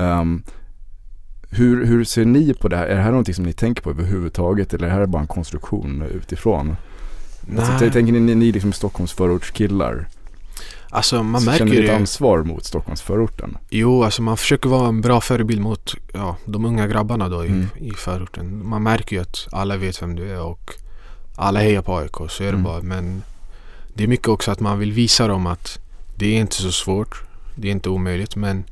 Ehm, 0.02 0.42
hur, 1.50 1.84
hur 1.86 2.04
ser 2.04 2.24
ni 2.24 2.54
på 2.54 2.68
det 2.68 2.76
här? 2.76 2.86
Är 2.86 2.96
det 2.96 3.02
här 3.02 3.10
någonting 3.10 3.34
som 3.34 3.44
ni 3.44 3.52
tänker 3.52 3.82
på 3.82 3.90
överhuvudtaget 3.90 4.74
eller 4.74 4.86
är 4.86 4.90
det 4.90 4.96
här 4.96 5.06
bara 5.06 5.22
en 5.22 5.28
konstruktion 5.28 6.02
utifrån? 6.14 6.76
Alltså, 7.58 7.78
tänker 7.78 8.12
ni, 8.12 8.20
ni, 8.20 8.34
ni 8.34 8.52
liksom 8.52 8.72
Stockholms 8.72 9.12
förortskillar? 9.12 10.06
Alltså 10.90 11.22
man 11.22 11.40
Så 11.40 11.46
märker 11.46 11.58
Känner 11.66 11.80
ni 11.80 11.86
ett 11.86 11.96
ansvar 11.96 12.42
mot 12.42 12.64
Stockholms 12.64 13.02
förorten? 13.02 13.56
Jo, 13.70 14.04
alltså 14.04 14.22
man 14.22 14.36
försöker 14.36 14.68
vara 14.68 14.88
en 14.88 15.00
bra 15.00 15.20
förebild 15.20 15.60
mot 15.60 15.94
ja, 16.12 16.36
de 16.44 16.64
unga 16.64 16.86
grabbarna 16.86 17.28
då 17.28 17.44
i, 17.44 17.48
Mm. 17.48 17.66
i 17.76 17.90
förorten. 17.90 18.68
Man 18.68 18.82
märker 18.82 19.16
ju 19.16 19.22
att 19.22 19.48
alla 19.52 19.76
vet 19.76 20.02
vem 20.02 20.16
du 20.16 20.30
är 20.30 20.40
och 20.42 20.70
alla 21.36 21.60
hejar 21.60 21.82
på 21.82 21.96
AIK, 21.98 22.16
så 22.30 22.42
är 22.42 22.46
det 22.46 22.52
Mm. 22.52 22.62
bara. 22.62 22.82
Men 22.82 23.22
det 23.94 24.04
är 24.04 24.08
mycket 24.08 24.28
också 24.28 24.50
att 24.50 24.60
man 24.60 24.78
vill 24.78 24.92
visa 24.92 25.26
dem 25.26 25.46
att 25.46 25.78
det 26.16 26.26
är 26.36 26.40
inte 26.40 26.56
så 26.56 26.72
svårt. 26.72 27.22
Det 27.54 27.68
är 27.68 27.72
inte 27.72 27.88
omöjligt. 27.88 28.36
Men 28.36 28.64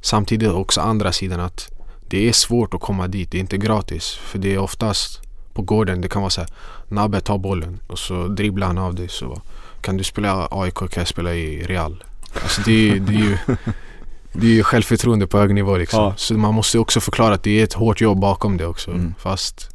samtidigt 0.00 0.48
också 0.52 0.80
andra 0.80 1.12
sidan 1.12 1.40
att 1.40 1.70
det 2.08 2.28
är 2.28 2.32
svårt 2.32 2.74
att 2.74 2.80
komma 2.80 3.08
dit. 3.08 3.30
Det 3.30 3.38
är 3.38 3.40
inte 3.40 3.56
gratis. 3.58 4.10
För 4.14 4.38
det 4.38 4.54
är 4.54 4.58
oftast 4.58 5.20
på 5.54 5.62
gården. 5.62 6.00
Det 6.00 6.08
kan 6.08 6.22
vara 6.22 6.30
så 6.30 6.40
här. 6.40 6.50
Nabbe 6.88 7.20
tar 7.20 7.38
bollen 7.38 7.80
och 7.86 7.98
så 7.98 8.26
dribblar 8.28 8.66
han 8.66 8.78
av 8.78 8.94
dig. 8.94 9.08
Så 9.08 9.42
kan 9.84 9.96
du 9.96 10.04
spela 10.04 10.48
AIK 10.50 10.74
kan 10.74 10.88
jag 10.96 11.08
spela 11.08 11.34
i 11.34 11.62
Real. 11.62 12.04
Alltså 12.42 12.60
det, 12.64 12.90
är- 12.90 13.00
det 13.00 13.12
är 13.14 13.18
ju 13.18 13.36
det 14.32 14.46
är 14.46 14.50
ju 14.50 14.62
självförtroende 14.62 15.26
på 15.26 15.38
hög 15.38 15.54
nivå 15.54 15.76
liksom. 15.76 16.00
Ja. 16.04 16.14
Så 16.16 16.34
man 16.34 16.54
måste 16.54 16.78
också 16.78 17.00
förklara 17.00 17.34
att 17.34 17.42
det 17.42 17.60
är 17.60 17.64
ett 17.64 17.72
hårt 17.72 18.00
jobb 18.00 18.20
bakom 18.20 18.56
det 18.56 18.66
också. 18.66 18.90
Mm. 18.90 19.14
Fast 19.18 19.70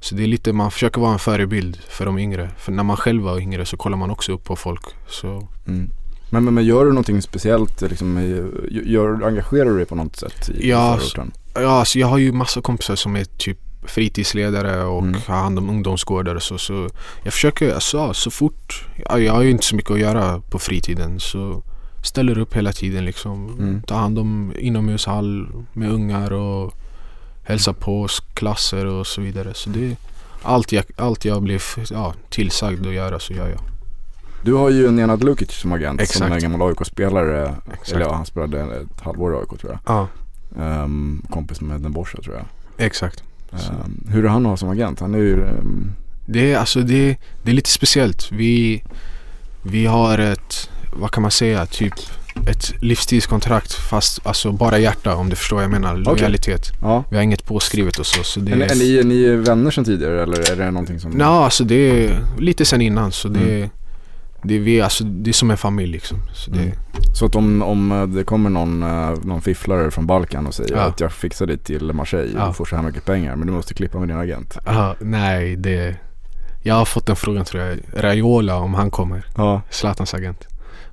så 0.00 0.14
det 0.14 0.22
är 0.22 0.26
lite, 0.26 0.52
man 0.52 0.70
försöker 0.70 1.00
vara 1.00 1.12
en 1.12 1.18
förebild 1.18 1.78
för 1.88 2.06
de 2.06 2.18
yngre. 2.18 2.50
För 2.58 2.72
när 2.72 2.82
man 2.82 2.96
själv 2.96 3.22
var 3.22 3.38
yngre 3.40 3.64
så 3.66 3.76
kollar 3.76 3.96
man 3.96 4.10
också 4.10 4.32
upp 4.32 4.44
på 4.44 4.56
folk. 4.56 4.82
Så 5.08 5.48
Mm. 5.66 5.90
Men, 6.30 6.44
men, 6.44 6.54
men 6.54 6.64
gör 6.64 6.84
du 6.84 6.90
någonting 6.90 7.22
speciellt? 7.22 7.80
Liksom, 7.80 8.18
gör, 8.70 9.26
engagerar 9.26 9.64
du 9.70 9.76
dig 9.76 9.86
på 9.86 9.94
något 9.94 10.16
sätt 10.16 10.48
i 10.48 10.70
Ja, 10.70 10.96
förorten? 11.00 11.32
Ja, 11.54 11.60
alltså 11.78 11.98
jag 11.98 12.06
har 12.06 12.18
ju 12.18 12.32
massa 12.32 12.60
kompisar 12.60 12.96
som 12.96 13.16
är 13.16 13.24
typ 13.24 13.58
fritidsledare 13.86 14.84
och 14.84 15.02
Mm. 15.02 15.20
har 15.26 15.36
hand 15.36 15.58
om 15.58 15.70
ungdomsgårdar 15.70 16.34
och 16.34 16.42
så. 16.42 16.58
Så 16.58 16.88
jag 17.22 17.32
försöker, 17.32 17.74
alltså, 17.74 18.14
så 18.14 18.30
fort, 18.30 18.86
ja, 19.08 19.18
jag 19.18 19.32
har 19.32 19.42
ju 19.42 19.50
inte 19.50 19.64
så 19.64 19.76
mycket 19.76 19.90
att 19.90 20.00
göra 20.00 20.40
på 20.40 20.58
fritiden 20.58 21.20
så 21.20 21.62
ställer 22.04 22.38
upp 22.38 22.54
hela 22.54 22.72
tiden 22.72 23.04
liksom. 23.04 23.48
Mm. 23.58 23.82
Tar 23.82 23.96
hand 23.96 24.18
om 24.18 24.52
inomhushall 24.58 25.48
med 25.72 25.90
ungar 25.90 26.32
och 26.32 26.74
hälsar 27.44 27.72
på 27.72 28.08
klasser 28.34 28.86
och 28.86 29.06
så 29.06 29.20
vidare. 29.20 29.54
Så 29.54 29.70
det 29.70 29.86
är 29.86 29.96
allt 30.42 30.72
jag, 30.72 30.84
allt 30.96 31.24
jag 31.24 31.42
blir 31.42 31.62
ja, 31.90 32.14
tillsagd 32.30 32.86
att 32.86 32.92
göra 32.94 33.18
så 33.18 33.32
gör 33.32 33.48
jag. 33.48 33.60
Du 34.42 34.54
har 34.54 34.70
ju 34.70 34.90
Nenad 34.90 35.24
Lukic 35.24 35.50
som 35.52 35.72
agent 35.72 35.98
som 36.00 36.02
Exakt. 36.02 36.30
är 36.30 36.34
en 36.34 36.40
gammal 36.52 36.68
AIK-spelare. 36.68 37.54
Eller 37.90 38.00
ja, 38.00 38.12
han 38.14 38.26
spelade 38.26 38.60
ett 38.62 39.00
halvår 39.00 39.34
i 39.34 39.36
AIK 39.36 39.60
tror 39.60 39.72
jag. 39.72 39.78
Ja, 39.96 40.06
Um, 40.58 41.22
kompis 41.30 41.60
med 41.60 41.80
Den 41.80 41.92
Borsa 41.92 42.18
tror 42.22 42.34
jag. 42.36 42.44
exakt. 42.86 43.22
Um, 43.52 44.04
hur 44.10 44.24
är 44.24 44.28
han 44.28 44.46
att 44.46 44.50
ha 44.50 44.56
som 44.56 44.68
agent? 44.68 45.00
Han 45.00 45.14
är 45.14 45.18
ju... 45.18 45.42
ehm, 45.42 45.92
Det 46.26 46.52
är, 46.52 46.58
alltså 46.58 46.80
det, 46.80 47.16
det 47.42 47.50
är 47.50 47.54
lite 47.54 47.70
speciellt. 47.70 48.32
Vi, 48.32 48.82
vi 49.62 49.86
har 49.86 50.18
ett, 50.18 50.70
vad 50.92 51.10
kan 51.10 51.22
man 51.22 51.30
säga, 51.30 51.66
typ 51.66 51.94
ett 52.48 52.74
livstidskontrakt 52.82 53.72
fast 53.74 54.26
alltså 54.26 54.52
bara 54.52 54.78
hjärta 54.78 55.14
om 55.16 55.30
du 55.30 55.36
förstår 55.36 55.56
vad 55.56 55.64
jag 55.64 55.70
menar. 55.70 55.96
Lojalitet. 55.96 56.72
ja. 56.82 57.04
Vi 57.10 57.16
har 57.16 57.22
inget 57.22 57.44
påskrivet 57.46 57.98
och 57.98 58.06
så. 58.06 58.22
så 58.22 58.40
det 58.40 58.52
Är, 58.52 58.56
är, 58.56 58.74
ni, 58.74 58.96
är 58.98 59.04
ni 59.04 59.28
vänner 59.36 59.70
sedan 59.70 59.84
tidigare 59.84 60.22
eller 60.22 60.50
är 60.52 60.56
det 60.56 60.70
någonting 60.70 61.00
som... 61.00 61.10
Nå, 61.10 61.24
alltså 61.24 61.64
det 61.64 61.74
är 62.04 62.18
lite 62.38 62.64
sen 62.64 62.80
innan 62.80 63.12
så 63.12 63.28
det, 63.28 63.56
Mm. 63.56 63.70
Det, 64.46 64.54
är 64.54 64.58
vi, 64.60 64.80
alltså, 64.80 65.04
det 65.04 65.30
är 65.30 65.32
som 65.32 65.50
en 65.50 65.56
familj 65.56 65.92
liksom. 65.92 66.18
Så 66.34 66.50
det, 66.50 66.60
Mm. 66.60 66.72
Så 67.18 67.26
att 67.26 67.34
om, 67.36 67.62
om 67.62 67.92
eh, 67.92 68.06
det 68.06 68.24
kommer 68.24 68.50
någon, 68.50 68.82
eh, 68.82 69.10
någon 69.22 69.40
fifflare 69.42 69.90
från 69.90 70.06
Balkan 70.06 70.46
och 70.46 70.54
säger 70.54 70.76
Ja. 70.76 70.80
att 70.82 71.00
jag 71.00 71.12
fixar 71.12 71.46
dig 71.46 71.58
till 71.58 71.92
Marseille 71.92 72.32
Ja. 72.38 72.48
och 72.48 72.56
får 72.56 72.64
så 72.64 72.76
här 72.76 72.82
mycket 72.82 73.04
pengar 73.04 73.36
men 73.36 73.46
du 73.46 73.52
måste 73.52 73.74
klippa 73.74 73.98
med 73.98 74.08
din 74.08 74.16
agent. 74.18 74.58
ja, 74.66 74.94
nej, 75.00 75.56
det, 75.56 75.96
jag 76.62 76.74
har 76.74 76.84
fått 76.84 77.06
den 77.06 77.16
frågan 77.16 77.44
tror 77.44 77.62
jag. 77.62 77.78
Raiola 77.92 78.56
om 78.56 78.74
han 78.74 78.90
kommer. 78.90 79.24
Ja. 79.36 79.62
Zlatans 79.70 80.14
agent. 80.14 80.46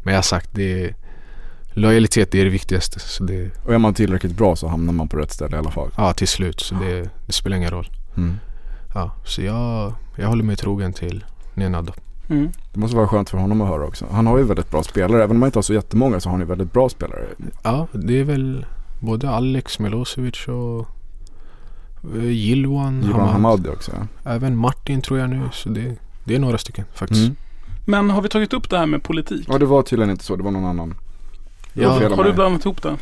Men 0.04 0.14
jag 0.14 0.18
har 0.18 0.24
sagt 0.24 0.49
det 0.54 0.93
lojalitet 1.74 2.36
är 2.36 2.43
det 2.43 2.49
viktigaste. 2.49 2.99
Så 2.99 3.24
det, 3.24 3.49
Och 3.64 3.74
är 3.74 3.78
man 3.78 3.93
tillräckligt 3.93 4.38
bra 4.38 4.56
så 4.56 4.68
hamnar 4.68 4.93
man 4.93 5.08
på 5.08 5.18
rätt 5.18 5.32
ställe 5.32 5.56
i 5.56 5.60
alla 5.60 5.72
fall. 5.72 5.89
Ja, 5.97 6.14
till 6.14 6.28
slut. 6.28 6.60
Så 6.60 6.76
det, 6.76 7.10
det 7.26 7.34
spelar 7.34 7.58
ingen 7.58 7.72
roll. 7.72 7.88
Mm. 8.18 8.38
Ja, 8.93 9.12
så 9.26 9.41
jag, 9.41 9.93
jag 10.16 10.28
håller 10.28 10.43
mig 10.43 10.56
trogen 10.56 10.93
till 10.93 11.24
Nenad. 11.54 11.91
Mm. 12.28 12.52
Det 12.74 12.80
måste 12.80 12.98
vara 12.98 13.08
skönt 13.08 13.30
för 13.30 13.38
honom 13.38 13.62
att 13.62 13.68
höra 13.68 13.86
också. 13.86 14.06
Han 14.12 14.28
har 14.28 14.38
ju 14.38 14.44
väldigt 14.44 14.72
bra 14.72 14.84
spelare. 14.84 15.24
Även 15.24 15.36
om 15.36 15.42
han 15.42 15.48
inte 15.48 15.58
har 15.58 15.64
så 15.64 15.74
jättemånga 15.74 16.20
så 16.20 16.30
har 16.30 16.32
han 16.32 16.42
ju 16.42 16.48
väldigt 16.48 16.74
bra 16.74 16.90
spelare. 16.90 17.26
Ja, 17.64 17.88
det 17.92 18.20
är 18.20 18.24
väl 18.24 18.66
både 19.00 19.30
Alex 19.30 19.80
Milosevic 19.80 20.48
och 20.48 20.88
eh, 22.16 22.24
Yilwan 22.24 23.04
Ivan 23.04 23.12
Hamad. 23.20 23.30
Hamadi 23.30 23.70
också. 23.70 23.92
ja. 24.24 24.32
Även 24.32 24.58
Martin 24.58 25.02
tror 25.02 25.20
jag 25.20 25.30
nu. 25.30 25.42
Så 25.52 25.70
det, 25.70 25.96
det 26.24 26.36
är 26.36 26.40
några 26.40 26.58
stycken 26.58 26.86
faktiskt. 26.94 27.22
Mm. 27.22 27.36
Men 27.86 28.10
har 28.10 28.22
vi 28.22 28.30
tagit 28.30 28.54
upp 28.54 28.70
det 28.70 28.78
här 28.78 28.86
med 28.86 29.04
politik? 29.04 29.46
Ja 29.50 29.58
det 29.58 29.66
var 29.66 29.82
tydligen 29.82 30.10
inte 30.12 30.24
så. 30.24 30.36
Det 30.36 30.44
var 30.44 30.52
någon 30.52 30.66
annan. 30.66 30.94
Ja, 31.74 31.90
Har 31.90 32.24
du 32.24 32.34
blandat 32.34 32.66
ihop 32.66 32.82
det? 32.84 32.98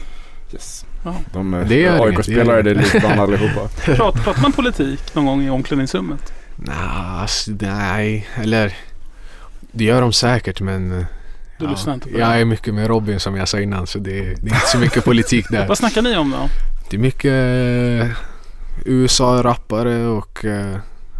Yes. 0.54 0.86
Ja. 1.04 1.16
De 1.34 1.54
är 1.54 1.66
Det 1.66 1.76
gör 1.80 2.08
inget, 2.08 2.18
AIK-spelare, 2.18 2.62
det 2.62 2.70
är 2.72 2.76
likadana 2.76 3.22
allihopa. 3.22 3.68
Prat, 3.86 4.24
pratar 4.24 4.42
man 4.42 4.52
politik 4.52 5.16
någon 5.16 5.26
gång 5.26 5.42
i 5.42 5.50
omklädningsrummet? 5.50 6.34
Nah, 6.56 7.22
alltså, 7.22 7.52
nej, 7.60 8.28
eller 8.36 8.74
det 9.72 9.84
gör 9.84 10.02
de 10.02 10.14
säkert 10.14 10.62
men 10.62 11.00
eh, 11.00 11.06
Du 11.60 11.68
lyssnar 11.68 11.94
inte 11.94 12.10
på 12.10 12.20
Jag 12.20 12.30
det? 12.30 12.36
är 12.36 12.46
mycket 12.46 12.74
med 12.74 12.88
Robin 12.88 13.20
som 13.20 13.36
jag 13.36 13.48
sa 13.48 13.60
innan 13.60 13.88
så 13.88 14.00
det, 14.00 14.12
det 14.22 14.26
är 14.26 14.56
inte 14.56 14.68
så 14.72 14.78
mycket 14.78 15.06
politik 15.06 15.46
där. 15.50 15.68
Vad 15.68 15.78
snackar 15.78 16.02
ni 16.02 16.18
om 16.18 16.32
då? 16.32 16.50
Det 16.90 16.98
är 16.98 17.00
mycket 17.02 17.32
eh, 18.06 18.18
USA-rappare 18.86 20.06
och 20.08 20.46
eh, 20.46 20.78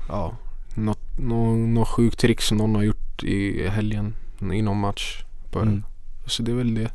ja, 0.10 0.38
något, 0.76 1.20
någon, 1.20 1.74
någon 1.74 1.86
sjuk 1.86 2.16
trick 2.16 2.42
som 2.42 2.58
någon 2.58 2.76
har 2.76 2.84
gjort 2.84 3.24
i 3.24 3.68
helgen 3.68 4.14
inom 4.54 4.78
match. 4.78 5.24
Bara. 5.52 5.64
Mm. 5.64 5.84
Så 6.26 6.44
det 6.44 6.52
är 6.52 6.56
väl 6.56 6.74
det. 6.76 6.92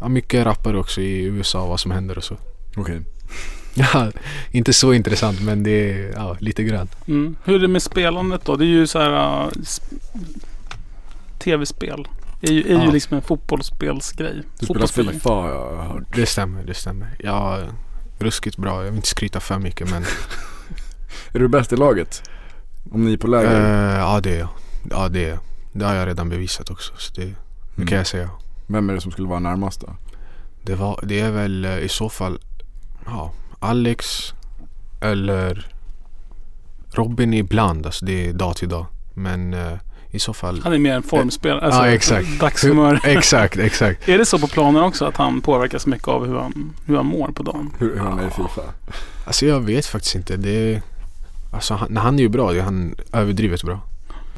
Ja, 0.00 0.08
mycket 0.08 0.46
rappare 0.46 0.78
också 0.78 1.00
i 1.00 1.22
USA 1.24 1.66
vad 1.66 1.80
som 1.80 1.90
händer 1.90 2.18
och 2.18 2.24
så. 2.24 2.36
Okej. 2.76 3.00
Ja, 3.74 4.10
inte 4.50 4.72
så 4.72 4.92
intressant 4.92 5.40
men 5.42 5.62
det 5.62 5.70
är 5.92 6.12
ja, 6.16 6.36
lite 6.40 6.62
grann. 6.64 6.88
Mm. 7.08 7.36
Hur 7.44 7.54
är 7.54 7.58
det 7.58 7.68
med 7.68 7.82
spelandet 7.82 8.44
då? 8.44 8.56
Det 8.56 8.64
är 8.64 8.66
ju 8.66 8.86
så 8.86 8.98
här... 8.98 9.10
Uh, 9.44 9.50
sp- 9.52 9.98
Tv-spel. 11.38 12.08
är 12.40 12.52
ju, 12.52 12.60
är 12.62 12.78
ju 12.80 12.84
Ja. 12.84 12.90
liksom 12.90 13.16
en 13.16 13.22
fotbollsspelsgrej. 13.22 14.42
Du 14.58 14.66
spelar. 14.66 14.86
Fifa 15.12 15.30
har 15.30 15.48
jag 15.48 15.82
hört. 15.82 16.02
Det 16.14 16.26
stämmer, 16.26 16.64
det 16.64 16.74
stämmer. 16.74 17.08
Ja, 17.18 17.58
ruskigt 18.18 18.56
bra. 18.56 18.76
Jag 18.76 18.84
vill 18.84 18.94
inte 18.96 19.08
skryta 19.08 19.40
för 19.40 19.58
mycket 19.58 19.90
men 19.90 20.02
Är 21.32 21.38
du 21.38 21.48
bäst 21.48 21.72
i 21.72 21.76
laget? 21.76 22.30
Om 22.92 23.04
ni 23.04 23.12
är 23.12 23.16
på 23.16 23.26
läger? 23.26 23.90
eh, 23.94 23.98
ja 23.98 24.20
det 24.20 24.34
är 24.34 24.38
jag. 24.38 24.48
Ja 24.90 25.08
det 25.08 25.24
är 25.24 25.28
jag. 25.28 25.38
Det 25.72 25.84
har 25.84 25.94
jag 25.94 26.08
redan 26.08 26.28
bevisat 26.28 26.70
också. 26.70 26.92
Så 26.98 27.12
det, 27.14 27.20
det 27.24 27.34
Mm. 27.76 27.86
kan 27.88 27.98
jag 27.98 28.06
säga. 28.06 28.30
Vem 28.66 28.90
är 28.90 28.94
det 28.94 29.00
som 29.00 29.12
skulle 29.12 29.28
vara 29.28 29.40
närmast 29.40 29.80
då? 29.80 29.96
Det, 30.62 30.74
var, 30.74 31.00
det 31.02 31.20
är 31.20 31.30
väl 31.30 31.64
eh, 31.64 31.78
i 31.78 31.88
så 31.88 32.08
fall 32.08 32.38
ja, 33.06 33.32
Alex 33.64 34.34
eller 35.00 35.66
Robin 36.92 37.34
ibland. 37.34 37.86
Alltså 37.86 38.04
det 38.04 38.28
är 38.28 38.32
dag 38.32 38.56
till 38.56 38.68
dag. 38.68 38.86
Men 39.14 39.54
eh, 39.54 39.72
i 40.10 40.18
så 40.18 40.32
fall... 40.34 40.60
Han 40.64 40.72
är 40.72 40.78
mer 40.78 40.92
en 40.94 41.02
formspelare. 41.02 41.60
Alltså, 41.60 41.80
ja 41.80 41.88
exakt. 41.88 42.40
Dagshumör. 42.40 43.00
exakt, 43.04 43.56
exakt. 43.56 44.08
Är 44.08 44.18
det 44.18 44.26
så 44.26 44.38
på 44.38 44.46
planen 44.46 44.82
också 44.82 45.04
att 45.04 45.16
han 45.16 45.40
påverkas 45.40 45.86
mycket 45.86 46.08
av 46.08 46.26
hur 46.26 46.36
han, 46.38 46.72
hur 46.86 46.96
han 46.96 47.06
mår 47.06 47.28
på 47.28 47.42
dagen? 47.42 47.70
Hur, 47.78 47.90
hur 47.90 47.98
han 48.00 48.18
är 48.18 48.26
i 48.26 48.30
Fifa? 48.30 48.62
Alltså 49.26 49.46
jag 49.46 49.60
vet 49.60 49.86
faktiskt 49.86 50.14
inte. 50.14 50.36
Det, 50.36 50.82
alltså 51.52 51.74
han, 51.74 51.92
när 51.92 52.00
han 52.00 52.14
är 52.18 52.22
ju 52.22 52.28
bra. 52.28 52.52
Det 52.52 52.58
är 52.58 52.62
han 52.62 52.94
överdrivet 53.12 53.62
bra. 53.62 53.80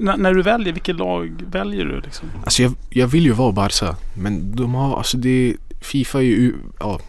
N- 0.00 0.14
när 0.18 0.34
du 0.34 0.42
väljer, 0.42 0.72
vilket 0.72 0.96
lag 0.96 1.42
väljer 1.50 1.84
du 1.84 2.00
liksom? 2.00 2.28
Alltså 2.44 2.62
jag, 2.62 2.74
jag 2.90 3.06
vill 3.06 3.24
ju 3.24 3.32
vara 3.32 3.52
Barca. 3.52 3.96
Men 4.14 4.56
de 4.56 4.74
har, 4.74 4.96
alltså 4.98 5.16
det, 5.16 5.56
Fifa 5.80 6.18
är 6.18 6.22
ju, 6.22 6.54
ja. 6.80 7.00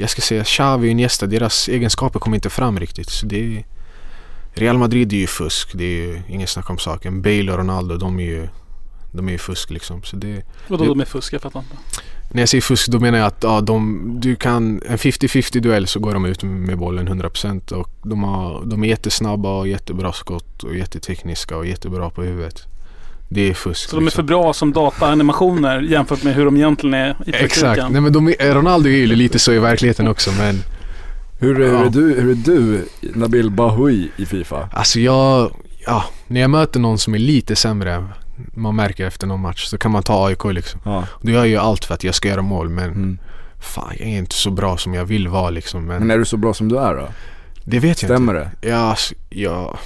Jag 0.00 0.10
ska 0.10 0.22
säga 0.22 0.44
Xavi 0.44 0.88
och 0.88 0.90
Iniesta, 0.90 1.26
deras 1.26 1.68
egenskaper 1.68 2.18
kommer 2.20 2.36
inte 2.36 2.50
fram 2.50 2.80
riktigt. 2.80 3.10
Så 3.10 3.26
det 3.26 3.56
är, 3.56 3.64
Real 4.54 4.78
Madrid 4.78 5.12
är 5.12 5.16
ju 5.16 5.26
fusk. 5.26 5.68
Det 5.74 5.84
är 5.84 6.06
ju 6.06 6.22
ingen 6.28 6.46
snack 6.46 6.70
om 6.70 6.78
saken. 6.78 7.22
Bale 7.22 7.52
och 7.52 7.58
Ronaldo, 7.58 7.96
de 7.96 8.18
är 8.20 8.24
ju, 8.24 8.48
de 9.12 9.28
är 9.28 9.32
ju 9.32 9.38
fusk 9.38 9.70
liksom. 9.70 10.02
Så 10.02 10.16
det, 10.16 10.42
Vadå 10.68 10.84
Jo. 10.84 10.94
med 10.94 11.08
fusk? 11.08 11.32
Jag 11.32 11.42
fattar 11.42 11.60
inte. 11.60 11.76
när 12.32 12.42
jag 12.42 12.48
säger 12.48 12.62
fusk 12.62 12.88
då 12.88 13.00
menar 13.00 13.18
jag 13.18 13.26
att 13.26 13.42
ja, 13.42 13.60
de, 13.60 14.00
du 14.20 14.36
kan, 14.36 14.82
en 14.86 14.96
50-50 14.98 15.60
duell 15.60 15.86
så 15.86 16.00
går 16.00 16.14
de 16.14 16.24
ut 16.24 16.42
med 16.42 16.78
bollen 16.78 17.08
100% 17.08 17.72
och 17.72 17.90
de, 18.02 18.22
har, 18.22 18.62
de 18.64 18.84
är 18.84 18.88
jättesnabba 18.88 19.58
och 19.58 19.68
jättebra 19.68 20.12
skott 20.12 20.62
och 20.62 20.76
jättetekniska 20.76 21.56
och 21.56 21.66
jättebra 21.66 22.10
på 22.10 22.22
huvudet. 22.22 22.66
Det 23.32 23.50
är 23.50 23.54
fusk. 23.54 23.88
Så 23.90 23.96
de 23.96 24.02
är 24.02 24.04
liksom. 24.04 24.16
för 24.18 24.22
bra 24.26 24.52
som 24.52 24.72
dataanimationer 24.72 25.80
jämfört 25.80 26.22
med 26.22 26.34
hur 26.34 26.44
de 26.44 26.56
egentligen 26.56 26.94
är 26.94 27.10
i 27.10 27.14
praktiken? 27.14 27.44
Exakt. 27.44 27.82
Nej 27.92 28.00
men 28.00 28.12
de 28.12 28.28
är, 28.28 28.54
Ronaldo 28.54 28.88
är 28.88 28.92
ju 28.96 29.06
lite 29.06 29.38
så 29.38 29.52
i 29.52 29.58
verkligheten 29.58 30.08
också 30.08 30.30
men 30.38 30.62
Hur, 31.40 31.60
är- 31.60 31.66
hur, 31.68 31.74
Ja. 31.74 31.84
är 31.86 31.90
du, 31.90 32.20
hur 32.20 32.30
är 32.30 32.34
du, 32.34 32.88
Nabil 33.14 33.50
Bahoui 33.50 34.08
i 34.16 34.26
Fifa? 34.26 34.68
alltså 34.72 35.00
jag, 35.00 35.52
ja, 35.86 36.04
när 36.26 36.40
jag 36.40 36.50
möter 36.50 36.80
någon 36.80 36.98
som 36.98 37.14
är 37.14 37.18
lite 37.18 37.56
sämre 37.56 38.04
man 38.54 38.76
märker 38.76 39.06
efter 39.06 39.26
någon 39.26 39.40
match 39.40 39.64
så 39.64 39.78
kan 39.78 39.90
man 39.90 40.02
ta 40.02 40.26
AIK 40.26 40.44
liksom. 40.44 40.80
Ja. 40.84 41.04
Då 41.22 41.30
gör 41.30 41.38
jag 41.38 41.48
ju 41.48 41.56
allt 41.56 41.84
för 41.84 41.94
att 41.94 42.04
jag 42.04 42.14
ska 42.14 42.28
göra 42.28 42.42
mål 42.42 42.68
men 42.68 42.84
Mm. 42.84 43.18
fan 43.60 43.92
jag 43.98 44.08
är 44.08 44.18
inte 44.18 44.34
så 44.34 44.50
bra 44.50 44.76
som 44.76 44.94
jag 44.94 45.04
vill 45.04 45.28
vara 45.28 45.50
liksom. 45.50 45.84
Men, 45.86 45.98
Men 45.98 46.10
är 46.10 46.18
du 46.18 46.24
så 46.24 46.36
bra 46.36 46.54
som 46.54 46.68
du 46.68 46.78
är 46.78 46.94
då? 46.94 47.08
det 47.64 47.78
vet 47.78 48.02
jag 48.02 48.08
Stämmer 48.08 48.34
det? 48.34 48.42
inte. 48.54 48.68
Ja, 48.68 48.76
alltså, 48.76 49.14
ja, 49.30 49.78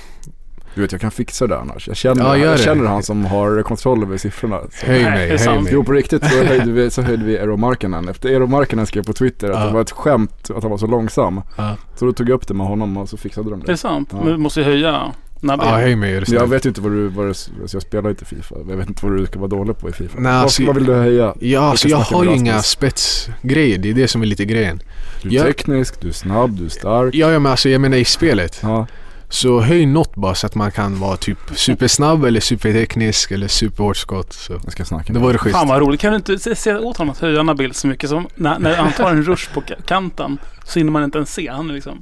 Du 0.74 0.80
vet 0.80 0.92
jag 0.92 1.00
kan 1.00 1.10
fixa 1.10 1.46
det 1.46 1.58
annars. 1.58 1.88
Jag 1.88 1.96
känner, 1.96 2.22
Ja, 2.24 2.36
jag 2.36 2.52
det. 2.54 2.62
känner 2.62 2.84
han 2.86 3.02
som 3.02 3.24
har 3.24 3.62
kontroll 3.62 4.02
över 4.02 4.16
siffrorna. 4.16 4.60
Så. 4.72 4.86
höj 4.86 5.02
mig, 5.04 5.24
är 5.24 5.28
höj 5.28 5.38
sant? 5.38 5.62
mig. 5.64 5.72
Jo 5.72 5.84
på 5.84 5.92
riktigt 5.92 6.24
så 6.24 6.44
höjde 6.44 6.72
vi, 6.72 6.90
så 6.90 7.02
höjde 7.02 7.24
vi 7.24 7.36
Eero 7.36 7.56
Markkanen. 7.56 8.08
Efter 8.08 8.28
Eero 8.28 8.46
Markkanen 8.46 8.86
skrev 8.86 9.02
på 9.02 9.12
Twitter 9.12 9.50
att 9.50 9.60
Ja. 9.60 9.66
det 9.66 9.72
var 9.72 9.80
ett 9.80 9.90
skämt 9.90 10.50
att 10.56 10.62
han 10.62 10.70
var 10.70 10.78
så 10.78 10.86
långsam. 10.86 11.40
Ja, 11.56 11.76
Så 11.96 12.04
då 12.04 12.12
tog 12.12 12.28
jag 12.28 12.34
upp 12.34 12.48
det 12.48 12.54
med 12.54 12.66
honom 12.66 12.96
och 12.96 13.08
så 13.08 13.16
fixade 13.16 13.50
de 13.50 13.60
Är 13.60 13.66
det. 13.66 13.72
det 13.72 13.76
sant? 13.76 14.08
Ja. 14.12 14.18
Men 14.18 14.26
du 14.32 14.36
måste 14.38 14.62
höja 14.62 14.88
ja 14.88 15.80
är 15.80 15.86
du 15.88 15.96
Men 15.96 16.26
snäll. 16.26 16.40
jag 16.40 16.46
vet 16.46 16.64
inte 16.66 16.80
vad 16.80 16.92
du, 16.92 17.08
vad 17.08 17.24
du, 17.24 17.28
alltså 17.28 17.50
jag 17.76 17.82
spelar 17.82 18.10
inte 18.10 18.24
Fifa. 18.24 18.54
Jag 18.68 18.76
vet 18.76 18.88
inte 18.88 19.06
vad 19.06 19.16
du 19.18 19.26
ska 19.26 19.38
vara 19.38 19.48
dålig 19.48 19.78
på 19.78 19.88
i 19.88 19.92
Fifa. 19.92 20.14
Nej, 20.20 20.32
vad, 20.32 20.42
alltså- 20.42 20.64
vad 20.66 20.74
vill 20.74 20.84
du 20.84 20.94
höja? 20.94 21.34
Ja, 21.40 21.60
alltså 21.60 21.88
jag 21.88 21.96
har 21.98 22.24
med 22.24 22.32
ju 22.32 22.38
inga 22.38 22.62
spetsgrejer. 22.62 23.78
Det 23.78 23.90
är 23.90 23.94
det 23.94 24.08
som 24.08 24.22
är 24.22 24.26
lite 24.26 24.44
grejen. 24.44 24.80
Du 25.22 25.28
är 25.28 25.32
Ja. 25.32 25.42
teknisk, 25.42 26.00
du 26.00 26.08
är 26.08 26.12
snabb, 26.12 26.50
du 26.50 26.64
är 26.64 26.68
stark. 26.68 27.14
Ja, 27.14 27.30
ja 27.32 27.38
men 27.38 27.50
alltså 27.50 27.68
jag 27.68 27.80
menar 27.80 27.96
i 27.96 28.04
spelet. 28.04 28.58
Ja. 28.62 28.86
Så 29.34 29.60
höj 29.60 29.86
något 29.86 30.14
bara 30.14 30.34
så 30.34 30.46
att 30.46 30.54
man 30.54 30.70
kan 30.72 30.98
vara 31.00 31.16
typ 31.16 31.38
supersnabb 31.54 32.24
eller 32.24 32.40
superteknisk 32.40 33.30
eller 33.30 33.48
superhårt 33.48 33.96
skott. 33.96 34.32
Så. 34.32 34.52
Jag 34.64 34.72
ska 34.72 34.84
snacka 34.84 35.06
Det 35.06 35.12
med 35.12 35.22
vore 35.22 35.38
schysst. 35.38 35.56
Fan 35.56 35.68
vad 35.68 35.80
roligt. 35.80 36.00
Kan 36.00 36.10
du 36.10 36.16
inte 36.16 36.38
se- 36.38 36.56
säga 36.56 36.80
åt 36.80 36.96
honom 36.96 37.12
att 37.12 37.18
höja 37.18 37.42
Nabil 37.42 37.74
så 37.74 37.86
mycket 37.86 38.10
som 38.10 38.26
när, 38.34 38.58
när 38.58 38.76
han 38.76 38.92
tar 38.92 39.10
en 39.10 39.22
rush 39.22 39.54
på 39.54 39.60
ka- 39.60 39.82
kanten 39.86 40.38
så 40.64 40.78
hinner 40.78 40.92
man 40.92 41.04
inte 41.04 41.18
ens 41.18 41.34
se. 41.34 41.48
Han 41.50 41.68
liksom... 41.68 41.98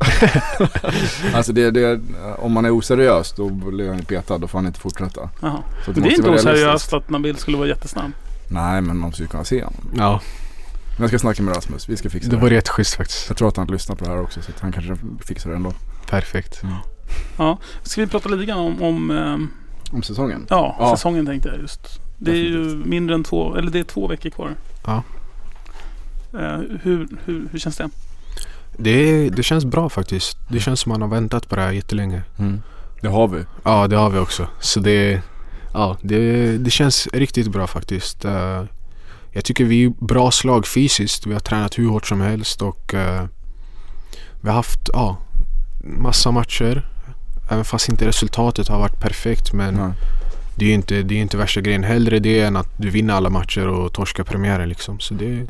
Alltså 1.34 1.52
det, 1.52 1.70
det, 1.70 2.00
om 2.38 2.52
man 2.52 2.64
är 2.64 2.70
oseriös 2.70 3.32
då 3.36 3.48
blir 3.48 3.88
han 3.88 4.04
petad. 4.04 4.38
Då 4.38 4.48
får 4.48 4.58
han 4.58 4.66
inte 4.66 4.80
fortsätta. 4.80 5.30
Jaha. 5.42 5.62
Så 5.84 5.90
Men 5.92 6.02
det 6.02 6.08
är 6.08 6.12
inte 6.16 6.30
oseriöst 6.30 6.92
att 6.92 7.10
Nabil 7.10 7.36
skulle 7.36 7.56
vara 7.56 7.68
jättesnabb. 7.68 8.12
Nej 8.48 8.72
men 8.80 8.84
man 8.86 8.96
måste 8.98 9.22
ju 9.22 9.28
kunna 9.28 9.44
se 9.44 9.64
honom. 9.64 9.90
Ja, 9.96 10.20
Men 10.90 11.00
jag 11.00 11.08
ska 11.08 11.18
snacka 11.18 11.42
med 11.42 11.56
Rasmus. 11.56 11.88
Vi 11.88 11.96
ska 11.96 12.10
fixa 12.10 12.30
det 12.30 12.36
det. 12.36 12.42
vore 12.42 12.54
jätteschysst 12.54 12.94
faktiskt. 12.94 13.24
Jag 13.28 13.36
tror 13.36 13.48
att 13.48 13.56
han 13.56 13.66
lyssnar 13.66 13.96
på 13.96 14.04
det 14.04 14.10
här 14.10 14.20
också 14.20 14.42
så 14.42 14.50
att 14.56 14.60
han 14.60 14.72
kanske 14.72 14.96
fixar 15.26 15.50
det 15.50 15.56
ändå. 15.56 15.72
Perfekt. 16.10 16.62
Ja. 17.38 17.58
Ska 17.82 18.00
vi 18.00 18.06
prata 18.06 18.28
lite 18.28 18.44
grann 18.44 18.58
om, 18.58 18.82
om 18.82 19.10
ehm, 19.10 19.48
Om 19.92 20.02
säsongen? 20.02 20.46
ja, 20.50 20.76
Ja. 20.78 20.96
säsongen 20.96 21.26
tänkte 21.26 21.48
jag 21.48 21.58
just. 21.60 22.00
Det 22.18 22.30
är 22.30 22.34
ju 22.34 22.58
mindre 22.84 23.14
än 23.14 23.24
två, 23.24 23.54
eller 23.56 23.70
det 23.70 23.78
är 23.78 23.84
två 23.84 24.06
veckor 24.08 24.30
kvar. 24.30 24.54
Ja. 24.86 25.02
Eh, 26.34 26.58
hur, 26.82 27.08
hur, 27.24 27.48
hur 27.52 27.58
känns 27.58 27.76
det? 27.76 27.88
Det, 28.76 29.30
det 29.30 29.42
känns 29.42 29.64
bra 29.64 29.88
faktiskt. 29.88 30.38
Det 30.48 30.60
känns 30.60 30.80
som 30.80 30.90
man 30.90 31.02
har 31.02 31.08
väntat 31.08 31.48
på 31.48 31.56
det 31.56 31.62
här 31.62 31.72
jättelänge. 31.72 32.22
Mm. 32.38 32.62
Det 33.00 33.08
har 33.08 33.28
vi. 33.28 33.44
Ja, 33.64 33.86
det 33.88 33.96
har 33.96 34.10
vi 34.10 34.18
också. 34.18 34.46
Så 34.60 34.80
det, 34.80 35.22
ja, 35.74 35.96
det, 36.02 36.58
det 36.58 36.70
känns 36.70 37.08
riktigt 37.12 37.48
bra 37.52 37.66
faktiskt. 37.66 38.24
Eh, 38.24 38.64
jag 39.32 39.44
tycker 39.44 39.64
vi 39.64 39.84
är 39.84 39.88
bra 40.04 40.30
slag 40.30 40.66
fysiskt. 40.66 41.26
Vi 41.26 41.32
har 41.32 41.40
tränat 41.40 41.78
hur 41.78 41.88
hårt 41.88 42.06
som 42.06 42.20
helst 42.20 42.62
och 42.62 42.94
eh, 42.94 43.24
vi 44.40 44.48
har 44.48 44.56
haft 44.56 44.88
ja, 44.92 45.16
massa 45.84 46.30
matcher. 46.30 46.88
Även 47.52 47.64
fast 47.64 47.88
inte 47.88 48.06
resultatet 48.06 48.68
har 48.68 48.78
varit 48.78 49.00
perfekt 49.00 49.52
men 49.52 49.74
Nej. 49.74 49.90
det 50.56 50.64
är 50.64 50.68
ju 50.68 50.74
inte, 50.74 51.02
det 51.02 51.14
är 51.14 51.18
inte 51.18 51.36
värsta 51.36 51.60
grejen. 51.60 51.84
Hellre 51.84 52.18
det 52.18 52.40
än 52.40 52.56
att 52.56 52.68
du 52.76 52.90
vinner 52.90 53.14
alla 53.14 53.30
matcher 53.30 53.68
och 53.68 53.92
torskar 53.92 54.24
premiären 54.24 54.68
liksom. 54.68 55.00
Så 55.00 55.14
det, 55.14 55.46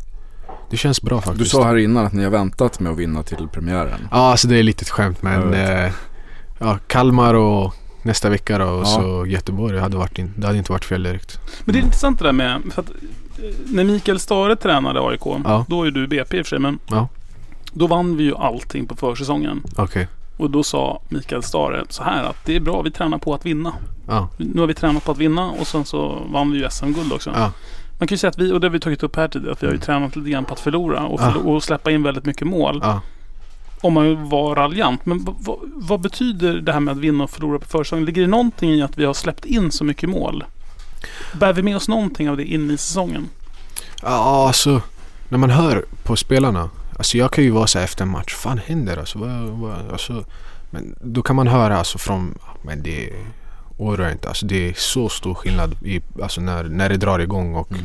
det 0.71 0.77
känns 0.77 1.03
bra 1.03 1.21
faktiskt. 1.21 1.39
Du 1.39 1.45
sa 1.45 1.65
här 1.65 1.77
innan 1.77 2.07
att 2.07 2.13
ni 2.13 2.23
har 2.25 2.31
väntat 2.31 2.81
med 2.81 2.93
att 2.93 2.99
vinna 2.99 3.23
till 3.23 3.49
premiären. 3.53 4.09
Ja, 4.11 4.17
alltså 4.31 4.49
det 4.49 4.59
är 4.59 4.63
lite 4.63 4.83
ett 4.83 4.91
skämt 4.91 5.23
men 5.23 5.55
eh, 5.55 5.93
ja, 6.59 6.79
Kalmar 6.87 7.35
och 7.35 7.75
nästa 8.03 8.29
vecka 8.31 8.59
då 8.59 8.65
och 8.65 8.81
Ja. 8.81 8.85
så 8.85 9.27
Göteborg. 9.27 9.79
hade 9.79 9.97
varit 9.97 10.19
in, 10.19 10.33
det 10.37 10.47
hade 10.47 10.59
inte 10.59 10.73
varit 10.73 10.85
fel 10.85 11.03
direkt. 11.03 11.39
Men 11.65 11.73
det 11.73 11.79
är 11.79 11.83
intressant 11.83 12.19
det 12.19 12.25
där 12.25 12.33
med, 12.33 12.61
för 12.75 12.83
att 12.83 12.91
eh, 12.91 12.95
när 13.67 13.85
Mikael 13.85 14.19
Stare 14.21 14.57
tränade 14.57 15.01
AIK, 15.01 15.21
Ja. 15.45 15.65
då 15.69 15.83
är 15.87 15.91
du 15.91 16.07
BP 16.07 16.37
i 16.37 16.41
och 16.43 16.47
för 16.47 16.51
sig, 16.51 16.59
men 16.59 16.79
Ja. 16.91 17.09
då 17.73 17.87
vann 17.87 18.17
vi 18.17 18.25
ju 18.25 18.35
allting 18.37 18.87
på 18.87 18.97
försäsongen. 18.97 19.63
Okej. 19.77 20.09
Och 20.37 20.51
då 20.51 20.63
sa 20.63 21.01
Mikael 21.09 21.43
Stare 21.43 21.85
så 21.89 22.03
här 22.03 22.25
att 22.25 22.37
det 22.45 22.57
är 22.57 22.61
bra, 22.61 22.83
vi 22.83 22.91
tränar 22.91 23.19
på 23.19 23.35
att 23.35 23.47
vinna. 23.47 23.73
Ja. 24.09 24.29
Nu 24.37 24.61
har 24.61 24.67
vi 24.67 24.75
tränat 24.75 25.05
på 25.05 25.13
att 25.13 25.19
vinna 25.19 25.51
och 25.51 25.67
sen 25.67 25.85
så 25.85 26.23
vann 26.33 26.51
vi 26.51 26.59
ju 26.59 26.71
SM-guld 26.71 27.13
också. 27.13 27.31
Ja. 27.35 27.53
Man 27.99 28.09
kan 28.09 28.15
ju 28.15 28.19
säga 28.19 28.29
att 28.31 28.39
vi, 28.39 28.53
och 28.53 28.61
det 28.61 28.67
har 28.67 28.73
vi 28.73 28.81
tagit 28.81 29.03
upp 29.03 29.17
här 29.17 29.29
tidigare, 29.29 29.53
att 29.53 29.63
vi 29.63 29.67
har 29.67 29.73
ju 29.73 29.77
Mm. 29.77 29.85
tränat 29.87 30.17
lite 30.17 30.31
grann 30.31 30.45
på 30.45 30.53
att 30.55 30.61
förlora 30.61 31.05
och, 31.07 31.21
förlo- 31.21 31.55
och 31.57 31.63
släppa 31.63 31.91
in 31.91 32.03
väldigt 32.03 32.25
mycket 32.25 32.47
mål. 32.47 32.85
Om 33.81 33.93
man 33.93 34.29
vara 34.29 34.63
raljant. 34.63 35.07
Men 35.07 35.27
vad 35.75 36.01
betyder 36.01 36.55
det 36.55 36.73
här 36.73 36.81
med 36.81 36.93
att 36.93 36.99
vinna 36.99 37.25
och 37.25 37.31
förlora 37.31 37.59
på 37.59 37.65
försäsongen? 37.69 38.05
Ligger 38.05 38.23
det 38.23 38.29
någonting 38.29 38.71
i 38.71 38.83
att 38.83 38.99
vi 38.99 39.05
har 39.05 39.15
släppt 39.15 39.45
in 39.45 39.71
så 39.73 39.85
mycket 39.85 40.09
mål? 40.09 40.45
Bär 41.33 41.53
vi 41.53 41.63
med 41.63 41.77
oss 41.77 41.89
någonting 41.89 42.31
av 42.31 42.37
det 42.37 42.45
in 42.45 42.71
i 42.71 42.77
säsongen? 42.77 43.29
Ja, 44.03 44.47
alltså 44.47 44.81
när 45.29 45.39
man 45.39 45.51
hör 45.51 45.85
på 46.05 46.17
spelarna. 46.17 46.71
Alltså 47.03 47.19
jag 47.19 47.31
kan 47.33 47.45
ju 47.45 47.51
vara 47.51 47.67
så 47.67 47.79
här 47.79 47.85
efter 47.85 48.03
en 48.05 48.11
match. 48.11 48.35
Fan 48.35 48.59
händer 48.59 48.97
alltså? 48.97 49.19
Vad, 49.19 49.31
vad, 49.49 49.73
alltså 49.93 50.25
men 50.71 50.95
då 51.01 51.23
kan 51.23 51.37
man 51.37 51.47
höra 51.47 51.79
alltså 51.79 51.99
från, 51.99 52.39
men 52.65 52.83
det 52.83 53.11
oroar 53.79 54.11
inte. 54.13 54.29
Alltså 54.29 54.47
det 54.47 54.69
är 54.69 54.75
så 54.77 55.09
stor 55.09 55.35
skillnad 55.35 55.75
i, 55.85 56.01
alltså 56.23 56.41
när, 56.41 56.65
när 56.65 56.89
det 56.89 56.97
drar 56.97 57.19
igång 57.19 57.55
och 57.55 57.71
Mm. 57.73 57.85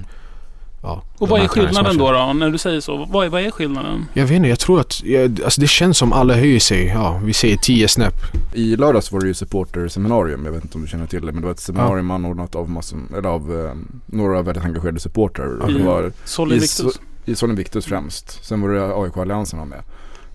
ja. 0.83 1.01
Och 1.17 1.29
vad 1.29 1.41
är 1.41 1.47
skillnaden 1.47 1.97
då, 1.97 2.11
då 2.11 2.33
när 2.33 2.49
du 2.49 2.57
säger 2.57 2.79
så? 2.81 3.05
Vad 3.09 3.25
är, 3.25 3.29
vad 3.29 3.41
är 3.41 3.51
skillnaden? 3.51 4.05
Jag 4.13 4.23
vet 4.23 4.31
inte, 4.35 4.49
jag 4.49 4.59
tror 4.59 4.79
att, 4.79 5.03
jag, 5.03 5.41
alltså 5.43 5.61
det 5.61 5.67
känns 5.67 5.97
som 5.97 6.13
alla 6.13 6.33
höjer 6.33 6.59
sig, 6.59 6.85
ja 6.87 7.19
vi 7.23 7.33
säger 7.33 7.57
10 7.57 7.87
snäpp. 7.87 8.15
I 8.53 8.75
lördags 8.75 9.11
var 9.11 9.19
det 9.21 9.27
ju 9.27 9.33
supporterseminarium. 9.33 10.45
Jag 10.45 10.51
vet 10.51 10.63
inte 10.63 10.75
om 10.77 10.81
du 10.81 10.87
känner 10.87 11.07
till 11.07 11.25
det 11.25 11.31
men 11.31 11.41
det 11.41 11.45
var 11.47 11.53
ett 11.53 11.59
seminarium 11.59 12.11
anordnat 12.11 12.55
av, 12.55 12.69
massor, 12.69 12.99
eller 13.17 13.29
av 13.29 13.65
eh, 13.65 13.73
några 14.05 14.41
väldigt 14.41 14.63
engagerade 14.65 14.99
supportrar. 14.99 15.69
I- 15.69 15.73
Det 15.73 15.83
var 15.83 16.11
Solly 16.25 16.55
I 16.55 16.59
Victus? 16.59 16.99
I 17.27 17.35
Sollen 17.35 17.55
Victus 17.55 17.85
främst. 17.85 18.43
Sen 18.45 18.61
var 18.61 18.69
det 18.69 18.93
AIK-alliansen 18.95 19.59
var 19.59 19.65
med. 19.65 19.81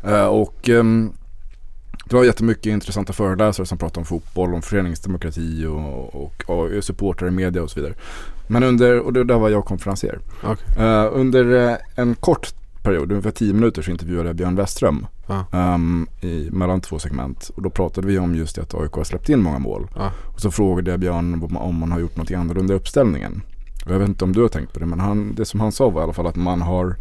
Eh, 0.05 0.27
och 0.27 0.69
ehm, 0.69 1.13
Det 2.05 2.17
var 2.17 2.25
jättemycket 2.25 2.67
intressanta 2.67 3.13
föreläsare 3.13 3.67
som 3.67 3.79
pratade 3.79 4.01
om 4.01 4.05
fotboll, 4.05 4.55
om 4.55 4.63
föreningsdemokrati 4.63 5.67
och, 5.67 6.15
och, 6.25 6.51
och 6.51 6.85
supportrar 6.85 7.29
i 7.29 7.31
media 7.31 7.63
och 7.63 7.71
så 7.71 7.81
vidare. 7.81 7.95
Men 8.47 8.63
under, 8.63 8.99
och 9.01 9.13
det 9.13 9.25
där 9.25 9.39
var 9.39 9.49
jag 9.49 9.65
konferenser. 9.65 10.19
Okej. 10.45 10.85
Eh, 10.85 11.09
under 11.13 11.69
eh, 11.71 11.77
en 11.97 12.15
kort 12.15 12.55
period, 12.83 13.11
ungefär 13.13 13.31
10 13.31 13.53
minuter 13.55 13.83
så 13.83 13.91
intervjuade 13.91 14.29
jag 14.29 14.37
Björn 14.37 14.57
Westström 14.57 15.07
Ja. 15.29 15.45
ehm, 15.53 16.07
i, 16.21 16.49
mellan 16.53 16.81
två 16.81 16.99
segment. 16.99 17.51
Och 17.57 17.63
då 17.63 17.71
pratade 17.71 18.07
vi 18.07 18.19
om 18.19 18.35
just 18.35 18.57
det 18.57 18.63
att 18.63 18.75
AIK 18.75 18.93
har 18.93 19.05
släppt 19.05 19.29
in 19.29 19.43
många 19.43 19.59
mål. 19.59 19.89
Ja. 19.97 20.11
Och 20.35 20.41
så 20.41 20.51
frågade 20.51 20.91
jag 20.91 21.01
Björn 21.01 21.35
om- 21.35 21.57
om 21.57 21.75
man 21.79 21.93
har 21.93 22.01
gjort 22.01 22.17
något 22.17 22.31
annorlunda 22.31 22.75
i 22.75 22.77
uppställningen. 22.77 23.43
Jag 23.87 23.99
vet 23.99 24.09
inte 24.09 24.25
om 24.25 24.33
du 24.33 24.41
har 24.41 24.49
tänkt 24.49 24.73
på 24.73 24.81
det 24.81 24.87
men 24.87 25.01
han, 25.01 25.35
det 25.35 25.45
som 25.45 25.61
han 25.61 25.73
sa 25.73 25.89
var 25.89 26.01
i 26.01 26.05
alla 26.05 26.13
fall 26.13 26.27
att 26.27 26.37
man 26.37 26.63
har 26.63 26.97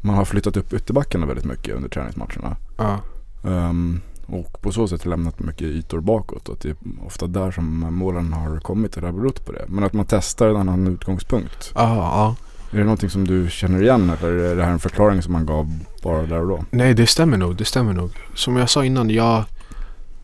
man 0.00 0.16
har 0.16 0.24
flyttat 0.24 0.56
upp 0.56 0.72
ytterbackarna 0.72 1.26
väldigt 1.26 1.44
mycket 1.44 1.74
under 1.74 1.88
träningsmatcherna. 1.88 2.56
Ja. 2.76 2.98
Ehm, 3.44 4.00
och 4.26 4.62
på 4.62 4.72
så 4.72 4.88
sätt 4.88 5.06
lämnat 5.06 5.40
mycket 5.40 5.62
ytor 5.62 6.00
bakåt. 6.00 6.48
Och 6.48 6.58
det 6.62 6.68
är 6.68 6.76
ofta 7.06 7.26
där 7.26 7.50
som 7.50 7.94
målen 7.94 8.32
har 8.32 8.60
kommit 8.60 8.94
och 8.96 9.00
det 9.00 9.08
har 9.08 9.12
berott 9.12 9.46
på 9.46 9.52
det. 9.52 9.64
Men 9.68 9.84
att 9.84 9.92
man 9.92 10.06
testar 10.08 10.48
en 10.48 10.56
annan 10.56 10.86
utgångspunkt. 10.86 11.72
Ja, 11.74 11.96
ja. 11.96 12.36
Är 12.72 12.78
det 12.78 12.84
någonting 12.84 13.10
som 13.10 13.26
du 13.26 13.50
känner 13.50 13.82
igen 13.82 14.12
eller 14.20 14.32
är 14.32 14.56
det 14.56 14.64
här 14.64 14.72
en 14.72 14.78
förklaring 14.78 15.22
som 15.22 15.32
man 15.32 15.46
gav 15.46 15.78
bara 16.02 16.22
där 16.22 16.40
och 16.40 16.48
då? 16.48 16.64
Nej 16.70 16.94
det 16.94 17.06
stämmer 17.06 17.36
nog, 17.36 17.56
det 17.56 17.64
stämmer 17.64 17.92
nog. 17.92 18.10
Som 18.34 18.56
jag 18.56 18.70
sa 18.70 18.84
innan, 18.84 19.10
jag... 19.10 19.44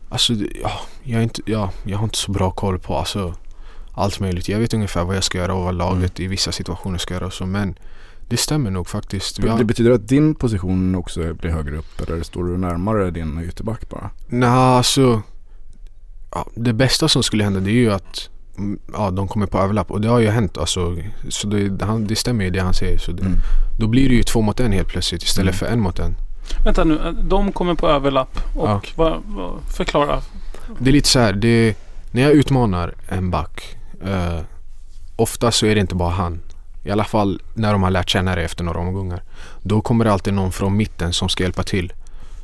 Alltså, 0.09 0.33
ja, 0.33 0.71
jag, 1.03 1.19
är 1.19 1.23
inte, 1.23 1.41
ja, 1.45 1.71
jag 1.83 1.97
har 1.97 2.03
inte 2.03 2.17
så 2.17 2.31
bra 2.31 2.51
koll 2.51 2.79
på 2.79 2.97
alltså, 2.97 3.33
allt 3.97 4.19
möjligt. 4.19 4.49
Jag 4.49 4.59
vet 4.59 4.73
ungefär 4.73 5.03
vad 5.03 5.15
jag 5.15 5.23
ska 5.23 5.37
göra 5.37 5.53
och 5.53 5.63
vad 5.63 5.75
laget 5.75 6.19
i 6.19 6.27
vissa 6.27 6.51
situationer 6.51 6.97
ska 6.97 7.13
göra 7.13 7.25
och 7.25 7.33
så. 7.33 7.45
Men 7.45 7.75
det 8.29 8.37
stämmer 8.37 8.71
nog 8.71 8.87
faktiskt. 8.87 9.41
Det 9.57 9.63
betyder 9.63 9.91
att 9.91 10.07
din 10.07 10.35
position 10.35 10.95
också 10.95 11.33
blir 11.33 11.51
högre 11.51 11.77
upp 11.77 12.01
eller 12.09 12.23
står 12.23 12.43
du 12.43 12.57
närmare 12.57 13.11
din 13.11 13.39
ytterback 13.49 13.89
bara? 13.89 14.09
Nej, 14.27 14.49
alltså... 14.49 15.21
Ja, 16.31 16.47
det 16.55 16.73
bästa 16.73 17.07
som 17.07 17.23
skulle 17.23 17.43
hända 17.43 17.59
det 17.59 17.69
är 17.69 17.73
ju 17.73 17.93
att 17.93 18.29
mm, 18.57 18.79
ja, 18.93 19.11
de 19.11 19.27
kommer 19.27 19.45
på 19.45 19.57
överlapp 19.59 19.91
och 19.91 20.01
det 20.01 20.07
har 20.07 20.19
ju 20.19 20.29
hänt 20.29 20.57
alltså. 20.57 20.97
Så 21.29 21.47
det, 21.47 21.85
han, 21.85 22.07
det 22.07 22.15
stämmer 22.15 22.43
ju 22.45 22.49
det 22.51 22.59
han 22.59 22.73
säger. 22.73 22.97
Så 22.97 23.11
det, 23.11 23.21
Mm. 23.21 23.37
Då 23.79 23.87
blir 23.87 24.09
det 24.09 24.15
ju 24.15 24.23
två 24.23 24.41
mot 24.41 24.59
en 24.59 24.71
helt 24.71 24.87
plötsligt 24.87 25.23
istället 25.23 25.53
Mm. 25.53 25.57
för 25.59 25.65
en 25.65 25.79
mot 25.79 25.99
en. 25.99 26.15
Vänta 26.65 26.83
nu, 26.83 27.15
de 27.23 27.51
kommer 27.51 27.73
på 27.75 27.87
överlapp 27.89 28.39
och 28.55 28.67
Ja. 28.69 28.81
vad, 28.95 29.21
vad, 29.25 29.51
förklara. 29.77 30.21
Det 30.79 30.89
är 30.89 30.93
lite 30.93 31.07
så 31.09 31.19
här, 31.19 31.33
det, 31.33 31.75
när 32.11 32.21
jag 32.21 32.31
utmanar 32.31 32.93
en 33.07 33.29
back 33.31 33.75
eh, 34.05 34.39
Ofta 35.15 35.51
så 35.51 35.65
är 35.65 35.75
det 35.75 35.81
inte 35.81 35.95
bara 35.95 36.09
han. 36.09 36.41
I 36.83 36.91
alla 36.91 37.03
fall 37.03 37.41
när 37.53 37.71
de 37.73 37.83
har 37.83 37.89
lärt 37.89 38.09
känna 38.09 38.35
det 38.35 38.43
efter 38.43 38.63
några 38.63 38.79
omgångar. 38.79 39.23
Då 39.61 39.81
kommer 39.81 40.05
det 40.05 40.11
alltid 40.11 40.33
någon 40.33 40.51
från 40.51 40.77
mitten 40.77 41.13
som 41.13 41.29
ska 41.29 41.43
hjälpa 41.43 41.63
till. 41.63 41.93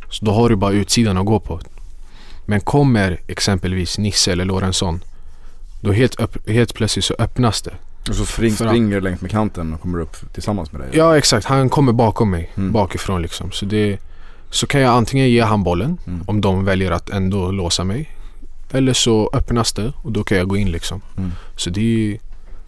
Så 0.09 0.25
då 0.25 0.31
har 0.31 0.49
du 0.49 0.55
bara 0.55 0.71
utsidan 0.71 1.17
att 1.17 1.25
gå 1.25 1.39
på. 1.39 1.59
Men 2.45 2.61
kommer 2.61 3.19
exempelvis 3.27 3.97
Nisse 3.97 4.31
eller 4.31 4.45
Lorentzon 4.45 5.03
Då 5.81 5.91
helt, 5.91 6.19
upp, 6.19 6.49
helt 6.49 6.73
plötsligt 6.73 7.05
så 7.05 7.15
öppnas 7.19 7.61
det. 7.61 7.73
Och 8.09 8.15
så 8.15 8.25
spring, 8.25 8.55
springer 8.55 9.01
längs 9.01 9.21
med 9.21 9.31
kanten 9.31 9.73
och 9.73 9.81
kommer 9.81 9.99
upp 9.99 10.33
tillsammans 10.33 10.71
med 10.71 10.81
dig? 10.81 10.89
Ja 10.93 11.17
exakt, 11.17 11.45
han 11.45 11.69
kommer 11.69 11.91
bakom 11.93 12.29
mig 12.31 12.51
Mm. 12.55 12.71
Bakifrån 12.71 13.21
liksom. 13.21 13.51
Så 13.51 13.65
det 13.65 13.97
Så 14.49 14.67
kan 14.67 14.81
jag 14.81 14.93
antingen 14.93 15.29
ge 15.29 15.41
han 15.41 15.63
bollen 15.63 15.97
Mm. 16.07 16.23
Om 16.27 16.41
de 16.41 16.65
väljer 16.65 16.91
att 16.91 17.09
ändå 17.09 17.51
låsa 17.51 17.83
mig 17.83 18.09
Eller 18.73 18.93
så 18.93 19.29
öppnas 19.33 19.73
det 19.73 19.93
och 20.01 20.11
då 20.11 20.23
kan 20.23 20.37
jag 20.37 20.47
gå 20.47 20.57
in 20.57 20.71
liksom 20.71 21.01
Mm. 21.17 21.31
Så 21.55 21.69
det 21.69 21.81
är 22.13 22.19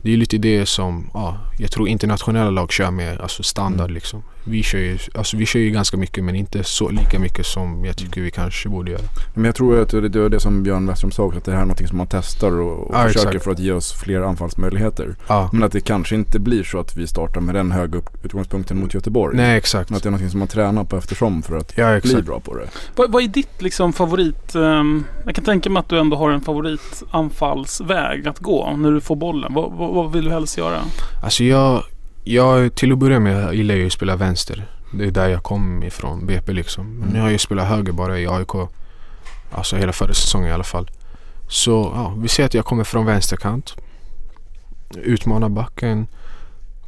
det 0.02 0.14
är 0.14 0.18
lite 0.18 0.38
det 0.38 0.66
som 0.66 1.10
ja, 1.14 1.38
jag 1.60 1.72
tror 1.72 1.88
internationella 1.88 2.50
lag 2.50 2.72
kör 2.72 2.92
med, 2.92 3.22
alltså 3.22 3.44
standard 3.44 3.86
Mm. 3.90 3.94
liksom. 3.94 4.24
Vi 4.48 4.64
kör, 4.64 4.80
ju, 4.80 4.98
alltså 5.16 5.38
vi 5.38 5.46
kör 5.46 5.60
ju 5.60 5.70
ganska 5.70 5.98
mycket 5.98 6.24
men 6.24 6.36
inte 6.36 6.64
så 6.64 6.90
lika 6.90 7.20
mycket 7.20 7.46
som 7.46 7.86
jag 7.86 7.98
tycker 7.98 8.22
vi 8.22 8.32
kanske 8.32 8.70
borde 8.70 8.92
göra. 8.92 9.02
Men 9.34 9.46
jag 9.46 9.56
tror 9.56 9.82
att 9.82 9.90
det 9.90 10.10
det 10.10 10.20
var 10.22 10.30
det 10.30 10.40
som 10.40 10.64
Björn 10.64 10.88
Westström 10.88 11.12
sa 11.12 11.24
också, 11.24 11.38
att 11.38 11.46
det 11.46 11.52
här 11.52 11.62
är 11.62 11.66
något 11.66 11.88
som 11.90 11.98
man 11.98 12.08
testar 12.10 12.60
och, 12.60 12.88
och 12.88 12.96
Ja, 12.96 13.04
försöker 13.08 13.28
exakt. 13.28 13.44
för 13.44 13.52
att 13.52 13.60
ge 13.60 13.72
oss 13.72 13.94
fler 13.94 14.22
anfallsmöjligheter. 14.22 15.16
Ja. 15.28 15.50
Men 15.54 15.64
att 15.64 15.72
det 15.72 15.82
kanske 15.82 16.16
inte 16.16 16.40
blir 16.40 16.64
så 16.64 16.80
att 16.80 16.98
vi 16.98 17.08
startar 17.08 17.42
med 17.42 17.56
den 17.56 17.72
höga 17.72 18.02
utgångspunkten 18.24 18.80
mot 18.80 18.94
Göteborg. 18.94 19.38
Nej 19.38 19.58
exakt. 19.58 19.90
Men 19.90 19.98
att 19.98 20.04
det 20.04 20.10
är 20.10 20.12
något 20.12 20.32
som 20.32 20.40
man 20.40 20.48
tränar 20.48 20.84
på 20.84 20.98
eftersom 20.98 21.42
för 21.42 21.58
att 21.58 21.74
Ja 21.78 22.00
bli 22.04 22.22
bra 22.22 22.40
på 22.40 22.56
det. 22.58 22.68
Vad, 22.96 23.12
vad 23.12 23.24
är 23.24 23.28
ditt 23.28 23.62
liksom 23.62 23.94
favorit... 23.94 24.56
ehm, 24.56 25.04
jag 25.26 25.36
kan 25.36 25.46
tänka 25.46 25.70
mig 25.70 25.80
att 25.80 25.90
du 25.90 26.00
ändå 26.00 26.18
har 26.18 26.30
en 26.32 26.42
favoritanfallsväg 26.42 28.28
att 28.28 28.40
gå 28.40 28.76
när 28.78 28.92
du 28.92 29.02
får 29.02 29.16
bollen. 29.16 29.54
Vad, 29.54 29.72
vad, 29.74 29.94
vad 29.94 30.12
vill 30.12 30.26
du 30.26 30.32
helst 30.32 30.58
göra? 30.58 30.80
Alltså 31.24 31.44
jag, 31.44 31.84
jag 32.26 32.76
till 32.76 32.92
att 32.92 32.98
börja 32.98 33.20
med 33.20 33.44
jag 33.44 33.56
gillar 33.56 33.76
ju 33.76 33.86
att 33.86 33.94
spela 33.94 34.16
vänster. 34.16 34.66
Det 34.94 35.06
är 35.06 35.12
där 35.12 35.28
jag 35.30 35.44
kom 35.44 35.84
ifrån, 35.84 36.26
BP 36.26 36.54
liksom. 36.54 36.96
Men 36.96 37.10
nu 37.10 37.20
har 37.20 37.26
jag 37.26 37.32
ju 37.32 37.38
spelat 37.38 37.68
höger 37.68 37.92
bara 37.92 38.20
i 38.20 38.28
AIK. 38.28 38.70
Alltså 39.52 39.76
hela 39.76 39.94
förra 39.94 40.14
säsongen 40.14 40.50
i 40.50 40.52
alla 40.52 40.64
fall. 40.64 40.90
Så 41.48 41.92
ja, 41.96 42.14
vi 42.18 42.28
ser 42.28 42.46
att 42.46 42.54
jag 42.54 42.66
kommer 42.66 42.84
från 42.84 43.06
vänsterkant. 43.06 43.76
Utmanar 44.96 45.50
backen. 45.50 46.08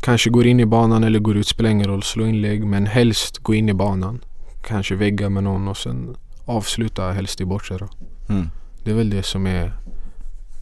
Kanske 0.01 0.29
går 0.29 0.45
in 0.47 0.59
i 0.59 0.65
banan 0.65 1.03
eller 1.03 1.19
går 1.19 1.37
ut, 1.37 1.47
spelar 1.47 1.69
ingen 1.69 1.87
roll. 1.87 2.03
Slå 2.03 2.25
inlägg 2.25 2.65
men 2.65 2.85
helst 2.85 3.37
gå 3.37 3.53
in 3.53 3.69
i 3.69 3.73
banan. 3.73 4.19
Kanske 4.67 4.95
vägga 4.95 5.29
med 5.29 5.43
någon 5.43 5.67
och 5.67 5.77
sen 5.77 6.15
avsluta 6.45 7.11
helst 7.11 7.41
i 7.41 7.45
bortre 7.45 7.77
då. 7.77 7.87
Mm. 8.29 8.49
Det 8.83 8.91
är 8.91 8.95
väl 8.95 9.09
det 9.09 9.23
som 9.23 9.47
är 9.47 9.73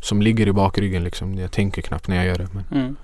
som 0.02 0.22
ligger 0.22 0.48
i 0.48 0.54
bakryggen 0.54 1.04
liksom. 1.04 1.36
Jag 1.36 1.52
tänker 1.52 1.82
knappt 1.82 2.08
när 2.08 2.16
jag 2.16 2.26
gör 2.26 2.38
det. 2.38 2.48
Men 2.52 2.66
Mm. 2.72 2.96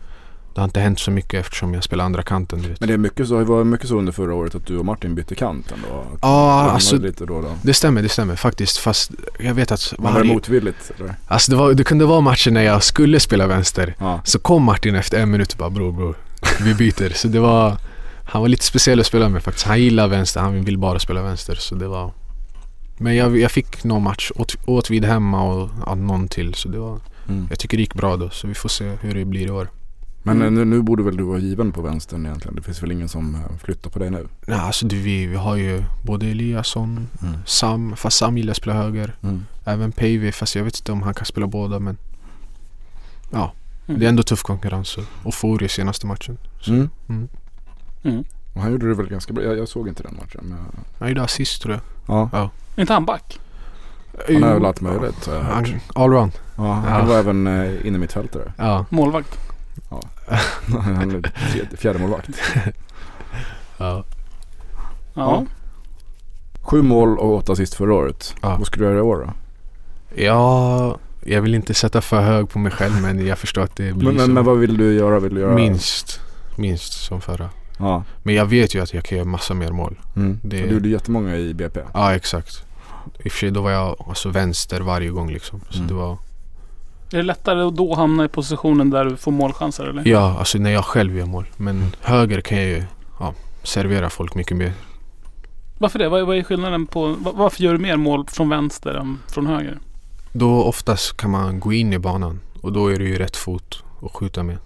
Det 0.62 0.64
har 0.64 0.68
inte 0.70 0.80
hänt 0.80 1.00
så 1.00 1.12
mycket 1.12 1.40
eftersom 1.40 1.74
jag 1.74 1.84
spelar 1.84 2.06
andra 2.06 2.24
kanten. 2.24 2.76
Men 2.80 2.88
det 2.88 2.94
är 2.94 2.98
mycket 2.98 3.28
så, 3.28 3.38
det 3.40 3.44
var 3.44 3.64
mycket 3.64 3.88
så 3.88 3.98
under 3.98 4.12
förra 4.12 4.34
året 4.36 4.56
att 4.56 4.66
du 4.66 4.78
och 4.78 4.86
Martin 4.86 5.16
bytte 5.16 5.36
kant 5.36 5.72
ändå. 5.72 6.00
Att 6.14 6.20
Ja, 6.22 6.72
alltså 6.72 6.96
lite 6.98 7.26
då 7.26 7.42
då. 7.42 7.52
det 7.62 7.74
stämmer, 7.74 8.02
det 8.02 8.10
stämmer 8.10 8.36
faktiskt. 8.36 8.78
Fast 8.78 9.12
jag 9.40 9.54
vet 9.54 9.72
att 9.72 9.94
var 9.98 10.20
det 10.20 10.24
motvilligt 10.24 10.92
eller? 11.00 11.16
alltså 11.28 11.52
det, 11.52 11.58
var, 11.58 11.74
det 11.74 11.84
kunde 11.84 12.06
vara 12.06 12.22
matcher 12.22 12.52
när 12.52 12.62
jag 12.64 12.84
skulle 12.84 13.20
spela 13.20 13.48
vänster. 13.48 13.96
Ja. 14.00 14.22
Så 14.24 14.40
kom 14.40 14.64
Martin 14.64 14.96
efter 14.96 15.20
en 15.22 15.32
minut 15.32 15.52
och 15.52 15.58
bara 15.58 15.70
bror 15.70 15.92
bror, 15.92 16.16
vi 16.62 16.74
byter. 16.74 17.14
så 17.14 17.28
det 17.28 17.40
var, 17.40 17.78
han 18.26 18.42
var 18.42 18.50
lite 18.50 18.66
speciell 18.66 19.00
att 19.00 19.06
spela 19.06 19.30
med 19.30 19.44
faktiskt. 19.44 19.68
Han 19.68 19.82
gillar 19.82 20.08
vänster, 20.08 20.40
han 20.42 20.64
vill 20.64 20.78
bara 20.78 21.00
spela 21.00 21.22
vänster. 21.22 21.56
Så 21.56 21.76
det 21.76 21.88
var 21.88 22.12
Men 22.98 23.16
jag, 23.16 23.38
jag 23.38 23.52
fick 23.52 23.84
någon 23.84 24.04
match, 24.04 24.32
åt, 24.36 24.56
åt 24.66 24.90
vid 24.90 25.06
hemma 25.06 25.44
och 25.44 25.70
ja, 25.86 25.96
någon 25.96 26.28
till. 26.28 26.54
Så 26.54 26.70
det 26.70 26.80
var, 26.80 27.00
Mm. 27.30 27.48
jag 27.50 27.60
tycker 27.60 27.78
det 27.78 27.82
gick 27.82 27.94
bra 27.94 28.18
då. 28.18 28.30
Så 28.30 28.48
vi 28.48 28.54
får 28.54 28.70
se 28.70 28.92
hur 29.02 29.14
det 29.16 29.26
blir 29.26 29.48
i 29.48 29.50
år. 29.52 29.68
Men 30.24 30.36
Mm. 30.42 30.48
eh, 30.48 30.52
nu, 30.54 30.66
nu 30.66 30.82
borde 30.82 31.04
väl 31.04 31.18
du 31.18 31.24
vara 31.24 31.38
given 31.40 31.72
på 31.72 31.82
vänstern 31.82 32.26
egentligen? 32.26 32.56
Det 32.56 32.62
finns 32.62 32.84
väl 32.84 32.92
ingen 32.92 33.10
som 33.10 33.36
eh, 33.36 33.42
flyttar 33.64 33.90
på 33.90 34.00
dig 34.00 34.10
nu? 34.10 34.28
Nej, 34.48 34.60
alltså 34.60 34.88
du, 34.88 35.00
vi, 35.00 35.26
vi 35.26 35.36
har 35.36 35.56
ju 35.56 35.84
både 36.06 36.26
Eliasson, 36.28 37.08
Mm. 37.22 37.34
Sam, 37.46 37.96
fast 37.96 38.18
Sam 38.18 38.38
gillar 38.38 38.52
att 38.52 38.58
spela 38.58 38.74
höger. 38.76 39.16
Mm. 39.22 39.46
Även 39.66 39.92
Päivi, 39.92 40.32
fast 40.32 40.56
jag 40.56 40.64
vet 40.64 40.78
inte 40.80 40.92
om 40.92 41.02
han 41.02 41.14
kan 41.14 41.26
spela 41.26 41.48
båda 41.48 41.80
men 41.80 41.98
Ja, 43.32 43.54
Mm. 43.88 44.00
det 44.00 44.06
är 44.06 44.10
ändå 44.10 44.24
tuff 44.24 44.44
konkurrens 44.44 44.98
och- 44.98 45.04
och 45.24 45.34
for 45.34 45.64
i 45.64 45.70
senaste 45.70 46.08
matchen. 46.08 46.38
Så, 46.62 46.72
Mm. 46.72 46.90
mm. 47.10 47.28
Mm. 48.04 48.24
Och 48.54 48.62
han 48.62 48.72
gjorde 48.72 48.88
det 48.88 48.94
väl 48.94 49.08
ganska 49.08 49.34
bra. 49.34 49.44
Jag, 49.44 49.58
jag 49.58 49.68
såg 49.68 49.88
inte 49.88 50.04
den 50.04 50.16
matchen. 50.16 50.42
Men, 50.44 50.58
Han 51.00 51.10
gjorde 51.10 51.24
assist 51.24 51.62
tror 51.62 51.74
jag. 52.06 52.30
ja. 52.34 52.50
Är 52.76 52.82
inte 52.82 52.94
han 52.94 53.06
back? 53.06 53.40
Han 54.28 54.44
har 54.44 54.54
väl 54.54 54.66
allt 54.66 54.82
möjligt 54.82 55.26
han, 55.28 55.80
Allround. 55.96 56.32
Ja, 56.58 56.74
han 56.74 57.00
Ja. 57.00 57.06
var 57.06 57.16
även 57.20 57.48
eh, 57.48 57.88
inne 57.88 57.98
mittfältare. 57.98 58.54
Ja. 58.58 58.86
Målvakt? 58.90 59.40
han 60.84 61.12
är 61.12 61.22
fjärde- 61.52 61.78
fjärdemålvakt. 61.78 62.30
ja. 63.78 64.04
Ja. 65.14 65.46
Sju 66.62 66.82
mål 66.82 67.18
och 67.20 67.36
åtta 67.36 67.52
assist 67.54 67.74
förra 67.74 67.94
året. 67.94 68.36
Ja. 68.42 68.56
Vad 68.58 68.68
ska 68.68 68.80
du 68.80 68.86
göra 68.86 68.98
i 68.98 69.02
år 69.02 69.18
då? 69.18 69.34
Ja, 70.24 70.98
jag 71.26 71.42
vill 71.42 71.56
inte 71.56 71.74
sätta 71.74 72.02
för 72.02 72.22
hög 72.22 72.50
på 72.50 72.60
mig 72.60 72.72
själv 72.72 73.02
men 73.02 73.26
jag 73.26 73.38
förstår 73.38 73.62
att 73.62 73.76
det 73.76 73.94
blir 73.94 74.08
Men, 74.08 74.16
så. 74.20 74.22
men, 74.28 74.34
men 74.34 74.46
vad 74.46 74.58
vill 74.58 74.78
du 74.78 74.94
göra? 74.94 75.20
Vill 75.20 75.36
du 75.36 75.42
göra? 75.42 75.56
Minst. 75.56 76.20
Minst 76.56 76.94
som 76.94 77.22
förra. 77.22 77.50
Ja. 77.80 78.04
Men 78.24 78.36
jag 78.36 78.46
vet 78.46 78.76
ju 78.76 78.82
att 78.84 78.94
jag 78.94 79.04
kan 79.04 79.18
göra 79.18 79.28
massa 79.28 79.54
mer 79.54 79.72
mål. 79.72 80.00
Mm. 80.16 80.40
Det- 80.44 80.62
Du 80.62 80.74
gjorde 80.74 80.90
jättemånga 80.90 81.36
i 81.36 81.54
BP. 81.54 81.80
Ja, 81.94 82.16
exakt. 82.16 82.64
I 83.24 83.28
och 83.28 83.32
för 83.32 83.40
sig 83.40 83.52
då 83.52 83.62
var 83.62 83.72
jag 83.72 83.96
alltså 84.08 84.30
vänster 84.30 84.82
varje 84.82 85.10
gång 85.10 85.32
liksom. 85.32 85.62
Så 85.70 85.76
Mm. 85.78 85.88
det 85.88 85.94
var... 85.94 86.18
Är 87.14 87.18
det 87.18 87.24
lättare 87.24 87.62
att 87.62 87.76
då 87.76 87.96
hamna 87.96 88.26
i 88.26 88.28
positionen 88.28 88.90
där 88.90 89.06
du 89.06 89.18
får 89.18 89.32
målchanser 89.32 89.84
eller? 89.84 90.08
Ja, 90.08 90.36
alltså 90.40 90.58
när 90.58 90.72
jag 90.72 90.86
själv 90.86 91.18
gör 91.18 91.26
mål. 91.26 91.46
Men 91.58 91.96
höger 92.02 92.42
kan 92.42 92.58
jag 92.58 92.68
ju 92.68 92.84
ja, 93.20 93.34
servera 93.64 94.10
folk 94.10 94.36
mycket 94.36 94.58
mer. 94.58 94.74
Varför 95.78 96.00
det? 96.00 96.10
Vad, 96.10 96.26
vad 96.28 96.38
är 96.38 96.44
skillnaden 96.44 96.88
på... 96.88 97.08
va- 97.08 97.32
Varför 97.36 97.64
gör 97.64 97.74
du 97.74 97.80
mer 97.80 97.98
mål 97.98 98.26
från 98.28 98.50
vänster 98.50 98.94
än 98.94 99.20
från 99.28 99.48
höger? 99.48 99.80
Då 100.34 100.64
oftast 100.64 101.18
kan 101.18 101.32
man 101.32 101.60
gå 101.60 101.74
in 101.74 101.94
i 101.94 102.00
banan 102.00 102.40
och 102.62 102.74
då 102.74 102.88
är 102.88 103.00
det 103.00 103.06
ju 103.06 103.18
rätt 103.18 103.36
fot 103.38 103.84
att 104.02 104.12
skjuta 104.16 104.44
med. 104.44 104.58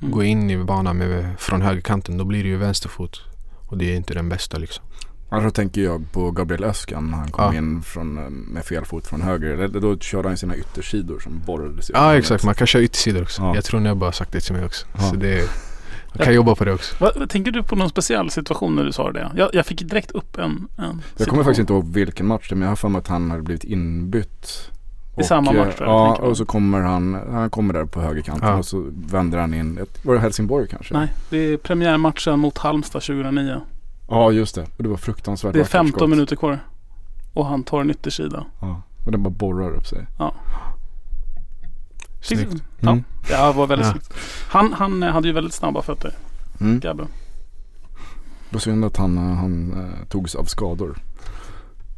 Mm. 0.00 0.10
Gå 0.10 0.24
in 0.24 0.50
i 0.50 0.56
banan 0.64 0.96
med, 0.96 1.34
från 1.38 1.62
högerkanten, 1.62 2.18
då 2.18 2.24
blir 2.24 2.42
det 2.42 2.48
ju 2.48 2.56
vänsterfot. 2.56 3.20
Och 3.66 3.78
det 3.78 3.92
är 3.92 3.96
inte 3.96 4.14
den 4.14 4.28
bästa 4.28 4.58
liksom. 4.58 4.84
Annars 5.28 5.44
så 5.44 5.50
tänker 5.50 5.80
jag 5.80 6.12
på 6.12 6.30
Gabriel 6.30 6.64
Öskan 6.64 7.10
när 7.10 7.18
han 7.18 7.30
kom 7.30 7.44
Ja. 7.44 7.58
in 7.58 7.82
från, 7.82 8.18
eh, 8.18 8.30
med 8.30 8.64
fel 8.64 8.84
fot 8.84 9.06
från 9.06 9.20
höger. 9.22 9.48
Eller 9.50 9.80
Då 9.80 9.98
körde 9.98 10.28
han 10.28 10.36
sina 10.36 10.56
yttersidor 10.56 11.18
som 11.20 11.42
borrades 11.46 11.90
Ja 11.94 12.16
exakt, 12.18 12.44
man 12.44 12.54
kan 12.54 12.66
köra 12.66 12.82
yttersidor 12.82 13.22
också. 13.22 13.42
Ja. 13.42 13.54
Jag 13.54 13.64
tror 13.64 13.80
ni 13.80 13.88
har 13.88 13.96
bara 13.96 14.12
sagt 14.12 14.32
det 14.32 14.40
till 14.40 14.54
mig 14.54 14.64
också. 14.64 14.86
Ja. 14.92 15.00
Så 15.00 15.16
det, 15.16 15.50
Jag 16.12 16.24
kan 16.24 16.34
jobba 16.34 16.54
på 16.54 16.64
det 16.64 16.72
också. 16.72 16.96
Vad, 17.00 17.30
tänker 17.30 17.50
du 17.50 17.62
på 17.62 17.76
någon 17.76 17.88
speciell 17.88 18.30
situation 18.30 18.74
när 18.76 18.84
du 18.84 18.92
sa 18.92 19.12
det? 19.12 19.30
Jag, 19.36 19.50
jag 19.52 19.66
fick 19.66 19.88
direkt 19.88 20.10
upp 20.10 20.38
en, 20.38 20.68
en 20.78 21.02
Jag 21.18 21.28
kommer 21.28 21.42
faktiskt 21.44 21.60
inte 21.60 21.72
ihåg 21.72 21.92
vilken 21.92 22.26
match 22.26 22.48
det 22.48 22.52
är 22.52 22.56
men 22.56 22.62
jag 22.62 22.70
har 22.70 22.76
för 22.76 22.88
mig 22.88 22.98
att 22.98 23.08
han 23.08 23.30
hade 23.30 23.42
blivit 23.42 23.64
inbytt. 23.64 24.70
I 25.18 25.24
samma 25.24 25.52
eh, 25.54 25.64
match, 25.66 25.74
Ja, 25.80 26.16
man. 26.20 26.30
och 26.30 26.36
så 26.36 26.44
kommer 26.44 26.80
han, 26.80 27.14
han 27.30 27.50
kommer 27.50 27.74
där 27.74 27.84
på 27.84 28.00
högerkanten 28.00 28.48
Ja. 28.48 28.54
och 28.58 28.66
så 28.66 28.90
vänder 29.06 29.38
han 29.38 29.54
in. 29.54 29.86
Var 30.02 30.14
det 30.14 30.20
Helsingborg 30.20 30.68
kanske? 30.68 30.94
Nej, 30.94 31.12
det 31.30 31.36
är 31.38 31.56
premiärmatchen 31.56 32.38
mot 32.38 32.58
Halmstad 32.58 33.02
2009. 33.02 33.60
Ja 34.08 34.30
just 34.32 34.54
det. 34.54 34.62
Och 34.76 34.82
det 34.82 34.88
var 34.88 34.96
fruktansvärt 34.96 35.52
Det 35.52 35.58
är 35.58 35.60
vackert 35.60 35.72
15 35.72 35.98
skott. 35.98 36.10
minuter 36.10 36.36
kvar. 36.36 36.58
Och 37.32 37.46
han 37.46 37.62
tar 37.64 37.80
en 37.80 37.90
yttersida. 37.90 38.44
Ja. 38.60 38.82
Och 39.06 39.12
den 39.12 39.22
bara 39.22 39.30
borrar 39.30 39.70
upp 39.70 39.86
sig. 39.86 40.06
Snyggt. 42.22 42.62
Ja, 42.80 42.90
Mm. 42.90 43.04
det 43.28 43.52
var 43.56 43.66
väldigt 43.66 43.86
Ja. 43.86 43.92
snyggt. 43.92 44.12
Han, 44.48 44.72
han 44.72 45.02
eh, 45.02 45.12
hade 45.12 45.28
ju 45.28 45.34
väldigt 45.34 45.54
snabba 45.54 45.82
fötter, 45.82 46.14
Mm. 46.60 46.80
Gabbe. 46.80 47.02
Det 48.50 48.54
var 48.56 48.60
synd 48.60 48.84
att 48.84 48.96
han, 48.96 49.18
eh, 49.18 49.34
han 49.36 49.72
eh, 49.72 50.08
togs 50.08 50.34
av 50.34 50.44
skador. 50.44 50.98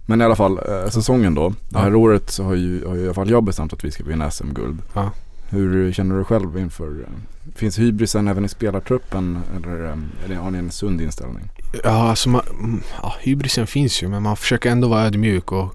Men 0.06 0.20
i 0.20 0.24
alla 0.24 0.36
fall, 0.36 0.58
eh, 0.58 0.88
säsongen 0.90 1.34
då. 1.34 1.52
Det 1.68 1.78
här 1.78 1.90
Ja. 1.90 1.96
året 1.96 2.30
så 2.30 2.44
har 2.44 2.54
ju, 2.54 2.86
har 2.86 2.94
ju 2.94 3.00
i 3.00 3.04
alla 3.04 3.14
fall 3.14 3.30
jag 3.30 3.44
bestämt 3.44 3.72
att 3.72 3.84
vi 3.84 3.90
ska 3.90 4.04
vinna 4.04 4.30
SM-guld. 4.30 4.82
Ja. 4.94 5.10
Hur 5.50 5.92
känner 5.92 6.18
du 6.18 6.24
själv 6.24 6.58
inför, 6.58 7.00
eh, 7.00 7.52
finns 7.54 7.78
hybrisen 7.78 8.28
även 8.28 8.44
i 8.44 8.48
spelartruppen 8.48 9.42
eller 9.56 9.84
eh, 10.30 10.42
har 10.42 10.50
ni 10.50 10.58
en 10.58 10.70
sund 10.70 11.00
inställning? 11.00 11.50
Ja, 11.84 11.90
alltså 12.10 12.28
man, 12.28 12.42
mm, 12.50 12.82
ja, 13.02 13.14
hybrisen 13.20 13.66
finns 13.66 14.02
ju 14.02 14.08
men 14.08 14.22
man 14.22 14.36
försöker 14.36 14.70
ändå 14.70 14.88
vara 14.88 15.02
ödmjuk 15.04 15.52
och 15.52 15.74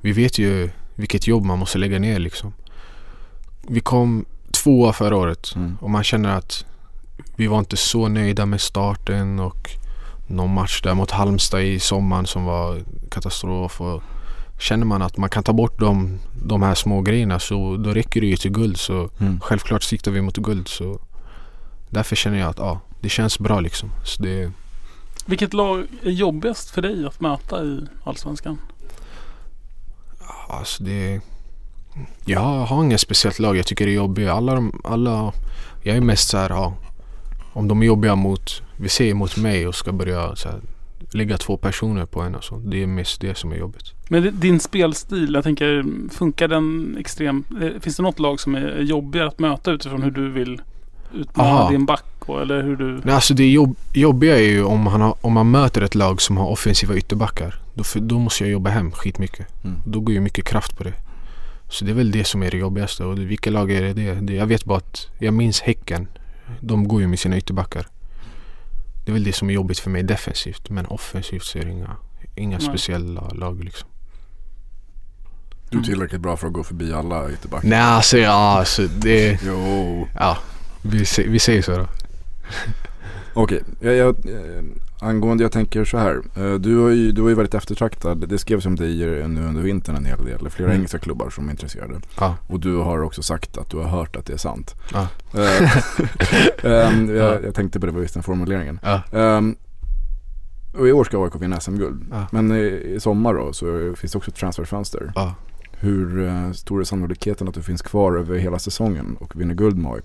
vi 0.00 0.12
vet 0.12 0.38
ju 0.38 0.70
vilket 0.94 1.26
jobb 1.26 1.44
man 1.44 1.58
måste 1.58 1.78
lägga 1.78 1.98
ner 1.98 2.18
liksom. 2.18 2.52
Vi 3.68 3.80
kom 3.80 4.24
tvåa 4.62 4.92
förra 4.92 5.16
året 5.16 5.52
Mm. 5.56 5.76
och 5.80 5.90
man 5.90 6.04
känner 6.04 6.36
att 6.36 6.64
vi 7.36 7.46
var 7.46 7.58
inte 7.58 7.76
så 7.76 8.08
nöjda 8.08 8.46
med 8.46 8.60
starten 8.60 9.38
och 9.40 9.70
någon 10.26 10.54
match 10.54 10.82
där 10.82 10.94
mot 10.94 11.10
Halmstad 11.10 11.62
i 11.62 11.80
sommaren 11.80 12.26
som 12.26 12.44
var 12.44 12.82
katastrof. 13.10 13.80
Och 13.80 14.02
känner 14.58 14.86
man 14.86 15.02
att 15.02 15.16
man 15.16 15.30
kan 15.30 15.42
ta 15.42 15.52
bort 15.52 15.80
de, 15.80 16.18
de 16.44 16.62
här 16.62 16.74
små 16.74 17.00
grejerna 17.00 17.38
så 17.38 17.76
då 17.76 17.90
räcker 17.90 18.20
det 18.20 18.26
ju 18.26 18.36
till 18.36 18.50
guld. 18.52 18.76
Så 18.76 19.10
Mm. 19.20 19.40
självklart 19.40 19.82
siktar 19.82 20.10
vi 20.10 20.20
mot 20.20 20.36
guld. 20.36 20.68
Så 20.68 21.00
därför 21.90 22.16
känner 22.16 22.38
jag 22.38 22.48
att 22.50 22.58
ja, 22.58 22.80
det 23.00 23.08
känns 23.08 23.38
bra 23.38 23.60
liksom. 23.60 23.90
Så 24.04 24.22
det, 24.22 24.52
Vilket 25.26 25.54
lag 25.54 25.86
är 26.02 26.10
jobbigast 26.10 26.70
för 26.70 26.82
dig 26.82 27.06
att 27.06 27.20
möta 27.20 27.64
i 27.64 27.80
Allsvenskan? 28.04 28.58
Alltså 30.48 30.82
det... 30.84 31.20
Jag 32.24 32.40
har 32.40 32.84
inget 32.84 33.00
speciellt 33.00 33.38
lag 33.38 33.56
jag 33.56 33.66
tycker 33.66 33.86
är 33.86 33.90
jobbiga. 33.92 34.32
Alla, 34.32 34.54
de, 34.54 34.80
alla 34.84 35.32
Jag 35.82 35.96
är 35.96 36.00
mest 36.00 36.28
så 36.28 36.36
här, 36.38 36.50
ja, 36.50 36.74
Om 37.52 37.68
de 37.68 37.82
är 37.82 37.86
jobbiga 37.86 38.14
mot, 38.14 38.62
vi 38.76 38.88
säger 38.88 39.14
mot 39.14 39.36
mig 39.36 39.66
och 39.66 39.74
ska 39.74 39.92
börja 39.92 40.36
så 40.36 40.48
här, 40.48 40.60
lägga 41.12 41.38
två 41.38 41.56
personer 41.56 42.06
på 42.06 42.20
en 42.20 42.34
och 42.34 42.44
så. 42.44 42.56
Det 42.56 42.82
är 42.82 42.86
mest 42.86 43.20
det 43.20 43.38
som 43.38 43.52
är 43.52 43.56
jobbigt. 43.56 43.92
Men 44.08 44.40
din 44.40 44.60
spelstil, 44.60 45.34
jag 45.34 45.44
tänker, 45.44 45.84
funkar 46.10 46.48
den 46.48 46.96
extremt? 47.00 47.46
eh, 47.62 47.80
Finns 47.80 47.96
det 47.96 48.02
något 48.02 48.18
lag 48.18 48.40
som 48.40 48.54
är 48.54 48.80
jobbigare 48.80 49.28
att 49.28 49.38
möta 49.38 49.70
utifrån 49.70 50.02
hur 50.02 50.10
du 50.10 50.30
vill 50.30 50.62
utmana 51.14 51.50
Aha. 51.50 51.70
din 51.70 51.86
back? 51.86 52.04
Och, 52.18 52.42
eller 52.42 52.62
hur 52.62 52.76
du... 52.76 53.00
Nej, 53.04 53.14
alltså 53.14 53.34
det 53.34 53.50
jobb, 53.50 53.76
jobbiga 53.92 54.36
är 54.38 54.42
ju 54.48 54.64
om 54.64 54.80
man, 54.80 55.00
har, 55.00 55.14
om 55.20 55.32
man 55.32 55.50
möter 55.50 55.82
ett 55.82 55.94
lag 55.94 56.22
som 56.22 56.36
har 56.36 56.46
offensiva 56.48 56.94
ytterbackar. 56.96 57.54
Då, 57.74 57.84
för, 57.84 58.00
då 58.00 58.18
måste 58.18 58.44
jag 58.44 58.50
jobba 58.50 58.70
hem 58.70 58.92
skitmycket. 58.92 59.64
Mm. 59.64 59.76
Då 59.86 60.00
går 60.00 60.14
ju 60.14 60.20
mycket 60.20 60.44
kraft 60.44 60.78
på 60.78 60.84
det. 60.84 60.94
Så 61.68 61.84
det 61.84 61.90
är 61.90 61.94
väl 61.94 62.10
det 62.10 62.24
som 62.24 62.42
är 62.42 62.50
det 62.50 62.56
jobbigaste. 62.56 63.04
Och 63.04 63.18
vilka 63.18 63.50
lag 63.50 63.72
är 63.72 63.94
det? 63.94 64.14
det? 64.20 64.34
Jag 64.34 64.46
vet 64.46 64.64
bara 64.64 64.78
att 64.78 65.08
jag 65.18 65.34
minns 65.34 65.60
Häcken. 65.60 66.08
De 66.60 66.88
går 66.88 67.00
ju 67.00 67.06
med 67.06 67.18
sina 67.18 67.36
ytterbackar. 67.36 67.86
Det 69.04 69.10
är 69.10 69.12
väl 69.12 69.24
det 69.24 69.32
som 69.32 69.50
är 69.50 69.54
jobbigt 69.54 69.78
för 69.78 69.90
mig 69.90 70.02
defensivt. 70.02 70.70
Men 70.70 70.86
offensivt 70.86 71.44
så 71.44 71.58
är 71.58 71.64
det 71.64 71.70
inga, 71.70 71.96
inga 72.34 72.58
Nej. 72.58 72.66
speciella 72.66 73.28
lag 73.28 73.64
liksom. 73.64 73.88
Du 75.70 75.78
är 75.78 75.82
tillräckligt 75.82 76.20
bra 76.20 76.36
för 76.36 76.46
att 76.46 76.52
gå 76.52 76.64
förbi 76.64 76.92
alla 76.92 77.30
ytterbackar. 77.30 77.68
Nej 77.68 77.78
alltså, 77.78 78.18
ja, 78.18 78.58
alltså 78.58 78.82
det... 78.82 79.38
Jo. 79.42 80.08
Ja, 80.14 80.38
vi, 80.82 81.04
vi 81.28 81.38
säger 81.38 81.62
så 81.62 81.76
då. 81.76 81.88
Okej, 83.34 83.62
jag, 83.80 83.94
jag, 83.94 84.16
angående 85.04 85.44
jag 85.44 85.52
tänker 85.52 85.84
så 85.84 85.98
här. 85.98 86.22
Eh, 86.36 86.54
du, 86.54 86.76
har 86.78 86.88
ju, 86.88 87.12
du 87.12 87.22
har 87.22 87.28
ju 87.28 87.34
varit 87.34 87.54
eftertraktad. 87.54 88.28
Det 88.28 88.38
skrevs 88.38 88.66
om 88.66 88.76
dig 88.76 88.96
nu 89.28 89.44
under 89.46 89.62
vintern 89.62 89.96
en 89.96 90.04
hel 90.04 90.24
del. 90.24 90.50
Flera 90.50 90.68
Mm. 90.68 90.76
engelska 90.78 90.98
klubbar 90.98 91.30
som 91.30 91.46
är 91.46 91.50
intresserade. 91.50 92.00
Ja. 92.20 92.36
Och 92.46 92.60
du 92.60 92.76
har 92.76 93.02
också 93.02 93.22
sagt 93.22 93.58
att 93.58 93.70
du 93.70 93.76
har 93.76 93.84
hört 93.88 94.16
att 94.16 94.26
det 94.26 94.32
är 94.32 94.36
sant. 94.36 94.74
Ja. 94.92 95.08
jag, 97.08 97.44
jag 97.44 97.54
tänkte 97.54 97.80
på 97.80 97.86
det 97.86 97.92
var 97.92 98.00
just 98.00 98.14
den 98.14 98.22
formuleringen. 98.22 98.80
Ja. 98.82 99.02
Ehm, 99.12 99.56
och 100.78 100.88
i 100.88 100.92
år 100.92 101.04
ska 101.04 101.24
AIK 101.24 101.32
vinna 101.40 101.60
SM-guld. 101.60 102.14
Men 102.30 102.52
i, 102.52 102.92
i 102.96 103.00
sommar 103.00 103.34
då 103.34 103.52
så 103.52 103.94
finns 103.96 104.12
det 104.12 104.18
också 104.18 104.30
ett 104.30 104.36
transferfönster. 104.36 105.12
Hur 105.72 106.52
stor 106.52 106.80
är 106.80 106.84
sannolikheten 106.84 107.48
att 107.48 107.54
du 107.54 107.62
finns 107.62 107.82
kvar 107.82 108.16
över 108.16 108.38
hela 108.38 108.58
säsongen 108.58 109.16
och 109.20 109.40
vinner 109.40 109.54
guld 109.54 109.76
med 109.78 109.92
AIK? 109.92 110.04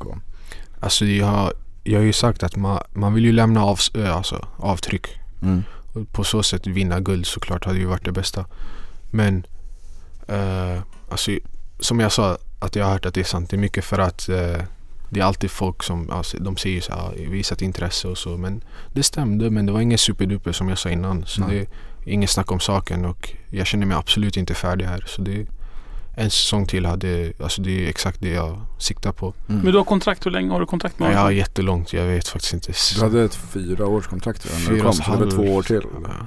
Alltså 0.80 1.06
jag, 1.06 1.52
jag 1.84 2.00
har 2.00 2.06
ju 2.06 2.14
sagt 2.14 2.44
att 2.44 2.56
man, 2.56 2.84
man 2.94 3.14
vill 3.14 3.26
ju 3.26 3.32
lämna 3.32 3.64
av, 3.64 3.80
äh, 3.96 4.16
alltså, 4.16 4.48
avtryck. 4.58 5.08
Mm. 5.42 5.64
Och 5.94 6.12
på 6.12 6.24
så 6.24 6.44
sätt 6.44 6.68
vinna 6.68 7.00
guld 7.00 7.26
såklart 7.26 7.66
hade 7.66 7.80
ju 7.80 7.86
varit 7.86 8.06
det 8.06 8.12
bästa. 8.12 8.46
Men 9.12 9.46
eh, 10.28 10.82
alltså, 11.12 11.32
som 11.80 12.00
jag 12.00 12.12
sa 12.12 12.38
att 12.60 12.76
jag 12.76 12.86
har 12.86 12.92
hört 12.92 13.06
att 13.06 13.14
det 13.14 13.20
är 13.20 13.26
sant. 13.26 13.50
Det 13.50 13.56
är 13.56 13.60
mycket 13.60 13.86
för 13.86 14.00
att 14.00 14.30
eh, 14.30 14.62
det 15.10 15.20
är 15.20 15.24
alltid 15.24 15.52
folk 15.52 15.84
som 15.84 16.10
alltså, 16.12 16.38
de 16.38 16.58
säger 16.58 16.82
så 16.82 16.92
här, 16.92 17.14
"Ja, 17.18 17.30
visat 17.30 17.62
intresse 17.62 18.08
och 18.08 18.18
så. 18.18 18.38
Men 18.38 18.64
det 18.94 19.04
stämde 19.04 19.50
men 19.50 19.66
det 19.66 19.72
var 19.72 19.82
ingen 19.82 19.98
superduper 19.98 20.52
som 20.52 20.70
jag 20.70 20.78
sa 20.78 20.90
innan. 20.90 21.26
Så 21.26 21.42
Nej. 21.42 21.50
det 22.04 22.12
är 22.12 22.14
inget 22.14 22.30
snack 22.30 22.52
om 22.52 22.60
saken 22.60 23.06
och 23.06 23.30
jag 23.50 23.68
känner 23.68 23.86
mig 23.86 23.98
absolut 23.98 24.38
inte 24.38 24.54
färdig 24.54 24.86
här. 24.86 25.04
Så 25.08 25.22
det 25.22 25.48
en 26.20 26.30
säsong 26.30 26.66
till 26.66 26.86
hade, 26.86 27.34
alltså 27.44 27.62
det 27.62 27.86
är 27.86 27.90
exakt 27.90 28.22
det 28.22 28.30
jag 28.30 28.62
siktar 28.78 29.12
på. 29.12 29.34
Mm. 29.50 29.62
Men 29.62 29.72
du 29.72 29.78
har 29.78 29.86
kontrakt, 29.86 30.26
hur 30.26 30.32
länge 30.32 30.52
har 30.52 30.60
du 30.60 30.66
kontrakt 30.66 31.00
med 31.00 31.10
Ja, 31.10 31.14
jag 31.14 31.20
har 31.20 31.32
jättelångt, 31.32 31.94
jag 31.94 32.06
vet 32.06 32.28
faktiskt 32.28 32.54
inte. 32.54 32.74
Du 32.96 33.02
hade 33.02 33.24
ett 33.24 33.36
fyra 33.36 33.88
års 33.88 34.08
kontrakt 34.08 34.46
när 34.52 34.60
du 34.60 34.66
Fyra 34.66 34.80
kom. 34.80 34.88
och 34.90 34.96
Så 34.96 35.12
det 35.12 35.26
var 35.26 35.32
två 35.32 35.56
år 35.56 35.64
till. 35.64 35.82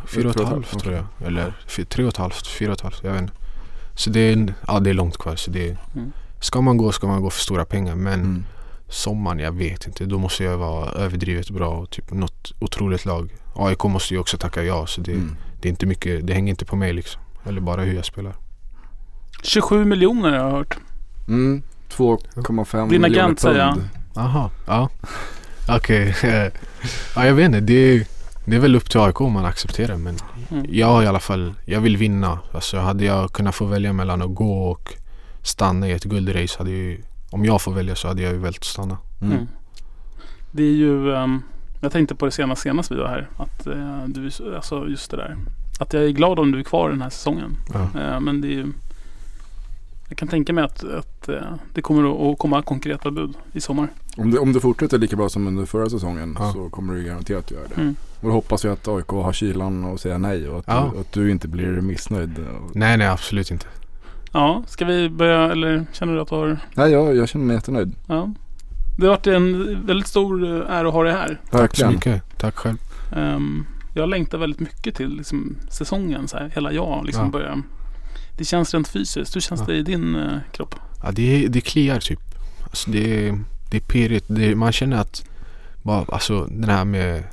Fyra 0.06 0.28
och 0.28 0.36
ett 0.40 0.48
halvt 0.48 0.78
tror 0.80 0.94
jag. 0.94 1.04
Eller 1.26 1.52
tre 1.88 2.04
och 2.04 2.08
ett 2.10 2.16
halvt, 2.16 2.46
fyra 2.46 2.70
och 2.70 2.76
ett 2.76 2.80
halvt. 2.82 3.00
Jag 3.04 3.12
vet 3.12 3.22
inte. 3.22 3.34
Så 3.94 4.10
det 4.10 4.20
är, 4.20 4.54
ja, 4.66 4.80
det 4.80 4.90
är 4.90 4.94
långt 4.94 5.18
kvar. 5.18 5.36
Så 5.36 5.50
det 5.50 5.68
är, 5.68 5.76
Mm. 5.94 6.12
Ska 6.40 6.60
man 6.60 6.76
gå 6.76 6.92
ska 6.92 7.06
man 7.06 7.22
gå 7.22 7.30
för 7.30 7.40
stora 7.40 7.64
pengar. 7.64 7.94
Men 7.94 8.20
Mm. 8.20 8.44
sommaren, 8.88 9.38
jag 9.38 9.52
vet 9.52 9.86
inte. 9.86 10.04
Då 10.04 10.18
måste 10.18 10.44
jag 10.44 10.58
vara 10.58 10.90
överdrivet 10.90 11.50
bra 11.50 11.68
och 11.68 11.90
typ 11.90 12.10
något 12.10 12.52
otroligt 12.60 13.04
lag. 13.04 13.30
AIK 13.54 13.84
måste 13.84 14.14
ju 14.14 14.20
också 14.20 14.38
tacka 14.38 14.62
ja. 14.64 14.86
Så 14.86 15.00
det, 15.00 15.12
Mm. 15.12 15.36
det 15.60 15.68
är 15.68 15.70
inte 15.70 15.86
mycket, 15.86 16.26
det 16.26 16.34
hänger 16.34 16.50
inte 16.50 16.64
på 16.64 16.76
mig 16.76 16.92
liksom. 16.92 17.22
Eller 17.46 17.60
bara 17.60 17.82
hur 17.82 17.94
jag 17.94 18.04
spelar. 18.04 18.34
27 19.42 19.84
miljoner 19.84 20.30
har 20.30 20.36
jag 20.38 20.50
hört. 20.50 20.76
Mm. 21.28 21.62
2,5 21.90 22.88
Din 22.90 23.02
miljoner 23.02 23.24
agent 23.24 23.40
säger 23.40 23.72
pund. 23.72 23.88
Aha, 24.16 24.50
ja. 24.66 24.88
Okej. 25.68 26.14
ja, 27.16 27.26
jag 27.26 27.34
vet 27.34 27.46
inte. 27.46 27.60
Det 27.60 27.72
är, 27.74 28.06
det 28.44 28.56
är 28.56 28.60
väl 28.60 28.76
upp 28.76 28.90
till 28.90 29.00
AIK 29.00 29.20
om 29.20 29.32
man 29.32 29.44
accepterar. 29.44 29.96
Men 29.96 30.16
Mm. 30.50 30.66
jag 30.68 31.04
i 31.04 31.06
alla 31.06 31.20
fall, 31.20 31.54
jag 31.64 31.80
vill 31.80 31.96
vinna. 31.96 32.38
Alltså 32.52 32.78
hade 32.78 33.04
jag 33.04 33.32
kunnat 33.32 33.54
få 33.54 33.64
välja 33.64 33.92
mellan 33.92 34.22
att 34.22 34.34
gå 34.34 34.62
och 34.70 34.92
stanna 35.42 35.88
i 35.88 35.92
ett 35.92 36.04
guldrace 36.04 36.58
hade 36.58 36.70
jag 36.70 36.78
ju, 36.78 37.02
om 37.30 37.44
jag 37.44 37.62
får 37.62 37.72
välja 37.72 37.94
så 37.94 38.08
hade 38.08 38.22
jag 38.22 38.32
ju 38.32 38.38
valt 38.38 38.56
att 38.56 38.64
stanna. 38.64 38.98
Mm. 39.20 39.32
Mm. 39.32 39.48
Det 40.50 40.62
är 40.62 40.72
ju, 40.72 41.14
ehm, 41.14 41.42
jag 41.80 41.92
tänkte 41.92 42.14
på 42.14 42.24
det 42.24 42.30
senast, 42.30 42.62
senast 42.62 42.90
vi 42.90 42.96
var 42.96 43.08
här. 43.08 43.28
Att 43.36 43.66
eh, 43.66 44.04
du, 44.06 44.30
alltså 44.56 44.88
just 44.88 45.10
det 45.10 45.16
där. 45.16 45.36
Att 45.80 45.92
jag 45.92 46.04
är 46.04 46.08
glad 46.10 46.38
om 46.38 46.52
du 46.52 46.58
är 46.58 46.62
kvar 46.62 46.90
den 46.90 47.02
här 47.02 47.10
säsongen. 47.10 47.56
Ja. 47.72 48.00
Eh, 48.00 48.20
men 48.20 48.40
det 48.40 48.48
är 48.48 48.52
ju, 48.52 48.72
jag 50.12 50.18
kan 50.18 50.28
tänka 50.28 50.52
mig 50.52 50.64
att, 50.64 50.84
att 50.84 51.28
eh, 51.28 51.34
det 51.74 51.82
kommer 51.82 52.10
att- 52.10 52.32
att 52.32 52.38
komma 52.38 52.62
konkreta 52.62 53.10
bud 53.10 53.34
i 53.52 53.60
sommar. 53.60 53.88
Om, 54.16 54.30
du, 54.30 54.38
om 54.38 54.52
du 54.52 54.60
fortsätter 54.60 54.98
lika 54.98 55.16
bra 55.16 55.28
som 55.28 55.46
under 55.46 55.64
förra 55.66 55.90
säsongen 55.90 56.36
Ja. 56.38 56.52
så 56.52 56.68
kommer 56.68 56.94
du 56.94 57.04
garanterat 57.04 57.50
göra 57.50 57.62
det. 57.74 57.80
Mm. 57.80 57.96
Och 58.20 58.28
då 58.28 58.30
hoppas 58.34 58.64
jag 58.64 58.72
att 58.72 58.88
AIK 58.88 59.08
har 59.08 59.32
kylan 59.32 59.84
och 59.84 60.00
säga 60.00 60.18
nej 60.18 60.48
och 60.48 60.58
att, 60.58 60.64
Ja. 60.66 60.90
du, 60.94 61.00
att 61.00 61.12
du 61.12 61.30
inte 61.30 61.48
blir 61.48 61.66
missnöjd. 61.66 62.38
Nej, 62.74 62.96
nej 62.96 63.08
absolut 63.08 63.50
inte. 63.50 63.66
Ja, 64.32 64.62
ska 64.66 64.84
vi 64.84 65.08
börja 65.08 65.52
eller 65.52 65.84
känner 65.92 66.14
du 66.14 66.20
att 66.20 66.28
du 66.28 66.34
har 66.34 66.58
Nej, 66.74 66.92
jag, 66.92 67.16
jag 67.16 67.28
känner 67.28 67.44
mig 67.46 67.56
jättenöjd. 67.56 67.94
Ja. 68.06 68.30
Det 68.98 69.06
har 69.06 69.10
varit 69.10 69.26
en 69.26 69.78
väldigt 69.86 70.06
stor 70.08 70.44
eh, 70.44 70.76
ära 70.76 70.88
att 70.88 70.94
ha 70.94 71.02
dig 71.02 71.12
här. 71.12 71.40
Tack 71.50 71.76
så 71.76 71.90
mycket. 71.90 72.38
Tack 72.38 72.54
själv. 72.56 72.76
Ehm, 73.16 73.64
jag 73.94 74.08
längtar 74.08 74.38
väldigt 74.38 74.60
mycket 74.60 74.94
till 74.94 75.16
liksom, 75.16 75.56
säsongen. 75.70 76.28
Så 76.28 76.36
här. 76.36 76.50
Hela 76.54 76.72
jag 76.72 77.02
liksom 77.06 77.24
Ja. 77.24 77.30
börjar. 77.30 77.62
Det 78.36 78.44
känns 78.44 78.74
rent 78.74 78.88
fysiskt. 78.88 79.36
Hur 79.36 79.40
känns 79.40 79.60
Ja. 79.60 79.66
det 79.66 79.76
i 79.76 79.82
din 79.82 80.14
eh, 80.16 80.38
kropp? 80.52 80.74
Ja, 81.02 81.10
det, 81.12 81.48
det 81.48 81.60
kliar 81.60 82.00
typ. 82.00 82.20
Alltså 82.64 82.90
det, 82.90 83.34
det 83.70 83.76
är 83.76 83.80
pirrigt. 83.80 84.24
Det, 84.28 84.54
man 84.56 84.72
känner 84.72 84.96
att 84.96 85.24
bara, 85.82 86.04
alltså 86.08 86.44
den 86.44 86.70
här 86.70 86.84
med 86.84 87.24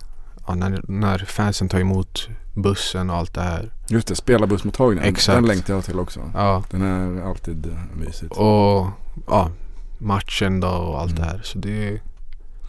ja, 0.47 0.55
när, 0.55 0.81
när 0.87 1.17
fansen 1.17 1.69
tar 1.69 1.79
emot 1.79 2.27
bussen 2.53 3.09
och 3.09 3.15
allt 3.15 3.33
det 3.33 3.41
här. 3.41 3.71
Just 3.87 4.07
det, 4.07 4.15
spelarbussmottagningen. 4.15 5.09
Exakt. 5.13 5.35
Den 5.37 5.45
längtar 5.45 5.73
jag 5.73 5.85
till 5.85 5.99
också. 5.99 6.19
Ja, 6.33 6.63
Den 6.71 6.81
är 6.81 7.21
alltid 7.29 7.65
eh, 7.65 7.71
mysigt. 8.05 8.31
och 8.31 8.87
ja, 9.27 9.51
matchen 9.97 10.59
då 10.59 10.67
och 10.67 10.99
allt 11.01 11.11
Mm. 11.11 11.21
det 11.23 11.27
här. 11.27 11.41
Så 11.43 11.57
det, 11.57 12.01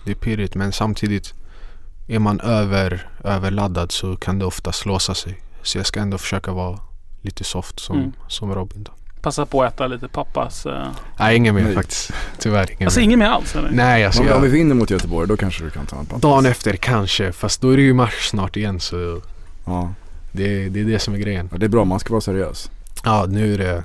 det 0.05 0.11
är 0.11 0.15
pirrigt 0.15 0.55
men 0.55 0.73
samtidigt 0.73 1.35
är 2.09 2.19
man 2.19 2.40
över, 2.40 3.09
överladdad 3.24 3.93
så 3.93 4.16
kan 4.16 4.39
det 4.39 4.44
oftast 4.44 4.86
låsa 4.86 5.15
sig. 5.15 5.40
Så 5.62 5.78
jag 5.78 5.86
ska 5.86 6.01
ändå 6.01 6.19
försöka 6.19 6.52
vara 6.52 6.78
lite 7.23 7.45
soft 7.45 7.81
som, 7.81 7.97
Mm. 7.97 8.13
som 8.29 8.55
Robin 8.55 8.83
då. 8.85 8.93
Passa 9.23 9.47
på 9.47 9.63
att 9.63 9.75
äta 9.75 9.87
lite 9.87 10.09
pappas... 10.09 10.67
Uh... 10.67 10.73
Nej, 11.19 11.37
ingen 11.37 11.55
mer 11.55 11.63
Nej. 11.63 11.75
faktiskt. 11.75 12.13
Tyvärr 12.39 12.71
ingen 12.73 12.87
Alltså 12.87 13.01
mer. 13.01 13.05
ingen 13.05 13.19
mer 13.19 13.27
alls 13.27 13.57
eller? 13.57 13.71
Nej, 13.71 14.05
alltså 14.05 14.23
Om, 14.23 14.29
om 14.29 14.43
vi 14.43 14.49
jag, 14.49 14.53
vinner 14.53 14.75
mot 14.75 14.91
Göteborg 14.91 15.29
då 15.29 15.37
kanske 15.37 15.65
du 15.65 15.71
kan 15.71 15.87
ta 15.87 15.99
en 15.99 16.07
paus. 16.07 16.23
dagen 16.23 16.47
efter 16.47 16.77
kanske. 16.77 17.33
Fast 17.33 17.61
då 17.61 17.71
är 17.71 17.77
det 17.77 17.83
ju 17.83 17.95
match 17.95 18.29
snart 18.29 18.57
igen 18.57 18.81
så 18.81 19.21
Ja. 19.67 19.95
det, 20.33 20.69
det 20.69 20.81
är 20.81 20.85
det 20.85 20.99
som 20.99 21.15
är 21.15 21.19
grejen. 21.19 21.49
ja, 21.53 21.59
det 21.59 21.67
är 21.67 21.71
bra. 21.71 21.85
Man 21.85 22.01
ska 22.01 22.11
vara 22.13 22.21
seriös. 22.21 22.71
Ja, 23.05 23.27
nu 23.29 23.55
är 23.55 23.59
det, 23.59 23.85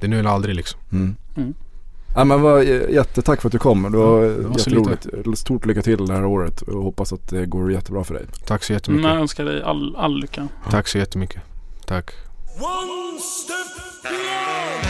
det 0.00 0.06
är 0.06 0.10
nu 0.10 0.18
eller 0.18 0.30
aldrig 0.30 0.54
liksom. 0.54 0.80
Mm. 0.92 1.16
Mm. 1.36 1.54
Ja, 2.14 2.24
men 2.24 2.40
vad, 2.40 2.64
jättetack 2.64 3.40
för 3.40 3.48
att 3.48 3.52
du 3.52 3.58
kom. 3.58 3.82
Det 3.92 3.98
var, 3.98 4.22
Ja, 4.24 4.28
det 4.30 4.42
var 4.48 4.58
så 4.58 4.70
jätteroligt. 4.70 5.38
Stort 5.38 5.66
lycka 5.66 5.82
till 5.82 6.06
det 6.06 6.14
här 6.14 6.24
året 6.24 6.62
och 6.62 6.82
hoppas 6.84 7.12
att 7.12 7.28
det 7.28 7.46
går 7.46 7.72
jättebra 7.72 8.04
för 8.04 8.14
dig. 8.14 8.24
Tack 8.46 8.64
så 8.64 8.72
Men 8.72 8.76
jättemycket. 8.76 9.10
jag 9.10 9.20
önskar 9.20 9.44
dig 9.44 9.62
all, 9.62 9.96
all 9.96 10.20
lycka. 10.20 10.48
Tack 10.70 10.88
så 10.88 10.98
jättemycket. 10.98 11.42
Tack. 11.86 12.10
One 12.58 13.18
step 13.20 13.66
beyond. 14.02 14.86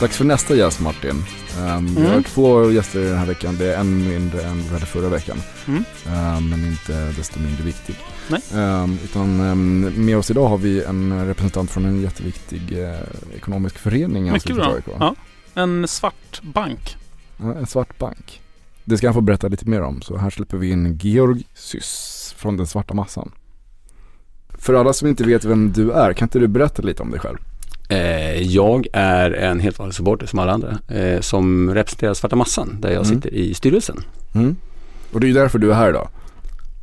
Dags 0.00 0.16
för 0.16 0.24
nästa 0.24 0.54
gäst 0.54 0.80
Martin. 0.80 1.24
Um, 1.58 1.86
Vi 1.94 2.00
Mm. 2.00 2.12
har 2.12 2.22
två 2.22 2.70
gäster 2.70 3.00
den 3.00 3.18
här 3.18 3.26
veckan. 3.26 3.56
Det 3.58 3.74
är 3.74 3.80
en 3.80 4.08
mindre 4.08 4.42
än 4.42 4.62
vi 4.62 4.68
hade 4.68 4.86
förra 4.86 5.08
veckan. 5.08 5.42
Mm. 5.68 5.84
Ehm, 6.06 6.48
men 6.50 6.64
inte 6.66 7.12
desto 7.16 7.38
mindre 7.40 7.64
viktig. 7.64 7.96
Nej. 8.28 8.40
Ehm, 8.54 8.98
utan 9.04 9.40
ehm, 9.40 9.92
med 9.96 10.16
oss 10.18 10.30
idag 10.30 10.48
har 10.48 10.58
vi 10.58 10.84
en 10.84 11.26
representant 11.26 11.70
från 11.70 11.84
en 11.84 12.00
jätteviktig 12.02 12.78
eh, 12.82 12.98
ekonomisk 13.36 13.78
förening. 13.78 14.28
i 14.28 14.32
Mycket 14.32 14.56
bra. 14.56 14.74
Ja. 14.98 15.14
En 15.54 15.88
svart 15.88 16.42
bank. 16.42 16.96
Ja, 17.36 17.54
en 17.54 17.66
svart 17.66 17.98
bank. 17.98 18.40
Det 18.84 18.98
ska 18.98 19.06
han 19.06 19.14
få 19.14 19.20
berätta 19.20 19.48
lite 19.48 19.68
mer 19.68 19.82
om. 19.82 20.02
Så 20.02 20.16
här 20.16 20.30
släpper 20.30 20.56
vi 20.56 20.70
in 20.70 20.94
Georg 21.02 21.44
Syss 21.54 22.34
från 22.36 22.56
den 22.56 22.66
svarta 22.66 22.94
massan. 22.94 23.30
För 24.58 24.74
alla 24.74 24.92
som 24.92 25.08
inte 25.08 25.24
vet 25.24 25.44
vem 25.44 25.72
du 25.72 25.92
är, 25.92 26.12
kan 26.12 26.26
inte 26.26 26.38
du 26.38 26.46
berätta 26.48 26.82
lite 26.82 27.02
om 27.02 27.10
dig 27.10 27.20
själv? 27.20 27.38
Eh, 27.88 28.42
jag 28.42 28.86
är 28.92 29.30
en 29.30 29.60
helt 29.60 29.78
vanlig 29.78 29.94
supporter 29.94 30.26
som 30.26 30.38
alla 30.38 30.52
andra 30.52 30.78
eh, 30.88 31.20
som 31.20 31.74
representerar 31.74 32.14
Svarta 32.14 32.36
Massan 32.36 32.76
där 32.80 32.88
jag 32.90 33.06
Mm. 33.06 33.16
sitter 33.16 33.34
i 33.34 33.54
styrelsen. 33.54 34.00
Mm. 34.34 34.56
Och 35.12 35.20
det 35.20 35.26
är 35.26 35.28
ju 35.28 35.34
därför 35.34 35.58
du 35.58 35.70
är 35.70 35.74
här 35.74 35.88
idag. 35.88 36.08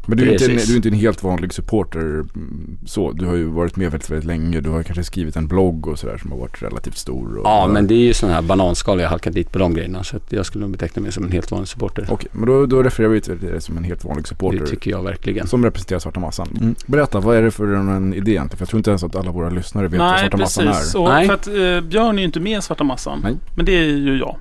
Men 0.06 0.18
du 0.18 0.24
är, 0.24 0.32
inte 0.32 0.46
en, 0.46 0.52
Precis. 0.52 0.68
du 0.68 0.74
är 0.74 0.76
inte 0.76 0.90
en 0.90 0.94
helt 0.94 1.24
vanlig 1.24 1.54
supporter 1.54 2.02
mm, 2.02 2.78
så. 2.86 3.12
Du 3.12 3.26
har 3.26 3.36
ju 3.36 3.46
varit 3.46 3.76
med 3.76 3.92
väldigt, 3.92 4.10
väldigt 4.10 4.28
länge. 4.28 4.62
Du 4.62 4.70
har 4.70 4.84
kanske 4.84 5.04
skrivit 5.04 5.36
en 5.36 5.48
blogg 5.48 5.88
och 5.88 6.00
sådär 6.00 6.18
som 6.18 6.32
har 6.32 6.40
varit 6.40 6.62
relativt 6.62 6.98
stor. 6.98 7.38
Och, 7.38 7.46
Ja 7.46 7.68
men 7.68 7.88
det 7.88 7.94
är 7.94 8.00
ju 8.00 8.14
sådana 8.14 8.36
här 8.36 8.42
bananskal 8.42 9.00
jag 9.00 9.10
halkat 9.10 9.34
dit 9.34 9.52
på 9.52 9.60
de 9.60 9.74
grejerna 9.74 10.04
så 10.04 10.18
att 10.18 10.32
jag 10.32 10.46
skulle 10.46 10.62
nog 10.62 10.72
beteckna 10.72 11.02
mig 11.02 11.12
som 11.12 11.24
en 11.24 11.32
helt 11.32 11.52
vanlig 11.52 11.68
supporter. 11.68 12.08
Okej, 12.10 12.30
men 12.32 12.46
då, 12.46 12.66
då 12.66 12.84
refererar 12.84 13.12
vi 13.12 13.22
till 13.22 13.40
dig 13.40 13.62
som 13.62 13.78
en 13.78 13.84
helt 13.84 14.06
vanlig 14.06 14.28
supporter. 14.28 14.60
Det 14.60 14.68
tycker 14.68 14.92
jag 14.92 15.04
verkligen. 15.04 15.48
Som 15.48 15.64
representerar 15.66 16.00
Svarta 16.00 16.20
Massan. 16.20 16.76
Berätta, 16.86 17.20
vad 17.20 17.38
är 17.38 17.42
det 17.42 17.52
för 17.52 17.74
en 17.74 18.14
idé 18.14 18.32
egentligen? 18.32 18.58
För 18.58 18.62
jag 18.62 18.70
tror 18.70 18.80
inte 18.80 18.90
ens 18.90 19.04
att 19.04 19.16
alla 19.16 19.32
våra 19.32 19.50
lyssnare 19.50 19.88
vet 19.88 20.00
vad 20.00 20.12
Nej, 20.12 20.20
Svarta 20.20 20.38
Massan 20.38 20.66
precis. 20.66 20.96
är. 20.96 21.00
Och 21.00 21.10
Nej. 21.10 21.28
för 21.28 21.34
att 21.34 21.48
eh, 21.48 21.90
Björn 21.90 22.16
är 22.16 22.20
ju 22.20 22.26
inte 22.26 22.40
med 22.40 22.60
i 22.60 22.62
Svarta 22.62 22.84
Massan. 22.84 23.20
Nej. 23.24 23.36
Men 23.56 23.66
det 23.66 23.78
är 23.78 23.84
ju 23.84 24.18
jag. 24.18 24.38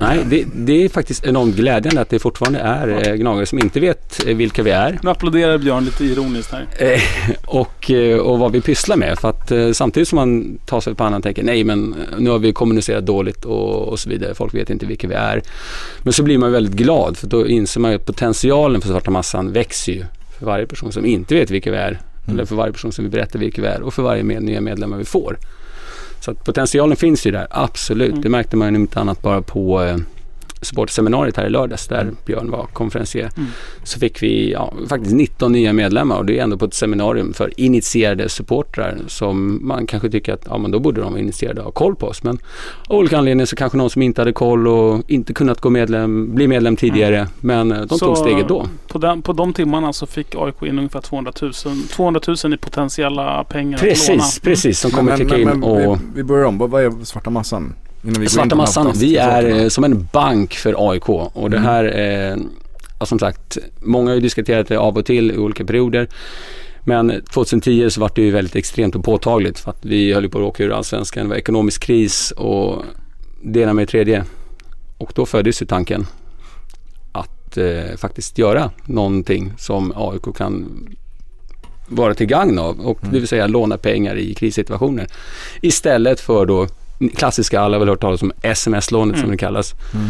Nej, 0.00 0.24
det, 0.26 0.44
det 0.54 0.84
är 0.84 0.88
faktiskt 0.88 1.26
enormt 1.26 1.56
glädjande 1.56 2.00
att 2.00 2.08
det 2.08 2.18
fortfarande 2.18 2.58
är 2.58 3.08
eh, 3.08 3.14
gnagare 3.14 3.46
som 3.46 3.58
inte 3.58 3.80
vet 3.80 4.26
eh, 4.26 4.36
vilka 4.36 4.62
vi 4.62 4.70
är 4.70 4.98
Nu 5.02 5.10
applåderar 5.10 5.58
Björn 5.58 5.84
lite 5.84 6.04
ironiskt 6.04 6.52
här. 6.52 6.66
eh, 6.78 7.00
och, 7.46 7.90
och 8.22 8.38
vad 8.38 8.52
vi 8.52 8.60
pysslar 8.60 8.96
med. 8.96 9.18
För 9.18 9.30
att 9.30 9.76
samtidigt 9.76 10.08
som 10.08 10.16
man 10.16 10.58
tar 10.66 10.80
sig 10.80 10.94
på 10.94 11.04
annan 11.04 11.18
och 11.18 11.22
tänker 11.22 11.42
nej 11.42 11.64
men 11.64 11.94
nu 12.18 12.30
har 12.30 12.38
vi 12.38 12.52
kommunicerat 12.52 13.06
dåligt 13.06 13.44
och, 13.44 13.88
och 13.88 13.98
så 13.98 14.08
vidare. 14.08 14.34
Folk 14.34 14.54
vet 14.54 14.70
inte 14.70 14.86
vilka 14.86 15.08
vi 15.08 15.14
är. 15.14 15.42
Men 16.02 16.12
så 16.12 16.22
blir 16.22 16.38
man 16.38 16.52
väldigt 16.52 16.74
glad 16.74 17.16
för 17.16 17.26
då 17.26 17.46
inser 17.46 17.80
man 17.80 17.90
ju 17.90 17.96
att 17.96 18.06
potentialen 18.06 18.80
för 18.80 18.88
svarta 18.88 19.10
massan 19.10 19.52
växer 19.52 19.92
ju 19.92 20.04
för 20.38 20.46
varje 20.46 20.66
person 20.66 20.92
som 20.92 21.06
inte 21.06 21.34
vet 21.34 21.50
vilka 21.50 21.70
vi 21.70 21.76
är. 21.76 22.00
Eller 22.28 22.44
för 22.44 22.56
varje 22.56 22.72
person 22.72 22.92
som 22.92 23.04
vi 23.04 23.10
berättar 23.10 23.38
vilka 23.38 23.62
vi 23.62 23.68
är 23.68 23.82
och 23.82 23.94
för 23.94 24.02
varje 24.02 24.22
med, 24.22 24.42
nya 24.42 24.60
medlemmar 24.60 24.96
vi 24.96 25.04
får. 25.04 25.36
Så 26.20 26.30
att 26.30 26.44
potentialen 26.44 26.96
finns 26.96 27.26
ju 27.26 27.30
där, 27.30 27.46
absolut. 27.50 28.10
Mm. 28.10 28.20
Det 28.20 28.28
märkte 28.28 28.56
man 28.56 28.74
ju 28.74 28.80
inte 28.80 29.00
annat 29.00 29.22
bara 29.22 29.42
på 29.42 29.82
eh, 29.82 29.96
supporterseminariet 30.62 31.36
här 31.36 31.46
i 31.46 31.50
lördags 31.50 31.88
där 31.88 32.00
Mm. 32.00 32.16
Björn 32.26 32.50
var 32.50 32.66
konferencier. 32.72 33.30
Mm. 33.36 33.48
Så 33.84 33.98
fick 33.98 34.22
vi 34.22 34.52
ja, 34.52 34.72
faktiskt 34.88 35.14
19 35.14 35.52
nya 35.52 35.72
medlemmar 35.72 36.16
och 36.16 36.26
det 36.26 36.38
är 36.38 36.42
ändå 36.42 36.56
på 36.58 36.64
ett 36.64 36.74
seminarium 36.74 37.32
för 37.32 37.60
initierade 37.60 38.28
supportrar 38.28 38.98
som 39.06 39.58
man 39.68 39.86
kanske 39.86 40.10
tycker 40.10 40.32
att 40.34 40.42
ja, 40.50 40.58
men 40.58 40.70
då 40.70 40.78
borde 40.78 41.00
de 41.00 41.12
vara 41.12 41.20
initierade 41.22 41.60
och 41.60 41.64
ha 41.64 41.72
koll 41.72 41.96
på 41.96 42.06
oss. 42.06 42.22
Men 42.22 42.38
av 42.88 42.96
olika 42.96 43.18
anledningar 43.18 43.46
så 43.46 43.56
kanske 43.56 43.78
någon 43.78 43.90
som 43.90 44.02
inte 44.02 44.20
hade 44.20 44.32
koll 44.32 44.68
och 44.68 45.02
inte 45.10 45.32
kunnat 45.34 45.60
gå 45.60 45.70
medlem, 45.70 46.34
bli 46.34 46.48
medlem 46.48 46.76
tidigare 46.76 47.28
men 47.40 47.72
eh, 47.72 47.80
de 47.80 47.98
Så- 47.98 48.06
tog 48.06 48.16
steget 48.18 48.48
då. 48.48 48.66
På, 48.88 48.98
den, 48.98 49.22
på 49.22 49.32
de 49.32 49.52
timmarna 49.52 49.92
så 49.92 50.06
fick 50.06 50.34
AIK 50.34 50.62
in 50.62 50.78
ungefär 50.78 51.00
200 51.00 51.32
000, 51.42 51.52
200 51.90 52.20
000 52.44 52.54
i 52.54 52.56
potentiella 52.56 53.44
pengar 53.44 53.78
att 53.78 53.82
låna. 53.82 53.90
Precis, 53.90 54.40
precis 54.40 54.80
som 54.80 54.90
kommer 54.90 55.10
Men- 55.10 55.16
klicka 55.16 55.32
men- 55.32 55.40
in 55.54 55.60
men 55.60 55.62
och 55.62 55.96
vi, 55.96 56.00
vi 56.14 56.22
börjar 56.24 56.44
om, 56.44 56.58
vad 56.58 56.70
vad 56.70 56.82
är 56.84 57.04
Svarta 57.04 57.30
Massan? 57.30 57.74
Innan 58.04 58.20
vi 58.20 58.28
Svarta 58.28 58.54
massan, 58.56 58.92
vi 58.96 59.16
är 59.16 59.60
eh, 59.62 59.68
som 59.68 59.84
en 59.84 60.08
bank 60.12 60.54
för 60.54 60.90
AIK 60.90 61.08
och 61.08 61.50
det 61.50 61.56
Mm. 61.56 61.68
här 61.68 61.84
är, 61.84 62.38
ja, 63.00 63.06
som 63.06 63.18
sagt, 63.18 63.58
många 63.80 64.10
har 64.10 64.14
ju 64.14 64.20
diskuterat 64.20 64.68
det 64.68 64.76
av 64.78 64.96
och 64.98 65.04
till 65.04 65.30
i 65.30 65.36
olika 65.38 65.64
perioder. 65.64 66.08
Men 66.84 67.22
2010 67.32 67.90
så 67.90 68.00
var 68.00 68.10
det 68.14 68.22
ju 68.22 68.30
väldigt 68.30 68.56
extremt 68.56 68.94
och 68.94 69.04
påtagligt 69.04 69.58
för 69.58 69.70
att 69.70 69.84
vi 69.84 70.12
höll 70.12 70.28
på 70.28 70.38
att 70.38 70.44
åka 70.44 70.64
ur 70.64 70.72
allsvenskan, 70.72 71.22
det 71.24 71.28
var 71.28 71.36
ekonomisk 71.36 71.82
kris 71.82 72.30
och 72.30 72.84
det 73.42 73.60
ena 73.60 73.72
med 73.72 73.82
det 73.86 73.90
tredje. 73.90 74.24
Och 74.98 75.12
då 75.14 75.26
föddes 75.26 75.62
ju 75.62 75.66
tanken 75.66 76.06
att 77.12 77.56
eh, 77.56 77.96
faktiskt 77.96 78.38
göra 78.38 78.70
någonting 78.84 79.52
som 79.58 79.92
AIK 79.96 80.36
kan 80.36 80.86
vara 81.88 82.14
till 82.14 82.26
gagn 82.26 82.58
av 82.58 82.80
och 82.80 82.98
det 83.02 83.18
vill 83.18 83.28
säga 83.28 83.46
låna 83.46 83.78
pengar 83.78 84.16
i 84.16 84.34
krissituationer. 84.34 85.06
Istället 85.62 86.20
för 86.20 86.46
då 86.46 86.66
klassiska, 87.08 87.60
alla 87.60 87.74
har 87.74 87.78
väl 87.78 87.88
hört 87.88 88.00
talas 88.00 88.22
om 88.22 88.32
sms-lånet 88.42 89.16
som 89.16 89.24
Mm. 89.24 89.30
det 89.30 89.36
kallas, 89.36 89.74
Mm. 89.94 90.06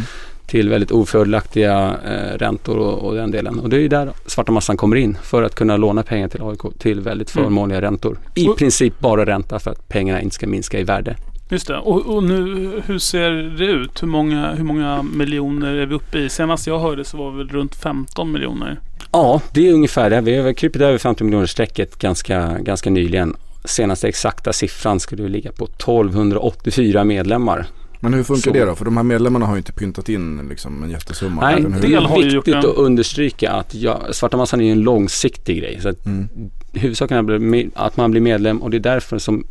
till 0.47 0.69
väldigt 0.69 0.91
ofördelaktiga 0.91 1.97
eh, 2.05 2.39
räntor 2.39 2.77
och, 2.79 2.99
och 3.09 3.15
den 3.15 3.31
delen. 3.31 3.59
Och 3.59 3.69
det 3.71 3.77
är 3.77 3.81
ju 3.81 3.89
där 3.89 4.11
svarta 4.27 4.53
massan 4.53 4.77
kommer 4.77 4.97
in 4.97 5.17
för 5.23 5.43
att 5.43 5.55
kunna 5.55 5.77
låna 5.77 6.03
pengar 6.03 6.29
till 6.29 6.43
AIK 6.43 6.79
till 6.79 7.01
väldigt 7.01 7.35
Mm. 7.37 7.45
förmånliga 7.45 7.81
räntor. 7.81 8.19
I 8.35 8.49
Och- 8.49 8.59
princip 8.59 8.99
bara 9.01 9.27
ränta 9.27 9.59
för 9.59 9.71
att 9.71 9.89
pengarna 9.89 10.21
inte 10.23 10.35
ska 10.35 10.47
minska 10.47 10.79
i 10.79 10.85
värde. 10.85 11.17
Just 11.51 11.67
det. 11.67 11.77
Och, 11.77 12.15
och 12.17 12.23
nu, 12.25 12.71
hur 12.87 12.99
ser 12.99 13.31
det 13.59 13.65
ut? 13.65 14.03
Hur 14.03 14.09
många, 14.09 14.53
hur 14.55 14.65
många 14.65 15.03
miljoner 15.03 15.75
är 15.75 15.87
vi 15.87 15.95
uppe 15.95 16.19
i? 16.19 16.29
Senast 16.29 16.67
jag 16.67 16.79
hörde 16.79 17.05
så 17.05 17.17
var 17.17 17.31
vi 17.31 17.39
väl 17.39 17.49
runt 17.49 17.75
15 17.75 18.33
miljoner. 18.33 18.81
Ja, 19.13 19.41
det 19.55 19.69
är 19.69 19.73
ungefär 19.73 20.11
det. 20.11 20.21
Vi 20.21 20.37
har 20.37 20.53
krypit 20.53 20.83
över 20.83 20.99
50 20.99 21.25
miljoner 21.25 21.47
strecket 21.47 21.99
ganska, 21.99 22.59
ganska 22.61 22.91
nyligen. 22.91 23.37
Senaste 23.65 24.09
exakta 24.09 24.53
siffran 24.53 25.01
skulle 25.01 25.29
ligga 25.29 25.53
på 25.53 25.65
1284 25.67 27.05
medlemmar. 27.05 27.67
Men 28.03 28.15
hur 28.15 28.23
funkar 28.25 28.51
Så- 28.51 28.59
det 28.59 28.65
då? 28.65 28.75
För 28.75 28.85
de 28.85 28.97
här 28.97 29.05
medlemmarna 29.05 29.47
har 29.47 29.55
ju 29.55 29.59
inte 29.59 29.73
pyntat 29.73 30.09
in 30.09 30.47
liksom 30.49 30.83
en 30.83 30.91
jättesumma. 30.91 31.41
Nej, 31.41 31.67
det 31.83 31.95
är 31.95 32.33
viktigt 32.35 32.55
att 32.55 32.65
understryka 32.65 33.53
att 33.53 33.75
ja, 33.75 34.01
svarta 34.13 34.37
massan 34.37 34.61
är 34.61 34.65
ju 34.65 34.73
en 34.73 34.81
långsiktig 34.81 35.59
grej. 35.59 35.79
Så 35.83 35.89
att 35.89 36.07
Mm. 36.07 36.29
huvudsaken 36.73 37.31
är 37.55 37.71
att 37.75 37.97
man 37.97 38.11
blir 38.11 38.21
medlem 38.21 38.63
och 38.63 38.71
det 38.71 38.77
är 38.77 38.81
därför 38.81 39.19
som 39.19 39.45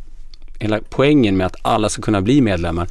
hela 0.58 0.80
poängen 0.90 1.36
med 1.36 1.46
att 1.46 1.56
alla 1.62 1.88
ska 1.88 2.02
kunna 2.02 2.20
bli 2.22 2.40
medlemmar 2.40 2.88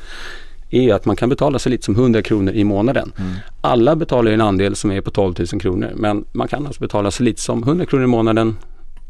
är 0.70 0.94
att 0.94 1.06
man 1.06 1.16
kan 1.16 1.30
betala 1.30 1.60
så 1.60 1.70
lite 1.70 1.86
som 1.86 1.96
100 1.96 2.22
kronor 2.22 2.54
i 2.54 2.64
månaden. 2.64 3.12
Mm. 3.18 3.32
Alla 3.62 3.96
betalar 3.96 4.32
ju 4.32 4.34
en 4.36 4.42
andel 4.42 4.76
som 4.76 4.92
är 4.92 5.02
på 5.02 5.12
12 5.12 5.36
000 5.54 5.62
kronor 5.62 5.92
men 5.96 6.26
man 6.32 6.48
kan 6.48 6.66
alltså 6.68 6.82
betala 6.82 7.12
så 7.12 7.24
lite 7.24 7.42
som 7.42 7.64
100 7.64 7.86
kronor 7.86 8.04
i 8.04 8.08
månaden 8.08 8.58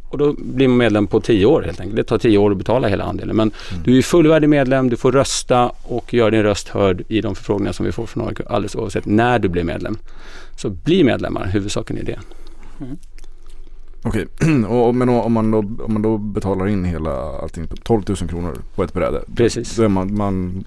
och 0.09 0.17
då 0.17 0.33
blir 0.37 0.67
man 0.67 0.77
medlem 0.77 1.07
på 1.07 1.21
10 1.21 1.45
år 1.45 1.61
helt 1.61 1.79
enkelt. 1.79 1.95
Det 1.95 2.03
tar 2.03 2.17
10 2.17 2.37
år 2.37 2.51
att 2.51 2.57
betala 2.57 2.87
hela 2.87 3.03
andelen 3.03 3.35
men 3.35 3.51
du 3.83 3.97
är 3.97 4.01
fullvärdig 4.01 4.49
medlem, 4.49 4.89
du 4.89 4.97
får 4.97 5.11
rösta 5.11 5.71
och 5.83 6.13
göra 6.13 6.29
din 6.29 6.43
röst 6.43 6.67
hörd 6.67 7.03
i 7.07 7.21
de 7.21 7.35
förfrågningar 7.35 7.71
som 7.73 7.85
vi 7.85 7.91
får 7.91 8.05
från 8.05 8.27
AIK 8.27 8.39
alldeles 8.47 8.75
oavsett 8.75 9.05
när 9.05 9.39
du 9.39 9.49
blir 9.49 9.63
medlem. 9.63 9.97
Så 10.55 10.69
bli 10.69 11.03
medlemmar, 11.03 11.45
huvudsaken 11.45 11.97
är 11.97 12.03
det. 12.03 12.19
Okej, 14.03 14.27
och, 14.67 14.95
men 14.95 15.09
om 15.09 15.33
man, 15.33 15.51
då, 15.51 15.57
om 15.57 15.93
man 15.93 16.01
då 16.01 16.17
betalar 16.17 16.67
in 16.67 16.85
hela 16.85 17.11
allting 17.41 17.67
på 17.67 17.75
12 17.75 18.03
000 18.07 18.17
kronor 18.17 18.57
på 18.75 18.83
ett 18.83 18.93
bräde. 18.93 19.21
Precis. 19.35 19.75
Då, 19.75 19.83
är 19.83 19.87
man, 19.87 20.17
man, 20.17 20.63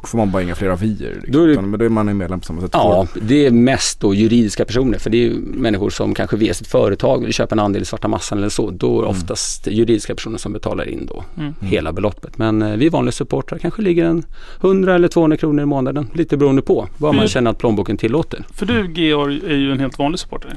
då 0.00 0.06
får 0.06 0.18
man 0.18 0.30
bara 0.30 0.42
inga 0.42 0.54
fler 0.54 0.68
avier. 0.68 1.10
Liksom. 1.14 1.32
Då 1.32 1.42
är 1.42 1.48
det- 1.48 1.76
då 1.76 1.84
är 1.84 1.88
man 1.88 2.16
medlem 2.18 2.40
på 2.40 2.46
samma 2.46 2.60
sätt. 2.60 2.70
Ja, 2.72 3.06
det 3.22 3.46
är 3.46 3.50
mest 3.50 4.00
då 4.00 4.14
juridiska 4.14 4.64
personer 4.64 4.98
för 4.98 5.10
det 5.10 5.16
är 5.16 5.22
ju 5.28 5.34
människor 5.40 5.90
som 5.90 6.14
kanske 6.14 6.36
via 6.36 6.54
sitt 6.54 6.66
företag 6.66 7.24
vill 7.24 7.32
köpa 7.32 7.54
en 7.54 7.58
andel 7.58 7.82
i 7.82 7.84
svarta 7.84 8.08
massan 8.08 8.38
eller 8.38 8.48
så. 8.48 8.70
Då 8.70 8.98
är 8.98 9.02
det 9.02 9.08
oftast 9.08 9.66
juridiska 9.66 10.14
personer 10.14 10.38
som 10.38 10.52
betalar 10.52 10.88
in 10.88 11.06
då 11.06 11.24
Mm. 11.38 11.54
hela 11.60 11.92
beloppet. 11.92 12.38
Men 12.38 12.62
eh, 12.62 12.76
vi 12.76 12.88
vanliga 12.88 13.12
supportrar 13.12 13.58
kanske 13.58 13.82
ligger 13.82 14.04
en 14.04 14.22
100 14.60 14.94
eller 14.94 15.08
200 15.08 15.36
kronor 15.36 15.62
i 15.62 15.66
månaden. 15.66 16.06
Lite 16.14 16.36
beroende 16.36 16.62
på 16.62 16.88
vad 16.98 17.14
man 17.14 17.18
Mm. 17.18 17.28
känner 17.28 17.50
att 17.50 17.58
plånboken 17.58 17.96
tillåter. 17.96 18.44
För 18.54 18.66
du 18.66 18.92
Georg 19.02 19.40
är 19.46 19.56
ju 19.56 19.72
en 19.72 19.80
helt 19.80 19.98
vanlig 19.98 20.18
supporter. 20.18 20.54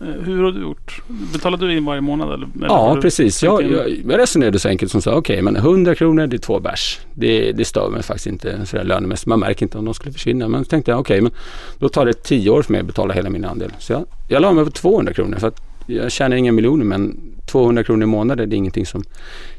Eh, 0.00 0.06
Hur 0.24 0.42
har 0.42 0.52
du 0.52 0.60
gjort? 0.60 1.02
Betalar 1.32 1.58
du 1.58 1.76
in 1.76 1.84
varje 1.84 2.00
månad 2.00 2.32
eller? 2.34 2.48
Ja, 2.60 2.98
precis. 3.02 3.42
Jag, 3.42 3.62
jag, 3.62 3.90
jag 4.08 4.18
resonerade 4.18 4.58
så 4.58 4.68
enkelt 4.68 4.92
som 4.92 5.02
så, 5.02 5.12
okej, 5.12 5.42
men 5.42 5.56
100 5.56 5.94
kronor 5.94 6.26
det 6.26 6.36
är 6.36 6.38
två 6.38 6.60
bärs. 6.60 7.00
Det, 7.14 7.52
det 7.52 7.64
stör 7.64 7.90
mig 7.90 8.02
faktiskt 8.02 8.26
inte 8.26 8.66
sådär 8.66 8.84
lönemässigt. 8.84 9.26
Man 9.26 9.40
märker 9.40 9.62
inte 9.62 9.78
om 9.78 9.84
de 9.84 9.94
skulle 9.94 10.12
försvinna. 10.12 10.48
Men 10.48 10.64
så 10.64 10.68
tänkte 10.70 10.90
jag, 10.90 11.00
okej, 11.00 11.20
men 11.20 11.32
då 11.78 11.88
tar 11.88 12.06
det 12.06 12.12
10 12.22 12.50
år 12.50 12.62
för 12.62 12.72
mig 12.72 12.80
att 12.80 12.86
betala 12.86 13.14
hela 13.14 13.30
min 13.30 13.44
andel. 13.44 13.72
Så 13.78 13.92
jag, 13.92 14.04
jag 14.28 14.42
la 14.42 14.52
mig 14.52 14.64
på 14.64 14.70
200 14.70 15.12
kronor 15.12 15.36
för 15.36 15.48
att 15.48 15.60
jag 15.86 16.12
tjänar 16.12 16.36
inga 16.36 16.52
miljoner 16.52 16.84
men 16.84 17.20
200 17.46 17.84
kronor 17.84 18.02
i 18.02 18.06
månaden 18.06 18.48
det 18.50 18.54
är 18.54 18.58
ingenting 18.58 18.86
som 18.86 19.02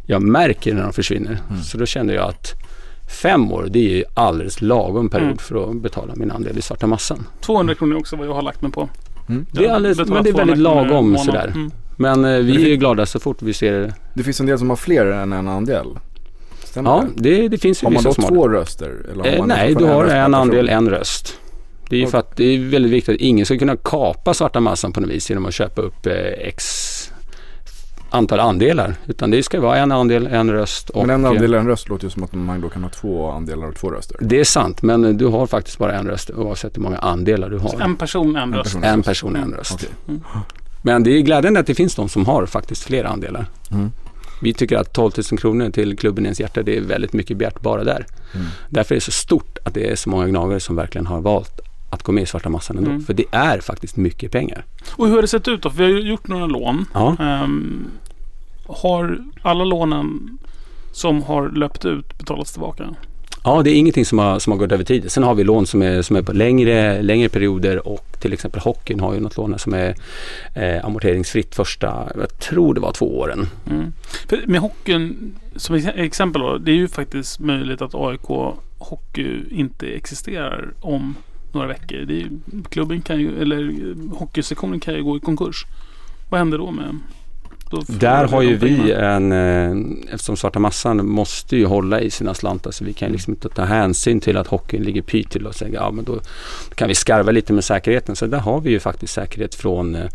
jag 0.06 0.22
märker 0.22 0.74
när 0.74 0.84
de 0.84 0.94
försvinner. 0.94 1.38
Så 1.64 1.78
då 1.78 1.86
kände 1.86 2.14
jag 2.14 2.30
att 2.30 2.54
fem 3.22 3.52
år 3.52 3.68
det 3.70 3.80
är 3.80 3.96
ju 3.98 4.04
alldeles 4.14 4.62
lagom 4.62 5.10
period 5.10 5.26
Mm. 5.28 5.38
för 5.38 5.70
att 5.70 5.82
betala 5.82 6.14
min 6.16 6.32
andel 6.32 6.58
i 6.58 6.62
svarta 6.62 6.88
massan. 6.88 7.28
200 7.42 7.76
kronor 7.76 7.96
är 7.96 8.00
också 8.00 8.16
vad 8.16 8.28
jag 8.28 8.34
har 8.34 8.42
lagt 8.42 8.62
mig 8.62 8.72
på. 8.72 8.90
Mm. 9.32 9.46
Det 9.52 9.66
är 9.66 9.74
alldeles- 9.74 9.98
men 9.98 10.08
det 10.08 10.14
är 10.30 10.34
200 10.34 10.46
väldigt 10.46 10.58
lagom 10.58 11.18
sådär. 11.18 11.48
Mm. 11.56 11.72
Men 11.98 12.26
eh, 12.26 12.32
det 12.32 12.42
vi 12.42 12.64
är 12.66 12.70
ju 12.70 12.76
glada 12.76 13.06
så 13.06 13.20
fort 13.20 13.42
vi 13.42 13.54
ser 13.54 13.94
Det 14.14 14.24
finns 14.24 14.40
en 14.40 14.46
del 14.46 14.58
som 14.60 14.70
har 14.70 14.78
fler 14.78 15.06
än 15.06 15.34
en 15.34 15.48
andel. 15.48 15.88
Stämmer 16.64 16.90
Ja, 16.90 17.04
det? 17.16 17.30
det, 17.42 17.48
det 17.48 17.58
finns 17.58 17.84
ju 17.84 17.86
Har 17.86 17.92
man 17.92 17.98
vissa 17.98 18.10
då 18.10 18.14
som 18.14 18.24
har 18.24 18.30
två 18.32 18.48
röster? 18.50 18.96
Eller 19.12 19.24
har 19.24 19.32
Eh, 19.32 19.40
man 19.40 19.48
nej, 19.48 19.76
du 19.76 19.86
har 19.86 20.04
en 20.04 20.10
person? 20.10 20.34
andel, 20.34 20.70
en 20.70 20.90
röst. 20.90 21.38
Det 21.90 21.96
är 21.96 22.00
ju 22.00 22.08
för 22.08 22.18
att 22.18 22.38
det 22.38 22.44
är 22.44 22.60
väldigt 22.60 22.92
viktigt 22.92 23.16
att 23.16 23.22
ingen 23.22 23.46
ska 23.46 23.58
kunna 23.58 23.76
kapa 23.76 24.34
svarta 24.34 24.60
massan 24.60 24.92
på 24.94 25.02
något 25.02 25.10
vis 25.10 25.30
genom 25.30 25.46
att 25.46 25.54
köpa 25.54 25.82
upp 25.82 26.06
eh, 26.06 26.14
x 26.48 26.64
antal 28.12 28.40
andelar. 28.40 28.96
Utan 29.08 29.32
det 29.32 29.44
ska 29.44 29.62
vara 29.62 29.78
en 29.78 29.92
andel, 29.92 30.28
en 30.28 30.52
röst 30.52 30.90
och... 30.90 31.08
Men 31.08 31.16
en 31.16 31.26
andel, 31.32 31.54
en 31.54 31.68
röst 31.68 31.90
låter 31.90 32.04
ju 32.04 32.10
som 32.10 32.24
att 32.24 32.34
man 32.34 32.62
då 32.62 32.70
kan 32.70 32.84
ha 32.84 32.90
två 32.90 33.32
andelar 33.32 33.68
och 33.68 33.76
två 33.76 33.90
röster. 33.92 34.18
Det 34.20 34.40
är 34.40 34.44
sant, 34.44 34.82
men 34.82 35.18
du 35.18 35.26
har 35.28 35.48
faktiskt 35.48 35.78
bara 35.78 35.94
en 35.94 36.08
röst 36.08 36.30
oavsett 36.32 36.78
hur 36.78 36.82
många 36.82 36.98
andelar 36.98 37.50
du 37.50 37.60
Så 37.60 37.68
har. 37.68 37.82
en 37.82 37.96
person, 37.96 38.36
en 38.36 38.42
En 38.42 38.54
röst. 38.54 38.64
person. 38.64 38.84
En 38.84 39.04
person, 39.04 39.36
en 39.36 39.44
Mm. 39.44 39.58
röst. 39.58 39.74
Okej. 39.74 40.20
Men 40.82 41.04
det 41.04 41.12
är 41.18 41.22
glädjande 41.22 41.60
att 41.60 41.68
det 41.68 41.76
finns 41.76 41.96
de 41.96 42.10
som 42.10 42.26
har 42.26 42.46
faktiskt 42.46 42.84
flera 42.84 43.08
andelar. 43.10 43.46
Mm. 43.72 43.92
Vi 44.42 44.54
tycker 44.54 44.78
att 44.78 44.94
12 44.94 45.12
000 45.32 45.40
kronor 45.40 45.70
till 45.70 45.98
klubben 45.98 46.26
ens 46.26 46.40
hjärta, 46.40 46.62
det 46.64 46.78
är 46.78 46.82
väldigt 46.82 47.14
mycket 47.14 47.38
begärt 47.38 47.62
bara 47.62 47.84
där. 47.84 48.06
Mm. 48.36 48.48
Därför 48.70 48.96
är 48.96 48.98
det 48.98 49.02
så 49.04 49.12
stort 49.12 49.58
att 49.66 49.74
det 49.74 49.90
är 49.92 49.96
så 49.96 50.10
många 50.10 50.28
gnagare 50.28 50.60
som 50.60 50.76
verkligen 50.76 51.08
har 51.08 51.22
valt 51.22 51.60
att 51.92 52.04
gå 52.04 52.12
med 52.12 52.24
i 52.24 52.26
svarta 52.26 52.50
massan 52.50 52.78
ändå. 52.78 52.90
Mm. 52.90 53.04
För 53.04 53.14
det 53.14 53.26
är 53.32 53.60
faktiskt 53.60 53.98
mycket 53.98 54.32
pengar. 54.32 54.66
Och 54.92 55.08
hur 55.08 55.16
har 55.16 55.22
det 55.22 55.28
sett 55.28 55.48
ut 55.48 55.62
då? 55.62 55.70
För 55.70 55.78
vi 55.78 55.94
har 55.94 56.00
gjort 56.00 56.28
några 56.28 56.46
lån. 56.46 56.86
Ja. 56.94 57.16
Ehm, 57.20 57.88
har 58.68 59.20
alla 59.42 59.64
lånen 59.64 60.38
som 60.92 61.24
har 61.24 61.50
löpt 61.50 61.86
ut 61.86 62.18
betalats 62.18 62.52
tillbaka? 62.52 62.96
Ja, 63.44 63.62
det 63.64 63.70
är 63.70 63.76
ingenting 63.76 64.06
som 64.06 64.20
har, 64.20 64.40
som 64.40 64.52
har 64.52 64.58
gått 64.58 64.72
över 64.72 64.84
tid. 64.84 65.12
Sen 65.12 65.24
har 65.24 65.36
vi 65.36 65.44
lån 65.44 65.68
som 65.68 65.82
är, 65.82 66.02
som 66.02 66.16
är 66.16 66.22
på 66.22 66.34
längre, 66.34 67.02
längre 67.02 67.30
perioder 67.30 67.88
och 67.88 68.18
till 68.20 68.34
exempel 68.34 68.62
hockeyn 68.62 69.00
har 69.00 69.14
ju 69.14 69.20
något 69.20 69.38
lån 69.38 69.60
som 69.60 69.74
är 69.74 69.96
eh, 70.56 70.86
amorteringsfritt 70.86 71.56
första, 71.56 72.08
jag 72.16 72.40
tror 72.40 72.74
det 72.74 72.80
var 72.80 72.92
två 72.92 73.20
åren. 73.20 73.48
Mm. 73.70 73.94
För 74.28 74.44
med 74.48 74.62
hockeyn, 74.62 75.36
som 75.56 75.76
ex- 75.76 75.88
exempel 75.96 76.42
då, 76.42 76.58
det 76.58 76.72
är 76.72 76.76
ju 76.76 76.88
faktiskt 76.88 77.40
möjligt 77.40 77.82
att 77.82 77.96
AIK 77.96 78.56
Hockey 78.78 79.44
inte 79.50 79.88
existerar 79.88 80.74
om 80.82 81.16
några 81.54 81.68
veckor. 81.68 82.12
Är, 82.12 82.30
klubben 82.70 83.02
kan 83.02 83.20
ju, 83.20 83.42
eller 83.42 83.96
hockeysektionen 84.16 84.80
kan 84.80 84.94
ju 84.94 85.04
gå 85.04 85.18
i 85.18 85.20
konkurs. 85.20 85.66
Vad 86.30 86.40
händer 86.40 86.58
då 86.58 86.72
med... 86.72 87.00
Där 87.88 88.28
har 88.28 88.42
ju 88.42 88.58
vi 88.58 88.92
en, 88.92 89.32
eh, 89.32 90.14
eftersom 90.14 90.38
svarta 90.38 90.60
massan 90.60 91.08
måste 91.10 91.58
ju 91.58 91.66
hålla 91.66 92.02
i 92.02 92.10
sina 92.10 92.34
slantar 92.34 92.72
så 92.72 92.86
vi 92.86 92.94
kan 92.94 93.12
liksom 93.12 93.34
inte 93.34 93.50
ta 93.50 93.64
hänsyn 93.64 94.20
till 94.20 94.38
att 94.38 94.48
hockeyn 94.48 94.84
ligger 94.84 95.02
pyrt 95.02 95.30
till 95.30 95.48
och 95.48 95.56
säga 95.56 95.74
ja 95.74 95.92
men 95.92 96.06
då 96.06 96.20
kan 96.76 96.88
vi 96.88 96.96
skarva 96.96 97.32
lite 97.32 97.54
med 97.54 97.64
säkerheten. 97.64 98.16
Så 98.16 98.26
där 98.26 98.40
har 98.40 98.62
vi 98.62 98.70
ju 98.70 98.80
faktiskt 98.80 99.14
säkerhet 99.14 99.56
från 99.56 99.96
eh, 99.96 100.10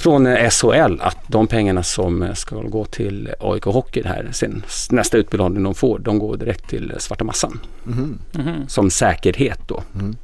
från 0.00 0.26
SHL 0.50 1.00
att 1.00 1.16
de 1.26 1.46
pengarna 1.46 1.82
som 1.82 2.28
ska 2.34 2.56
gå 2.62 2.84
till 2.84 3.30
AIK 3.40 3.64
Hockey 3.64 4.02
här 4.04 4.28
sen 4.32 4.62
nästa 4.90 5.18
utbetalning 5.18 5.62
de 5.62 5.74
får 5.74 5.98
de 5.98 6.18
går 6.18 6.36
direkt 6.36 6.68
till 6.70 6.92
svarta 6.98 7.24
massan 7.24 7.60
Mhm. 7.84 8.18
Mhm. 8.32 8.68
som 8.68 8.90
säkerhet 8.90 9.60
då. 9.68 9.82
Mm. 9.94 10.16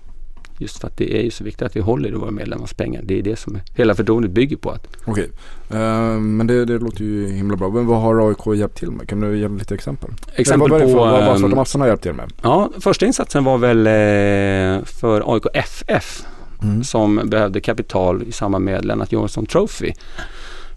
Just 0.59 0.81
för 0.81 0.87
att 0.89 0.97
det 0.97 1.19
är 1.19 1.23
ju 1.23 1.31
så 1.31 1.45
viktigt 1.45 1.63
att 1.63 1.77
vi 1.77 1.81
håller 1.81 2.09
i 2.09 2.13
våra 2.13 2.31
medlemmars 2.31 2.73
pengar. 2.75 3.01
Det 3.05 3.19
är 3.19 3.23
det 3.23 3.37
som 3.37 3.59
hela 3.77 3.95
förtroendet 3.95 4.31
bygger 4.31 4.57
på. 4.57 4.71
att 4.71 4.87
Okej, 5.05 5.31
Eh, 5.71 6.19
men 6.19 6.47
det, 6.47 6.65
det 6.65 6.79
låter 6.79 7.05
ju 7.05 7.29
himla 7.33 7.57
bra. 7.57 7.69
Men 7.71 7.87
vad 7.87 8.01
har 8.01 8.29
AIK 8.29 8.59
hjälpt 8.59 8.77
till 8.79 8.91
med? 8.91 9.09
Kan 9.09 9.21
du 9.21 9.39
ge 9.39 9.49
lite 9.49 9.75
exempel? 9.75 10.11
Exempel 10.35 10.71
vad, 10.71 10.81
på... 10.83 10.87
vad, 10.87 10.97
vad, 10.97 11.21
vad 11.21 11.29
ehm, 11.33 11.39
Svarta 11.39 11.57
Massan 11.57 11.81
har 11.81 11.89
hjälpt 11.89 12.03
till 12.03 12.13
med? 12.13 12.33
Ja, 12.43 12.71
första 12.81 13.07
insatsen 13.07 13.45
var 13.45 13.59
väl 13.59 13.87
eh, 13.87 14.85
för 14.85 15.35
AIK 15.35 15.45
FF 15.55 16.23
Mm. 16.63 16.85
som 16.85 17.21
behövde 17.25 17.61
kapital 17.61 18.23
i 18.23 18.33
samband 18.33 18.65
med 18.65 18.85
Lennart 18.85 19.13
Johansson 19.13 19.47
Trophy. 19.47 19.93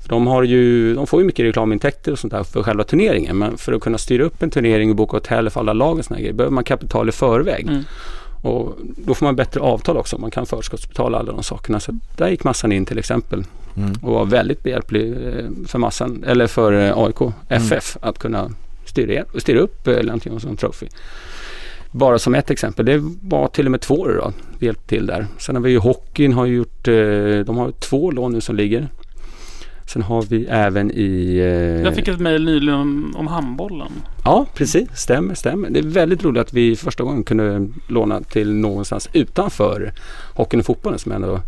För 0.01 0.09
de, 0.09 0.27
har 0.27 0.43
ju, 0.43 0.95
de 0.95 1.07
får 1.07 1.19
ju 1.19 1.25
mycket 1.25 1.45
reklamintäkter 1.45 2.11
och 2.11 2.19
sånt 2.19 2.33
där 2.33 2.43
för 2.43 2.63
själva 2.63 2.83
turneringen 2.83 3.37
men 3.37 3.57
för 3.57 3.73
att 3.73 3.81
kunna 3.81 3.97
styra 3.97 4.23
upp 4.23 4.43
en 4.43 4.49
turnering 4.49 4.89
och 4.89 4.95
boka 4.95 5.17
hotell 5.17 5.49
för 5.49 5.59
alla 5.59 5.73
lag 5.73 5.97
och 5.97 6.05
såna 6.05 6.19
grejer 6.19 6.33
behöver 6.33 6.53
man 6.53 6.63
kapital 6.63 7.09
i 7.09 7.11
förväg. 7.11 7.67
Mm. 7.67 7.83
Och 8.41 8.77
då 8.81 9.13
får 9.13 9.25
man 9.25 9.35
bättre 9.35 9.59
avtal 9.59 9.97
också. 9.97 10.17
Man 10.17 10.31
kan 10.31 10.45
förskottsbetala 10.45 11.17
alla 11.17 11.31
de 11.31 11.43
sakerna. 11.43 11.79
Så 11.79 11.99
där 12.17 12.29
gick 12.29 12.43
massan 12.43 12.71
in 12.71 12.85
till 12.85 12.99
exempel 12.99 13.43
Mm. 13.77 13.93
och 14.01 14.13
var 14.13 14.25
väldigt 14.25 14.63
behjälplig 14.63 15.11
eh, 15.11 15.45
för 15.67 15.79
massan, 15.79 16.23
eller 16.27 16.47
för 16.47 16.73
eh, 16.73 16.97
AIK 16.97 17.33
FF 17.49 17.97
att 18.01 18.19
kunna 18.19 18.51
styra, 18.85 19.23
styra 19.37 19.59
upp 19.59 19.87
eh, 19.87 20.03
Lennart 20.03 20.25
Johansson 20.25 20.57
Trophy. 20.57 20.87
Bara 21.91 22.19
som 22.19 22.35
ett 22.35 22.51
exempel. 22.51 22.85
Det 22.85 23.01
var 23.21 23.47
till 23.47 23.65
och 23.65 23.71
med 23.71 23.81
två 23.81 23.95
år 23.95 24.19
då, 24.23 24.33
vi 24.59 24.65
hjälpte 24.65 24.87
till 24.87 25.05
där. 25.05 25.27
Sen 25.37 25.55
har 25.55 25.63
vi 25.63 25.71
ju 25.71 25.77
hockeyn 25.77 26.33
har 26.33 26.45
gjort, 26.45 26.87
eh, 26.87 26.93
de 27.45 27.57
har 27.57 27.71
två 27.71 28.11
lån 28.11 28.31
nu 28.31 28.41
som 28.41 28.55
ligger. 28.55 28.87
Sen 29.89 30.01
har 30.01 30.21
vi 30.21 30.45
även 30.45 30.91
i... 30.91 31.37
eh, 31.37 31.81
Jag 31.83 31.95
fick 31.95 32.07
ett 32.07 32.19
mejl 32.19 32.45
nyligen 32.45 32.75
om, 32.79 33.13
om 33.17 33.27
handbollen. 33.27 33.91
Ja, 34.25 34.45
precis. 34.53 34.89
Stämmer, 34.93 35.35
stämmer. 35.35 35.69
Det 35.69 35.79
är 35.79 35.83
väldigt 35.83 36.23
roligt 36.23 36.41
att 36.41 36.53
vi 36.53 36.75
första 36.75 37.03
gången 37.03 37.23
kunde 37.23 37.67
låna 37.87 38.21
till 38.21 38.53
någonstans 38.55 39.09
utanför 39.13 39.91
hockeyn 40.35 40.59
och 40.59 40.65
fotbollen 40.65 40.99
som 40.99 41.11
är 41.11 41.15
Mm. 41.19 41.39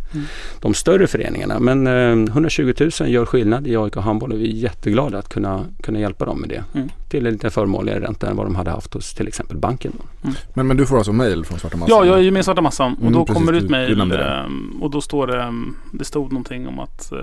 de 0.61 0.73
större 0.73 1.07
föreningarna. 1.07 1.59
Men 1.59 1.87
eh, 1.87 2.31
120 2.31 2.73
000 2.79 3.09
gör 3.09 3.25
skillnad 3.25 3.67
i 3.67 3.77
AIK 3.77 3.95
handboll 3.95 4.31
och 4.31 4.39
vi 4.39 4.43
är 4.51 4.53
jätteglada 4.63 5.17
att 5.17 5.29
kunna, 5.29 5.65
kunna 5.83 5.99
hjälpa 5.99 6.25
dem 6.25 6.39
med 6.41 6.49
det. 6.49 6.63
Mm. 6.73 6.89
Till 7.09 7.25
en 7.27 7.33
lite 7.33 7.49
förmånligare 7.49 7.99
ränta 7.99 8.29
än 8.29 8.35
vad 8.37 8.45
de 8.45 8.55
hade 8.55 8.71
haft 8.71 8.93
hos 8.93 9.13
till 9.13 9.27
exempel 9.27 9.57
banken. 9.57 9.91
Då. 9.97 10.29
Men, 10.53 10.67
men 10.67 10.77
du 10.77 10.85
får 10.85 10.97
alltså 10.97 11.13
mail 11.13 11.45
från 11.45 11.59
Svarta 11.59 11.77
Massan? 11.77 11.97
Ja, 11.97 12.05
jag 12.05 12.17
är 12.19 12.21
ju 12.23 12.31
med 12.31 12.39
i 12.39 12.43
Svarta 12.43 12.61
Massan 12.61 12.93
och 12.93 13.01
Mm, 13.01 13.13
då 13.13 13.25
precis, 13.25 13.35
kommer 13.39 13.51
det 13.51 13.59
du- 13.59 13.65
ut 13.65 13.71
mejl 13.71 14.01
ehm, 14.01 14.77
och 14.81 14.91
då 14.91 15.01
står 15.01 15.27
det, 15.27 15.53
det 15.93 16.05
stod 16.05 16.31
någonting 16.31 16.67
om 16.67 16.79
att 16.79 17.11
eh, 17.11 17.17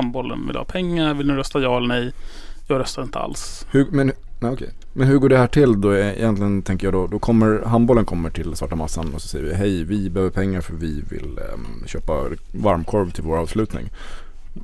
handbollen 0.00 0.46
vill 0.46 0.56
ha 0.56 0.64
pengar, 0.64 1.14
vill 1.14 1.26
ni 1.26 1.34
rösta 1.34 1.60
ja 1.60 1.76
eller 1.76 1.88
nej? 1.88 2.12
Jag 2.68 2.80
röstar 2.80 3.02
inte 3.02 3.18
alls. 3.18 3.66
Hur, 3.70 3.86
men, 3.90 4.12
nej, 4.40 4.52
okej. 4.52 4.70
men 4.92 5.08
hur 5.08 5.18
går 5.18 5.28
det 5.28 5.38
här 5.38 5.46
till 5.46 5.80
då? 5.80 5.92
Eh, 5.92 6.18
Egentligen 6.18 6.62
tänker 6.62 6.86
jag 6.86 6.94
då, 6.94 7.06
då 7.06 7.18
kommer 7.18 7.62
handbollen 7.66 8.04
kommer 8.04 8.30
till 8.30 8.54
Svarta 8.54 8.76
Massan 8.76 9.14
och 9.14 9.22
så 9.22 9.28
säger 9.28 9.44
vi 9.44 9.54
hej 9.54 9.84
vi 9.84 10.10
behöver 10.10 10.30
pengar 10.30 10.60
för 10.60 10.74
vi 10.74 11.02
vill 11.10 11.38
ehm, 11.38 11.86
köpa 11.86 12.12
varmkorv 12.52 13.10
till 13.10 13.24
vår 13.24 13.36
avslutning. 13.36 13.90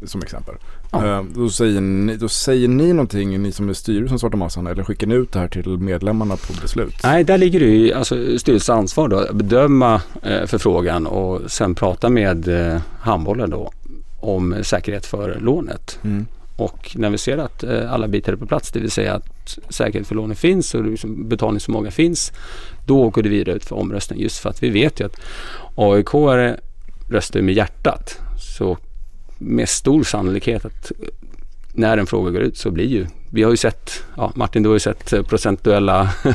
Som 0.04 0.22
exempel. 0.22 0.54
Ja. 0.92 1.18
Eh, 1.18 1.24
då, 1.34 1.48
säger 1.48 1.80
ni, 1.80 2.16
då 2.16 2.28
säger 2.28 2.68
ni 2.68 2.92
någonting, 2.92 3.42
ni 3.42 3.52
som 3.52 3.68
är 3.68 3.72
styrelsen 3.72 4.18
Svarta 4.18 4.36
Massan, 4.36 4.66
eller 4.66 4.84
skickar 4.84 5.06
ni 5.06 5.14
ut 5.14 5.32
det 5.32 5.38
här 5.38 5.48
till 5.48 5.68
medlemmarna 5.78 6.36
på 6.36 6.52
beslut? 6.62 6.94
Nej, 7.02 7.24
där 7.24 7.38
ligger 7.38 7.60
det 7.60 7.66
ju 7.66 7.92
alltså, 7.92 8.14
styrelsens 8.14 8.70
ansvar 8.70 9.08
då, 9.08 9.16
att 9.18 9.34
bedöma 9.34 10.00
eh, 10.22 10.46
förfrågan 10.46 11.06
och 11.06 11.50
sen 11.50 11.74
prata 11.74 12.08
med 12.08 12.48
eh, 12.48 12.80
handbollen 13.00 13.50
då 13.50 13.72
om 14.26 14.64
säkerhet 14.64 15.06
för 15.06 15.40
lånet. 15.40 15.98
Mm. 16.04 16.26
Och 16.56 16.96
när 16.98 17.10
vi 17.10 17.18
ser 17.18 17.38
att 17.38 17.64
eh, 17.64 17.92
alla 17.92 18.08
bitar 18.08 18.32
är 18.32 18.36
på 18.36 18.46
plats, 18.46 18.70
det 18.72 18.80
vill 18.80 18.90
säga 18.90 19.14
att 19.14 19.58
säkerhet 19.68 20.06
för 20.06 20.14
lånet 20.14 20.38
finns 20.38 20.74
och 20.74 20.84
liksom 20.84 21.28
betalningsförmåga 21.28 21.90
finns, 21.90 22.32
då 22.86 23.10
går 23.10 23.22
det 23.22 23.28
vidare 23.28 23.56
ut 23.56 23.64
för 23.64 23.76
omröstning. 23.76 24.20
Just 24.20 24.38
för 24.38 24.50
att 24.50 24.62
vi 24.62 24.70
vet 24.70 25.00
ju 25.00 25.04
att 25.04 25.20
AIK 25.74 26.14
röstar 27.10 27.42
med 27.42 27.54
hjärtat. 27.54 28.18
Så 28.56 28.78
med 29.38 29.68
stor 29.68 30.04
sannolikhet 30.04 30.64
att 30.64 30.90
eh, 30.90 31.06
när 31.72 31.98
en 31.98 32.06
fråga 32.06 32.30
går 32.30 32.42
ut 32.42 32.56
så 32.56 32.70
blir 32.70 32.86
ju, 32.86 33.06
vi 33.30 33.42
har 33.42 33.50
ju 33.50 33.56
sett, 33.56 34.02
ja 34.16 34.32
Martin 34.34 34.62
du 34.62 34.68
har 34.68 34.76
ju 34.76 34.80
sett 34.80 35.12
eh, 35.12 35.22
procentuella 35.22 36.10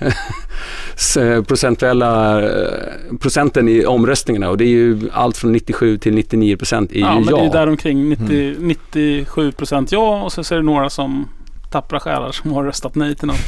procentuella 1.46 2.42
eh, 2.42 3.16
procenten 3.20 3.68
i 3.68 3.86
omröstningarna 3.86 4.50
och 4.50 4.58
det 4.58 4.64
är 4.64 4.68
ju 4.68 5.10
allt 5.12 5.36
från 5.36 5.52
97 5.52 5.98
till 5.98 6.14
99 6.14 6.56
procent 6.56 6.90
är 6.90 6.94
ju 6.94 7.00
Ja, 7.00 7.14
men 7.14 7.28
ja. 7.28 7.36
det 7.36 7.46
är 7.46 7.52
där 7.52 7.66
omkring 7.66 8.08
90, 8.08 8.54
97 8.58 9.52
procent 9.52 9.92
ja 9.92 10.22
och 10.22 10.32
så 10.32 10.54
är 10.54 10.56
det 10.56 10.64
några 10.64 10.90
som 10.90 11.28
tappra 11.70 12.00
själar 12.00 12.32
som 12.32 12.52
har 12.52 12.64
röstat 12.64 12.94
nej 12.94 13.14
till 13.14 13.26
något. 13.26 13.40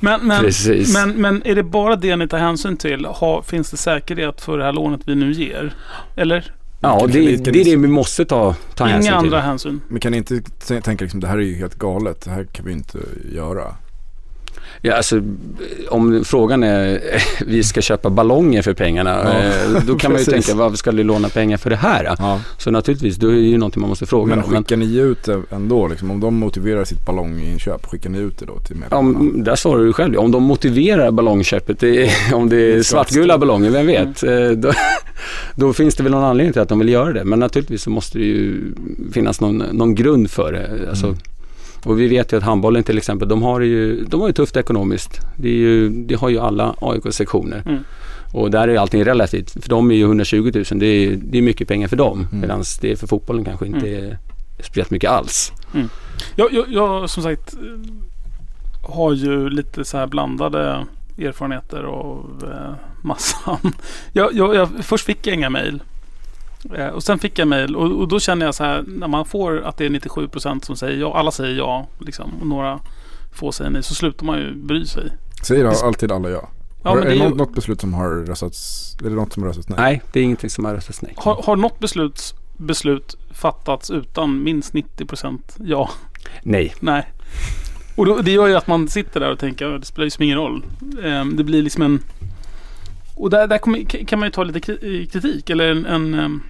Men, 0.00 0.26
men, 0.26 0.44
men, 0.92 1.10
men 1.10 1.42
är 1.46 1.54
det 1.54 1.62
bara 1.62 1.96
det 1.96 2.16
ni 2.16 2.28
tar 2.28 2.38
hänsyn 2.38 2.76
till? 2.76 3.04
Ha, 3.04 3.42
finns 3.42 3.70
det 3.70 3.76
säkerhet 3.76 4.40
för 4.40 4.58
det 4.58 4.64
här 4.64 4.72
lånet 4.72 5.00
vi 5.04 5.14
nu 5.14 5.32
ger? 5.32 5.74
Eller 6.16 6.52
ja, 6.80 7.06
det, 7.06 7.36
det 7.36 7.50
är 7.50 7.64
det 7.64 7.76
vi 7.76 7.76
måste 7.76 8.24
ta, 8.24 8.54
ta 8.74 8.84
hänsyn 8.84 9.12
inga 9.12 9.20
till. 9.20 9.26
andra 9.34 9.40
hänsyn? 9.40 9.80
Men 9.88 10.00
kan 10.00 10.12
ni 10.12 10.18
inte 10.18 10.40
tänka 10.80 11.04
liksom 11.04 11.20
det 11.20 11.26
här 11.26 11.38
är 11.38 11.42
ju 11.42 11.54
helt 11.54 11.74
galet, 11.74 12.24
det 12.24 12.30
här 12.30 12.44
kan 12.44 12.66
vi 12.66 12.72
inte 12.72 12.98
göra? 13.32 13.74
Ja, 14.82 14.94
alltså, 14.94 15.20
om 15.88 16.24
frågan 16.24 16.62
är 16.62 17.00
vi 17.46 17.62
ska 17.62 17.80
köpa 17.80 18.10
ballonger 18.10 18.62
för 18.62 18.72
pengarna, 18.74 19.18
Ja, 19.24 19.38
eh, 19.76 19.82
då 19.86 19.94
kan 19.96 20.12
man 20.12 20.20
ju 20.20 20.24
tänka 20.32 20.54
varför 20.54 20.76
ska 20.76 20.92
du 20.92 21.02
låna 21.04 21.28
pengar 21.28 21.56
för 21.56 21.70
det 21.70 21.76
här? 21.76 22.14
Ja. 22.18 22.40
Så 22.58 22.70
naturligtvis, 22.70 23.16
då 23.16 23.28
är 23.28 23.32
det 23.32 23.38
ju 23.40 23.58
någonting 23.58 23.80
man 23.80 23.88
måste 23.90 24.06
fråga 24.06 24.36
Men 24.36 24.44
skickar 24.44 24.76
ni 24.76 24.96
ut 24.96 25.22
det 25.24 25.42
ändå 25.50 25.88
liksom? 25.88 26.10
Om 26.10 26.20
de 26.20 26.34
motiverar 26.34 26.84
sitt 26.84 27.06
ballonginköp, 27.06 27.86
skickar 27.86 28.10
ni 28.10 28.18
ut 28.18 28.38
det 28.38 28.46
då 28.46 28.58
till 28.60 28.76
medlemmarna? 28.76 29.20
om, 29.20 29.44
där 29.44 29.56
svarar 29.56 29.84
du 29.84 29.92
själv. 29.92 30.16
Om 30.16 30.30
de 30.30 30.42
motiverar 30.42 31.10
ballongköpet, 31.10 31.80
det 31.80 32.04
är, 32.06 32.10
om 32.34 32.48
det 32.48 32.72
är 32.72 32.82
svartgula 32.82 33.38
ballonger, 33.38 33.70
vem 33.70 33.86
vet? 33.86 34.22
Eh, 34.22 34.50
Då, 34.50 34.72
då 35.54 35.72
finns 35.72 35.94
det 35.94 36.02
väl 36.02 36.12
någon 36.12 36.24
anledning 36.24 36.52
till 36.52 36.62
att 36.62 36.68
de 36.68 36.78
vill 36.78 36.88
göra 36.88 37.12
det. 37.12 37.24
Men 37.24 37.38
naturligtvis 37.40 37.82
så 37.82 37.90
måste 37.90 38.18
det 38.18 38.24
ju 38.24 38.60
finnas 39.12 39.40
någon, 39.40 39.56
någon 39.58 39.94
grund 39.94 40.30
för 40.30 40.52
det. 40.52 40.88
Alltså, 40.88 41.06
Mm. 41.06 41.18
Och 41.86 42.00
vi 42.00 42.08
vet 42.08 42.32
ju 42.32 42.36
att 42.36 42.42
handbollen 42.42 42.82
till 42.82 42.98
exempel, 42.98 43.28
de 43.28 43.42
har 43.42 43.60
ju, 43.60 44.04
de 44.04 44.20
har 44.20 44.28
ju 44.28 44.32
tufft 44.32 44.56
ekonomiskt. 44.56 45.20
Det, 45.36 45.48
är 45.48 45.52
ju, 45.52 45.88
det 45.88 46.14
har 46.14 46.28
ju 46.28 46.38
alla 46.38 46.74
AIK-sektioner. 46.80 47.62
Mm. 47.66 47.84
Och 48.32 48.50
där 48.50 48.68
är 48.68 48.76
allting 48.78 49.04
relativt. 49.04 49.62
För 49.62 49.68
dem 49.68 49.90
är 49.90 49.94
ju 49.94 50.02
120 50.02 50.50
000, 50.54 50.64
det 50.70 50.86
är, 50.86 51.18
det 51.22 51.38
är 51.38 51.42
mycket 51.42 51.68
pengar 51.68 51.88
för 51.88 51.96
dem. 51.96 52.18
Mm. 52.18 52.40
Medan 52.40 52.64
det 52.80 52.96
för 52.96 53.06
fotbollen 53.06 53.44
kanske 53.44 53.66
inte 53.66 53.88
är 53.88 54.18
speciellt 54.60 54.90
mycket 54.90 55.10
alls. 55.10 55.52
Jag, 56.36 56.52
jag, 56.52 56.64
jag 56.68 57.10
som 57.10 57.22
sagt 57.22 57.54
har 58.82 59.12
ju 59.12 59.50
lite 59.50 59.84
så 59.84 59.98
här 59.98 60.06
blandade 60.06 60.86
erfarenheter 61.18 61.82
av 61.82 62.44
eh, 62.52 62.74
massan. 63.02 63.58
Jag, 64.12 64.34
jag, 64.34 64.54
jag, 64.54 64.68
först 64.82 65.06
fick 65.06 65.26
jag 65.26 65.34
inga 65.34 65.50
mejl. 65.50 65.82
Eh, 66.74 66.86
och 66.88 67.02
sen 67.02 67.18
fick 67.18 67.38
jag 67.38 67.48
mejl 67.48 67.76
och, 67.76 68.00
och 68.00 68.08
då 68.08 68.20
känner 68.20 68.46
jag 68.46 68.54
så 68.54 68.64
här 68.64 68.84
när 68.86 69.08
man 69.08 69.24
får 69.24 69.60
att 69.62 69.76
det 69.76 69.84
är 69.86 69.90
97% 69.90 70.64
som 70.64 70.76
säger 70.76 71.00
ja. 71.00 71.14
Alla 71.18 71.30
säger 71.30 71.56
ja 71.58 71.86
liksom. 71.98 72.30
Och 72.40 72.46
några 72.46 72.80
få 73.34 73.52
säger 73.52 73.70
nej. 73.70 73.82
Så 73.82 73.94
slutar 73.94 74.26
man 74.26 74.38
ju 74.38 74.54
bry 74.54 74.86
sig. 74.86 75.12
Säger 75.42 75.64
då 75.64 75.70
alltid 75.70 76.12
alla 76.12 76.30
ja? 76.30 76.48
Ja, 76.82 76.90
Har- 76.90 76.96
men 76.96 77.04
är 77.06 77.08
det 77.10 77.14
det 77.16 77.20
är 77.20 77.24
ju- 77.24 77.28
något, 77.30 77.38
något 77.38 77.54
beslut 77.54 77.80
som 77.80 77.94
har 77.94 78.10
röstats, 78.10 78.96
är 79.04 79.10
det 79.10 79.16
något 79.16 79.32
som 79.32 79.42
har 79.42 79.48
röstats 79.50 79.68
nej? 79.68 79.76
Nej, 79.80 80.02
det 80.12 80.20
är 80.20 80.24
ingenting 80.24 80.50
som 80.50 80.64
har 80.64 80.74
röstats 80.74 81.02
nej. 81.02 81.12
Har, 81.16 81.42
har 81.42 81.56
något 81.56 81.78
beslut, 81.78 82.34
beslut 82.56 83.14
fattats 83.30 83.90
utan 83.90 84.42
minst 84.42 84.72
90% 84.74 85.38
ja? 85.58 85.90
Nej. 86.42 86.74
Nej. 86.80 87.12
Och 87.96 88.06
då, 88.06 88.18
det 88.18 88.30
gör 88.32 88.46
ju 88.46 88.54
att 88.56 88.66
man 88.66 88.88
sitter 88.88 89.20
där 89.20 89.32
och 89.32 89.38
tänker 89.38 89.66
att 89.74 89.80
det 89.80 89.86
spelar 89.86 90.04
ju 90.04 90.10
som 90.10 90.22
ingen 90.24 90.38
roll. 90.38 90.64
Ehm, 91.04 91.36
det 91.36 91.44
blir 91.44 91.62
liksom 91.62 91.82
en... 91.82 92.02
Och 93.14 93.30
där, 93.30 93.46
där 93.46 93.58
kommer, 93.58 93.84
kan 94.06 94.18
man 94.18 94.26
ju 94.28 94.32
ta 94.32 94.44
lite 94.44 94.60
kri- 94.60 95.06
kritik. 95.06 95.50
Eller 95.50 95.68
en... 95.70 95.86
en 95.86 96.14
ehm, 96.14 96.42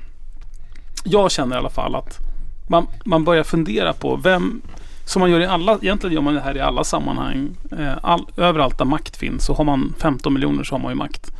jag 1.07 1.31
känner 1.31 1.57
i 1.57 1.59
alla 1.59 1.70
fall 1.70 1.95
att 1.95 2.19
man, 2.66 2.87
man 3.05 3.24
börjar 3.24 3.45
fundera 3.45 3.93
på 3.93 4.16
vem... 4.16 4.62
Som 5.05 5.20
man 5.20 5.31
gör 5.31 5.41
i 5.41 5.47
alla... 5.47 5.78
Egentligen 5.83 6.15
gör 6.15 6.23
man 6.23 6.35
det 6.35 6.41
här 6.41 6.57
i 6.57 6.61
alla 6.61 6.85
sammanhang. 6.85 7.57
Eh, 7.78 7.93
all, 8.03 8.27
överallt 8.37 8.78
där 8.78 8.85
makt 8.85 9.16
finns 9.16 9.45
så 9.45 9.55
har 9.55 9.65
man 9.65 9.95
15 9.99 10.35
miljoner 10.35 10.65
så 10.65 10.74
har 10.74 10.81
man 10.81 10.93
ju 10.93 10.97
makt. 10.97 11.33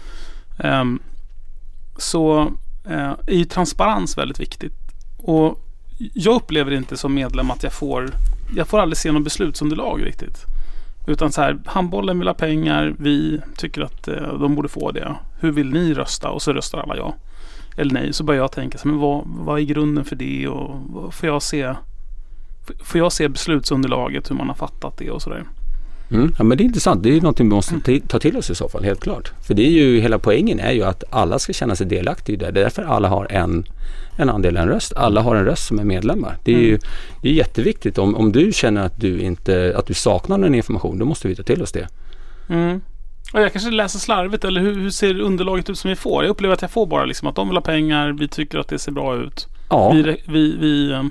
Um, 0.59 1.01
så 1.98 2.43
uh, 2.90 3.12
är 3.26 3.34
ju 3.34 3.44
transparens 3.44 4.18
väldigt 4.18 4.40
viktigt. 4.40 4.74
Och 5.16 5.62
jag 5.98 6.34
upplever 6.34 6.72
inte 6.72 6.97
som 6.97 7.14
medlem 7.14 7.51
att 7.51 7.62
jag 7.62 7.72
får 7.72 8.10
jag 8.56 8.68
får 8.68 8.78
aldrig 8.78 8.97
se 8.97 9.12
något 9.12 9.24
beslutsunderlag 9.24 10.06
riktigt. 10.06 10.44
Utan 11.06 11.32
så 11.32 11.40
här, 11.43 11.59
handbollen 11.64 12.18
vill 12.18 12.28
ha 12.28 12.34
pengar, 12.34 12.94
vi 12.98 13.40
tycker 13.56 13.82
att 13.82 14.09
uh, 14.09 14.38
de 14.40 14.55
borde 14.55 14.68
få 14.68 14.90
det. 14.90 15.14
Hur 15.40 15.52
vill 15.52 15.72
ni 15.72 15.94
rösta? 15.94 16.30
Och 16.30 16.43
så 16.43 16.52
röstar 16.52 16.78
alla 16.78 16.97
ja. 16.97 17.14
Eller 17.76 17.92
nej. 17.92 18.12
Så 18.12 18.24
börjar 18.24 18.40
jag 18.42 18.52
tänka, 18.52 18.78
så, 18.78 18.88
men 18.88 18.98
vad, 18.98 19.22
vad 19.26 19.58
är 19.58 19.62
grunden 19.64 20.04
för 20.04 20.16
det? 20.16 20.48
Och 20.48 21.14
får, 21.14 21.28
jag 21.28 21.42
se, 21.42 21.74
får 22.84 22.98
jag 22.98 23.12
se 23.12 23.28
beslutsunderlaget, 23.28 24.30
hur 24.30 24.36
man 24.36 24.48
har 24.48 24.54
fattat 24.54 24.98
det 24.98 25.10
och 25.10 25.22
sådär. 25.22 25.44
Mm. 26.10 26.32
Ja, 26.38 26.44
men 26.44 26.58
det 26.58 26.64
är 26.64 26.66
intressant. 26.66 27.02
Det 27.02 27.08
är 27.08 27.14
ju 27.14 27.20
någonting 27.20 27.48
vi 27.48 27.54
måste 27.54 28.00
ta- 28.08 28.18
till 28.18 28.36
oss 28.36 28.50
i 28.50 28.54
så 28.54 28.68
fall, 28.68 28.84
helt 28.84 29.00
klart. 29.00 29.32
För 29.42 29.54
det 29.54 29.66
är 29.66 29.70
ju, 29.70 30.00
hela 30.00 30.18
poängen 30.18 30.60
är 30.60 30.72
ju 30.72 30.82
att 30.82 31.04
alla 31.10 31.38
ska 31.38 31.52
känna 31.52 31.76
sig 31.76 31.86
delaktiga 31.86 32.34
i 32.34 32.36
det. 32.36 32.46
Är 32.46 32.52
därför 32.52 32.82
alla 32.82 33.08
har 33.08 33.26
en, 33.30 33.64
en 34.16 34.30
andel, 34.30 34.56
en 34.56 34.68
röst. 34.68 34.92
Alla 34.96 35.22
har 35.22 35.36
en 35.36 35.44
röst 35.44 35.66
som 35.66 35.78
är 35.78 35.84
medlemmar. 35.84 36.36
Det 36.44 36.54
är 36.54 36.58
ju 36.60 36.78
det 37.22 37.28
är 37.28 37.32
jätteviktigt. 37.32 37.98
Om, 37.98 38.14
om 38.14 38.32
du 38.32 38.52
känner 38.52 38.82
att 38.86 39.00
du, 39.00 39.20
inte, 39.20 39.74
att 39.76 39.86
du 39.86 39.94
saknar 39.94 40.38
någon 40.38 40.54
information, 40.54 40.98
då 40.98 41.04
måste 41.04 41.28
vi 41.28 41.36
ta 41.36 41.42
till 41.42 41.62
oss 41.62 41.72
det. 41.72 41.88
Mm. 42.48 42.80
Jag 43.40 43.52
kanske 43.52 43.70
läser 43.70 43.98
slarvigt 43.98 44.44
eller 44.44 44.60
hur, 44.60 44.74
hur 44.74 44.90
ser 44.90 45.20
underlaget 45.20 45.70
ut 45.70 45.78
som 45.78 45.90
vi 45.90 45.96
får? 45.96 46.24
Jag 46.24 46.30
upplever 46.30 46.54
att 46.54 46.62
jag 46.62 46.70
får 46.70 46.86
bara 46.86 47.04
liksom 47.04 47.28
att 47.28 47.34
de 47.34 47.48
vill 47.48 47.56
ha 47.56 47.62
pengar, 47.62 48.12
vi 48.12 48.28
tycker 48.28 48.58
att 48.58 48.68
det 48.68 48.78
ser 48.78 48.92
bra 48.92 49.16
ut. 49.16 49.46
Ja, 49.70 49.90
Vi, 49.92 50.16
vi, 50.26 50.56
vi 50.56 50.92
ehm, 50.92 51.10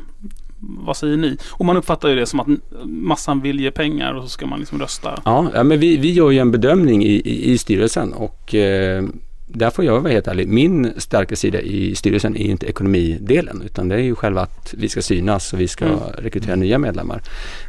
vad 0.60 0.98
säger 0.98 1.18
ni? 1.18 1.38
Och 1.52 1.66
man 1.66 1.78
uppfattar 1.78 2.10
ju 2.10 2.16
det 2.16 2.26
som 2.26 2.40
att 2.40 2.48
massan 2.84 3.42
vill 3.42 3.60
ge 3.60 3.72
pengar 3.72 4.14
och 4.14 4.24
så 4.24 4.30
ska 4.30 4.46
man 4.46 4.60
liksom 4.60 4.80
rösta. 4.80 5.22
ja 5.26 5.64
men 5.64 5.80
vi, 5.80 5.98
vi 5.98 6.12
gör 6.12 6.32
ju 6.32 6.40
en 6.40 6.52
bedömning 6.52 7.04
i, 7.04 7.14
i, 7.14 7.52
i 7.52 7.58
styrelsen 7.58 8.14
och 8.14 8.56
eh, 8.56 9.04
där 9.48 9.70
får 9.70 9.86
jag 9.86 10.02
vara 10.02 10.14
helt 10.14 10.28
ärlig. 10.28 10.48
Min 10.48 10.94
starka 10.98 11.36
sida 11.36 11.62
i 11.62 11.96
styrelsen 11.96 12.36
är 12.38 12.46
inte 12.46 12.66
ekonomidelen 12.66 13.62
utan 13.66 13.88
det 13.90 13.96
är 13.96 14.00
ju 14.00 14.16
själva 14.16 14.42
att 14.42 14.74
vi 14.78 14.90
ska 14.90 15.02
synas 15.02 15.54
och 15.54 15.60
vi 15.60 15.68
ska 15.68 15.86
Mm. 15.86 16.00
rekrytera 16.18 16.56
nya 16.56 16.78
medlemmar. 16.78 17.22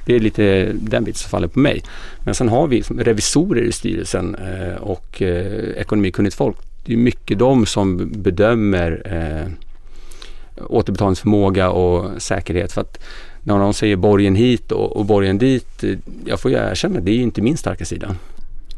Det 0.07 0.15
är 0.15 0.20
lite 0.20 0.73
den 0.73 1.05
bit 1.05 1.16
som 1.16 1.31
faller 1.31 1.48
på 1.48 1.59
mig. 1.59 1.82
Men 2.24 2.35
sen 2.35 2.48
har 2.48 2.66
vi 2.66 2.81
revisorer 2.81 3.62
i 3.62 3.73
styrelsen 3.73 4.35
eh, 4.35 4.77
och 4.82 5.23
eh, 5.23 5.81
ekonomikunnigt 5.81 6.36
folk. 6.36 6.57
Det 6.85 6.93
är 6.93 6.97
mycket 6.97 7.39
de 7.39 7.66
som 7.66 8.12
bedömer 8.23 9.03
eh, 9.05 9.53
återbetalningsförmåga 10.66 11.70
och 11.70 12.23
säkerhet. 12.23 12.73
För 12.73 12.81
att 12.81 12.98
när 13.43 13.59
de 13.59 13.74
säger 13.74 13.97
borgen 13.97 14.35
hit 14.35 14.73
och, 14.73 14.97
och 14.97 15.05
borgen 15.05 15.39
dit, 15.39 15.85
jag 16.27 16.40
får 16.40 16.51
ju 16.51 16.57
erkänna, 16.57 17.01
det 17.01 17.11
är 17.11 17.19
inte 17.19 17.43
min 17.43 17.57
starka 17.57 17.85
sida. 17.85 18.16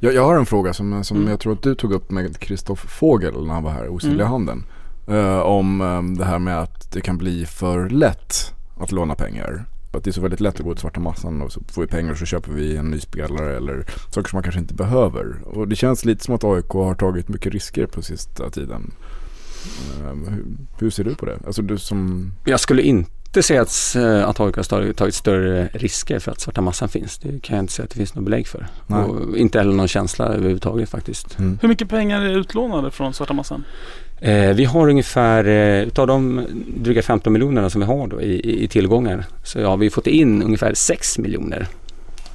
Jag, 0.00 0.14
jag 0.14 0.24
har 0.24 0.36
en 0.38 0.46
fråga 0.46 0.72
som, 0.72 1.04
som 1.04 1.16
Mm. 1.16 1.28
jag 1.30 1.40
tror 1.40 1.52
att 1.52 1.62
du 1.62 1.74
tog 1.74 1.92
upp 1.92 2.10
med 2.10 2.38
Kristoff 2.38 2.80
Fågel 2.98 3.46
när 3.46 3.54
han 3.54 3.62
var 3.62 3.70
här, 3.70 3.88
Osynliga 3.88 4.26
Mm. 4.26 4.30
handen. 4.32 4.64
Eh, 5.08 5.38
om 5.38 5.80
eh, 5.80 6.02
det 6.18 6.24
här 6.24 6.38
med 6.38 6.58
att 6.60 6.92
det 6.92 7.00
kan 7.00 7.18
bli 7.18 7.46
för 7.46 7.88
lätt 7.88 8.54
att 8.80 8.92
låna 8.92 9.14
pengar. 9.14 9.64
Att 9.92 10.04
det 10.04 10.10
är 10.10 10.12
så 10.12 10.20
väldigt 10.20 10.40
lätt 10.40 10.54
att 10.60 10.64
gå 10.66 10.72
till 10.72 10.80
svarta 10.80 11.00
massan 11.00 11.42
och 11.42 11.52
så 11.52 11.60
får 11.72 11.82
vi 11.82 11.88
pengar 11.88 12.12
och 12.12 12.18
så 12.18 12.24
köper 12.26 12.52
vi 12.52 12.76
en 12.76 12.90
ny 12.90 13.00
spelare 13.00 13.56
eller 13.56 13.86
saker 14.10 14.28
som 14.28 14.36
man 14.36 14.42
kanske 14.42 14.60
inte 14.60 14.74
behöver. 14.74 15.36
Och 15.44 15.68
det 15.68 15.76
känns 15.76 16.04
lite 16.04 16.24
som 16.24 16.34
att 16.34 16.44
AIK 16.44 16.68
har 16.68 16.94
tagit 16.94 17.28
mycket 17.28 17.52
risker 17.52 17.86
på 17.86 18.02
sista 18.02 18.50
tiden. 18.50 18.90
Eh, 20.00 20.30
hur, 20.30 20.44
hur 20.78 20.90
ser 20.90 21.04
du 21.04 21.14
på 21.14 21.26
det? 21.26 21.38
Alltså 21.46 21.62
du 21.62 21.78
som... 21.78 22.32
Jag 22.44 22.60
skulle 22.60 22.82
inte 22.82 23.10
säga 23.42 23.62
att, 23.62 23.94
eh, 23.96 24.28
att 24.28 24.40
AIK 24.40 24.56
har 24.56 24.62
tagit- 24.62 24.96
tagit 24.96 25.14
större 25.14 25.68
risker 25.72 26.18
för 26.18 26.32
att 26.32 26.40
svarta 26.40 26.60
massan 26.60 26.88
finns. 26.88 27.18
Det 27.18 27.42
kan 27.42 27.56
jag 27.56 27.62
inte 27.62 27.72
säga 27.72 27.84
att 27.84 27.90
det 27.90 27.96
finns 27.96 28.14
något 28.14 28.24
belägg 28.24 28.46
för. 28.46 28.66
Nej. 28.86 29.02
Och 29.04 29.36
inte 29.36 29.58
heller 29.58 29.72
någon 29.72 29.88
känsla 29.88 30.26
överhuvudtaget 30.26 30.88
faktiskt. 30.88 31.38
Mm. 31.38 31.58
Hur 31.62 31.68
mycket 31.68 31.88
pengar 31.88 32.20
är 32.20 32.38
utlånade 32.38 32.90
från 32.90 33.14
svarta 33.14 33.32
massan? 33.32 33.64
Eh, 34.20 34.54
vi 34.54 34.64
har 34.64 34.88
ungefär, 34.88 35.44
eh, 35.44 35.82
utav 35.82 36.06
de 36.06 36.46
dryga 36.76 37.02
15 37.02 37.32
miljonerna 37.32 37.70
som 37.70 37.80
vi 37.80 37.86
har 37.86 38.06
då 38.06 38.20
i, 38.22 38.32
i, 38.40 38.64
i 38.64 38.68
tillgångar, 38.68 39.24
så 39.44 39.64
har 39.64 39.76
vi 39.76 39.90
fått 39.90 40.06
in 40.06 40.42
ungefär 40.42 40.74
6 40.74 41.18
miljoner. 41.18 41.66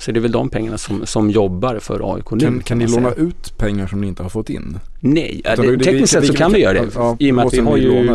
Så 0.04 0.12
det 0.12 0.20
är 0.20 0.22
väl 0.22 0.32
de 0.32 0.50
pengarna 0.50 0.78
som, 0.78 1.06
som 1.06 1.30
jobbar 1.30 1.80
för 1.80 2.16
AIK 2.16 2.32
nu. 2.32 2.40
Kan, 2.40 2.60
kan 2.60 2.78
ni 2.78 2.88
låna 2.88 3.12
säga. 3.12 3.24
ut 3.24 3.58
pengar 3.58 3.88
som 3.88 4.02
ni 4.02 4.08
inte 4.08 4.24
har 4.24 4.30
fått 4.30 4.50
in? 4.50 4.80
Nej, 5.00 5.42
det, 5.44 5.76
det- 5.76 5.84
tekniskt 5.84 6.14
sett 6.14 6.28
så 6.28 6.34
kan 6.34 6.54
vi 6.54 6.60
göra 6.60 6.74
det. 6.74 6.88
Ja, 6.96 7.18
I 7.20 7.32
och 7.32 7.36
med 7.36 7.46
att 7.46 7.54
vi 7.54 7.60
har 7.60 7.78
ju, 7.78 8.10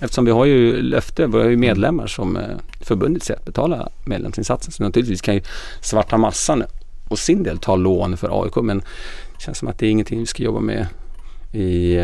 eftersom 0.00 0.24
vi 0.24 0.30
har 0.30 0.44
ju 0.44 0.82
löfte, 0.82 1.26
vi 1.26 1.38
har 1.38 1.48
ju 1.48 1.56
medlemmar 1.56 2.06
som 2.06 2.36
eh, 2.36 2.42
förbundit 2.80 3.22
sig 3.22 3.36
att 3.36 3.44
betala 3.44 3.88
medlemsinsatsen. 4.06 4.72
Så 4.72 4.82
naturligtvis 4.82 5.20
kan 5.20 5.34
ju 5.34 5.40
svarta 5.80 6.16
massan 6.16 6.62
och 7.08 7.18
sin 7.18 7.42
del 7.42 7.58
ta 7.58 7.76
lån 7.76 8.16
för 8.16 8.42
AIK 8.44 8.56
men 8.56 8.78
det 8.78 9.42
känns 9.44 9.58
som 9.58 9.68
att 9.68 9.78
det 9.78 9.86
är 9.86 9.90
ingenting 9.90 10.20
vi 10.20 10.26
ska 10.26 10.42
jobba 10.42 10.60
med 10.60 10.86
i... 11.52 11.96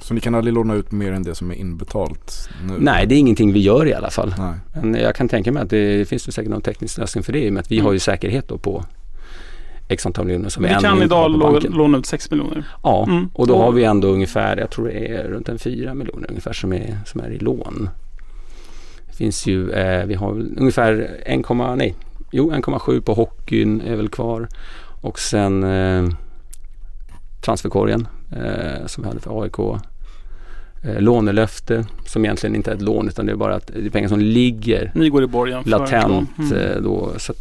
Så 0.00 0.14
ni 0.14 0.20
kan 0.20 0.34
aldrig 0.34 0.54
låna 0.54 0.74
ut 0.74 0.92
mer 0.92 1.12
än 1.12 1.22
det 1.22 1.34
som 1.34 1.50
är 1.50 1.54
inbetalt 1.54 2.48
nu? 2.68 2.74
Nej, 2.78 3.06
det 3.06 3.14
är 3.14 3.18
ingenting 3.18 3.52
vi 3.52 3.60
gör 3.60 3.86
i 3.86 3.94
alla 3.94 4.10
fall. 4.10 4.34
Nej. 4.38 4.54
Men 4.82 4.94
jag 4.94 5.14
kan 5.14 5.28
tänka 5.28 5.52
mig 5.52 5.62
att 5.62 5.70
det 5.70 6.08
finns 6.08 6.24
det 6.24 6.32
säkert 6.32 6.50
någon 6.50 6.60
teknisk 6.60 6.98
lösning 6.98 7.24
för 7.24 7.32
det 7.32 7.38
i 7.44 7.48
och 7.48 7.52
med 7.52 7.60
att 7.60 7.70
vi 7.70 7.76
Mm. 7.76 7.86
har 7.86 7.92
ju 7.92 7.98
säkerhet 7.98 8.48
då 8.48 8.58
på 8.58 8.84
x 9.88 10.06
antal 10.06 10.24
miljoner 10.26 10.48
som 10.48 10.62
vi, 10.62 10.68
Vi 10.68 10.74
ändå 10.74 10.88
kan 10.88 11.02
idag 11.02 11.30
låna 11.70 11.98
ut 11.98 12.06
6 12.06 12.30
miljoner. 12.30 12.64
Ja, 12.82 13.04
Mm. 13.08 13.28
och 13.34 13.46
då 13.46 13.56
har 13.58 13.72
vi 13.72 13.84
ändå 13.84 14.08
ungefär, 14.08 14.56
jag 14.56 14.70
tror 14.70 14.86
det 14.88 15.08
är 15.14 15.24
runt 15.28 15.48
en 15.48 15.58
4 15.58 15.94
miljoner 15.94 16.28
ungefär 16.30 16.52
som 16.52 16.72
är, 16.72 16.98
som 17.06 17.20
är 17.20 17.30
i 17.30 17.38
lån. 17.38 17.88
Det 19.06 19.16
finns 19.16 19.46
ju, 19.46 19.70
eh, 19.70 20.06
vi 20.06 20.14
har 20.14 20.30
ungefär 20.56 21.10
1, 21.26 21.76
nej, 21.76 21.94
jo 22.32 22.50
1,7 22.52 23.00
på 23.00 23.14
hockeyn 23.14 23.80
är 23.80 23.96
väl 23.96 24.08
kvar. 24.08 24.48
Och 25.02 25.18
sen 25.18 25.62
eh, 25.64 26.08
transferkorgen 27.44 28.08
eh, 28.32 28.86
som 28.86 29.02
vi 29.02 29.08
hade 29.08 29.20
för 29.20 29.42
AIK. 29.42 29.80
Eh, 30.82 31.00
lånelöfte 31.00 31.86
som 32.06 32.24
egentligen 32.24 32.56
inte 32.56 32.70
är 32.70 32.74
ett 32.74 32.82
lån 32.82 33.08
utan 33.08 33.26
det 33.26 33.32
är 33.32 33.36
bara 33.36 33.54
att 33.54 33.66
det 33.66 33.86
är 33.86 33.90
pengar 33.90 34.08
som 34.08 34.20
ligger 34.20 34.92
Ni 34.94 35.08
går 35.08 35.22
i 35.22 35.26
borgen 35.26 35.62
för 35.62 35.70
latent. 35.70 36.38
Mm. 36.38 36.52
eh, 36.52 36.76
då. 36.76 37.12
Så 37.18 37.32
att 37.32 37.38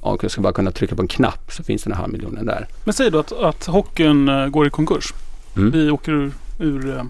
AIK 0.00 0.30
ska 0.30 0.40
bara 0.40 0.52
kunna 0.52 0.70
trycka 0.70 0.96
på 0.96 1.02
en 1.02 1.08
knapp 1.08 1.52
så 1.52 1.62
finns 1.62 1.82
den 1.82 1.92
här 1.92 2.00
halvmiljonen 2.00 2.46
där. 2.46 2.66
Men 2.84 2.94
säg 2.94 3.10
då 3.10 3.18
att, 3.18 3.32
att 3.32 3.66
hockeyn 3.66 4.28
eh, 4.28 4.46
går 4.46 4.66
i 4.66 4.70
konkurs. 4.70 5.14
Mm. 5.56 5.70
Vi 5.70 5.90
åker 5.90 6.12
ur, 6.12 6.32
ur 6.58 6.96
eh, 6.96 7.04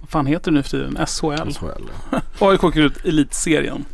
vad 0.00 0.08
fan 0.08 0.26
heter 0.26 0.50
det 0.50 0.56
nu 0.56 0.62
för 0.62 0.70
tiden? 0.70 0.96
SHL. 1.06 1.52
SHL. 1.52 1.88
AIK 2.38 2.64
åker 2.64 2.80
ut 2.80 3.04
elitserien 3.04 3.84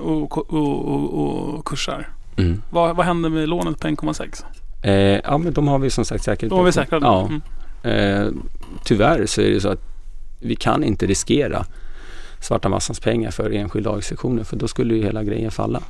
och, 0.00 0.38
och, 0.38 0.54
och, 0.54 1.56
och 1.56 1.64
kursar. 1.64 2.08
Mm. 2.36 2.62
Vad, 2.70 2.96
vad 2.96 3.06
händer 3.06 3.30
med 3.30 3.48
lånet 3.48 3.80
på 3.80 3.88
1,6? 3.88 4.44
Eh, 4.82 5.20
ja 5.24 5.38
men 5.38 5.52
de 5.52 5.68
har 5.68 5.78
vi 5.78 5.90
som 5.90 6.04
sagt 6.04 6.24
säkert. 6.24 6.50
Då 6.50 6.56
har 6.56 6.64
vi 6.64 6.72
säkrat. 6.72 7.02
Ja. 7.02 7.28
Mm. 7.28 7.42
Eh, 7.82 8.32
tyvärr 8.84 9.26
så 9.26 9.40
är 9.40 9.50
det 9.50 9.60
så 9.60 9.68
att 9.68 9.95
vi 10.40 10.56
kan 10.56 10.84
inte 10.84 11.06
riskera 11.06 11.66
svarta 12.40 12.68
massans 12.68 13.00
pengar 13.00 13.30
för 13.30 13.50
enskilda 13.50 13.90
AIK-sektioner 13.90 14.44
för 14.44 14.56
då 14.56 14.68
skulle 14.68 14.94
ju 14.94 15.02
hela 15.02 15.22
grejen 15.24 15.50
falla. 15.50 15.82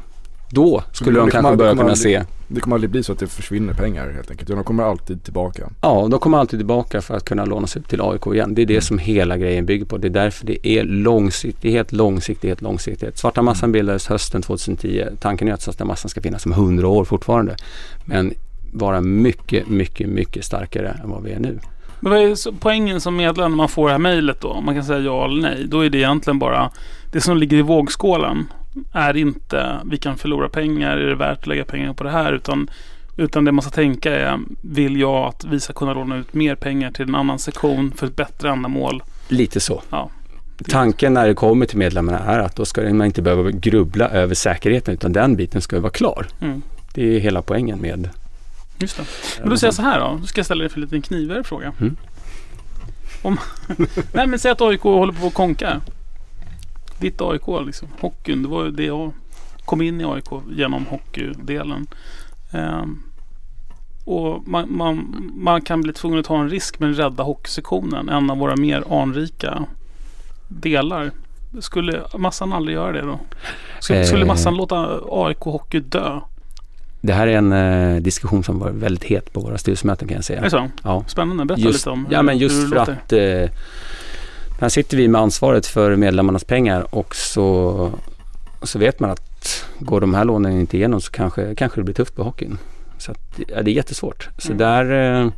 Då 0.51 0.82
skulle 0.93 1.18
de 1.18 1.31
kanske 1.31 1.56
börja 1.56 1.77
kunna 1.77 1.97
se, 1.97 2.24
Det 2.48 2.60
kommer 2.60 2.77
aldrig 2.77 2.90
bli 2.90 3.02
så 3.02 3.12
att 3.12 3.18
det 3.18 3.27
försvinner 3.27 3.74
pengar 3.74 4.10
helt 4.10 4.31
enkelt. 4.31 4.48
De 4.48 4.64
kommer 4.64 4.82
alltid 4.82 5.24
tillbaka. 5.24 5.70
ja 5.82 6.09
de 6.10 6.20
kommer 6.20 6.39
alltid 6.39 6.59
tillbaka 6.59 7.02
för 7.02 7.16
att 7.16 7.24
kunna 7.24 7.44
lånas 7.44 7.77
ut 7.77 7.89
till 7.89 8.01
AIK 8.01 8.27
igen. 8.27 8.55
Det 8.55 8.62
är 8.62 8.66
det 8.66 8.81
som 8.81 8.98
hela 8.98 9.36
grejen 9.36 9.66
bygger 9.66 9.85
på. 9.85 9.98
Det 9.98 10.09
är 10.09 10.10
därför 10.10 10.47
det 10.47 10.68
är 10.68 10.85
långsiktighet, 10.85 11.93
långsiktighet, 11.93 12.62
långsiktighet. 12.62 13.18
Svarta 13.18 13.43
massan 13.43 13.73
bildades 13.73 14.06
hösten 14.06 14.43
2010. 14.43 15.05
Tanken 15.20 15.48
är 15.48 15.52
att 15.52 15.62
svarta 15.62 15.85
massan 15.85 16.09
ska 16.09 16.20
finnas 16.20 16.47
om 16.47 16.52
100 16.52 16.89
år 16.89 17.05
fortfarande. 17.05 17.56
Men 18.05 18.35
vara 18.73 19.01
mycket, 19.01 19.68
mycket, 19.68 20.09
mycket 20.09 20.44
starkare 20.44 21.01
än 21.02 21.10
vad 21.10 21.23
vi 21.23 21.32
är 21.32 21.40
nu. 21.40 21.59
Men 22.01 22.12
vad 22.12 22.20
är 22.23 22.52
poängen 22.60 23.01
som 23.01 23.16
medlem 23.16 23.51
när 23.51 23.56
man 23.56 23.68
får 23.68 23.86
det 23.86 23.93
här 23.93 23.98
mejlet 23.98 24.40
då? 24.40 24.60
Man 24.60 24.74
kan 24.74 24.85
säga 24.85 24.98
ja 24.98 25.24
eller 25.24 25.43
nej. 25.43 25.64
Då 25.68 25.81
är 25.81 25.90
det 25.90 25.98
egentligen 25.98 26.39
bara 26.39 26.70
det 27.12 27.20
som 27.20 27.36
ligger 27.36 27.56
i 27.56 27.62
vågskålen 27.62 28.47
är 28.93 29.16
inte 29.16 29.81
vi 29.85 29.97
kan 29.97 30.16
förlora 30.16 30.48
pengar, 30.48 30.97
är 30.97 31.06
det 31.06 31.14
värt 31.14 31.39
att 31.39 31.47
lägga 31.47 31.64
pengar 31.64 31.93
på 31.93 32.05
det 32.05 32.10
här? 32.10 32.32
Utan, 32.32 32.70
utan 33.16 33.44
det 33.44 33.52
man 33.52 33.62
ska 33.62 33.70
tänka 33.70 34.14
är 34.14 34.39
vill 34.60 35.01
jag 35.01 35.27
att 35.27 35.44
vi 35.44 35.60
ska 35.60 35.73
kunna 35.73 35.94
låna 35.94 36.16
ut 36.16 36.35
mer 36.35 36.55
pengar 36.55 36.90
till 36.90 37.09
en 37.09 37.14
annan 37.14 37.39
sektion 37.39 37.93
för 37.97 38.06
ett 38.06 38.16
bättre 38.16 38.51
ändamål? 38.51 39.02
Lite 39.28 39.60
så. 39.60 39.82
Ja. 39.90 40.10
Tanken 40.68 41.14
när 41.14 41.28
det 41.28 41.35
kommer 41.35 41.66
till 41.66 41.78
medlemmarna 41.78 42.18
är 42.18 42.39
att 42.39 42.56
då 42.56 42.64
ska 42.64 42.82
man 42.82 43.06
inte 43.06 43.23
behöva 43.23 43.51
grubbla 43.51 44.09
över 44.09 44.35
säkerheten 44.35 44.94
utan 44.94 45.12
den 45.12 45.36
biten 45.36 45.60
ska 45.60 45.77
ju 45.77 45.82
vara 45.82 45.93
klar. 45.93 46.27
Mm. 46.40 46.62
Det 46.94 47.16
är 47.16 47.20
hela 47.20 47.43
poängen 47.43 47.78
med 47.78 48.09
Just 48.78 48.97
det. 48.97 49.05
Men 49.40 49.51
då 49.51 49.57
säger 49.57 49.69
jag 49.69 49.74
så 49.74 49.82
här 49.82 50.01
då. 50.01 50.19
Då 50.20 50.27
ska 50.27 50.39
jag 50.39 50.47
ställa 50.47 50.61
dig 50.61 50.69
för 50.69 50.77
en 50.78 50.82
liten 50.85 51.03
knivigare 51.03 51.44
fråga. 51.44 51.73
Mm. 51.81 51.97
Om, 53.23 53.39
nej 54.12 54.27
men 54.27 54.39
säg 54.39 54.51
att 54.51 54.61
AIK 54.61 54.81
håller 54.82 55.12
på 55.12 55.27
att 55.27 55.35
konka. 55.35 55.81
Ditt 56.98 57.20
AIK 57.20 57.43
liksom. 57.66 57.89
Hockeyn. 58.01 58.43
Det 58.43 58.48
var 58.48 58.65
ju 58.65 58.70
det 58.70 58.85
jag 58.85 59.12
kom 59.65 59.82
in 59.82 60.01
i 60.01 60.05
AIK 60.05 60.24
genom 60.51 60.86
hockeydelen. 60.86 61.86
Ehm, 62.53 63.03
och 64.05 64.48
man, 64.48 64.77
man, 64.77 65.24
man 65.36 65.62
kan 65.62 65.81
bli 65.82 65.93
tvungen 65.93 66.19
att 66.20 66.27
ta 66.27 66.39
en 66.40 66.51
risk 66.51 66.78
med 66.78 66.97
rädda 66.97 67.23
hockeysektionen. 67.23 68.09
En 68.09 68.31
av 68.31 68.39
våra 68.39 68.57
mer 68.57 68.85
anrika 69.03 69.65
delar. 70.48 71.11
Skulle 71.61 72.03
massan 72.19 72.53
aldrig 72.53 72.74
göra 72.74 72.93
det 72.93 73.01
då? 73.03 73.19
Skulle, 73.81 74.05
skulle 74.05 74.23
Eh. 74.23 74.27
massan 74.27 74.57
låta 74.57 75.01
AIK 75.11 75.39
hockey 75.40 75.81
dö? 75.81 76.20
Det 77.07 77.12
här 77.12 77.27
är 77.27 77.37
en 77.39 77.53
eh, 77.53 78.03
diskussion 78.03 78.45
som 78.45 78.59
var 78.59 78.70
väldigt 78.70 79.05
het 79.05 79.33
på 79.33 79.41
våra 79.41 79.59
styrelsemöten 79.59 80.09
kan 80.09 80.15
jag 80.15 80.19
Är 80.19 80.23
säga. 80.23 80.41
det 80.41 80.51
så? 80.51 80.69
Ja. 80.85 81.05
Spännande. 81.07 81.45
Berätta 81.45 81.62
Just, 81.62 81.78
lite 81.78 81.91
om 81.91 82.07
ja, 82.11 82.16
hur, 82.19 82.24
men 82.24 82.35
hur 82.35 82.43
just 82.43 82.62
det 82.62 82.69
för 82.69 82.77
låter. 82.77 82.93
att 82.93 83.12
eh, 83.12 83.59
här 84.61 84.69
sitter 84.69 84.97
vi 84.97 85.09
med 85.09 85.20
ansvaret 85.20 85.66
för 85.66 85.97
medlemmarnas 85.97 86.45
pengar 86.45 86.95
och 86.95 87.16
så, 87.16 87.91
så 88.62 88.78
vet 88.78 89.01
man 89.01 89.11
att 89.11 89.65
går 89.78 90.01
de 90.01 90.15
här 90.15 90.24
lånen 90.24 90.61
inte 90.61 90.77
igenom 90.77 91.01
så 91.01 91.12
kanske, 91.12 91.55
kanske 91.55 91.81
det 91.81 91.85
blir 91.85 91.95
tufft 91.95 92.16
på 92.16 92.23
hockeyn. 92.23 92.59
Så 92.99 93.11
att, 93.11 93.41
ja, 93.49 93.62
det 93.62 93.70
är 93.70 93.74
jättesvårt. 93.74 94.28
Så 94.39 94.49
Mm. 94.53 94.59
där, 94.59 94.85
eh, 95.24 95.31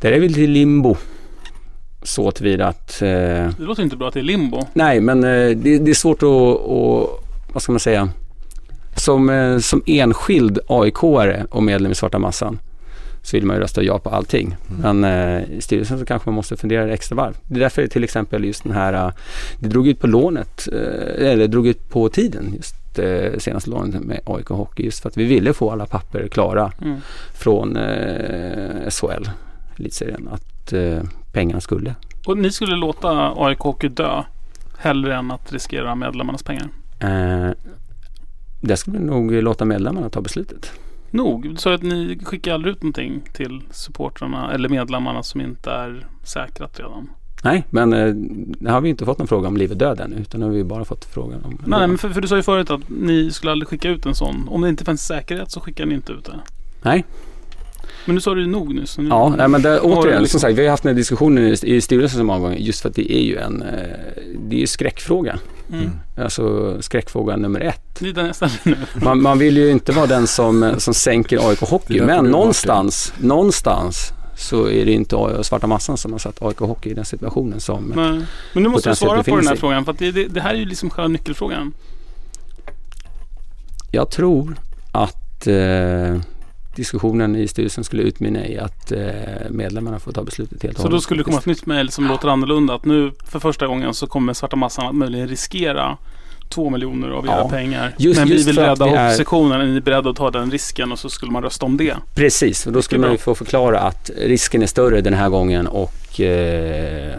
där 0.00 0.12
är 0.12 0.20
vi 0.20 0.28
lite 0.28 0.40
i 0.40 0.46
limbo. 0.46 0.96
Så 2.02 2.30
tillvida 2.30 2.66
att 2.66 3.02
eh, 3.02 3.08
Det 3.08 3.54
låter 3.58 3.82
inte 3.82 3.96
bra 3.96 4.08
att 4.08 4.14
det 4.14 4.20
är 4.20 4.24
limbo. 4.24 4.66
Nej, 4.72 5.00
men 5.00 5.24
eh, 5.24 5.56
det, 5.56 5.78
det 5.78 5.90
är 5.90 5.94
svårt 5.94 6.22
att, 6.22 6.28
att, 6.28 7.24
vad 7.52 7.62
ska 7.62 7.72
man 7.72 7.80
säga, 7.80 8.08
som, 8.98 9.30
eh, 9.30 9.58
som 9.58 9.82
enskild 9.86 10.58
AIK-are 10.68 11.46
och 11.50 11.62
medlem 11.62 11.92
i 11.92 11.94
Svarta 11.94 12.18
Massan 12.18 12.58
så 13.22 13.36
vill 13.36 13.46
man 13.46 13.56
ju 13.56 13.62
rösta 13.62 13.82
ja 13.82 13.98
på 13.98 14.10
allting. 14.10 14.56
Men 14.82 15.04
eh, 15.04 15.42
i 15.50 15.60
styrelsen 15.60 15.98
så 15.98 16.04
kanske 16.04 16.28
man 16.28 16.34
måste 16.34 16.56
fundera 16.56 16.92
extra 16.92 17.16
varv. 17.16 17.36
Det 17.46 17.54
är 17.54 17.60
därför 17.60 17.86
till 17.86 18.04
exempel 18.04 18.44
just 18.44 18.62
den 18.64 18.72
här, 18.72 18.92
eh, 18.92 19.12
det 19.58 19.68
drog 19.68 19.88
ut 19.88 20.00
på 20.00 20.06
lånet, 20.06 20.68
eh, 20.72 21.28
eller 21.30 21.46
drog 21.48 21.66
ut 21.66 21.88
på 21.90 22.08
tiden 22.08 22.54
just 22.56 22.98
eh, 22.98 23.38
senaste 23.38 23.70
lånet 23.70 24.02
med 24.04 24.20
AIK 24.26 24.48
Hockey 24.48 24.82
just 24.84 25.00
för 25.02 25.08
att 25.08 25.16
vi 25.16 25.24
ville 25.24 25.52
få 25.52 25.70
alla 25.70 25.86
papper 25.86 26.28
klara 26.28 26.72
Mm. 26.82 26.96
från 27.34 27.76
eh, 27.76 28.88
SHL, 28.90 29.28
elitserien, 29.78 30.28
att 30.32 30.72
eh, 30.72 31.02
pengarna 31.32 31.60
skulle 31.60 31.94
Och 32.26 32.38
ni 32.38 32.52
skulle 32.52 32.76
låta 32.76 33.34
AIK 33.36 33.58
Hockey 33.58 33.88
dö 33.88 34.22
hellre 34.78 35.16
än 35.16 35.30
att 35.30 35.52
riskera 35.52 35.94
medlemmarnas 35.94 36.42
pengar? 36.42 36.68
Där 38.60 38.76
skulle 38.76 38.98
vi 38.98 39.04
nog 39.04 39.32
låta 39.32 39.64
medlemmarna 39.64 40.10
ta 40.10 40.20
beslutet. 40.20 40.72
Nog. 41.10 41.50
Du 41.50 41.56
sa 41.56 41.74
att 41.74 41.82
ni 41.82 42.18
skickar 42.24 42.54
aldrig 42.54 42.72
ut 42.72 42.82
någonting 42.82 43.22
till 43.32 43.62
supportrarna 43.70 44.52
eller 44.52 44.68
medlemmarna 44.68 45.22
som 45.22 45.40
inte 45.40 45.70
är 45.70 46.06
säkrat 46.24 46.78
redan. 46.78 47.10
Nej, 47.44 47.64
men 47.70 47.92
eh, 47.92 48.72
har 48.72 48.80
vi 48.80 48.88
inte 48.88 49.04
fått 49.04 49.18
någon 49.18 49.28
fråga 49.28 49.48
om 49.48 49.56
liv 49.56 49.70
och 49.70 49.76
död 49.76 50.00
än 50.00 50.12
utan 50.12 50.42
har 50.42 50.50
vi 50.50 50.64
bara 50.64 50.84
fått 50.84 51.04
frågan 51.04 51.44
om 51.44 51.58
Nej, 51.66 51.88
men 51.88 51.98
för, 51.98 52.08
för 52.10 52.20
du 52.20 52.28
sa 52.28 52.36
ju 52.36 52.42
förut 52.42 52.70
att 52.70 52.80
ni 52.88 53.30
skulle 53.30 53.52
aldrig 53.52 53.68
skicka 53.68 53.88
ut 53.88 54.06
en 54.06 54.14
sån. 54.14 54.48
Om 54.48 54.60
det 54.62 54.68
inte 54.68 54.84
fanns 54.84 55.06
säkerhet 55.06 55.50
så 55.50 55.60
skickar 55.60 55.86
ni 55.86 55.94
inte 55.94 56.12
ut 56.12 56.24
det. 56.24 56.40
Nej. 56.82 57.04
Men 58.06 58.14
nu 58.14 58.20
sa 58.20 58.34
du 58.34 58.40
ju 58.40 58.46
nog 58.46 58.74
nu. 58.74 58.86
Så 58.86 59.02
nu 59.02 59.08
Ja, 59.08 59.34
nej, 59.38 59.48
men 59.48 59.62
det, 59.62 59.80
återigen, 59.80 60.22
liksom- 60.22 60.40
som 60.40 60.48
sagt, 60.48 60.58
vi 60.58 60.62
har 60.62 60.70
haft 60.70 60.82
den 60.82 60.90
här 60.90 60.96
diskussionen 60.96 61.44
i, 61.44 61.56
i 61.62 61.80
styrelsen 61.80 62.18
så 62.18 62.24
många 62.24 62.38
gånger 62.40 62.56
just 62.56 62.80
för 62.80 62.88
att 62.88 62.94
det 62.94 63.12
är 63.12 63.22
ju 63.22 63.36
en 63.36 63.62
eh, 63.62 63.68
det 64.48 64.56
är 64.56 64.60
ju 64.60 64.66
skräckfråga. 64.66 65.38
Mm. 65.72 65.90
Alltså 66.16 66.76
skräckfråga 66.82 67.36
nummer 67.36 67.60
ett. 67.60 68.00
Man, 69.02 69.22
man 69.22 69.38
vill 69.38 69.56
ju 69.56 69.70
inte 69.70 69.92
vara 69.92 70.06
den 70.06 70.26
som, 70.26 70.74
som 70.78 70.94
sänker 70.94 71.48
AIK 71.48 71.60
Hockey 71.60 72.00
men 72.00 72.24
någonstans, 72.24 73.12
någonstans 73.18 74.12
så 74.36 74.68
är 74.68 74.84
det 74.84 74.92
inte 74.92 75.44
svarta 75.44 75.66
massan 75.66 75.96
som 75.96 76.12
har 76.12 76.18
satt 76.18 76.42
AIK 76.42 76.58
Hockey 76.58 76.90
i 76.90 76.94
den 76.94 77.04
situationen 77.04 77.60
som 77.60 77.84
Men, 77.84 78.26
men 78.52 78.62
nu 78.62 78.68
måste 78.68 78.90
du 78.90 78.96
svara 78.96 79.22
på 79.22 79.36
den 79.36 79.46
här 79.46 79.54
sig. 79.54 79.56
frågan. 79.60 79.84
För 79.84 79.92
att 79.92 79.98
det, 79.98 80.12
det, 80.12 80.24
det 80.24 80.40
här 80.40 80.54
är 80.54 80.58
ju 80.58 80.64
liksom 80.64 80.90
själva 80.90 81.08
nyckelfrågan. 81.08 81.72
Jag 83.90 84.10
tror 84.10 84.56
att 84.92 85.46
eh, 85.46 86.16
diskussionen 86.78 87.36
i 87.36 87.48
styrelsen 87.48 87.84
skulle 87.84 88.02
utmynna 88.02 88.46
i 88.46 88.58
att 88.58 88.92
eh, 88.92 89.00
medlemmarna 89.50 89.98
får 89.98 90.12
ta 90.12 90.22
beslutet 90.22 90.62
helt 90.62 90.74
och 90.76 90.80
Så 90.82 90.88
då 90.88 90.92
hållet. 90.92 91.02
skulle 91.02 91.20
det 91.20 91.24
komma 91.24 91.38
ett 91.38 91.46
nytt 91.46 91.66
mejl 91.66 91.90
som 91.90 92.06
låter 92.08 92.28
annorlunda. 92.28 92.74
Att 92.74 92.84
nu 92.84 93.12
för 93.24 93.38
första 93.38 93.66
gången 93.66 93.94
så 93.94 94.06
kommer 94.06 94.32
svarta 94.32 94.56
massan 94.56 94.86
att 94.86 94.94
möjligen 94.94 95.28
riskera 95.28 95.96
två 96.48 96.70
miljoner 96.70 97.08
av 97.10 97.26
era 97.26 97.32
Ja. 97.36 97.48
pengar. 97.48 97.94
Just- 97.98 98.20
Men 98.20 98.28
vi 98.28 98.42
vill 98.42 98.58
rädda 98.58 98.84
vi 98.84 98.90
är- 98.90 99.04
hockeysektionen. 99.04 99.60
Är 99.60 99.66
ni 99.66 99.80
beredda 99.80 100.10
att 100.10 100.16
ta 100.16 100.30
den 100.30 100.50
risken? 100.50 100.92
Och 100.92 100.98
så 100.98 101.08
skulle 101.10 101.32
man 101.32 101.42
rösta 101.42 101.66
om 101.66 101.76
det. 101.76 101.94
Precis, 102.14 102.66
och 102.66 102.72
då 102.72 102.82
skulle 102.82 103.00
man 103.00 103.10
ju 103.12 103.18
få 103.18 103.34
förklara 103.34 103.80
att 103.80 104.10
risken 104.16 104.62
är 104.62 104.66
större 104.66 105.00
den 105.00 105.14
här 105.14 105.28
gången 105.28 105.66
och 105.66 106.20
eh, 106.20 107.14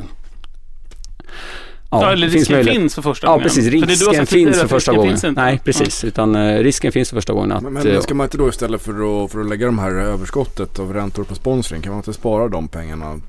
Ja, 1.91 2.05
det 2.05 2.13
eller 2.13 2.27
finns 2.27 2.33
risken 2.33 2.55
möjlighet- 2.55 2.81
finns 2.81 2.95
för 2.95 3.01
första 3.01 3.27
Ja 3.27 3.31
gången. 3.31 3.43
precis, 3.43 3.63
För 3.65 3.71
det 3.71 3.77
du 3.77 3.81
har 3.81 3.87
risken 3.89 4.25
tidigare 4.25 4.25
finns 4.51 4.61
för 4.61 4.67
första 4.67 4.91
gången. 4.93 5.09
finns 5.11 5.23
inte. 5.23 5.41
Nej 5.41 5.59
precis, 5.65 6.03
utan 6.03 6.35
eh, 6.35 6.57
risken 6.59 6.91
finns 6.91 7.09
för 7.09 7.15
första 7.17 7.33
gången 7.33 7.51
att 7.51 7.63
Men, 7.63 7.73
men, 7.73 7.87
eh, 7.87 7.99
ska 7.99 8.13
man 8.13 8.25
inte 8.25 8.37
då 8.37 8.49
istället 8.49 8.81
för 8.81 9.23
att, 9.25 9.31
för 9.31 9.39
att 9.41 9.49
lägga 9.49 9.65
de 9.65 9.79
här 9.79 9.91
överskottet 9.91 10.79
av 10.79 10.93
räntor 10.93 11.23
på 11.23 11.35
sponsring, 11.35 11.81
kan 11.81 11.91
man 11.91 11.99
inte 11.99 12.13
spara 12.13 12.47
de 12.47 12.67
pengarna? 12.67 13.19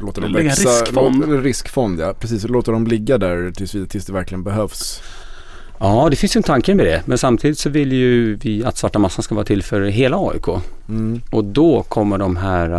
Låta 0.00 0.20
dem 0.20 0.30
Lägga 0.32 0.48
växa? 0.48 0.68
riskfond. 0.70 1.24
Låt, 1.28 1.44
riskfond 1.44 2.00
ja, 2.00 2.14
precis. 2.20 2.48
Låta 2.48 2.72
dem 2.72 2.86
ligga 2.86 3.18
där 3.18 3.50
tills, 3.50 3.70
tills 3.88 4.06
det 4.06 4.12
verkligen 4.12 4.42
behövs. 4.42 5.02
Ja, 5.78 6.08
det 6.10 6.16
finns 6.16 6.36
ju 6.36 6.38
en 6.38 6.42
tanke 6.42 6.74
med 6.74 6.86
det. 6.86 7.02
Men 7.06 7.18
samtidigt 7.18 7.58
så 7.58 7.70
vill 7.70 7.92
ju 7.92 8.34
vi 8.36 8.64
att 8.64 8.78
svarta 8.78 8.98
massan 8.98 9.22
ska 9.22 9.34
vara 9.34 9.44
till 9.44 9.62
för 9.62 9.80
hela 9.82 10.16
AIK. 10.16 10.48
Mm. 10.88 11.20
Och 11.30 11.44
då 11.44 11.82
kommer 11.82 12.18
de 12.18 12.36
här 12.36 12.70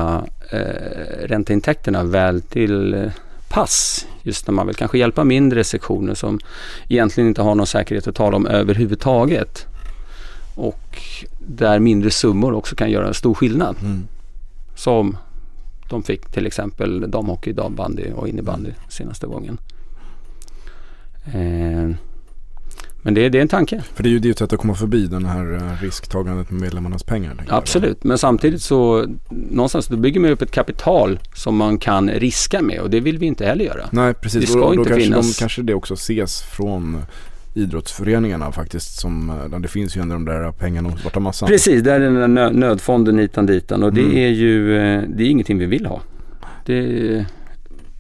äh, 0.52 1.28
ränteintäkterna 1.28 2.04
väl 2.04 2.42
till 2.42 2.94
eh, 2.94 3.00
pass. 3.52 4.08
Just 4.24 4.48
när 4.48 4.54
man 4.54 4.68
vill 4.68 4.76
kanske 4.76 4.98
hjälpa 4.98 5.24
mindre 5.24 5.64
sektioner 5.64 6.14
som 6.14 6.40
egentligen 6.90 7.28
inte 7.28 7.42
har 7.42 7.56
någon 7.56 7.68
säkerhet 7.68 8.08
att 8.08 8.16
tala 8.16 8.38
om 8.38 8.48
överhuvudtaget. 8.48 9.66
Och 10.56 11.02
där 11.40 11.80
mindre 11.80 12.12
summor 12.12 12.54
också 12.54 12.76
kan 12.76 12.92
göra 12.92 13.08
en 13.08 13.14
stor 13.14 13.34
skillnad. 13.34 13.76
Mm. 13.82 14.08
Som 14.76 15.18
de 15.90 16.04
fick 16.04 16.32
till 16.32 16.46
exempel 16.46 17.12
damhockey, 17.12 17.54
dambandy 17.54 18.12
och 18.12 18.28
innebandy 18.28 18.72
senaste 18.90 19.28
gången. 19.28 19.58
Eh, 21.26 21.96
men 23.04 23.14
det, 23.14 23.30
det 23.30 23.38
är 23.38 23.42
en 23.42 23.48
tanke. 23.48 23.82
För 23.94 24.04
det 24.04 24.10
är 24.10 24.12
ju 24.20 24.32
ett 24.32 24.38
sätt 24.38 24.54
att 24.54 24.60
komma 24.60 24.76
förbi 24.76 25.08
den 25.08 25.26
här 25.26 25.54
eh, 25.54 25.82
risktagandet 25.84 26.52
med 26.52 26.62
medlemmarnas 26.62 27.04
pengar. 27.04 27.36
Absolut, 27.50 28.04
men 28.04 28.18
samtidigt 28.18 28.62
så 28.62 29.06
någonstans 29.30 29.88
då 29.88 29.98
bygger 29.98 30.20
man 30.20 30.30
upp 30.32 30.42
ett 30.42 30.52
kapital 30.52 31.20
som 31.36 31.56
man 31.58 31.78
kan 31.78 32.10
riska 32.10 32.62
med 32.62 32.80
och 32.82 32.90
det 32.90 33.00
vill 33.00 33.18
vi 33.18 33.26
inte 33.26 33.46
heller 33.46 33.66
göra. 33.66 33.86
Nej 33.92 34.14
precis, 34.14 34.42
Det 34.42 34.48
ska 34.48 34.60
och, 34.62 34.70
och 34.70 34.76
då 34.76 34.82
inte 34.82 34.90
kanske, 34.90 35.06
finnas- 35.10 35.38
de, 35.38 35.40
kanske 35.40 35.62
det 35.62 35.74
också 35.74 35.94
ses 35.94 36.42
från 36.42 36.98
idrottsföreningarna 37.54 38.52
faktiskt. 38.52 39.00
Som, 39.00 39.30
eh, 39.54 39.60
det 39.60 39.68
finns 39.68 39.98
ju 39.98 40.02
ändå 40.02 40.14
de 40.16 40.26
där 40.26 40.52
pengarna 40.52 40.90
hos 40.90 41.02
svarta 41.02 41.20
massan. 41.20 41.48
Precis, 41.50 41.84
där 41.84 41.96
är 41.96 42.00
den 42.00 42.14
där 42.16 42.28
nö- 42.28 42.52
nödfonden 42.54 43.20
hitan 43.20 43.46
ditan 43.46 43.84
och 43.84 43.94
det 43.94 44.02
Mm. 44.02 44.18
är 44.18 44.28
ju 44.28 44.78
eh, 44.78 45.02
det 45.16 45.24
är 45.24 45.28
ingenting 45.30 45.58
vi 45.58 45.66
vill 45.66 45.86
ha. 45.86 46.02
Det, 46.66 47.26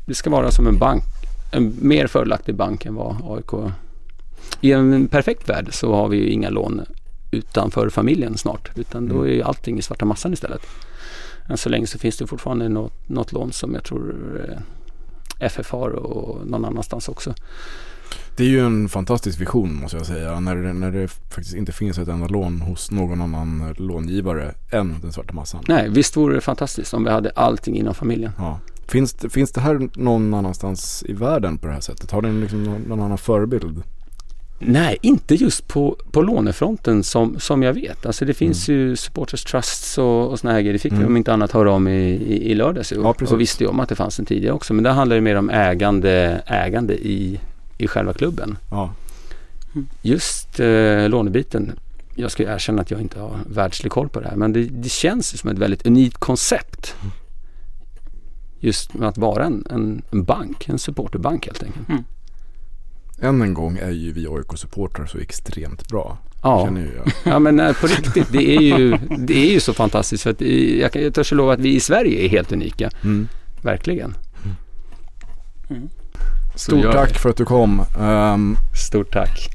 det 0.05 0.13
ska 0.13 0.29
vara 0.29 0.51
som 0.51 0.67
en 0.67 0.77
bank, 0.77 1.03
en 1.51 1.73
mer 1.81 2.07
fördelaktig 2.07 2.55
bank 2.55 2.85
än 2.85 2.95
vad 2.95 3.15
AIK 3.23 3.71
I 4.61 4.71
en 4.71 5.07
perfekt 5.07 5.49
värld 5.49 5.67
så 5.71 5.93
har 5.95 6.07
vi 6.07 6.17
ju 6.17 6.29
inga 6.29 6.49
lån 6.49 6.81
utanför 7.31 7.89
familjen 7.89 8.37
snart 8.37 8.71
utan 8.75 9.07
då 9.07 9.15
Mm. 9.15 9.27
är 9.27 9.33
ju 9.33 9.41
allting 9.43 9.77
i 9.77 9.81
svarta 9.81 10.05
massan 10.05 10.33
istället. 10.33 10.61
än 11.49 11.57
så 11.57 11.69
länge 11.69 11.87
så 11.87 11.97
finns 11.99 12.17
det 12.17 12.27
fortfarande 12.27 12.69
något, 12.69 13.09
något 13.09 13.31
lån 13.31 13.51
som 13.51 13.73
jag 13.73 13.83
tror 13.83 14.15
eh, 14.49 14.57
FF 15.39 15.71
har 15.71 15.89
och 15.89 16.47
någon 16.47 16.65
annanstans 16.65 17.09
också. 17.09 17.33
Det 18.37 18.43
är 18.43 18.47
ju 18.47 18.59
en 18.65 18.89
fantastisk 18.89 19.41
vision 19.41 19.75
måste 19.75 19.97
jag 19.97 20.05
säga. 20.05 20.39
När 20.39 20.55
det, 20.55 20.73
när 20.73 20.91
det 20.91 21.07
faktiskt 21.07 21.55
inte 21.55 21.71
finns 21.71 21.97
ett 21.97 22.07
enda 22.07 22.27
lån 22.27 22.61
hos 22.61 22.91
någon 22.91 23.21
annan 23.21 23.73
långivare 23.77 24.53
än 24.71 24.95
den 25.01 25.13
svarta 25.13 25.33
massan. 25.33 25.63
Nej, 25.67 25.89
visst 25.89 26.17
vore 26.17 26.35
det 26.35 26.41
fantastiskt 26.41 26.93
om 26.93 27.03
vi 27.03 27.09
hade 27.09 27.29
allting 27.35 27.75
inom 27.77 27.93
familjen. 27.93 28.31
Ja. 28.37 28.59
Finns, 28.87 29.13
det, 29.13 29.29
finns 29.29 29.51
det 29.51 29.61
här 29.61 29.89
någon 29.95 30.33
annanstans 30.33 31.03
i 31.07 31.13
världen 31.13 31.57
på 31.57 31.67
det 31.67 31.73
här 31.73 31.81
sättet? 31.81 32.11
Har 32.11 32.21
ni 32.21 32.41
liksom 32.41 32.63
någon, 32.63 32.81
någon 32.81 33.01
annan 33.01 33.17
förebild? 33.17 33.83
Nej, 34.65 34.97
inte 35.01 35.35
just 35.35 35.67
på, 35.67 35.97
på 36.11 36.21
lånefronten 36.21 37.03
som, 37.03 37.39
som 37.39 37.63
jag 37.63 37.73
vet. 37.73 38.05
Alltså 38.05 38.25
det 38.25 38.33
finns 38.33 38.69
ju 38.69 38.95
supporters 38.95 39.43
trusts 39.43 39.97
och, 39.97 40.29
och 40.31 40.39
såna 40.39 40.53
här 40.53 40.61
grejer. 40.61 40.73
Det 40.73 40.79
fick 40.79 40.91
vi 40.93 40.95
Mm. 40.97 41.07
om 41.07 41.17
inte 41.17 41.33
annat 41.33 41.51
höra 41.51 41.71
om 41.71 41.87
i, 41.87 42.09
i, 42.11 42.51
i 42.51 42.55
lördags. 42.55 42.91
Ja, 42.91 43.13
precis. 43.13 43.33
och 43.33 43.39
visste 43.41 43.63
ju 43.63 43.69
om 43.69 43.79
att 43.79 43.89
det 43.89 43.95
fanns 43.95 44.19
en 44.19 44.25
tidigare 44.25 44.53
också. 44.55 44.73
Men 44.73 44.83
det 44.83 44.89
handlar 44.89 45.15
ju 45.15 45.21
mer 45.21 45.35
om 45.35 45.49
ägande, 45.49 46.41
ägande 46.45 46.93
i, 46.93 47.39
i 47.77 47.87
själva 47.87 48.13
klubben. 48.13 48.57
Ja. 48.71 48.93
Just 50.01 50.59
eh, 50.59 51.09
lånebiten. 51.09 51.71
Jag 52.15 52.31
ska 52.31 52.43
ju 52.43 52.49
erkänna 52.49 52.81
att 52.81 52.91
jag 52.91 53.01
inte 53.01 53.19
har 53.19 53.31
världslig 53.49 53.91
koll 53.91 54.09
på 54.09 54.19
det 54.19 54.27
här. 54.27 54.35
Men 54.35 54.53
det, 54.53 54.63
det 54.63 54.89
känns 54.89 55.33
ju 55.33 55.37
som 55.37 55.49
ett 55.49 55.57
väldigt 55.57 55.85
unikt 55.85 56.17
koncept. 56.17 56.95
Just 58.59 58.93
med 58.93 59.09
att 59.09 59.17
vara 59.17 59.45
en, 59.45 59.65
en, 59.69 60.01
en 60.11 60.23
bank, 60.23 60.69
en 60.69 60.79
supporterbank 60.79 61.45
helt 61.45 61.63
enkelt. 61.63 61.87
Än 63.21 63.41
en 63.41 63.53
gång 63.53 63.77
är 63.77 63.89
ju 63.91 64.11
vi 64.13 64.27
AIK-supportrar 64.27 65.05
så 65.05 65.17
extremt 65.17 65.87
bra. 65.89 66.17
Ja. 66.43 66.65
Känner 66.65 66.81
ju 66.81 66.91
jag. 66.95 67.33
Ja 67.33 67.39
men 67.39 67.73
på 67.81 67.87
riktigt, 67.87 68.27
det 68.31 68.55
är 68.57 68.61
ju, 68.61 68.97
det 69.17 69.47
är 69.47 69.51
ju 69.53 69.59
så 69.59 69.73
fantastiskt 69.73 70.23
för 70.23 70.29
att 70.29 70.41
jag, 70.41 70.91
kan- 70.91 71.01
jag 71.01 71.13
törs 71.13 71.31
lova 71.31 71.53
att 71.53 71.59
vi 71.59 71.75
i 71.75 71.79
Sverige 71.79 72.25
är 72.25 72.29
helt 72.29 72.51
unika. 72.51 72.89
Mm. 73.03 73.27
Verkligen. 73.61 74.15
Så 76.55 76.59
Stort 76.71 76.91
tack 76.91 77.17
för 77.19 77.29
att 77.29 77.37
du 77.37 77.45
kom. 77.45 77.85
Ehm, 77.99 78.57
Stort 78.89 79.13
tack. 79.13 79.49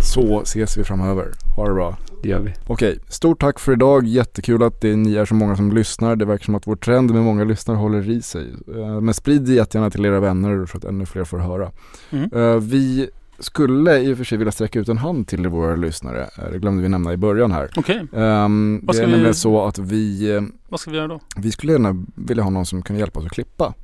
Så 0.00 0.40
ses 0.42 0.76
vi 0.78 0.84
framöver. 0.84 1.28
Ha 1.56 1.68
det 1.68 1.74
bra. 1.74 1.96
Det 2.22 2.28
gör 2.28 2.40
vi. 2.40 2.54
Okej, 2.66 2.98
stort 3.08 3.40
tack 3.40 3.58
för 3.60 3.72
idag. 3.72 4.06
Jättekul 4.06 4.62
att 4.62 4.80
det, 4.80 4.96
ni 4.96 5.14
är 5.14 5.24
så 5.24 5.34
många 5.34 5.56
som 5.56 5.72
lyssnar. 5.72 6.16
Det 6.16 6.24
verkar 6.24 6.44
som 6.44 6.54
att 6.54 6.66
vår 6.66 6.76
trend 6.76 7.10
med 7.10 7.22
många 7.22 7.44
lyssnare 7.44 7.76
håller 7.76 8.10
i 8.10 8.22
sig. 8.22 8.46
Eh, 8.76 9.00
Men 9.00 9.14
sprid 9.14 9.42
det 9.42 9.52
jättegärna 9.52 9.90
till 9.90 10.04
era 10.06 10.20
vänner 10.20 10.66
så 10.66 10.76
att 10.78 10.84
ännu 10.84 11.06
fler 11.06 11.24
får 11.24 11.38
höra. 11.38 11.70
Mm. 12.10 12.30
Eh, 12.34 12.56
Vi 12.56 13.10
skulle 13.38 13.98
i 13.98 14.12
och 14.12 14.16
för 14.16 14.24
sig 14.24 14.38
vilja 14.38 14.52
sträcka 14.52 14.78
ut 14.80 14.88
en 14.88 14.98
hand 14.98 15.28
till 15.28 15.48
våra 15.48 15.76
lyssnare. 15.76 16.22
Eh, 16.38 16.44
Det 16.52 16.58
glömde 16.58 16.82
vi 16.82 16.88
nämna 16.88 17.12
i 17.12 17.16
början 17.16 17.52
här. 17.52 17.70
Okej, 17.76 18.06
Ehm, 18.16 18.80
Vad 18.82 18.88
det 18.88 18.94
ska 18.94 19.02
är 19.02 19.06
vi- 19.06 19.12
nämligen 19.12 19.34
så 19.34 19.66
att 19.66 19.78
vi, 19.78 20.40
vad 20.68 20.80
ska 20.80 20.90
vi 20.90 20.96
göra 20.96 21.08
då? 21.08 21.20
vi 21.36 21.50
skulle 21.52 21.72
gärna 21.72 22.04
vilja 22.14 22.42
ha 22.42 22.50
någon 22.50 22.66
som 22.66 22.82
kan 22.82 22.96
hjälpa 22.98 23.20
oss 23.20 23.26
att 23.26 23.32
klippa. 23.32 23.74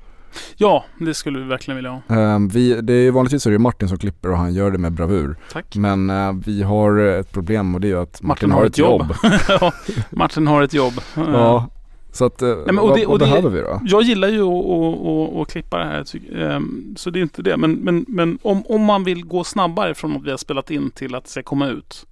Ja, 0.57 0.85
det 0.99 1.15
skulle 1.15 1.39
vi 1.39 1.45
verkligen 1.45 1.77
vilja 1.77 1.91
ha. 1.91 2.17
Ehm, 2.17 2.49
vi, 2.49 2.81
det 2.81 2.93
är 2.93 3.11
vanligtvis 3.11 3.43
så 3.43 3.49
är 3.49 3.53
det 3.53 3.59
Martin 3.59 3.89
som 3.89 3.99
klipper 3.99 4.31
och 4.31 4.39
han 4.39 4.55
gör 4.55 4.71
det 4.71 4.79
med 4.79 4.93
bravur. 4.93 5.37
Tack. 5.53 5.77
Men 5.77 6.11
eh, 6.11 6.33
vi 6.47 6.63
har 6.63 6.99
ett 6.99 7.33
problem 7.33 7.75
och 7.75 7.81
det 7.81 7.91
är 7.91 7.97
att 7.97 8.23
Martin, 8.23 8.49
Martin 8.49 8.51
har 8.51 8.65
ett 8.67 8.79
jobb. 8.79 9.15
ja, 9.49 9.73
Martin 10.11 10.47
har 10.47 10.63
ett 10.63 10.75
jobb. 10.75 10.95
ja, 11.17 11.69
så 12.13 12.25
att 12.25 12.43
eh, 12.43 12.55
men 12.67 12.79
och 12.79 12.89
vad, 12.89 12.99
det- 12.99 13.07
och 13.07 13.11
vad 13.13 13.21
det- 13.21 13.25
behöver 13.27 13.51
vi 13.51 13.61
då? 13.61 13.81
Jag 13.85 14.03
gillar 14.03 14.29
ju 14.29 14.43
att, 14.43 14.65
att, 14.65 15.07
att, 15.07 15.37
att 15.43 15.53
klippa 15.53 15.79
det 15.79 15.85
här. 15.85 16.05
ehm, 16.43 16.95
Så 16.99 17.11
det 17.11 17.19
är 17.19 17.23
inte 17.23 17.43
det. 17.43 17.57
Men, 17.57 17.73
men, 17.73 18.05
men 18.09 18.39
om, 18.43 18.63
om 18.67 18.83
man 18.85 19.05
vill 19.05 19.25
gå 19.25 19.45
snabbare 19.45 19.95
från 19.95 20.17
att 20.17 20.23
vi 20.25 20.31
har 20.31 20.37
spelat 20.39 20.71
in 20.71 20.91
till 20.91 21.15
att 21.15 21.25
det 21.25 21.31
ska 21.31 21.43
komma 21.43 21.69
ut. 21.69 22.07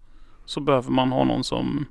Så 0.47 0.61
behöver 0.61 0.91
man 0.91 1.13
ha 1.13 1.25
någon 1.25 1.45
som 1.45 1.87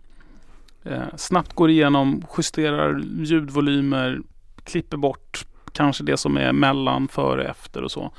eh, 0.86 1.02
snabbt 1.18 1.54
går 1.54 1.70
igenom, 1.70 2.24
justerar 2.38 3.02
ljudvolymer, 3.20 4.20
klipper 4.64 4.98
bort 4.98 5.46
kanske 5.74 6.04
det 6.04 6.18
som 6.18 6.38
är 6.38 6.52
mellan, 6.54 7.08
före, 7.08 7.48
efter 7.48 7.82
och 7.84 7.92
så. 7.92 8.12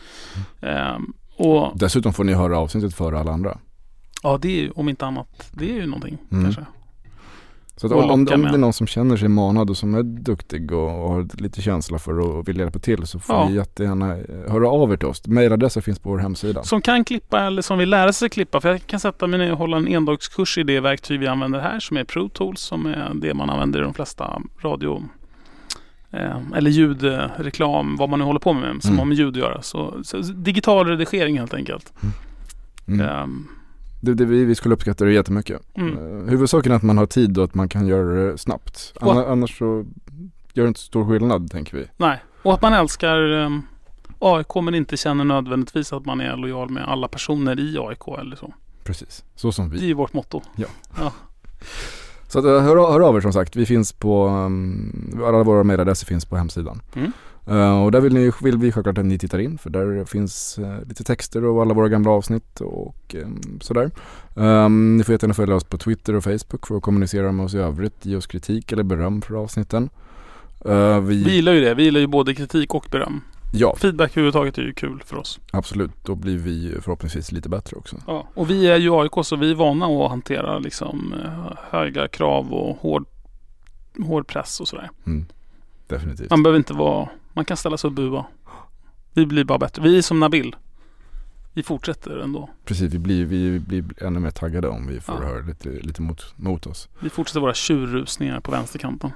Ehm, 0.60 1.12
och 1.36 1.78
Dessutom 1.78 2.12
får 2.12 2.24
ni 2.24 2.32
höra 2.32 2.58
avsnittet 2.58 2.94
före 2.94 3.18
alla 3.18 3.32
andra. 3.32 3.58
ja, 4.22 4.38
det 4.42 4.48
är 4.48 4.62
ju 4.62 4.70
om 4.70 4.88
inte 4.88 5.06
annat, 5.06 5.50
det 5.52 5.70
är 5.70 5.74
ju 5.74 5.86
någonting 5.86 6.18
Mm. 6.32 6.44
kanske. 6.44 6.64
Så 7.76 7.94
om, 8.02 8.10
om, 8.10 8.24
det 8.24 8.32
är 8.32 8.58
någon 8.58 8.72
som 8.72 8.86
känner 8.86 9.16
sig 9.16 9.28
manad 9.28 9.70
och 9.70 9.76
som 9.76 9.94
är 9.94 10.02
duktig 10.02 10.72
och, 10.72 11.04
och 11.04 11.10
har 11.10 11.40
lite 11.42 11.62
känsla 11.62 11.98
för 11.98 12.20
och 12.20 12.48
vill 12.48 12.58
hjälpa 12.58 12.78
till 12.78 13.06
så 13.06 13.18
får 13.18 13.36
Ja. 13.36 13.48
ni 13.48 13.54
jättegärna 13.54 14.12
eh, 14.16 14.52
höra 14.52 14.68
av 14.68 14.92
er 14.92 14.96
till 14.96 15.08
oss. 15.08 15.26
Mailadressen 15.26 15.82
finns 15.82 15.98
på 15.98 16.08
vår 16.10 16.18
hemsida. 16.18 16.62
Som 16.62 16.82
kan 16.82 17.04
klippa 17.04 17.40
eller 17.40 17.62
som 17.62 17.78
vill 17.78 17.90
lära 17.90 18.12
sig 18.12 18.28
klippa. 18.28 18.60
För 18.60 18.68
jag 18.68 18.86
kan 18.86 19.00
sätta 19.00 19.26
mig 19.26 19.38
ner 19.38 19.52
och 19.52 19.58
hålla 19.58 19.76
en 19.76 19.88
endagskurs 19.88 20.58
i 20.58 20.62
det 20.62 20.80
verktyg 20.80 21.20
vi 21.20 21.26
använder 21.26 21.60
här 21.60 21.80
som 21.80 21.96
är 21.96 22.04
Pro 22.04 22.28
Tools 22.28 22.60
som 22.60 22.86
är 22.86 23.12
det 23.14 23.34
man 23.34 23.50
använder 23.50 23.78
i 23.80 23.82
de 23.82 23.94
flesta 23.94 24.42
radio 24.62 25.02
eller 26.54 26.70
ljudreklam, 26.70 27.96
vad 27.96 28.08
man 28.10 28.18
nu 28.18 28.24
håller 28.24 28.40
på 28.40 28.52
med 28.52 28.82
som 28.82 28.88
Mm. 28.90 28.98
har 28.98 29.04
med 29.06 29.16
ljud 29.16 29.28
att 29.28 29.36
göra. 29.36 29.62
Så, 29.62 29.94
så 30.04 30.18
digital 30.18 30.86
redigering 30.86 31.38
helt 31.38 31.54
enkelt. 31.54 31.92
Mm. 32.88 33.00
Ehm, 33.08 33.48
Det, 34.00 34.14
det, 34.14 34.24
vi, 34.24 34.44
vi 34.44 34.54
skulle 34.54 34.74
uppskatta 34.74 35.04
det 35.04 35.12
jättemycket. 35.12 35.60
Mm. 35.74 35.98
Uh, 35.98 36.28
huvudsaken 36.30 36.72
är 36.72 36.76
att 36.76 36.82
man 36.82 36.98
har 36.98 37.06
tid 37.06 37.38
och 37.38 37.44
att 37.44 37.54
man 37.54 37.68
kan 37.68 37.86
göra 37.86 38.14
det 38.32 38.38
snabbt. 38.38 38.92
Anna, 39.00 39.26
annars 39.26 39.58
så 39.58 39.84
gör 40.52 40.64
det 40.64 40.68
inte 40.68 40.80
stor 40.80 41.06
skillnad 41.08 41.50
tänker 41.50 41.76
vi. 41.76 41.86
nej, 41.96 42.22
och 42.42 42.54
att 42.54 42.62
man 42.62 42.72
älskar 42.72 43.20
um, 43.32 43.62
AIK 44.18 44.54
men 44.54 44.74
inte 44.74 44.96
känner 44.96 45.24
nödvändigtvis 45.24 45.92
att 45.92 46.06
man 46.06 46.20
är 46.20 46.36
lojal 46.36 46.70
med 46.70 46.84
alla 46.88 47.08
personer 47.08 47.60
i 47.60 47.78
AIK 47.78 48.08
eller 48.20 48.36
så. 48.36 48.54
Precis, 48.84 49.24
så 49.34 49.52
som 49.52 49.70
vi. 49.70 49.78
Det 49.78 49.84
är 49.84 49.88
ju 49.88 49.94
vårt 49.94 50.12
motto. 50.12 50.42
Så 52.34 52.38
att, 52.38 52.44
eh, 52.44 52.62
hör, 52.62 52.92
hör 52.92 53.00
av 53.00 53.16
er 53.16 53.20
som 53.20 53.32
sagt. 53.32 53.56
Vi 53.56 53.66
finns 53.66 53.92
på, 53.92 54.26
um, 54.26 55.20
alla 55.24 55.42
våra 55.42 55.64
mejladresser 55.64 56.06
finns 56.06 56.24
på 56.24 56.36
hemsidan. 56.36 56.80
Mm. 56.94 57.12
Eh, 57.46 57.84
och 57.84 57.92
där 57.92 58.00
vill, 58.00 58.14
ni, 58.14 58.32
vill 58.42 58.58
vi 58.58 58.72
självklart 58.72 58.98
att 58.98 59.04
ni 59.04 59.18
tittar 59.18 59.38
in 59.38 59.58
för 59.58 59.70
där 59.70 60.04
finns 60.04 60.58
eh, 60.58 60.88
lite 60.88 61.04
texter 61.04 61.44
och 61.44 61.62
alla 61.62 61.74
våra 61.74 61.88
gamla 61.88 62.10
avsnitt 62.10 62.60
och 62.60 63.14
um, 63.14 63.58
sådär. 63.60 63.90
Um, 64.34 64.96
ni 64.96 65.04
får 65.04 65.12
jättegärna 65.12 65.34
följa 65.34 65.54
oss 65.54 65.64
på 65.64 65.78
Twitter 65.78 66.14
och 66.14 66.24
Facebook 66.24 66.66
för 66.66 66.76
att 66.76 66.82
kommunicera 66.82 67.32
med 67.32 67.46
oss 67.46 67.54
i 67.54 67.58
övrigt. 67.58 68.06
Ge 68.06 68.16
oss 68.16 68.26
kritik 68.26 68.72
eller 68.72 68.82
beröm 68.82 69.22
för 69.22 69.34
avsnitten. 69.34 69.88
Eh, 70.64 71.00
vi, 71.00 71.24
Vi 71.24 71.34
gillar 71.34 71.52
ju 71.52 71.60
det. 71.60 71.74
Vi 71.74 71.82
gillar 71.82 72.00
ju 72.00 72.06
både 72.06 72.34
kritik 72.34 72.74
och 72.74 72.86
beröm. 72.90 73.20
Ja, 73.52 73.76
Feedback 73.76 74.10
överhuvudtaget 74.10 74.58
är 74.58 74.62
ju 74.62 74.72
kul 74.72 75.02
för 75.06 75.16
oss. 75.16 75.40
absolut. 75.52 75.90
Då 76.02 76.14
blir 76.14 76.38
vi 76.38 76.76
förhoppningsvis 76.82 77.32
lite 77.32 77.48
bättre 77.48 77.76
också. 77.76 77.96
Ja, 78.06 78.28
och 78.34 78.50
vi 78.50 78.66
är 78.66 78.76
ju 78.76 78.94
AIK 79.00 79.12
så 79.22 79.36
vi 79.36 79.50
är 79.50 79.54
vana 79.54 79.86
att 79.86 80.10
hantera 80.10 80.58
liksom 80.58 81.14
eh, 81.24 81.56
höga 81.70 82.08
krav 82.08 82.52
och 82.54 82.76
hård, 82.76 83.04
hård 84.06 84.26
press 84.26 84.60
och 84.60 84.68
sådär. 84.68 84.90
Mm. 85.06 85.26
Definitivt. 85.86 86.30
Man 86.30 86.42
behöver 86.42 86.58
inte 86.58 86.74
vara, 86.74 87.08
man 87.32 87.44
kan 87.44 87.56
ställa 87.56 87.76
sig 87.76 87.88
och 87.88 87.94
bua. 87.94 88.24
Vi 89.12 89.26
blir 89.26 89.44
bara 89.44 89.58
bättre. 89.58 89.82
Vi 89.82 89.98
är 89.98 90.02
som 90.02 90.20
Nabil. 90.20 90.56
Vi 91.52 91.62
fortsätter 91.62 92.18
ändå. 92.18 92.50
Precis, 92.64 92.92
vi 92.94 92.98
blir, 92.98 93.24
vi 93.24 93.60
blir 93.60 93.84
ännu 94.04 94.20
mer 94.20 94.30
taggade 94.30 94.68
om 94.68 94.86
vi 94.86 95.00
får 95.00 95.14
Ja. 95.14 95.20
höra 95.28 95.40
lite, 95.46 95.68
lite 95.68 96.02
mot, 96.02 96.34
mot 96.36 96.66
oss. 96.66 96.88
Vi 97.00 97.10
fortsätter 97.10 97.40
våra 97.40 97.54
tjurrusningar 97.54 98.40
på 98.40 98.50
vänsterkanten. 98.50 99.10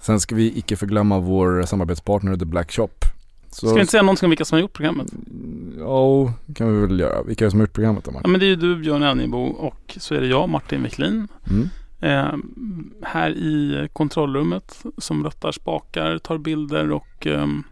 Sen 0.00 0.20
ska 0.20 0.34
vi 0.34 0.58
icke 0.58 0.76
förglömma 0.76 1.18
vår 1.18 1.62
samarbetspartner 1.62 2.36
The 2.36 2.44
Black 2.44 2.72
Shop. 2.72 2.88
Så, 3.52 3.66
Ska 3.66 3.74
vi 3.74 3.80
inte 3.80 3.90
säga 3.90 4.02
någonting 4.02 4.26
om 4.26 4.30
vilka 4.30 4.44
som 4.44 4.56
har 4.56 4.60
gjort 4.60 4.72
programmet? 4.72 5.06
Ja, 5.78 6.32
kan 6.54 6.74
vi 6.80 6.86
väl 6.86 7.00
göra. 7.00 7.22
Vilka 7.22 7.44
är 7.44 7.46
det 7.46 7.50
som 7.50 7.60
har 7.60 7.66
gjort 7.66 7.72
programmet 7.72 8.04
då 8.04 8.08
Ja, 8.10 8.12
Martin? 8.14 8.30
men 8.30 8.40
det 8.40 8.46
är 8.46 8.48
ju 8.48 8.56
du 8.56 8.76
Björn 8.76 9.02
Elnebo 9.02 9.38
och 9.46 9.96
så 10.00 10.14
är 10.14 10.20
det 10.20 10.26
jag 10.26 10.48
Martin 10.48 10.82
Wiklin. 10.82 11.28
Mm. 11.50 11.68
Eh, 12.00 12.34
här 13.02 13.30
i 13.30 13.88
kontrollrummet 13.92 14.82
som 14.98 15.24
rattar 15.24 15.52
spakar, 15.52 16.18
tar 16.18 16.38
bilder 16.38 16.92
och 16.92 17.26
ehm, 17.26 17.62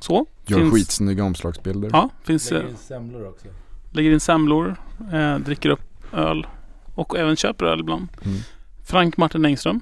så. 0.00 0.26
Gör 0.46 0.58
Finns- 0.58 0.74
skitsnygga 0.74 1.24
omslagsbilder. 1.24 1.90
Ja, 1.92 2.08
finns 2.24 2.52
eh, 2.52 2.74
semlor 2.76 3.28
också. 3.28 3.46
lägger 3.90 4.10
in 4.10 4.20
semlor, 4.20 4.76
eh, 5.12 5.38
dricker 5.38 5.70
upp 5.70 6.14
öl 6.14 6.46
och 6.94 7.18
även 7.18 7.36
köper 7.36 7.64
öl 7.66 7.80
ibland. 7.80 8.08
Mm. 8.24 8.38
Frank 8.84 9.16
Martin 9.16 9.44
Engström. 9.44 9.80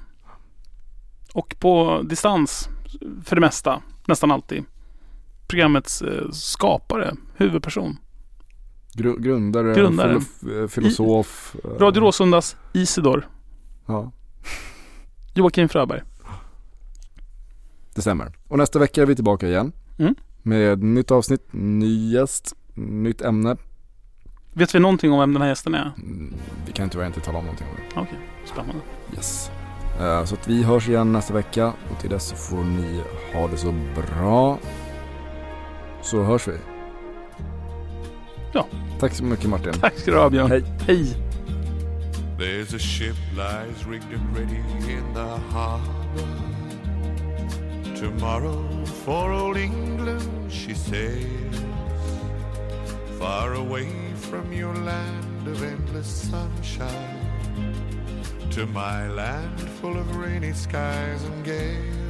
Och 1.33 1.55
på 1.59 2.01
distans 2.03 2.69
för 3.25 3.35
det 3.35 3.39
mesta, 3.39 3.81
nästan 4.05 4.31
alltid, 4.31 4.63
programmets 5.51 6.01
eh, 6.01 6.29
skapare, 6.31 7.15
huvudperson. 7.37 7.97
Gru- 8.93 9.19
grundare, 9.21 9.73
Grundare. 9.73 10.19
Eh, 10.61 10.67
filosof. 10.67 11.55
eh, 11.63 11.69
Radio 11.79 12.01
Råsundas 12.01 12.55
Isidor, 12.73 13.27
Ja, 13.85 14.11
Joakim 15.33 15.69
Fröberg. 15.69 16.01
det 17.95 18.01
stämmer. 18.01 18.31
Och 18.47 18.57
nästa 18.57 18.79
vecka 18.79 19.01
är 19.01 19.05
vi 19.05 19.15
tillbaka 19.15 19.47
igen. 19.47 19.71
Mm. 19.99 20.15
Med 20.43 20.83
nytt 20.83 21.11
avsnitt, 21.11 21.47
ny 21.51 22.11
gäst, 22.13 22.55
nytt 22.75 23.21
ämne. 23.21 23.57
Vet 24.53 24.75
vi 24.75 24.79
någonting 24.79 25.11
om 25.11 25.19
vem 25.19 25.33
den 25.33 25.41
här 25.41 25.49
gästen 25.49 25.75
är? 25.75 25.91
Mm, 25.97 26.33
Vi 26.65 26.71
kan 26.71 26.89
tyvärr 26.89 27.07
inte 27.07 27.19
tala 27.19 27.37
om 27.37 27.43
någonting 27.45 27.67
om 27.67 27.75
det. 27.75 28.01
Okej, 28.01 28.19
spännande. 28.53 28.81
Yes. 29.15 29.51
Så 30.25 30.35
att 30.35 30.47
vi 30.47 30.63
hörs 30.63 30.89
igen 30.89 31.11
nästa 31.11 31.33
vecka 31.33 31.73
och 31.91 31.99
till 32.01 32.09
dess 32.09 32.27
så 32.27 32.35
får 32.35 32.63
ni 32.63 33.01
ha 33.33 33.47
det 33.47 33.57
så 33.57 33.73
bra. 33.95 34.57
Så 36.01 36.23
hörs 36.23 36.47
vi. 36.47 36.57
Ja. 38.53 38.65
Tack 38.99 39.13
så 39.13 39.23
mycket 39.23 39.49
Martin. 39.49 39.73
Tack 39.73 39.97
ska 39.97 40.11
du 40.11 40.17
ha 40.17 40.29
Björn. 40.29 40.51
Hej. 40.51 40.63
Hej. 40.87 41.17
There's 42.37 42.75
a 42.75 42.79
ship 42.79 43.15
lies 43.35 43.85
rigged 43.87 44.13
and 44.13 44.37
ready 44.37 44.63
in 44.93 45.13
the 45.13 45.37
harbor. 45.53 46.51
Tomorrow 47.95 48.85
for 48.85 49.31
old 49.31 49.57
England 49.57 50.51
she 50.51 50.73
sails, 50.73 51.65
far 53.19 53.53
away 53.53 53.87
from 54.15 54.51
your 54.53 54.75
land 54.75 55.47
of 55.47 55.63
endless 55.63 56.29
sunshine, 56.31 57.75
to 58.51 58.65
my 58.65 59.07
land 59.07 59.59
full 59.81 59.97
of 59.97 60.15
rainy 60.15 60.53
skies 60.53 61.23
and 61.23 61.45
gales. 61.45 62.00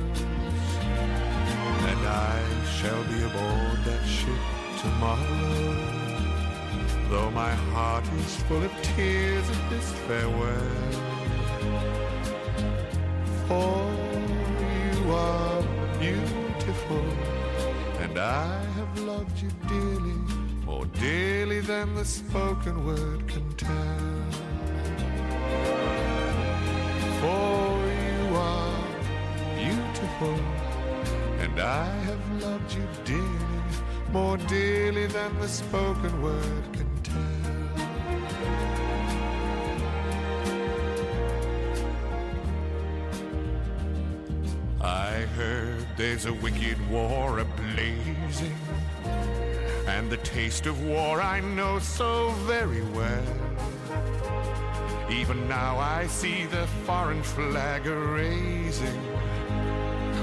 And 2.01 2.09
I 2.09 2.65
shall 2.65 3.03
be 3.03 3.21
aboard 3.21 3.79
that 3.85 4.03
ship 4.07 4.41
tomorrow, 4.79 5.75
though 7.11 7.29
my 7.29 7.51
heart 7.51 8.03
is 8.17 8.35
full 8.47 8.63
of 8.63 8.71
tears 8.81 9.47
at 9.47 9.69
this 9.69 9.91
farewell. 10.07 10.77
For 13.47 13.85
you 14.65 15.11
are 15.11 15.61
beautiful, 15.99 17.05
and 17.99 18.17
I 18.17 18.57
have 18.77 18.99
loved 19.01 19.39
you 19.39 19.51
dearly, 19.69 20.19
more 20.65 20.87
dearly 20.99 21.59
than 21.59 21.93
the 21.93 22.05
spoken 22.05 22.83
word 22.83 23.27
can 23.27 23.47
tell. 23.57 24.25
For 27.21 27.77
you 28.05 28.35
are 28.35 28.87
beautiful, 29.55 30.39
I 31.61 31.85
have 31.85 32.41
loved 32.41 32.73
you 32.73 32.87
dearly, 33.05 33.61
more 34.11 34.37
dearly 34.37 35.05
than 35.07 35.39
the 35.39 35.47
spoken 35.47 36.21
word 36.21 36.63
can 36.73 36.89
tell. 37.03 37.21
I 44.81 45.27
heard 45.37 45.85
there's 45.97 46.25
a 46.25 46.33
wicked 46.33 46.77
war 46.89 47.37
ablazing, 47.37 48.55
and 49.87 50.09
the 50.09 50.17
taste 50.17 50.65
of 50.65 50.83
war 50.83 51.21
I 51.21 51.41
know 51.41 51.77
so 51.77 52.31
very 52.47 52.81
well. 52.81 53.23
Even 55.11 55.47
now 55.47 55.77
I 55.77 56.07
see 56.07 56.45
the 56.45 56.65
foreign 56.85 57.21
flag 57.21 57.85
a 57.85 57.95
raising, 57.95 59.10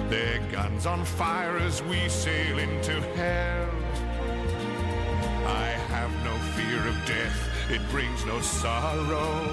their 0.09 0.39
guns 0.51 0.87
on 0.87 1.05
fire 1.05 1.59
as 1.59 1.83
we 1.83 2.09
sail 2.09 2.59
into 2.59 2.93
hell. 3.15 3.69
I 5.47 5.69
have 5.93 6.11
no 6.25 6.35
fear 6.57 6.87
of 6.89 6.97
death, 7.07 7.71
it 7.71 7.83
brings 7.91 8.25
no 8.25 8.41
sorrow. 8.41 9.45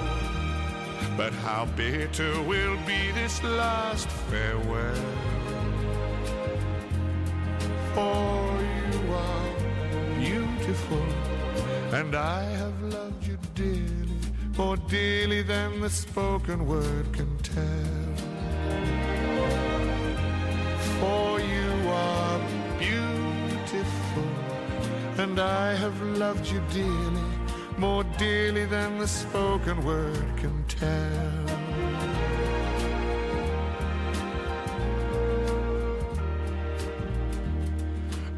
But 1.18 1.34
how 1.34 1.66
bitter 1.76 2.42
will 2.44 2.78
be 2.86 3.12
this 3.12 3.44
last 3.44 4.10
farewell. 4.30 4.96
For 7.94 8.62
you 8.62 9.14
are 9.14 10.20
beautiful, 10.20 11.06
and 11.94 12.16
I 12.16 12.44
have 12.44 12.82
loved 12.84 13.28
you 13.28 13.38
dearly, 13.56 14.20
more 14.58 14.78
dearly 14.78 15.42
than 15.42 15.82
the 15.82 15.90
spoken 15.90 16.66
word 16.66 17.12
can 17.14 17.38
tell. 17.40 18.05
For 21.00 21.40
you 21.40 21.90
are 21.90 22.40
beautiful, 22.80 24.30
and 25.18 25.40
I 25.40 25.76
have 25.76 26.02
loved 26.02 26.48
you 26.48 26.62
dearly, 26.72 27.22
more 27.78 28.04
dearly 28.18 28.66
than 28.66 28.98
the 28.98 29.08
spoken 29.08 29.84
word 29.84 30.26
can 30.38 30.64
tell. 30.68 31.46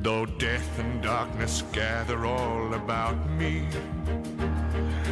Though 0.01 0.25
death 0.25 0.79
and 0.79 1.01
darkness 1.03 1.63
gather 1.73 2.25
all 2.25 2.73
about 2.73 3.29
me, 3.31 3.67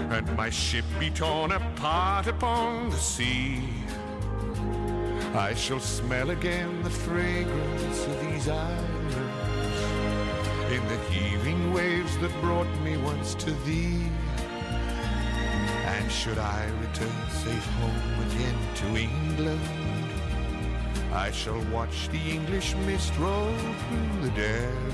and 0.10 0.36
my 0.38 0.50
ship 0.50 0.86
be 1.00 1.10
torn 1.10 1.52
apart 1.52 2.28
upon 2.28 2.90
the 2.92 2.98
sea, 2.98 3.60
I 5.38 5.54
shall 5.54 5.82
smell 5.82 6.30
again 6.30 6.82
the 6.82 6.90
fragrance 6.90 8.06
of 8.06 8.22
these 8.22 8.48
islands 8.48 9.16
in 10.72 10.88
the 10.88 10.98
heaving 11.10 11.74
waves 11.74 12.18
that 12.20 12.32
brought 12.42 12.74
me 12.80 12.96
once 12.96 13.36
to 13.36 13.52
thee. 13.66 14.08
And 15.86 16.10
should 16.10 16.38
I 16.38 16.66
return 16.80 17.30
safe 17.30 17.66
home 17.82 18.20
again 18.28 18.58
to 18.76 18.86
England, 18.96 19.60
I 21.14 21.32
shall 21.32 21.62
watch 21.66 22.08
the 22.10 22.32
English 22.32 22.74
mist 22.86 23.14
roll 23.18 23.54
through 23.58 24.30
the 24.30 24.30
dell. 24.36 24.92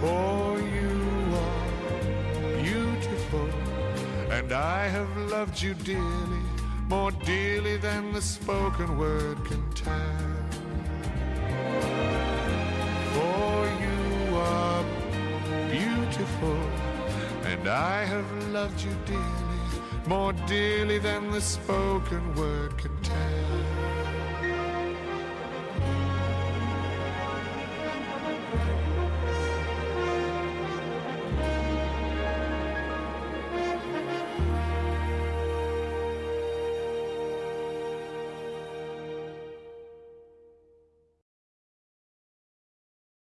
For 0.00 0.58
you 0.58 0.94
are 1.46 2.62
beautiful, 2.62 3.48
and 4.30 4.52
I 4.52 4.88
have 4.88 5.16
loved 5.30 5.62
you 5.62 5.74
dearly, 5.74 6.42
more 6.88 7.10
dearly 7.10 7.76
than 7.76 8.12
the 8.12 8.22
spoken 8.22 8.96
word 8.96 9.44
can 9.44 9.62
tell. 9.74 10.36
For 13.14 13.66
you 13.82 14.36
are 14.36 14.84
beautiful, 15.70 16.60
and 17.44 17.68
I 17.68 18.04
have 18.04 18.48
loved 18.52 18.80
you 18.82 18.94
dearly, 19.04 19.62
more 20.06 20.32
dearly 20.46 20.98
than 20.98 21.30
the 21.32 21.40
spoken 21.40 22.34
word 22.36 22.78
can 22.78 22.96
tell. 23.02 23.75